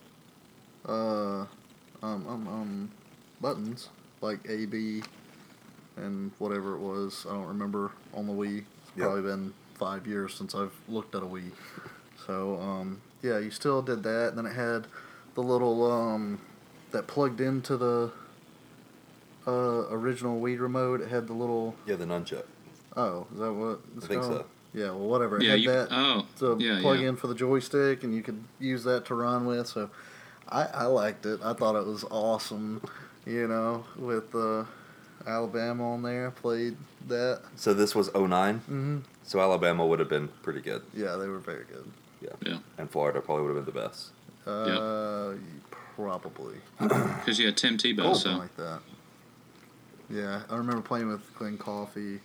uh, 0.87 1.41
um, 1.41 1.47
um, 2.01 2.47
um, 2.47 2.91
buttons 3.41 3.89
like 4.21 4.39
A, 4.49 4.65
B, 4.65 5.01
and 5.97 6.31
whatever 6.39 6.75
it 6.75 6.79
was. 6.79 7.25
I 7.29 7.33
don't 7.33 7.47
remember 7.47 7.91
on 8.13 8.27
the 8.27 8.33
Wii. 8.33 8.59
It's 8.59 8.65
Yep. 8.95 9.05
probably 9.05 9.21
been 9.23 9.53
five 9.75 10.07
years 10.07 10.33
since 10.33 10.53
I've 10.55 10.73
looked 10.87 11.15
at 11.15 11.23
a 11.23 11.25
Wii. 11.25 11.51
So, 12.25 12.59
um, 12.59 13.01
yeah, 13.21 13.39
you 13.39 13.51
still 13.51 13.81
did 13.81 14.03
that. 14.03 14.29
And 14.29 14.37
then 14.37 14.45
it 14.45 14.53
had 14.55 14.87
the 15.35 15.41
little, 15.43 15.89
um, 15.89 16.39
that 16.91 17.07
plugged 17.07 17.39
into 17.39 17.77
the, 17.77 18.11
uh, 19.47 19.85
original 19.89 20.39
Wii 20.41 20.59
remote. 20.59 21.01
It 21.01 21.09
had 21.09 21.27
the 21.27 21.33
little, 21.33 21.75
Yeah, 21.85 21.95
the 21.95 22.05
nunchuck. 22.05 22.43
oh, 22.97 23.27
is 23.33 23.39
that 23.39 23.53
what 23.53 23.79
it's 23.95 24.05
I 24.05 24.07
think 24.07 24.21
called? 24.21 24.33
so. 24.41 24.45
Yeah, 24.73 24.85
well, 24.91 25.07
whatever. 25.07 25.37
It 25.37 25.43
Yeah, 25.43 25.51
had 25.51 25.59
you- 25.61 25.69
that 25.71 25.87
oh, 25.91 26.25
to 26.39 26.57
yeah, 26.59 26.79
plug 26.81 26.99
yeah. 26.99 27.09
in 27.09 27.15
for 27.15 27.27
the 27.27 27.33
joystick, 27.35 28.03
and 28.03 28.13
you 28.13 28.21
could 28.21 28.43
use 28.59 28.83
that 28.83 29.05
to 29.05 29.15
run 29.15 29.45
with. 29.45 29.67
So, 29.67 29.89
I, 30.49 30.65
I 30.65 30.85
liked 30.85 31.25
it. 31.25 31.39
I 31.43 31.53
thought 31.53 31.75
it 31.75 31.85
was 31.85 32.03
awesome. 32.09 32.81
You 33.25 33.47
know, 33.47 33.85
with 33.95 34.33
uh, 34.33 34.65
Alabama 35.27 35.91
on 35.93 36.01
there, 36.01 36.31
played 36.31 36.77
that. 37.07 37.41
So 37.55 37.73
this 37.73 37.93
was 37.93 38.13
09? 38.13 38.55
Mm-hmm. 38.55 38.97
So 39.23 39.39
Alabama 39.39 39.85
would 39.85 39.99
have 39.99 40.09
been 40.09 40.29
pretty 40.41 40.61
good. 40.61 40.81
Yeah, 40.93 41.15
they 41.15 41.27
were 41.27 41.39
very 41.39 41.65
good. 41.65 41.91
Yeah. 42.21 42.29
Yeah. 42.45 42.57
And 42.77 42.89
Florida 42.89 43.21
probably 43.21 43.45
would 43.45 43.55
have 43.55 43.65
been 43.65 43.73
the 43.73 43.79
best. 43.81 44.09
Uh, 44.47 45.35
probably 45.95 46.55
Because 46.79 47.37
you 47.37 47.45
had 47.45 47.57
Tim 47.57 47.77
Tebow, 47.77 48.15
something 48.15 48.31
so 48.31 48.37
like 48.37 48.55
that. 48.57 48.79
Yeah, 50.09 50.41
I 50.49 50.55
remember 50.55 50.81
playing 50.81 51.09
with 51.09 51.21
Glen 51.35 51.57
Coffee. 51.57 52.19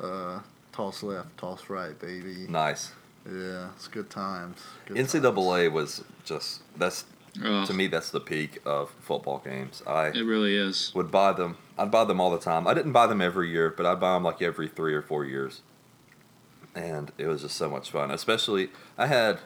Uh, 0.00 0.40
toss 0.72 1.02
left, 1.02 1.36
toss 1.36 1.68
right, 1.68 1.98
baby. 2.00 2.46
Nice. 2.48 2.92
Yeah, 3.26 3.68
it's 3.76 3.86
good 3.86 4.08
times. 4.08 4.58
Good 4.86 4.96
NCAA 4.96 5.70
was 5.70 6.02
just 6.24 6.62
that's 6.76 7.04
Ugh. 7.42 7.66
to 7.66 7.72
me 7.72 7.86
that's 7.86 8.10
the 8.10 8.20
peak 8.20 8.60
of 8.66 8.90
football 9.00 9.38
games. 9.38 9.82
I 9.86 10.08
it 10.08 10.24
really 10.24 10.56
is. 10.56 10.92
would 10.94 11.10
buy 11.10 11.32
them. 11.32 11.56
I'd 11.78 11.90
buy 11.90 12.04
them 12.04 12.20
all 12.20 12.30
the 12.30 12.38
time. 12.38 12.66
I 12.66 12.74
didn't 12.74 12.92
buy 12.92 13.06
them 13.06 13.20
every 13.20 13.50
year, 13.50 13.70
but 13.70 13.86
I'd 13.86 14.00
buy 14.00 14.14
them 14.14 14.24
like 14.24 14.42
every 14.42 14.68
three 14.68 14.94
or 14.94 15.02
four 15.02 15.24
years. 15.24 15.62
And 16.74 17.12
it 17.18 17.26
was 17.26 17.42
just 17.42 17.56
so 17.56 17.68
much 17.70 17.90
fun. 17.90 18.10
Especially, 18.10 18.70
I 18.98 19.06
had 19.06 19.40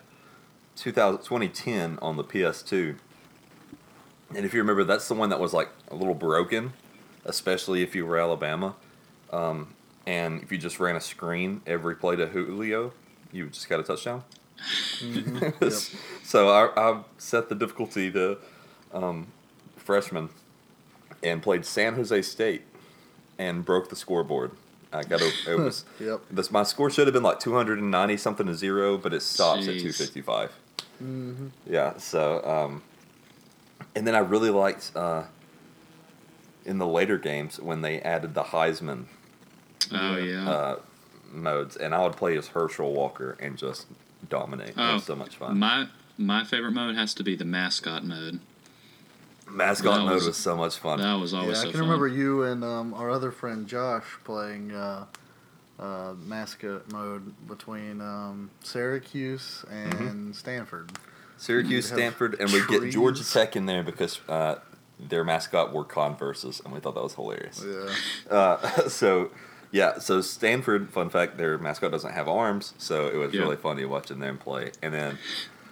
2000, 0.76 1.18
2010 1.22 1.98
on 2.02 2.16
the 2.16 2.24
PS2. 2.24 2.96
And 4.34 4.44
if 4.44 4.52
you 4.52 4.60
remember, 4.60 4.84
that's 4.84 5.08
the 5.08 5.14
one 5.14 5.28
that 5.30 5.40
was 5.40 5.52
like 5.52 5.68
a 5.88 5.94
little 5.94 6.14
broken, 6.14 6.72
especially 7.24 7.82
if 7.82 7.94
you 7.94 8.04
were 8.06 8.18
Alabama. 8.18 8.74
Um, 9.32 9.74
and 10.06 10.42
if 10.42 10.50
you 10.52 10.58
just 10.58 10.78
ran 10.80 10.96
a 10.96 11.00
screen 11.00 11.62
every 11.66 11.94
play 11.96 12.16
to 12.16 12.26
Julio, 12.26 12.92
you 13.32 13.48
just 13.48 13.68
got 13.68 13.80
a 13.80 13.82
touchdown. 13.82 14.24
Mhm, 15.00 15.42
yep. 15.60 16.00
So 16.24 16.48
I, 16.48 16.70
I 16.90 17.00
set 17.18 17.48
the 17.48 17.54
difficulty 17.54 18.10
to 18.10 18.38
um, 18.92 19.28
freshman 19.76 20.28
and 21.22 21.40
played 21.42 21.64
San 21.64 21.94
Jose 21.94 22.22
State 22.22 22.62
and 23.38 23.64
broke 23.64 23.90
the 23.90 23.96
scoreboard. 23.96 24.50
I 24.92 25.02
got 25.04 25.20
a, 25.20 25.30
it 25.48 25.54
was 25.58 25.84
Yep. 26.00 26.20
this 26.30 26.50
my 26.50 26.62
score 26.64 26.90
should 26.90 27.06
have 27.06 27.14
been 27.14 27.22
like 27.22 27.38
290 27.38 28.16
something 28.16 28.46
to 28.46 28.54
zero, 28.54 28.96
but 28.98 29.12
it 29.14 29.22
stops 29.22 29.62
at 29.68 29.78
255. 29.78 30.52
Mm-hmm. 31.02 31.46
Yeah, 31.68 31.96
so 31.98 32.42
um, 32.44 32.82
and 33.94 34.06
then 34.06 34.14
I 34.14 34.20
really 34.20 34.50
liked 34.50 34.90
uh, 34.96 35.24
in 36.64 36.78
the 36.78 36.86
later 36.86 37.18
games 37.18 37.60
when 37.60 37.82
they 37.82 38.00
added 38.00 38.34
the 38.34 38.42
Heisman 38.44 39.04
Oh 39.92 40.16
yeah. 40.16 40.48
uh, 40.50 40.78
modes, 41.30 41.76
and 41.76 41.94
I 41.94 42.02
would 42.02 42.16
play 42.16 42.36
as 42.36 42.48
Herschel 42.48 42.92
Walker 42.92 43.36
and 43.38 43.56
just 43.56 43.86
dominate. 44.28 44.70
It 44.70 44.74
oh, 44.78 44.94
was 44.94 45.04
so 45.04 45.16
much 45.16 45.36
fun. 45.36 45.58
My 45.58 45.88
my 46.18 46.44
favorite 46.44 46.72
mode 46.72 46.96
has 46.96 47.14
to 47.14 47.24
be 47.24 47.36
the 47.36 47.44
mascot 47.44 48.04
mode. 48.04 48.40
Mascot 49.48 49.98
that 49.98 50.04
mode 50.04 50.14
was- 50.14 50.26
was, 50.26 50.36
so 50.36 50.56
much 50.56 50.76
fun. 50.76 50.98
That 51.00 51.14
was 51.14 51.32
always 51.32 51.50
yeah, 51.50 51.54
so 51.54 51.60
I 51.60 51.64
can 51.64 51.72
fun. 51.72 51.82
remember 51.82 52.08
you 52.08 52.42
and 52.42 52.64
um, 52.64 52.94
our 52.94 53.10
other 53.10 53.30
friend 53.30 53.66
Josh 53.66 54.04
playing 54.24 54.72
uh, 54.72 55.06
uh, 55.78 56.14
mascot 56.24 56.90
mode 56.90 57.32
between 57.46 58.00
um, 58.00 58.50
Syracuse 58.62 59.64
and 59.70 60.34
Stanford. 60.34 60.92
Syracuse, 61.38 61.86
Stanford, 61.86 62.40
and 62.40 62.50
we 62.50 62.66
get 62.66 62.90
Georgia. 62.90 63.22
Tech 63.22 63.56
in 63.56 63.66
there 63.66 63.82
because 63.82 64.20
uh, 64.28 64.56
their 64.98 65.24
mascot 65.24 65.72
wore 65.72 65.84
Converses, 65.84 66.60
and 66.64 66.72
we 66.72 66.80
thought 66.80 66.94
that 66.94 67.02
was 67.02 67.14
hilarious. 67.14 67.62
Yeah. 67.64 68.34
Uh, 68.34 68.88
so, 68.88 69.30
yeah, 69.76 69.98
so 69.98 70.20
Stanford, 70.22 70.88
fun 70.90 71.10
fact, 71.10 71.36
their 71.36 71.58
mascot 71.58 71.90
doesn't 71.92 72.12
have 72.12 72.28
arms, 72.28 72.72
so 72.78 73.08
it 73.08 73.16
was 73.16 73.32
Yeah. 73.34 73.42
really 73.42 73.56
funny 73.56 73.84
watching 73.84 74.18
them 74.20 74.38
play. 74.38 74.72
And 74.82 74.94
then 74.94 75.18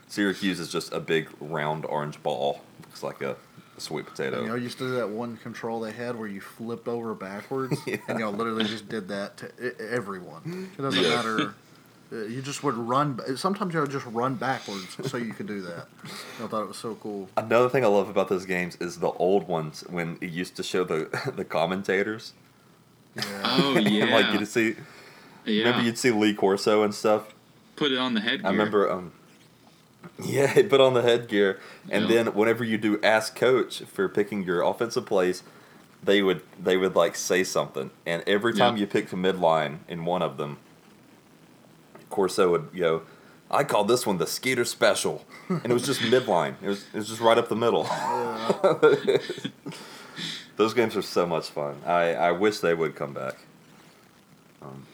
Syracuse 0.09 0.61
is 0.61 0.69
just 0.71 0.93
a 0.93 1.01
big 1.01 1.29
round 1.41 1.85
orange 1.87 2.23
ball, 2.23 2.61
looks 2.83 3.03
like 3.03 3.23
a, 3.23 3.37
a 3.77 3.81
sweet 3.81 4.07
potato. 4.07 4.43
You 4.43 4.49
know, 4.49 4.55
I 4.55 4.59
used 4.59 4.79
to 4.79 4.85
do 4.85 4.95
that 4.97 5.09
one 5.09 5.37
control 5.39 5.81
they 5.81 5.93
had 5.93 6.17
where 6.19 6.29
you 6.29 6.41
flipped 6.41 6.87
over 6.87 7.15
backwards, 7.15 7.79
and 8.09 8.19
y'all 8.21 8.33
literally 8.33 8.65
just 8.65 8.89
did 8.89 9.09
that 9.09 9.39
to 9.39 9.81
everyone. 9.91 10.71
It 10.79 10.83
doesn't 10.83 11.03
Yeah. 11.03 11.09
matter. 11.17 11.55
Uh, 12.13 12.17
You 12.27 12.43
just 12.43 12.63
would 12.63 12.77
run. 12.77 13.19
Sometimes 13.39 13.73
you 13.73 13.81
would 13.81 13.91
just 13.91 14.05
run 14.07 14.35
backwards 14.35 14.95
so 15.11 15.17
you 15.17 15.33
could 15.33 15.47
do 15.47 15.63
that. 15.63 15.89
I 16.39 16.47
thought 16.47 16.61
it 16.63 16.69
was 16.69 16.77
so 16.77 16.95
cool. 16.97 17.31
Another 17.39 17.71
thing 17.71 17.83
I 17.83 17.89
love 17.89 18.11
about 18.11 18.29
those 18.29 18.45
games 18.45 18.77
is 18.79 18.99
the 18.99 19.09
old 19.13 19.49
ones 19.49 19.83
when 19.89 20.19
it 20.21 20.29
used 20.31 20.55
to 20.57 20.63
show 20.63 20.85
the 20.85 21.09
the 21.35 21.47
commentators. 21.47 22.35
Oh 23.45 23.75
And, 23.79 23.89
yeah. 23.89 24.07
like 24.07 24.33
you'd 24.39 24.49
see, 24.49 24.75
yeah. 25.45 25.65
remember 25.65 25.83
you'd 25.85 25.99
see 25.99 26.11
Lee 26.11 26.35
Corso 26.35 26.83
and 26.83 26.95
stuff. 26.95 27.35
Put 27.77 27.93
it 27.93 27.99
on 27.99 28.15
the 28.15 28.21
headgear. 28.21 28.47
I 28.47 28.51
remember, 28.51 28.91
um, 28.91 29.13
yeah, 30.23 30.47
he 30.55 30.63
put 30.63 30.81
on 30.81 30.95
the 30.95 31.03
headgear, 31.03 31.61
and 31.91 32.09
Yeah. 32.09 32.25
then 32.25 32.35
whenever 32.35 32.63
you 32.65 32.79
do 32.79 33.01
ask 33.03 33.35
coach 33.37 33.81
for 33.83 34.09
picking 34.09 34.43
your 34.45 34.63
offensive 34.63 35.07
plays, 35.07 35.43
they 36.03 36.23
would 36.23 36.43
they 36.63 36.77
would 36.77 36.95
like 36.95 37.17
say 37.17 37.43
something, 37.45 37.91
and 38.07 38.23
every 38.27 38.53
time 38.55 38.77
Yeah. 38.77 38.83
you 38.83 38.87
picked 38.87 39.13
a 39.13 39.17
midline 39.17 39.79
in 39.89 40.05
one 40.05 40.23
of 40.23 40.37
them, 40.37 40.59
Corso 42.11 42.51
would 42.51 42.77
go, 42.77 43.03
"I 43.51 43.65
call 43.65 43.85
this 43.85 44.07
one 44.07 44.19
the 44.19 44.27
Skeeter 44.27 44.65
Special," 44.65 45.25
and 45.49 45.65
it 45.67 45.73
was 45.73 45.87
just 45.87 46.01
midline. 46.15 46.55
It 46.63 46.69
was 46.69 46.85
it 46.93 46.99
was 46.99 47.09
just 47.09 47.21
right 47.21 47.39
up 47.39 47.49
the 47.49 47.57
middle. 47.57 47.89
Those 50.57 50.75
games 50.75 50.97
are 50.97 51.03
so 51.03 51.27
much 51.27 51.49
fun. 51.51 51.81
I, 51.85 52.15
I 52.15 52.33
wish 52.33 52.59
they 52.61 52.75
would 52.75 52.95
come 52.95 53.13
back. 53.13 53.37
Um, 54.63 54.87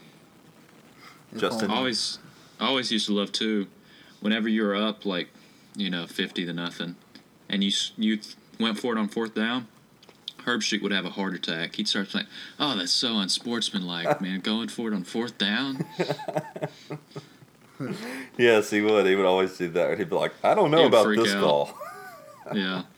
Justin, 1.36 1.70
I 1.70 1.76
always, 1.76 2.18
I 2.58 2.66
always 2.66 2.90
used 2.90 3.06
to 3.06 3.12
love 3.12 3.30
too. 3.32 3.66
Whenever 4.20 4.48
you 4.48 4.64
were 4.64 4.74
up, 4.74 5.04
like, 5.04 5.28
you 5.76 5.90
know, 5.90 6.06
fifty 6.06 6.44
to 6.44 6.52
nothing, 6.52 6.96
and 7.48 7.62
you 7.62 7.72
you 7.96 8.20
went 8.58 8.78
for 8.78 8.96
it 8.96 8.98
on 8.98 9.08
fourth 9.08 9.34
down, 9.34 9.68
Herbstreit 10.44 10.82
would 10.82 10.92
have 10.92 11.04
a 11.04 11.10
heart 11.10 11.34
attack. 11.34 11.76
He'd 11.76 11.88
start 11.88 12.10
saying, 12.10 12.26
"Oh, 12.58 12.76
that's 12.76 12.92
so 12.92 13.18
unsportsmanlike, 13.18 14.20
man! 14.20 14.40
Going 14.44 14.68
for 14.68 14.88
it 14.88 14.94
on 14.94 15.04
fourth 15.04 15.38
down." 15.38 15.86
yes, 18.36 18.70
he 18.70 18.80
would. 18.80 19.06
He 19.06 19.14
would 19.14 19.26
always 19.26 19.56
do 19.56 19.68
that. 19.68 19.98
He'd 19.98 20.10
be 20.10 20.16
like, 20.16 20.32
"I 20.42 20.54
don't 20.54 20.70
know 20.70 20.78
He'd 20.78 20.86
about 20.86 21.08
this 21.16 21.34
out. 21.34 21.42
call." 21.42 21.78
yeah. 22.54 22.82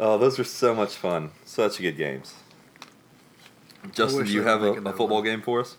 Oh, 0.00 0.16
those 0.16 0.38
are 0.38 0.44
so 0.44 0.74
much 0.74 0.94
fun. 0.94 1.30
Such 1.44 1.78
good 1.78 1.96
games. 1.96 2.34
Justin, 3.92 4.26
do 4.26 4.32
you 4.32 4.42
have 4.42 4.62
a, 4.62 4.72
a 4.72 4.92
football 4.92 5.08
one. 5.08 5.24
game 5.24 5.42
for 5.42 5.60
us? 5.60 5.76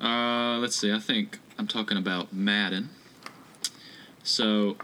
Uh, 0.00 0.58
let's 0.58 0.76
see. 0.76 0.92
I 0.92 0.98
think 0.98 1.38
I'm 1.58 1.66
talking 1.66 1.98
about 1.98 2.32
Madden. 2.32 2.90
So, 4.22 4.76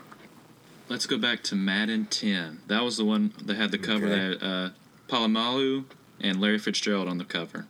let's 0.89 1.07
go 1.07 1.19
back 1.19 1.43
to 1.45 1.55
Madden 1.55 2.07
10. 2.07 2.61
That 2.67 2.83
was 2.83 2.97
the 2.97 3.05
one 3.05 3.33
that 3.43 3.57
had 3.57 3.71
the 3.71 3.79
cover 3.79 4.07
Okay. 4.07 4.15
that 4.15 4.41
had 4.41 4.43
uh, 4.43 4.71
Polamalu 5.09 5.85
and 6.21 6.41
Larry 6.41 6.59
Fitzgerald 6.59 7.09
on 7.09 7.19
the 7.19 7.25
cover. 7.25 7.67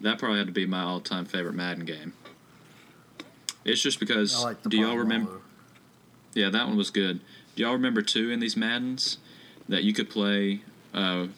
That 0.00 0.18
probably 0.18 0.38
had 0.38 0.46
to 0.46 0.52
be 0.52 0.66
my 0.66 0.82
all-time 0.82 1.26
favorite 1.26 1.54
Madden 1.54 1.84
game. 1.84 2.14
It's 3.64 3.82
just 3.82 4.00
because. 4.00 4.34
I 4.36 4.42
like 4.42 4.62
the 4.62 4.70
do 4.70 4.78
y'all 4.78 4.96
remember? 4.96 5.40
Yeah, 6.34 6.48
that 6.50 6.66
one 6.66 6.76
was 6.76 6.90
good. 6.90 7.20
Do 7.54 7.62
y'all 7.62 7.72
remember 7.72 8.00
too 8.00 8.30
in 8.30 8.40
these 8.40 8.56
Maddens 8.56 9.18
that 9.70 9.84
you 9.84 9.92
could 9.92 10.10
play? 10.10 10.60
Uh, 10.92 11.28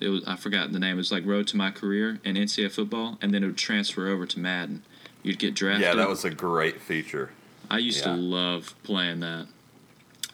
it 0.00 0.08
was 0.08 0.22
I 0.26 0.36
forgot 0.36 0.72
the 0.72 0.78
name. 0.78 0.94
It 0.94 0.98
was 0.98 1.12
like 1.12 1.26
Road 1.26 1.46
to 1.48 1.56
My 1.56 1.70
Career 1.70 2.20
and 2.24 2.36
NCAA 2.36 2.72
football, 2.72 3.18
and 3.20 3.32
then 3.32 3.42
it 3.42 3.46
would 3.46 3.56
transfer 3.56 4.08
over 4.08 4.26
to 4.26 4.38
Madden. 4.38 4.84
You'd 5.22 5.38
get 5.38 5.54
drafted. 5.54 5.82
Yeah, 5.82 5.94
that 5.94 6.08
was 6.08 6.24
a 6.24 6.30
great 6.30 6.80
feature. 6.80 7.30
I 7.70 7.78
used 7.78 8.04
to 8.04 8.12
love 8.12 8.74
playing 8.84 9.20
that. 9.20 9.46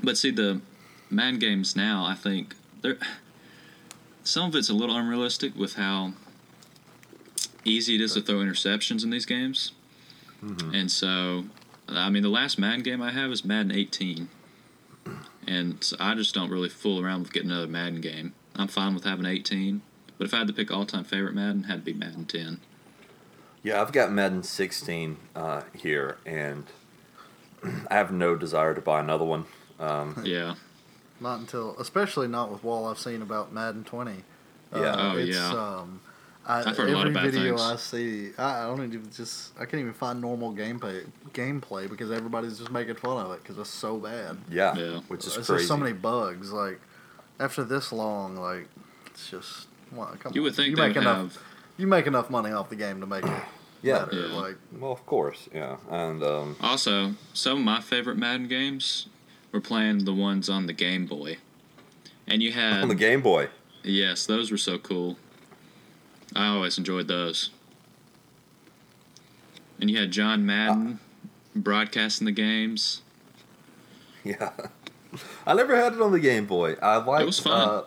But 0.02 0.18
see, 0.18 0.30
the 0.30 0.60
Madden 1.10 1.38
games 1.38 1.74
now, 1.74 2.04
I 2.04 2.14
think 2.14 2.54
they're 2.82 2.98
some 4.24 4.48
of 4.48 4.54
it's 4.54 4.68
a 4.68 4.74
little 4.74 4.96
unrealistic 4.96 5.56
with 5.56 5.74
how 5.74 6.12
easy 7.64 7.94
it 7.94 8.00
is 8.00 8.14
to 8.14 8.20
throw 8.20 8.36
interceptions 8.36 9.02
in 9.02 9.10
these 9.10 9.26
games. 9.26 9.72
And 10.74 10.90
so, 10.90 11.44
I 11.88 12.10
mean, 12.10 12.24
the 12.24 12.28
last 12.28 12.58
Madden 12.58 12.82
game 12.82 13.00
I 13.00 13.12
have 13.12 13.30
is 13.30 13.44
Madden 13.44 13.70
18. 13.72 14.28
And 15.46 15.82
so 15.82 15.96
I 15.98 16.14
just 16.14 16.34
don't 16.34 16.50
really 16.50 16.68
fool 16.68 17.04
around 17.04 17.22
with 17.22 17.32
getting 17.32 17.50
another 17.50 17.66
Madden 17.66 18.00
game. 18.00 18.34
I'm 18.54 18.68
fine 18.68 18.94
with 18.94 19.04
having 19.04 19.26
18. 19.26 19.82
But 20.18 20.26
if 20.26 20.34
I 20.34 20.38
had 20.38 20.46
to 20.46 20.52
pick 20.52 20.70
all 20.70 20.86
time 20.86 21.04
favorite 21.04 21.34
Madden, 21.34 21.64
it 21.64 21.66
had 21.66 21.84
to 21.84 21.92
be 21.92 21.92
Madden 21.92 22.26
10. 22.26 22.60
Yeah, 23.62 23.80
I've 23.80 23.92
got 23.92 24.10
Madden 24.12 24.42
16 24.42 25.16
uh, 25.36 25.62
here, 25.72 26.18
and 26.26 26.64
I 27.90 27.94
have 27.94 28.10
no 28.10 28.34
desire 28.36 28.74
to 28.74 28.80
buy 28.80 29.00
another 29.00 29.24
one. 29.24 29.44
Um, 29.78 30.20
Yeah. 30.24 30.54
Not 31.20 31.38
until, 31.38 31.76
especially 31.78 32.26
not 32.26 32.50
with 32.50 32.64
what 32.64 32.82
I've 32.82 32.98
seen 32.98 33.22
about 33.22 33.52
Madden 33.52 33.84
20. 33.84 34.24
Yeah. 34.74 34.94
Oh, 34.98 35.16
it's, 35.16 35.36
yeah. 35.36 35.50
Um, 35.52 36.00
I, 36.46 36.58
I've 36.60 36.76
heard 36.76 36.78
a 36.78 36.82
every 36.82 36.94
lot 36.94 37.06
of 37.06 37.14
bad 37.14 37.24
video 37.30 37.56
things. 37.56 37.60
I 37.60 37.76
see, 37.76 38.30
I, 38.36 38.64
I 38.64 38.66
don't 38.66 38.82
even 38.84 39.08
just, 39.12 39.52
I 39.56 39.64
can't 39.64 39.80
even 39.80 39.92
find 39.92 40.20
normal 40.20 40.52
gameplay 40.52 41.06
gameplay 41.32 41.88
because 41.88 42.10
everybody's 42.10 42.58
just 42.58 42.70
making 42.72 42.96
fun 42.96 43.24
of 43.24 43.32
it 43.32 43.42
because 43.42 43.58
it's 43.58 43.70
so 43.70 43.96
bad. 43.98 44.38
yeah, 44.50 44.74
Yeah. 44.76 45.00
which 45.08 45.24
is 45.26 45.34
There's 45.34 45.46
crazy. 45.46 45.60
just 45.60 45.68
so 45.68 45.76
many 45.76 45.92
bugs. 45.92 46.52
Like 46.52 46.80
after 47.38 47.62
this 47.64 47.92
long, 47.92 48.36
like 48.36 48.66
it's 49.06 49.30
just, 49.30 49.68
well, 49.92 50.14
come 50.18 50.32
You 50.34 50.40
on. 50.40 50.44
would 50.44 50.54
think 50.56 50.70
you 50.70 50.76
make 50.76 50.96
enough. 50.96 51.34
have. 51.34 51.38
You 51.76 51.86
make 51.86 52.06
enough 52.06 52.28
money 52.28 52.50
off 52.52 52.68
the 52.70 52.76
game 52.76 53.00
to 53.00 53.06
make 53.06 53.24
it 53.24 53.30
Yeah. 53.82 54.04
better. 54.04 54.26
Yeah. 54.28 54.34
Like 54.36 54.56
well, 54.78 54.92
of 54.92 55.06
course, 55.06 55.48
yeah, 55.54 55.76
and 55.90 56.22
um, 56.24 56.56
Also, 56.60 57.14
some 57.32 57.58
of 57.58 57.64
my 57.64 57.80
favorite 57.80 58.16
Madden 58.16 58.48
games 58.48 59.06
were 59.52 59.60
playing 59.60 60.04
the 60.06 60.14
ones 60.14 60.48
on 60.50 60.66
the 60.66 60.72
Game 60.72 61.06
Boy. 61.06 61.36
And 62.26 62.42
you 62.42 62.52
had 62.52 62.82
on 62.82 62.88
the 62.88 62.94
Game 62.94 63.20
Boy. 63.22 63.48
Yes, 63.84 64.26
those 64.26 64.50
were 64.50 64.56
so 64.58 64.78
cool. 64.78 65.16
I 66.34 66.46
always 66.48 66.78
enjoyed 66.78 67.08
those. 67.08 67.50
And 69.80 69.90
you 69.90 69.98
had 69.98 70.10
John 70.10 70.46
Madden 70.46 71.00
broadcasting 71.56 72.24
the 72.24 72.32
games. 72.32 73.02
Yeah, 74.24 74.50
I 75.46 75.54
never 75.54 75.74
had 75.76 75.94
it 75.94 76.00
on 76.00 76.12
the 76.12 76.20
Game 76.20 76.46
Boy. 76.46 76.74
I 76.80 76.96
liked. 76.98 77.26
was 77.26 77.40
fun. 77.40 77.68
Uh, 77.68 77.82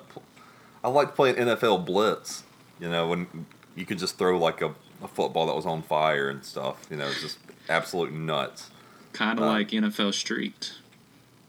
I 0.83 0.89
liked 0.89 1.15
playing 1.15 1.35
NFL 1.35 1.85
Blitz. 1.85 2.43
You 2.79 2.89
know, 2.89 3.07
when 3.07 3.45
you 3.75 3.85
could 3.85 3.97
just 3.99 4.17
throw 4.17 4.37
like 4.37 4.61
a, 4.61 4.75
a 5.01 5.07
football 5.07 5.45
that 5.47 5.55
was 5.55 5.65
on 5.65 5.81
fire 5.81 6.27
and 6.29 6.43
stuff. 6.43 6.85
You 6.89 6.97
know, 6.97 7.07
it's 7.07 7.21
just 7.21 7.37
absolute 7.69 8.11
nuts. 8.13 8.69
Kind 9.13 9.39
of 9.39 9.45
Uh, 9.45 9.49
like 9.49 9.69
NFL 9.69 10.13
Street. 10.13 10.73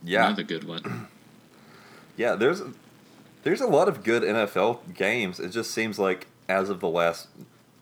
Yeah, 0.05 0.27
Another 0.27 0.44
good 0.44 0.64
one. 0.64 1.09
Yeah, 2.16 2.36
there's 2.36 2.62
there's 3.43 3.60
a 3.60 3.66
lot 3.66 3.89
of 3.89 4.05
good 4.05 4.23
NFL 4.23 4.94
games. 4.94 5.40
It 5.40 5.48
just 5.48 5.73
seems 5.73 5.98
like 5.98 6.28
as 6.48 6.70
of 6.70 6.81
the 6.81 6.89
last 6.89 7.28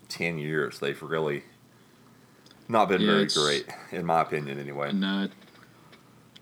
ten 0.08 0.38
years, 0.38 0.78
they've 0.78 1.02
really 1.02 1.44
not 2.68 2.88
been 2.88 3.02
Yeah, 3.02 3.08
very 3.08 3.26
great, 3.26 3.66
in 3.92 4.06
my 4.06 4.22
opinion, 4.22 4.58
anyway. 4.58 4.92
No, 4.92 5.28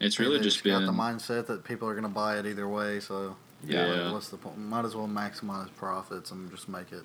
it's 0.00 0.18
really 0.18 0.38
they 0.38 0.44
just 0.44 0.64
got 0.64 0.84
the 0.84 0.92
mindset 0.92 1.46
that 1.46 1.64
people 1.64 1.88
are 1.88 1.92
going 1.92 2.02
to 2.04 2.08
buy 2.08 2.38
it 2.38 2.46
either 2.46 2.68
way. 2.68 3.00
So 3.00 3.36
Yeah. 3.64 4.04
like, 4.04 4.12
what's 4.12 4.28
the 4.28 4.36
point? 4.36 4.58
Might 4.58 4.84
as 4.84 4.96
well 4.96 5.08
maximize 5.08 5.74
profits 5.76 6.30
and 6.30 6.50
just 6.50 6.68
make 6.68 6.92
it. 6.92 7.04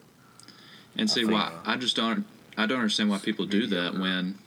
And 0.97 1.09
see 1.09 1.25
why 1.25 1.41
uh, 1.41 1.51
I 1.63 1.77
just 1.77 1.95
don't 1.95 2.25
I 2.57 2.65
don't 2.65 2.79
understand 2.79 3.09
why 3.11 3.19
people 3.19 3.45
do 3.45 3.67
that 3.67 3.93
when 3.93 4.39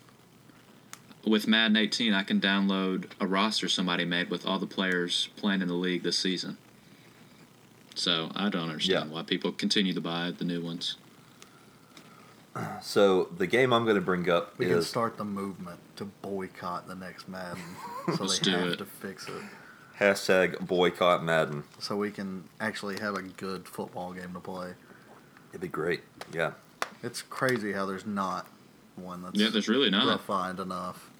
with 1.24 1.46
Madden 1.46 1.76
18 1.76 2.12
I 2.12 2.24
can 2.24 2.40
download 2.40 3.04
a 3.20 3.26
roster 3.26 3.68
somebody 3.68 4.04
made 4.04 4.30
with 4.30 4.44
all 4.44 4.58
the 4.58 4.66
players 4.66 5.28
playing 5.36 5.62
in 5.62 5.68
the 5.68 5.74
league 5.74 6.02
this 6.02 6.18
season. 6.18 6.58
So 8.00 8.30
I 8.34 8.48
don't 8.48 8.70
understand 8.70 9.10
Yeah. 9.10 9.14
why 9.14 9.22
people 9.24 9.52
continue 9.52 9.92
to 9.92 10.00
buy 10.00 10.30
the 10.30 10.44
new 10.46 10.62
ones. 10.62 10.96
So 12.80 13.24
the 13.36 13.46
game 13.46 13.74
I'm 13.74 13.84
going 13.84 13.96
to 13.96 14.00
bring 14.00 14.28
up 14.30 14.58
We 14.58 14.64
can 14.66 14.78
is 14.78 14.86
start 14.86 15.18
the 15.18 15.24
movement 15.24 15.78
to 15.96 16.06
boycott 16.06 16.88
the 16.88 16.94
next 16.94 17.28
Madden, 17.28 17.60
so 18.16 18.24
Let's 18.24 18.38
they 18.38 18.50
do 18.52 18.56
have 18.56 18.68
it. 18.68 18.76
to 18.78 18.86
fix 18.86 19.28
it, 19.28 19.34
hashtag 20.00 20.66
boycott 20.66 21.22
Madden. 21.22 21.64
so 21.78 21.94
we 21.94 22.10
can 22.10 22.44
actually 22.58 22.98
have 23.00 23.14
a 23.16 23.22
good 23.22 23.68
football 23.68 24.14
game 24.14 24.32
to 24.32 24.40
play. 24.40 24.72
It'd 25.50 25.60
be 25.60 25.68
great. 25.68 26.00
Yeah. 26.32 26.52
It's 27.02 27.20
crazy 27.20 27.72
how 27.72 27.84
there's 27.84 28.06
not 28.06 28.46
one 28.96 29.22
that's 29.22 29.38
Yeah, 29.38 29.50
there's 29.50 29.68
really 29.68 29.90
not. 29.90 30.06
refined 30.08 30.58
enough. 30.58 31.10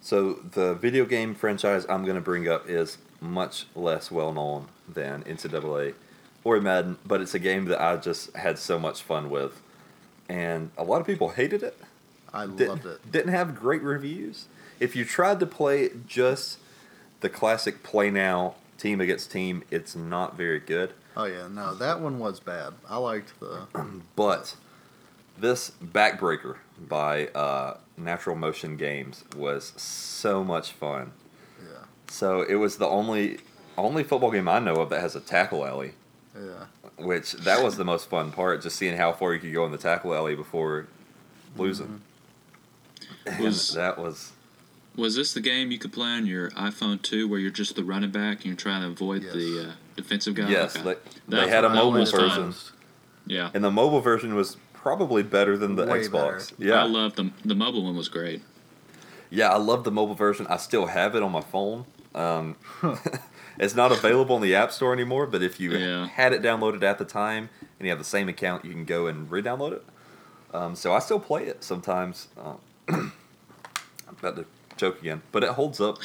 So 0.00 0.34
the 0.34 0.74
video 0.74 1.04
game 1.04 1.34
franchise 1.34 1.84
I'm 1.88 2.04
going 2.04 2.14
to 2.16 2.22
bring 2.22 2.46
up 2.48 2.68
is 2.70 2.96
much 3.20 3.66
less 3.74 4.10
well 4.10 4.32
known 4.32 4.68
than 4.88 5.22
NCAA 5.24 5.94
or 6.44 6.60
Madden, 6.60 6.98
but 7.04 7.20
it's 7.20 7.34
a 7.34 7.38
game 7.38 7.66
that 7.66 7.80
I 7.80 7.96
just 7.96 8.34
had 8.36 8.58
so 8.58 8.78
much 8.78 9.02
fun 9.02 9.28
with, 9.28 9.60
and 10.28 10.70
a 10.76 10.84
lot 10.84 11.00
of 11.00 11.06
people 11.06 11.30
hated 11.30 11.62
it. 11.62 11.76
I 12.32 12.46
Didn't, 12.46 12.68
loved 12.68 12.86
it. 12.86 13.12
Didn't 13.12 13.32
have 13.32 13.54
great 13.54 13.82
reviews. 13.82 14.46
If 14.80 14.94
you 14.94 15.04
tried 15.04 15.40
to 15.40 15.46
play 15.46 15.90
just 16.06 16.58
the 17.20 17.28
classic 17.28 17.82
play 17.82 18.10
now 18.10 18.54
team 18.76 19.00
against 19.00 19.32
team, 19.32 19.64
it's 19.70 19.96
not 19.96 20.36
very 20.36 20.60
good. 20.60 20.92
Oh 21.16 21.24
yeah, 21.24 21.48
no, 21.48 21.74
that 21.74 22.00
one 22.00 22.18
was 22.18 22.38
bad. 22.38 22.74
I 22.88 22.98
liked 22.98 23.38
the. 23.40 23.66
But 24.16 24.54
this 25.36 25.72
Backbreaker 25.82 26.56
by 26.80 27.26
uh, 27.28 27.78
Natural 27.96 28.36
Motion 28.36 28.76
Games 28.76 29.24
was 29.36 29.72
so 29.76 30.44
much 30.44 30.72
fun. 30.72 31.12
So 32.08 32.42
it 32.42 32.54
was 32.56 32.76
the 32.78 32.86
only 32.86 33.38
only 33.76 34.02
football 34.02 34.30
game 34.32 34.48
I 34.48 34.58
know 34.58 34.74
of 34.76 34.90
that 34.90 35.00
has 35.00 35.14
a 35.14 35.20
tackle 35.20 35.64
alley, 35.64 35.92
Yeah. 36.34 36.64
which 36.96 37.32
that 37.32 37.62
was 37.62 37.76
the 37.76 37.84
most 37.84 38.08
fun 38.10 38.32
part, 38.32 38.60
just 38.62 38.76
seeing 38.76 38.96
how 38.96 39.12
far 39.12 39.34
you 39.34 39.38
could 39.40 39.52
go 39.52 39.64
in 39.66 39.70
the 39.72 39.78
tackle 39.78 40.14
alley 40.14 40.34
before 40.34 40.88
losing. 41.56 42.00
And 43.26 43.44
Was- 43.44 43.72
that 43.74 43.98
was 43.98 44.32
Was 44.96 45.14
this 45.14 45.32
the 45.32 45.40
game 45.40 45.70
you 45.70 45.78
could 45.78 45.92
play 45.92 46.08
on 46.08 46.26
your 46.26 46.50
iPhone 46.50 47.00
2 47.00 47.28
where 47.28 47.38
you're 47.38 47.52
just 47.52 47.76
the 47.76 47.84
running 47.84 48.10
back 48.10 48.38
and 48.38 48.46
you're 48.46 48.56
trying 48.56 48.82
to 48.82 48.88
avoid 48.88 49.22
the 49.22 49.68
uh, 49.68 49.72
defensive 49.94 50.34
guy? 50.34 50.48
yes, 50.48 50.76
Okay. 50.76 50.96
they, 51.28 51.36
they 51.42 51.48
had 51.48 51.64
a 51.64 51.68
mobile 51.68 52.04
version, 52.04 52.52
Yeah. 53.26 53.50
and 53.54 53.62
the 53.62 53.70
mobile 53.70 54.00
version 54.00 54.34
was 54.34 54.56
probably 54.72 55.22
better 55.22 55.56
than 55.56 55.76
the 55.76 55.86
Way 55.86 56.00
Xbox. 56.00 56.10
better. 56.10 56.42
Yeah, 56.58 56.82
I 56.82 56.86
love 56.86 57.14
the 57.14 57.30
the 57.44 57.54
mobile 57.54 57.84
one 57.84 57.96
was 57.96 58.08
great. 58.08 58.42
Yeah, 59.30 59.50
I 59.52 59.58
love 59.58 59.84
the 59.84 59.92
mobile 59.92 60.14
version. 60.16 60.48
I 60.48 60.56
still 60.56 60.86
have 60.86 61.14
it 61.14 61.22
on 61.22 61.30
my 61.30 61.42
phone. 61.42 61.84
Um, 62.14 62.56
It's 63.60 63.74
not 63.74 63.90
available 63.90 64.36
in 64.36 64.42
the 64.42 64.54
App 64.54 64.70
Store 64.70 64.92
anymore, 64.92 65.26
but 65.26 65.42
if 65.42 65.58
you 65.58 65.72
Yeah. 65.72 66.06
had 66.06 66.32
it 66.32 66.42
downloaded 66.42 66.84
at 66.84 66.98
the 66.98 67.04
time 67.04 67.50
and 67.80 67.86
you 67.86 67.90
have 67.90 67.98
the 67.98 68.04
same 68.04 68.28
account, 68.28 68.64
you 68.64 68.70
can 68.70 68.84
go 68.84 69.08
and 69.08 69.28
re-download 69.28 69.72
it. 69.72 69.84
Um, 70.54 70.76
so 70.76 70.92
I 70.94 71.00
still 71.00 71.18
play 71.18 71.46
it 71.46 71.64
sometimes. 71.64 72.28
Um, 72.40 72.58
I'm 72.88 73.12
about 74.16 74.36
to 74.36 74.44
joke 74.76 75.00
again, 75.00 75.22
but 75.32 75.42
it 75.42 75.50
holds 75.50 75.80
up. 75.80 75.98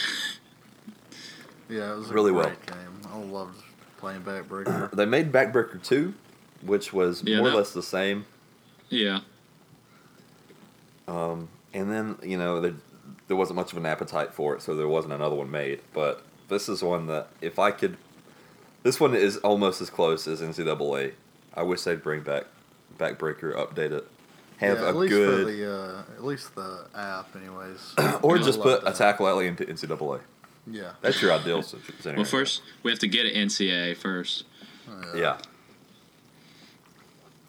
Yeah, 1.69 1.93
it 1.93 1.97
was 1.97 2.09
a 2.09 2.13
Really 2.15 2.31
great 2.31 2.45
well. 2.45 2.77
game. 2.79 3.01
I 3.13 3.17
loved 3.19 3.61
playing 3.99 4.23
Backbreaker. 4.23 4.91
They 4.95 5.05
made 5.05 5.31
Backbreaker 5.31 5.79
2, 5.83 6.11
which 6.63 6.91
was 6.91 7.21
Yeah, 7.23 7.37
more 7.37 7.49
or 7.49 7.53
less 7.53 7.71
the 7.71 7.83
same. 7.83 8.25
Yeah. 8.89 9.19
Um, 11.07 11.49
and 11.71 11.91
then, 11.91 12.17
you 12.23 12.37
know, 12.39 12.59
there, 12.61 12.73
there 13.27 13.37
wasn't 13.37 13.55
much 13.55 13.71
of 13.71 13.77
an 13.77 13.85
appetite 13.85 14.33
for 14.33 14.55
it, 14.55 14.61
so 14.61 14.75
there 14.75 14.87
wasn't 14.87 15.13
another 15.13 15.35
one 15.35 15.49
made. 15.49 15.81
But 15.93 16.23
this 16.49 16.67
is 16.69 16.83
one 16.83 17.07
that, 17.07 17.27
if 17.41 17.59
I 17.59 17.71
could. 17.71 17.97
This 18.83 18.99
one 18.99 19.15
is 19.15 19.37
almost 19.37 19.79
as 19.81 19.89
close 19.89 20.27
as 20.27 20.41
NCAA. 20.41 21.13
I 21.53 21.63
wish 21.63 21.83
they'd 21.83 22.03
bring 22.03 22.21
back 22.21 22.45
Backbreaker, 22.97 23.55
update 23.55 23.91
it. 23.91 24.07
Have 24.57 24.79
yeah, 24.79 24.85
a 24.85 24.89
at 24.89 24.95
least 24.95 25.11
good. 25.11 25.45
for 25.47 25.51
the 25.51 25.73
uh, 25.73 26.03
at 26.15 26.23
least 26.23 26.53
the 26.55 26.85
app, 26.95 27.35
anyways. 27.35 27.93
or 28.21 28.37
just 28.37 28.61
put 28.61 28.83
that. 28.83 28.93
a 28.93 28.97
tackle 28.97 29.27
alley 29.27 29.47
into 29.47 29.65
NCAA. 29.65 30.21
Yeah. 30.67 30.91
That's 31.01 31.21
your 31.21 31.33
ideal 31.33 31.57
s- 31.59 31.75
scenario. 31.99 32.21
Well, 32.21 32.29
first 32.29 32.61
we 32.83 32.91
have 32.91 32.99
to 32.99 33.07
get 33.07 33.25
an 33.25 33.47
NCAA 33.47 33.97
first. 33.97 34.45
Yeah. 35.15 35.37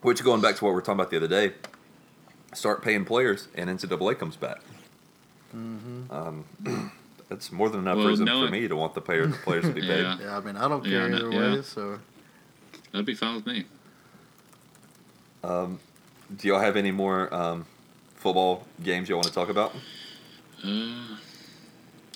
Which, 0.03 0.23
going 0.23 0.41
back 0.41 0.57
to 0.57 0.65
what 0.65 0.71
we 0.71 0.75
were 0.75 0.83
talking 0.83 1.01
about 1.01 1.11
the 1.11 1.17
other 1.17 1.29
day, 1.29 1.55
start 2.53 2.83
paying 2.83 3.05
players, 3.05 3.49
and 3.55 3.71
NCAA 3.71 4.19
comes 4.19 4.37
back. 4.37 4.61
Mm-hmm. 5.55 6.11
Um, 6.13 6.93
that's 7.29 7.53
more 7.53 7.69
than 7.69 7.81
enough 7.81 7.97
Well, 7.99 8.09
reason 8.09 8.25
knowing- 8.27 8.47
for 8.49 8.53
me 8.53 8.69
to 8.69 8.77
want 8.77 8.95
the 8.95 9.01
players, 9.01 9.33
the 9.33 9.39
players 9.39 9.65
to 9.65 9.73
be 9.73 9.81
paid. 9.87 10.03
Yeah. 10.03 10.19
Yeah, 10.21 10.37
I 10.37 10.41
mean, 10.41 10.57
I 10.57 10.69
don't 10.69 10.85
Yeah, 10.85 10.91
care 11.01 11.09
no- 11.09 11.17
either 11.17 11.31
yeah. 11.31 11.55
way. 11.57 11.63
So 11.63 11.99
That'd 12.93 13.07
be 13.07 13.15
fine 13.15 13.35
with 13.37 13.47
me. 13.47 13.65
Um, 15.43 15.81
do 16.37 16.49
y'all 16.49 16.61
have 16.61 16.77
any 16.77 16.91
more 16.91 17.33
um, 17.35 17.67
football 18.17 18.67
games 18.83 19.09
y'all 19.09 19.19
want 19.19 19.29
to 19.29 19.33
talk 19.35 19.49
about? 19.49 19.75
Uh, 20.65 21.17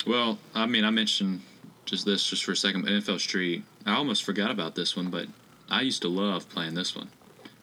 well, 0.07 0.39
I 0.55 0.65
mean, 0.65 0.83
I 0.83 0.89
mentioned 0.89 1.41
just 1.85 2.05
this 2.05 2.25
just 2.25 2.43
for 2.43 2.53
a 2.53 2.55
second. 2.55 2.83
but 2.83 2.91
NFL 2.91 3.19
Street. 3.19 3.63
I 3.85 3.95
almost 3.95 4.23
forgot 4.23 4.51
about 4.51 4.75
this 4.75 4.95
one, 4.95 5.09
but 5.09 5.27
I 5.69 5.81
used 5.81 6.01
to 6.01 6.07
love 6.07 6.49
playing 6.49 6.73
this 6.75 6.95
one 6.95 7.09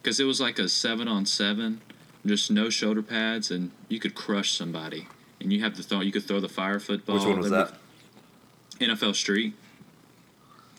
because 0.02 0.20
it 0.20 0.24
was 0.24 0.40
like 0.40 0.58
a 0.58 0.68
seven 0.68 1.08
on 1.08 1.26
seven, 1.26 1.80
just 2.24 2.50
no 2.50 2.70
shoulder 2.70 3.02
pads, 3.02 3.50
and 3.50 3.70
you 3.88 3.98
could 3.98 4.14
crush 4.14 4.52
somebody. 4.52 5.08
And 5.40 5.52
you 5.52 5.62
have 5.62 5.74
to 5.74 5.82
throw. 5.82 6.00
You 6.00 6.12
could 6.12 6.24
throw 6.24 6.40
the 6.40 6.48
fire 6.48 6.80
football. 6.80 7.16
Which 7.16 7.24
one 7.24 7.38
was 7.38 7.50
that? 7.50 7.74
NFL 8.80 9.14
Street. 9.14 9.54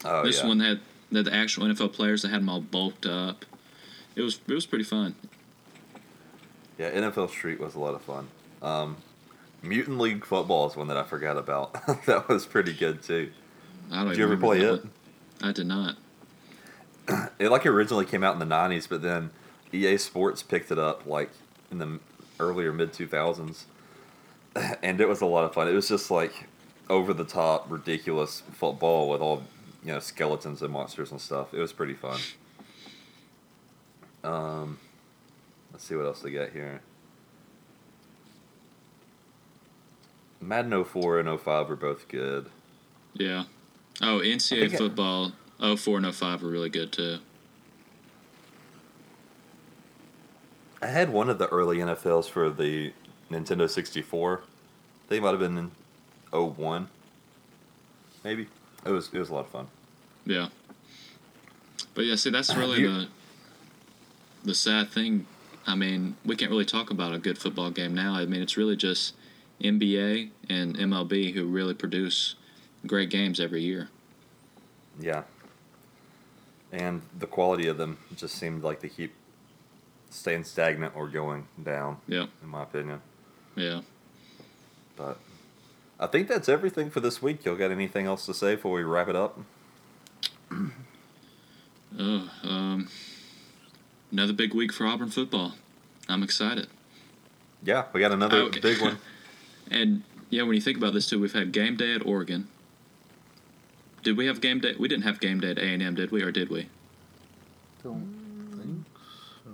Oh, 0.04 0.24
this 0.24 0.40
yeah. 0.40 0.48
one 0.48 0.60
had 0.60 0.80
the, 1.10 1.22
the 1.22 1.34
actual 1.34 1.64
NFL 1.64 1.92
players 1.92 2.22
that 2.22 2.28
had 2.28 2.40
them 2.40 2.48
all 2.48 2.60
bulked 2.60 3.06
up. 3.06 3.44
It 4.16 4.22
was 4.22 4.40
it 4.46 4.54
was 4.54 4.66
pretty 4.66 4.84
fun. 4.84 5.14
Yeah, 6.76 6.90
NFL 6.90 7.30
Street 7.30 7.60
was 7.60 7.74
a 7.74 7.80
lot 7.80 7.94
of 7.94 8.02
fun. 8.02 8.28
Um, 8.62 8.96
Mutant 9.62 9.98
League 9.98 10.24
Football 10.24 10.68
is 10.68 10.76
one 10.76 10.88
that 10.88 10.96
I 10.96 11.02
forgot 11.02 11.36
about. 11.36 11.74
that 12.06 12.28
was 12.28 12.46
pretty 12.46 12.72
good 12.72 13.02
too. 13.02 13.30
I 13.90 13.98
don't 13.98 14.08
Did 14.08 14.18
you 14.18 14.24
ever 14.24 14.36
play 14.36 14.60
it? 14.60 14.70
one. 14.82 14.90
I 15.42 15.52
did 15.52 15.66
not. 15.66 15.96
It 17.38 17.50
like 17.50 17.64
originally 17.64 18.04
came 18.04 18.22
out 18.22 18.34
in 18.34 18.38
the 18.38 18.54
'90s, 18.54 18.86
but 18.86 19.00
then 19.00 19.30
EA 19.72 19.96
Sports 19.96 20.42
picked 20.42 20.70
it 20.70 20.78
up 20.78 21.06
like 21.06 21.30
in 21.70 21.78
the 21.78 22.00
earlier 22.38 22.72
mid 22.72 22.92
2000s, 22.92 23.64
and 24.82 25.00
it 25.00 25.08
was 25.08 25.20
a 25.20 25.26
lot 25.26 25.44
of 25.44 25.54
fun. 25.54 25.68
It 25.68 25.72
was 25.72 25.88
just 25.88 26.10
like 26.10 26.46
over 26.88 27.12
the 27.12 27.24
top, 27.24 27.70
ridiculous 27.70 28.42
football 28.52 29.08
with 29.08 29.20
all 29.20 29.42
you 29.84 29.92
know 29.92 29.98
skeletons 30.00 30.62
and 30.62 30.72
monsters 30.72 31.10
and 31.10 31.20
stuff. 31.20 31.52
It 31.54 31.58
was 31.58 31.72
pretty 31.72 31.94
fun. 31.94 32.18
Um, 34.24 34.78
let's 35.72 35.84
see 35.84 35.94
what 35.94 36.06
else 36.06 36.20
they 36.20 36.30
got 36.30 36.50
here. 36.50 36.80
Madden 40.40 40.84
04 40.84 41.20
and 41.20 41.40
05 41.40 41.70
are 41.70 41.76
both 41.76 42.08
good. 42.08 42.46
Yeah. 43.14 43.44
Oh, 44.00 44.20
NCAA 44.20 44.60
think 44.60 44.74
I- 44.74 44.76
football 44.76 45.32
04 45.60 45.98
and 45.98 46.14
05 46.14 46.42
were 46.42 46.48
really 46.48 46.70
good 46.70 46.92
too. 46.92 47.18
I 50.80 50.86
had 50.86 51.12
one 51.12 51.28
of 51.28 51.38
the 51.38 51.48
early 51.48 51.78
NFLs 51.78 52.28
for 52.30 52.50
the 52.50 52.92
Nintendo 53.30 53.68
64. 53.68 54.42
They 55.08 55.20
might 55.20 55.30
have 55.30 55.40
been 55.40 55.58
in 55.58 55.70
01. 56.32 56.88
Maybe. 58.24 58.48
It 58.84 58.90
was 58.90 59.10
it 59.12 59.18
was 59.18 59.30
a 59.30 59.34
lot 59.34 59.46
of 59.46 59.48
fun. 59.48 59.68
Yeah. 60.24 60.48
But 61.94 62.04
yeah, 62.04 62.16
see, 62.16 62.30
that's 62.30 62.54
really 62.56 62.82
the 62.86 63.08
the 64.44 64.54
sad 64.54 64.90
thing. 64.90 65.26
I 65.66 65.74
mean, 65.74 66.16
we 66.24 66.36
can't 66.36 66.50
really 66.50 66.64
talk 66.64 66.90
about 66.90 67.14
a 67.14 67.18
good 67.18 67.38
football 67.38 67.70
game 67.70 67.94
now. 67.94 68.14
I 68.14 68.24
mean, 68.26 68.40
it's 68.40 68.56
really 68.56 68.76
just 68.76 69.14
NBA 69.60 70.30
and 70.48 70.76
MLB 70.76 71.34
who 71.34 71.44
really 71.46 71.74
produce 71.74 72.36
great 72.86 73.10
games 73.10 73.40
every 73.40 73.62
year. 73.62 73.88
Yeah. 74.98 75.24
And 76.72 77.02
the 77.18 77.26
quality 77.26 77.66
of 77.66 77.76
them 77.76 77.98
just 78.16 78.34
seemed 78.34 78.62
like 78.62 78.80
they 78.80 78.88
keep 78.88 79.14
staying 80.10 80.44
stagnant 80.44 80.94
or 80.96 81.08
going 81.08 81.46
down. 81.62 81.98
Yeah. 82.06 82.26
In 82.42 82.48
my 82.48 82.62
opinion. 82.62 83.02
Yeah. 83.58 83.80
But 84.96 85.18
I 85.98 86.06
think 86.06 86.28
that's 86.28 86.48
everything 86.48 86.90
for 86.90 87.00
this 87.00 87.20
week. 87.20 87.44
Y'all 87.44 87.56
got 87.56 87.70
anything 87.70 88.06
else 88.06 88.24
to 88.26 88.34
say 88.34 88.54
before 88.54 88.72
we 88.72 88.82
wrap 88.82 89.08
it 89.08 89.16
up? 89.16 89.38
Oh, 90.50 92.30
um, 92.44 92.88
another 94.12 94.32
big 94.32 94.54
week 94.54 94.72
for 94.72 94.86
Auburn 94.86 95.10
football. 95.10 95.54
I'm 96.08 96.22
excited. 96.22 96.68
Yeah, 97.62 97.84
we 97.92 98.00
got 98.00 98.12
another 98.12 98.38
Okay. 98.42 98.60
big 98.60 98.80
one. 98.80 98.98
And 99.70 100.02
yeah, 100.30 100.44
when 100.44 100.54
you 100.54 100.62
think 100.62 100.78
about 100.78 100.94
this 100.94 101.06
too, 101.06 101.20
we've 101.20 101.34
had 101.34 101.52
game 101.52 101.76
day 101.76 101.92
at 101.94 102.06
Oregon. 102.06 102.48
Did 104.02 104.16
we 104.16 104.24
have 104.24 104.40
game 104.40 104.60
day? 104.60 104.74
We 104.78 104.88
didn't 104.88 105.02
have 105.04 105.20
game 105.20 105.40
day 105.40 105.50
at 105.50 105.58
A 105.58 105.62
and 105.62 105.82
M, 105.82 105.94
did 105.94 106.10
we, 106.10 106.22
or 106.22 106.32
did 106.32 106.48
we? 106.48 106.70
don't 107.84 108.54
think 108.56 108.86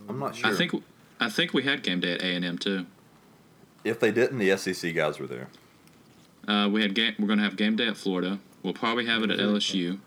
I'm 0.08 0.20
not 0.20 0.36
sure. 0.36 0.48
I 0.48 0.54
think 0.54 0.72
I 1.18 1.28
think 1.28 1.52
we 1.52 1.64
had 1.64 1.82
game 1.82 1.98
day 1.98 2.12
at 2.12 2.22
A 2.22 2.26
and 2.26 2.44
M 2.44 2.58
too. 2.58 2.86
If 3.84 4.00
they 4.00 4.10
didn't, 4.10 4.38
the 4.38 4.56
SEC 4.56 4.94
guys 4.94 5.18
were 5.18 5.26
there. 5.26 5.48
Uh, 6.48 6.68
we 6.68 6.82
had 6.82 6.94
game. 6.94 7.14
We're 7.18 7.28
gonna 7.28 7.42
have 7.44 7.56
game 7.56 7.76
day 7.76 7.86
at 7.88 7.96
Florida. 7.96 8.38
We'll 8.62 8.74
probably 8.74 9.06
have 9.06 9.22
it 9.22 9.30
at 9.30 9.38
LSU. 9.38 9.98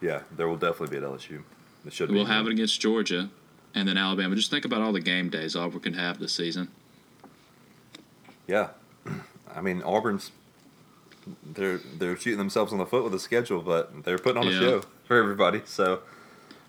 Yeah, 0.00 0.22
there 0.36 0.46
will 0.48 0.56
definitely 0.56 0.98
be 0.98 1.04
at 1.04 1.10
LSU. 1.10 1.42
It 1.86 1.92
should 1.92 2.08
be. 2.08 2.14
We'll 2.14 2.26
have 2.26 2.46
it 2.46 2.52
against 2.52 2.80
Georgia, 2.80 3.30
and 3.74 3.88
then 3.88 3.96
Alabama. 3.96 4.34
Just 4.36 4.50
think 4.50 4.64
about 4.64 4.82
all 4.82 4.92
the 4.92 5.00
game 5.00 5.30
days 5.30 5.56
Auburn 5.56 5.80
can 5.80 5.94
have 5.94 6.18
this 6.18 6.32
season. 6.32 6.68
Yeah, 8.46 8.68
I 9.54 9.60
mean 9.60 9.82
Auburn's 9.82 10.30
they're 11.44 11.78
they're 11.98 12.16
shooting 12.16 12.38
themselves 12.38 12.72
in 12.72 12.78
the 12.78 12.86
foot 12.86 13.02
with 13.02 13.12
the 13.12 13.18
schedule, 13.18 13.60
but 13.62 14.04
they're 14.04 14.18
putting 14.18 14.42
on 14.42 14.48
a 14.48 14.52
show 14.52 14.82
for 15.04 15.16
everybody. 15.16 15.62
So 15.64 15.94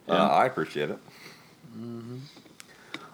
uh, 0.07 0.14
Yeah. 0.14 0.28
I 0.28 0.45
appreciate 0.45 0.90
it. 0.90 0.98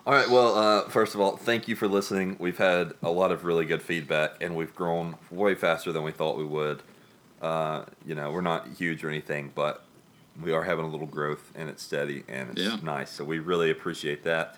All 0.05 0.13
right. 0.13 0.30
Well, 0.30 0.55
uh, 0.55 0.89
first 0.89 1.15
of 1.15 1.21
all, 1.21 1.38
thank 1.38 1.67
you 1.67 1.75
for 1.75 1.88
listening. 1.88 2.35
We've 2.39 2.57
had 2.57 2.93
a 3.01 3.09
lot 3.09 3.31
of 3.31 3.45
really 3.45 3.65
good 3.65 3.81
feedback, 3.81 4.31
and 4.41 4.55
we've 4.55 4.75
grown 4.75 5.15
way 5.31 5.55
faster 5.55 5.91
than 5.93 6.03
we 6.03 6.11
thought 6.11 6.38
we 6.38 6.43
would. 6.43 6.84
Uh, 7.41 7.85
you 8.05 8.13
know, 8.15 8.30
we're 8.31 8.41
not 8.41 8.67
huge 8.77 9.03
or 9.03 9.09
anything, 9.09 9.51
but 9.55 9.84
we 10.41 10.51
are 10.51 10.63
having 10.63 10.84
a 10.85 10.89
little 10.89 11.07
growth, 11.07 11.51
and 11.55 11.69
it's 11.69 11.81
steady, 11.84 12.23
and 12.27 12.51
it's 12.51 12.61
Yeah. 12.61 12.77
nice. 12.84 13.11
So 13.11 13.23
we 13.23 13.39
really 13.39 13.71
appreciate 13.71 14.23
that. 14.23 14.57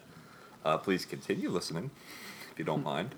Uh, 0.63 0.77
please 0.80 1.05
continue 1.05 1.49
listening, 1.49 1.91
if 2.51 2.57
you 2.57 2.65
don't 2.65 2.84
mind. 2.84 3.13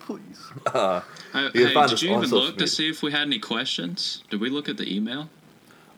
Please. 0.00 0.42
Uh, 0.66 1.00
Hey, 1.32 1.48
you 1.54 1.66
hey, 1.68 1.86
did 1.86 2.02
you 2.02 2.10
even 2.16 2.28
look 2.30 2.50
media. 2.54 2.58
to 2.58 2.66
see 2.66 2.90
if 2.90 3.02
we 3.02 3.12
had 3.12 3.22
any 3.22 3.38
questions? 3.38 4.22
Did 4.28 4.40
we 4.40 4.50
look 4.50 4.68
at 4.68 4.76
the 4.76 4.92
email? 4.94 5.30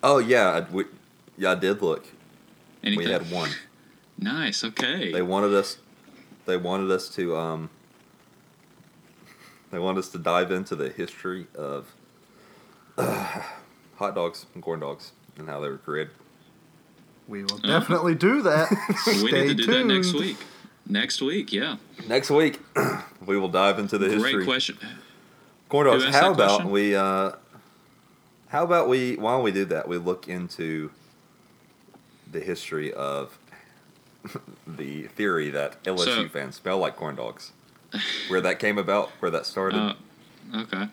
Oh 0.03 0.19
yeah, 0.19 0.51
I, 0.51 0.61
we, 0.73 0.85
yeah, 1.39 1.53
I 1.53 1.55
did 1.57 1.81
look. 1.83 2.07
Anything? 2.85 3.07
We 3.07 3.11
had 3.11 3.29
one. 3.33 3.51
Nice. 4.19 4.65
Okay. 4.65 5.13
They 5.13 5.23
wanted 5.23 5.55
us. 5.55 5.79
They 6.47 6.57
wanted 6.57 6.91
us 6.91 7.09
to. 7.11 7.37
Um, 7.37 7.71
they 9.71 9.79
wanted 9.79 10.01
us 10.01 10.09
to 10.11 10.19
dive 10.19 10.51
into 10.51 10.77
the 10.77 10.89
history 10.89 11.47
of 11.55 11.93
hot 12.97 14.15
dogs 14.15 14.47
and 14.55 14.63
corn 14.63 14.81
dogs 14.81 15.13
and 15.37 15.49
how 15.49 15.61
they 15.61 15.69
were 15.69 15.79
created. 15.79 16.13
We 17.29 17.43
will 17.43 17.59
definitely 17.59 18.15
do 18.15 18.43
that. 18.43 18.71
we 19.07 19.13
Stay 19.15 19.49
need 19.49 19.49
to 19.49 19.55
do 19.55 19.67
that 19.67 19.87
next 19.87 20.13
week. 20.13 20.37
Next 20.89 21.21
week, 21.21 21.53
yeah. 21.53 21.77
Next 22.07 22.31
week, 22.31 22.61
we 23.27 23.37
will 23.37 23.49
dive 23.49 23.81
into 23.81 23.99
the 23.99 24.09
history. 24.09 24.35
Great 24.35 24.47
question. 24.47 24.79
Corn 25.69 25.87
dogs. 25.87 26.05
How 26.05 26.33
about 26.33 26.61
question? 26.61 26.71
we? 26.71 26.95
Uh, 26.95 27.33
how 28.49 28.63
about 28.63 28.89
we? 28.89 29.17
While 29.17 29.43
we 29.43 29.51
do 29.51 29.65
that, 29.65 29.89
we 29.89 29.99
look 29.99 30.29
into 30.29 30.93
the 32.31 32.41
history 32.41 32.93
of 32.93 33.37
the 34.67 35.05
theory 35.09 35.51
that 35.51 35.83
LSU 35.85 36.05
So- 36.05 36.29
fans 36.29 36.57
smell 36.57 36.79
like 36.79 36.97
corn 36.97 37.17
dogs. 37.17 37.53
Where 38.29 38.41
that 38.43 38.59
came 38.59 38.77
about, 38.79 39.09
where 39.21 39.31
that 39.31 39.47
started. 39.47 39.79
Uh, 39.79 39.95
okay. 40.63 40.89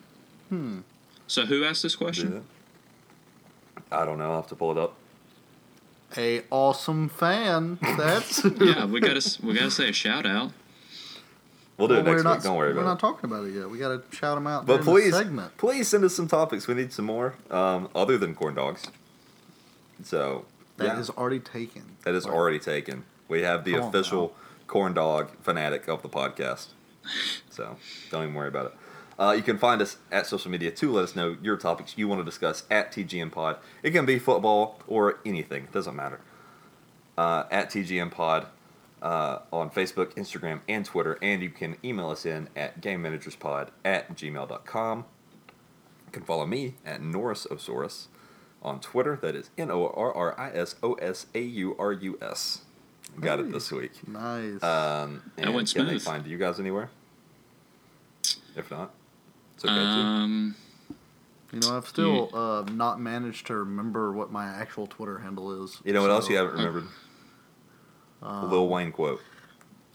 Hmm. 0.50 0.80
So 1.28 1.46
who 1.46 1.66
asked 1.66 1.84
this 1.84 1.96
question? 1.96 2.46
I 3.92 4.06
don't 4.06 4.18
know. 4.20 4.30
I'll 4.32 4.36
have 4.38 4.48
to 4.48 4.56
pull 4.56 4.72
it 4.72 4.78
up. 4.78 4.96
A 6.16 6.44
awesome 6.52 7.10
fan. 7.10 7.80
That's 7.98 8.46
yeah, 8.60 8.86
we 8.86 9.00
gotta 9.02 9.40
we 9.44 9.54
gotta 9.56 9.72
say 9.72 9.90
a 9.90 9.94
shout 9.94 10.26
out. 10.26 10.52
We'll 11.78 11.88
do 11.88 11.96
Well, 11.96 12.02
it 12.02 12.06
next 12.06 12.18
we're 12.18 12.24
not, 12.24 12.36
week. 12.38 12.44
Don't 12.44 12.56
worry 12.58 12.72
about 12.72 12.80
it. 12.80 12.84
We're 12.84 12.90
not 12.90 13.00
talking 13.00 13.30
about 13.30 13.46
it 13.46 13.54
yet. 13.56 13.70
We 13.70 13.80
got 13.80 13.90
to 14.12 14.16
shout 14.16 14.36
them 14.38 14.46
out. 14.46 14.68
But 14.68 14.84
during 14.84 14.86
the 14.86 14.92
please, 14.92 15.16
segment. 15.16 15.58
please 15.58 15.88
send 15.88 16.04
us 16.04 16.16
some 16.16 16.28
topics. 16.28 16.68
We 16.68 16.76
need 16.76 16.94
some 16.94 17.06
more, 17.06 17.34
um, 17.50 17.90
other 17.96 18.16
than 18.20 18.36
corn 18.36 18.54
dogs. 18.54 18.84
So 20.04 20.46
That 20.78 21.00
is 21.00 21.10
yeah, 21.10 21.20
already 21.20 21.40
taken. 21.40 21.98
that 22.04 22.14
is 22.14 22.28
already 22.28 22.60
taken. 22.60 23.06
We 23.34 23.42
have 23.42 23.64
the 23.64 23.74
official 23.74 24.36
corn 24.68 24.94
dog 24.94 25.32
fanatic 25.42 25.88
of 25.88 26.04
the 26.04 26.08
podcast. 26.08 26.68
So 27.50 27.78
don't 28.12 28.24
even 28.24 28.36
worry 28.36 28.48
about 28.48 28.68
it. 28.68 28.74
Uh, 29.18 29.34
you 29.36 29.42
can 29.42 29.58
find 29.58 29.82
us 29.82 29.98
at 30.12 30.28
social 30.28 30.52
media 30.52 30.70
to 30.70 30.92
let 30.92 31.04
us 31.04 31.16
know 31.16 31.36
your 31.42 31.58
topics 31.58 31.98
you 31.98 32.08
want 32.08 32.22
to 32.22 32.26
discuss 32.26 32.62
at 32.70 32.92
TGM 32.92 33.32
Pod. 33.32 33.58
It 33.82 33.90
can 33.90 34.06
be 34.06 34.20
football 34.20 34.80
or 34.88 35.20
anything, 35.26 35.64
it 35.64 35.72
doesn't 35.72 35.96
matter. 35.96 36.22
Uh, 37.18 37.46
at 37.50 37.72
TGM 37.72 38.12
Pod 38.12 38.46
uh, 39.02 39.40
on 39.52 39.72
Facebook, 39.72 40.14
Instagram, 40.14 40.62
and 40.70 40.86
Twitter. 40.86 41.18
And 41.20 41.42
you 41.42 41.50
can 41.50 41.78
email 41.84 42.12
us 42.12 42.28
in 42.28 42.50
at 42.56 42.82
gamemanagerspod 42.82 43.70
at 43.84 44.16
gmail.com. 44.16 45.06
You 46.06 46.12
can 46.12 46.24
follow 46.24 46.46
me 46.46 46.76
at 46.86 47.02
Norris 47.02 47.48
Osaurus 47.50 48.10
on 48.62 48.80
Twitter. 48.80 49.18
That 49.20 49.36
is 49.36 49.50
N 49.58 49.72
O 49.72 49.88
R 49.88 50.14
R 50.14 50.40
I 50.40 50.52
S 50.52 50.76
O 50.84 50.94
S 50.94 51.26
A 51.34 51.42
U 51.42 51.76
R 51.80 51.94
U 51.94 52.20
S. 52.22 52.62
Got 53.20 53.40
it 53.40 53.52
this 53.52 53.72
week. 53.72 53.92
Nice. 54.08 54.62
Um, 54.64 55.22
That 55.36 55.46
and 55.46 55.56
went 55.56 55.72
can 55.74 55.86
they 55.86 55.92
smooth. 55.94 56.02
find 56.04 56.26
you 56.28 56.38
guys 56.38 56.60
anywhere? 56.60 56.90
If 58.56 58.70
not, 58.72 58.92
it's 59.56 59.66
okay 59.66 59.74
too. 59.74 59.80
Um, 59.82 60.56
you 61.52 61.60
know, 61.60 61.78
I've 61.78 61.88
still 61.88 62.30
uh, 62.36 62.64
not 62.72 63.00
managed 63.00 63.48
to 63.48 63.56
remember 63.56 64.12
what 64.12 64.32
my 64.32 64.46
actual 64.46 64.88
Twitter 64.88 65.20
handle 65.20 65.64
is. 65.64 65.80
You 65.84 65.94
know 65.94 66.02
what 66.02 66.10
else 66.12 66.30
you 66.30 66.38
haven't 66.38 66.54
remembered? 66.54 66.86
uh, 68.24 68.46
Lil 68.46 68.68
Wayne 68.70 68.92
quote. 68.92 69.22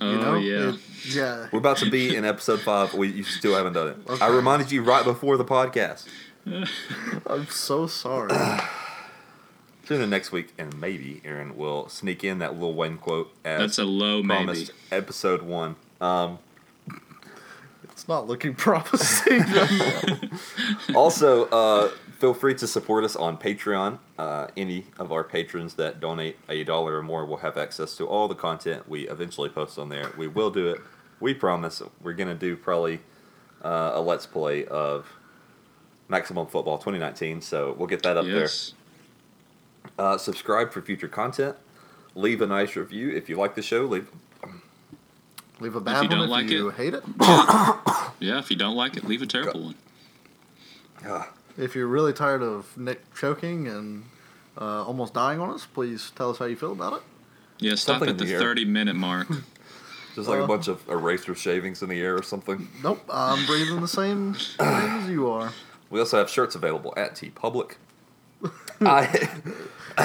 oh 0.01 0.11
you 0.13 0.19
know, 0.19 0.35
yeah. 0.37 0.69
it- 0.75 0.81
yeah. 1.15 1.49
We're 1.53 1.59
about 1.61 1.79
to 1.79 1.91
be 1.91 2.15
in 2.15 2.25
episode 2.25 2.61
five. 2.61 2.95
We 2.95 3.09
you 3.09 3.25
still 3.25 3.55
haven't 3.57 3.73
done 3.73 3.89
it. 3.89 4.23
I 4.23 4.29
reminded 4.29 4.71
you 4.71 4.83
right 4.83 5.05
before 5.05 5.37
the 5.37 5.45
podcast. 5.45 6.07
I'm 7.27 7.47
so 7.49 7.87
sorry. 7.89 8.31
Tune 9.89 10.03
in 10.03 10.11
next 10.11 10.33
week, 10.33 10.53
and 10.59 10.79
maybe 10.79 11.23
Aaron 11.25 11.57
will 11.57 11.89
sneak 11.89 12.23
in 12.23 12.41
that 12.41 12.61
Lil 12.61 12.75
Wayne 12.75 12.99
quote 12.99 13.33
as 13.43 13.59
That's 13.59 13.79
a 13.79 13.87
low 13.87 14.23
maybe. 14.23 14.69
Episode 14.93 15.41
one. 15.41 15.77
Um, 15.99 16.41
it's 17.85 18.07
not 18.07 18.27
looking 18.27 18.55
promising. 18.55 19.43
also, 20.95 21.47
uh, 21.47 21.89
feel 22.19 22.35
free 22.35 22.55
to 22.57 22.67
support 22.67 23.03
us 23.03 23.17
on 23.17 23.39
Patreon. 23.39 23.99
Uh, 24.19 24.49
any 24.59 24.85
of 24.99 25.11
our 25.11 25.25
patrons 25.25 25.77
that 25.77 26.01
donate 26.01 26.37
a 26.51 26.65
dollar 26.65 26.99
or 26.99 27.03
more 27.03 27.25
will 27.25 27.39
have 27.39 27.57
access 27.57 27.97
to 27.97 28.07
all 28.07 28.29
the 28.29 28.35
content 28.35 28.87
we 28.91 29.09
eventually 29.09 29.49
post 29.49 29.79
on 29.79 29.89
there. 29.89 30.13
We 30.19 30.29
will 30.29 30.51
do 30.51 30.69
it. 30.69 30.83
We 31.19 31.33
promise. 31.33 31.81
We're 32.03 32.13
gonna 32.13 32.35
do 32.35 32.59
probably 32.59 33.01
uh, 33.65 33.93
a 33.95 34.03
let's 34.03 34.27
play 34.27 34.67
of 34.67 35.07
Maximum 36.09 36.47
Football 36.47 36.77
2019. 36.77 37.41
So 37.41 37.75
we'll 37.79 37.89
get 37.89 38.03
that 38.03 38.19
up 38.19 38.27
yes. 38.27 38.35
there. 38.35 38.78
Uh, 39.99 40.19
subscribe 40.19 40.73
for 40.73 40.83
future 40.83 41.09
content. 41.09 41.57
Leave 42.15 42.41
a 42.43 42.47
nice 42.47 42.75
review 42.77 43.11
if 43.11 43.29
you 43.29 43.37
like 43.37 43.55
the 43.55 43.63
show. 43.63 43.85
Leave 43.85 44.09
Leave 45.61 45.75
a 45.75 45.81
bad 45.81 46.03
you 46.05 46.09
one 46.09 46.19
don't 46.19 46.25
if 46.25 46.31
like 46.31 46.49
you 46.51 46.69
it- 46.69 46.75
hate 46.77 46.95
it. 46.95 47.03
Yeah, 48.21 48.39
if 48.41 48.51
you 48.51 48.57
don't 48.57 48.75
like 48.75 48.97
it, 48.97 49.05
leave 49.05 49.23
a 49.23 49.27
terrible 49.27 49.63
one. 49.67 49.75
Ah, 51.07 51.31
If 51.57 51.77
you're 51.77 51.87
really 51.87 52.13
tired 52.13 52.43
of 52.43 52.77
Nick 52.77 53.15
choking 53.15 53.69
and 53.69 54.05
uh, 54.61 54.85
almost 54.85 55.15
dying 55.15 55.39
on 55.39 55.51
us, 55.51 55.67
please 55.67 56.11
tell 56.17 56.31
us 56.31 56.39
how 56.39 56.47
you 56.47 56.57
feel 56.57 56.73
about 56.73 56.95
it. 56.95 57.03
Yeah, 57.61 57.77
stop 57.77 57.99
Something 58.01 58.09
at 58.11 58.19
the 58.19 58.25
in 58.25 58.29
the 58.31 58.35
air. 58.35 58.41
30 58.41 58.65
minute 58.65 58.97
mark. 58.97 59.29
just 60.17 60.29
like 60.29 60.41
a 60.41 60.45
Uh, 60.45 60.47
bunch 60.49 60.67
of 60.67 60.89
eraser 60.89 61.35
shavings 61.37 61.81
in 61.81 61.89
the 61.89 62.01
air 62.01 62.17
or 62.17 62.25
something. 62.25 62.67
Nope, 62.83 63.05
I'm 63.09 63.47
breathing 63.47 63.81
the 63.81 63.87
same 63.89 64.35
thing 64.59 64.67
as 64.67 65.09
you 65.09 65.29
are. 65.31 65.53
We 65.91 66.01
also 66.01 66.19
have 66.19 66.29
shirts 66.29 66.57
available 66.57 66.93
at 66.97 67.15
TeePublic. 67.15 67.75
I, 68.81 69.29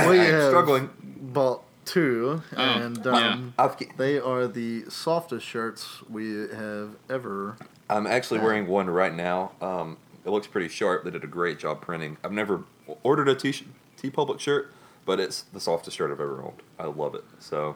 We 0.10 0.20
I'm 0.20 0.26
have 0.32 0.48
struggling. 0.50 0.90
bought 1.22 1.64
two, 1.86 2.42
Oh, 2.56 2.62
and 2.62 3.06
um, 3.08 3.54
I've, 3.58 3.76
they 3.98 4.20
are 4.20 4.48
the 4.48 4.86
softest 4.90 5.46
shirts 5.46 6.02
we 6.10 6.48
have 6.50 6.96
ever. 7.10 7.58
I'm 7.90 8.08
actually 8.08 8.40
wearing 8.40 8.68
one 8.68 8.90
right 8.90 9.14
now. 9.14 9.52
Um, 9.62 9.98
it 10.26 10.30
looks 10.30 10.48
pretty 10.48 10.70
sharp. 10.70 11.04
They 11.04 11.12
did 11.12 11.24
a 11.24 11.28
great 11.28 11.60
job 11.60 11.82
printing. 11.82 12.18
I've 12.24 12.32
never 12.32 12.64
ordered 13.04 13.28
a 13.28 13.36
T 13.36 13.54
TeePublic 14.02 14.40
shirt, 14.40 14.72
but 15.06 15.20
it's 15.20 15.42
the 15.54 15.60
softest 15.60 15.98
shirt 15.98 16.10
I've 16.12 16.22
ever 16.22 16.42
owned. 16.42 16.64
I 16.80 16.86
love 16.86 17.14
it. 17.16 17.24
So 17.40 17.76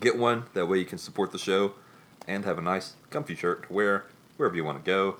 get 0.00 0.18
one. 0.18 0.44
That 0.54 0.66
way 0.66 0.78
you 0.78 0.84
can 0.84 0.98
support 0.98 1.30
the 1.32 1.38
show 1.38 1.74
and 2.26 2.44
have 2.44 2.58
a 2.58 2.62
nice, 2.62 2.94
comfy 3.10 3.34
shirt 3.36 3.68
to 3.68 3.72
wear 3.72 4.04
wherever 4.36 4.56
you 4.56 4.64
want 4.64 4.84
to 4.84 4.88
go. 4.88 5.16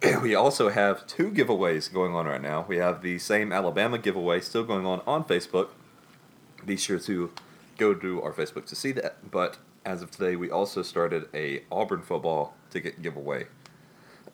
We 0.22 0.34
also 0.34 0.68
have 0.70 1.06
two 1.06 1.30
giveaways 1.30 1.92
going 1.92 2.14
on 2.14 2.26
right 2.26 2.40
now. 2.42 2.64
We 2.68 2.78
have 2.78 3.02
the 3.02 3.18
same 3.18 3.52
Alabama 3.52 3.98
giveaway 3.98 4.40
still 4.40 4.64
going 4.64 4.86
on 4.86 5.00
on 5.06 5.24
Facebook. 5.24 5.68
Be 6.64 6.76
sure 6.76 6.98
to 7.00 7.30
go 7.78 7.94
to 7.94 8.22
our 8.22 8.32
Facebook 8.32 8.66
to 8.66 8.76
see 8.76 8.92
that. 8.92 9.30
But 9.30 9.58
as 9.84 10.02
of 10.02 10.10
today, 10.10 10.36
we 10.36 10.50
also 10.50 10.82
started 10.82 11.28
a 11.34 11.62
Auburn 11.70 12.02
football 12.02 12.54
ticket 12.70 13.02
giveaway 13.02 13.46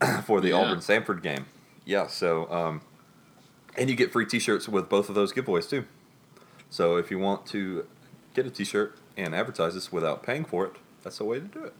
for 0.24 0.40
the 0.40 0.48
Yeah. 0.48 0.56
Auburn 0.56 0.78
Samford 0.78 1.22
game. 1.22 1.46
Yeah, 1.84 2.06
so 2.06 2.50
um, 2.52 2.82
and 3.76 3.88
you 3.88 3.96
get 3.96 4.12
free 4.12 4.26
T-shirts 4.26 4.68
with 4.68 4.88
both 4.88 5.08
of 5.08 5.14
those 5.14 5.32
giveaways 5.32 5.68
too. 5.68 5.84
So 6.70 6.96
if 6.96 7.10
you 7.10 7.18
want 7.18 7.46
to 7.46 7.86
get 8.34 8.44
a 8.46 8.50
T-shirt 8.50 8.96
and 9.16 9.34
advertise 9.34 9.72
this 9.74 9.90
without 9.90 10.22
paying 10.22 10.44
for 10.44 10.66
it, 10.66 10.72
that's 11.02 11.18
the 11.18 11.24
way 11.24 11.40
to 11.40 11.46
do 11.46 11.64
it. 11.64 11.72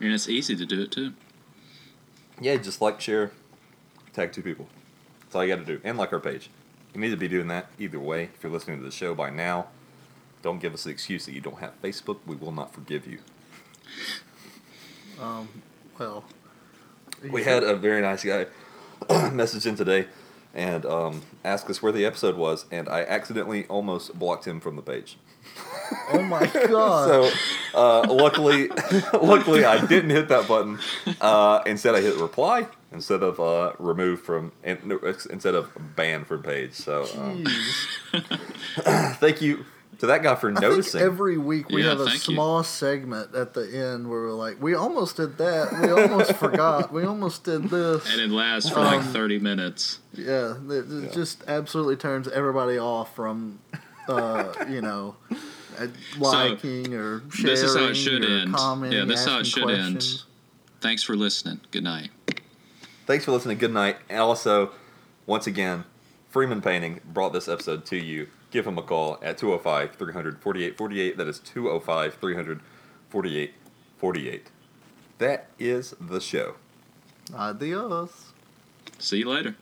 And 0.00 0.12
it's 0.12 0.28
easy 0.28 0.56
to 0.56 0.66
do 0.66 0.82
it 0.82 0.90
too. 0.90 1.12
Yeah, 2.40 2.56
just 2.56 2.80
like, 2.80 3.00
share, 3.00 3.32
tag 4.12 4.32
two 4.32 4.42
people. 4.42 4.68
That's 5.20 5.34
all 5.34 5.44
you 5.44 5.54
got 5.54 5.66
to 5.66 5.76
do, 5.76 5.80
and 5.84 5.98
like 5.98 6.12
our 6.12 6.20
page. 6.20 6.50
You 6.94 7.00
need 7.00 7.10
to 7.10 7.16
be 7.16 7.28
doing 7.28 7.48
that 7.48 7.66
either 7.78 7.98
way. 7.98 8.30
If 8.34 8.42
you're 8.42 8.52
listening 8.52 8.78
to 8.78 8.84
the 8.84 8.90
show 8.90 9.14
by 9.14 9.30
now, 9.30 9.68
don't 10.42 10.60
give 10.60 10.72
us 10.72 10.84
the 10.84 10.90
excuse 10.90 11.26
that 11.26 11.32
you 11.32 11.40
don't 11.40 11.58
have 11.58 11.80
Facebook. 11.82 12.18
We 12.26 12.36
will 12.36 12.52
not 12.52 12.72
forgive 12.72 13.06
you. 13.06 13.18
Um, 15.20 15.48
well, 15.98 16.24
We 17.28 17.42
had 17.42 17.64
a 17.64 17.74
very 17.74 18.00
nice 18.00 18.24
guy 18.24 18.46
message 19.32 19.66
in 19.66 19.74
today 19.74 20.06
and 20.54 20.86
um, 20.86 21.22
ask 21.44 21.68
us 21.68 21.82
where 21.82 21.92
the 21.92 22.04
episode 22.04 22.36
was, 22.36 22.66
and 22.70 22.88
I 22.88 23.02
accidentally 23.02 23.66
almost 23.66 24.18
blocked 24.18 24.46
him 24.46 24.60
from 24.60 24.76
the 24.76 24.82
page. 24.82 25.18
Oh 26.12 26.22
my 26.22 26.46
god! 26.46 27.08
So, 27.08 27.30
uh, 27.74 28.06
luckily, 28.12 28.68
luckily 29.12 29.64
I 29.64 29.84
didn't 29.86 30.10
hit 30.10 30.28
that 30.28 30.48
button. 30.48 30.78
Uh, 31.20 31.62
instead, 31.66 31.94
I 31.94 32.00
hit 32.00 32.16
reply 32.16 32.66
instead 32.92 33.22
of 33.22 33.38
uh, 33.40 33.72
remove 33.78 34.20
from, 34.22 34.52
and, 34.64 34.82
no, 34.86 34.96
ex- 34.98 35.26
instead 35.26 35.54
of 35.54 35.70
ban 35.96 36.24
from 36.24 36.42
page. 36.42 36.72
So, 36.72 37.06
um, 37.18 37.44
thank 39.16 39.40
you 39.42 39.64
to 39.98 40.06
that 40.06 40.22
guy 40.22 40.34
for 40.36 40.48
I 40.50 40.54
think 40.54 40.62
noticing. 40.62 41.00
every 41.02 41.36
week 41.38 41.68
we 41.70 41.82
Yeah, 41.82 41.90
have 41.90 42.00
a 42.00 42.04
thank 42.06 42.28
you. 42.28 42.34
small 42.34 42.62
segment 42.62 43.34
at 43.34 43.52
the 43.54 43.62
end 43.64 44.08
where 44.08 44.20
we're 44.22 44.32
like, 44.32 44.62
we 44.62 44.74
almost 44.74 45.16
did 45.16 45.36
that, 45.38 45.72
we 45.82 45.90
almost 45.90 46.32
forgot, 46.36 46.92
we 46.92 47.04
almost 47.04 47.44
did 47.44 47.64
this. 47.64 48.10
And 48.10 48.20
it 48.20 48.30
lasts 48.30 48.70
for 48.70 48.80
like 48.80 49.00
Um, 49.00 49.12
30 49.12 49.38
minutes. 49.40 49.98
Yeah, 50.14 50.54
it, 50.70 50.90
it 50.90 51.12
just 51.12 51.42
absolutely 51.48 51.96
turns 51.96 52.28
everybody 52.28 52.78
off 52.78 53.14
from, 53.14 53.58
uh, 54.08 54.52
you 54.68 54.80
know, 54.80 55.16
uh, 55.78 55.86
liking 56.18 56.94
or 56.94 57.22
sharing 57.30 57.46
This 57.46 57.62
is 57.62 57.76
how 57.76 57.84
it 57.84 57.94
should 57.94 58.24
or 58.24 58.28
end. 58.28 58.54
commenting, 58.54 58.98
Yeah, 58.98 59.04
this 59.04 59.20
is 59.20 59.26
how 59.26 59.36
it 59.36 59.40
asking 59.40 59.62
should 59.68 59.70
end. 59.70 60.22
Thanks 60.80 61.02
for 61.02 61.16
listening. 61.16 61.60
Good 61.70 61.84
night. 61.84 62.10
Thanks 63.06 63.24
for 63.24 63.32
listening. 63.32 63.58
Good 63.58 63.72
night. 63.72 63.96
And 64.08 64.20
also, 64.20 64.72
once 65.26 65.46
again, 65.46 65.84
Freeman 66.30 66.60
Painting 66.60 67.00
brought 67.04 67.32
this 67.32 67.48
episode 67.48 67.84
to 67.86 67.96
you. 67.96 68.28
Give 68.50 68.66
him 68.66 68.78
a 68.78 68.82
call 68.82 69.18
at 69.22 69.38
205 69.38 69.96
300 69.96 70.40
4848. 70.40 71.16
That 71.16 71.26
is 71.28 71.38
205 71.40 72.14
300 72.14 72.60
4848. 73.10 74.46
That 75.18 75.48
is 75.58 75.94
the 76.00 76.20
show. 76.20 76.54
Adios. 77.34 78.32
See 78.98 79.18
you 79.18 79.28
later. 79.28 79.54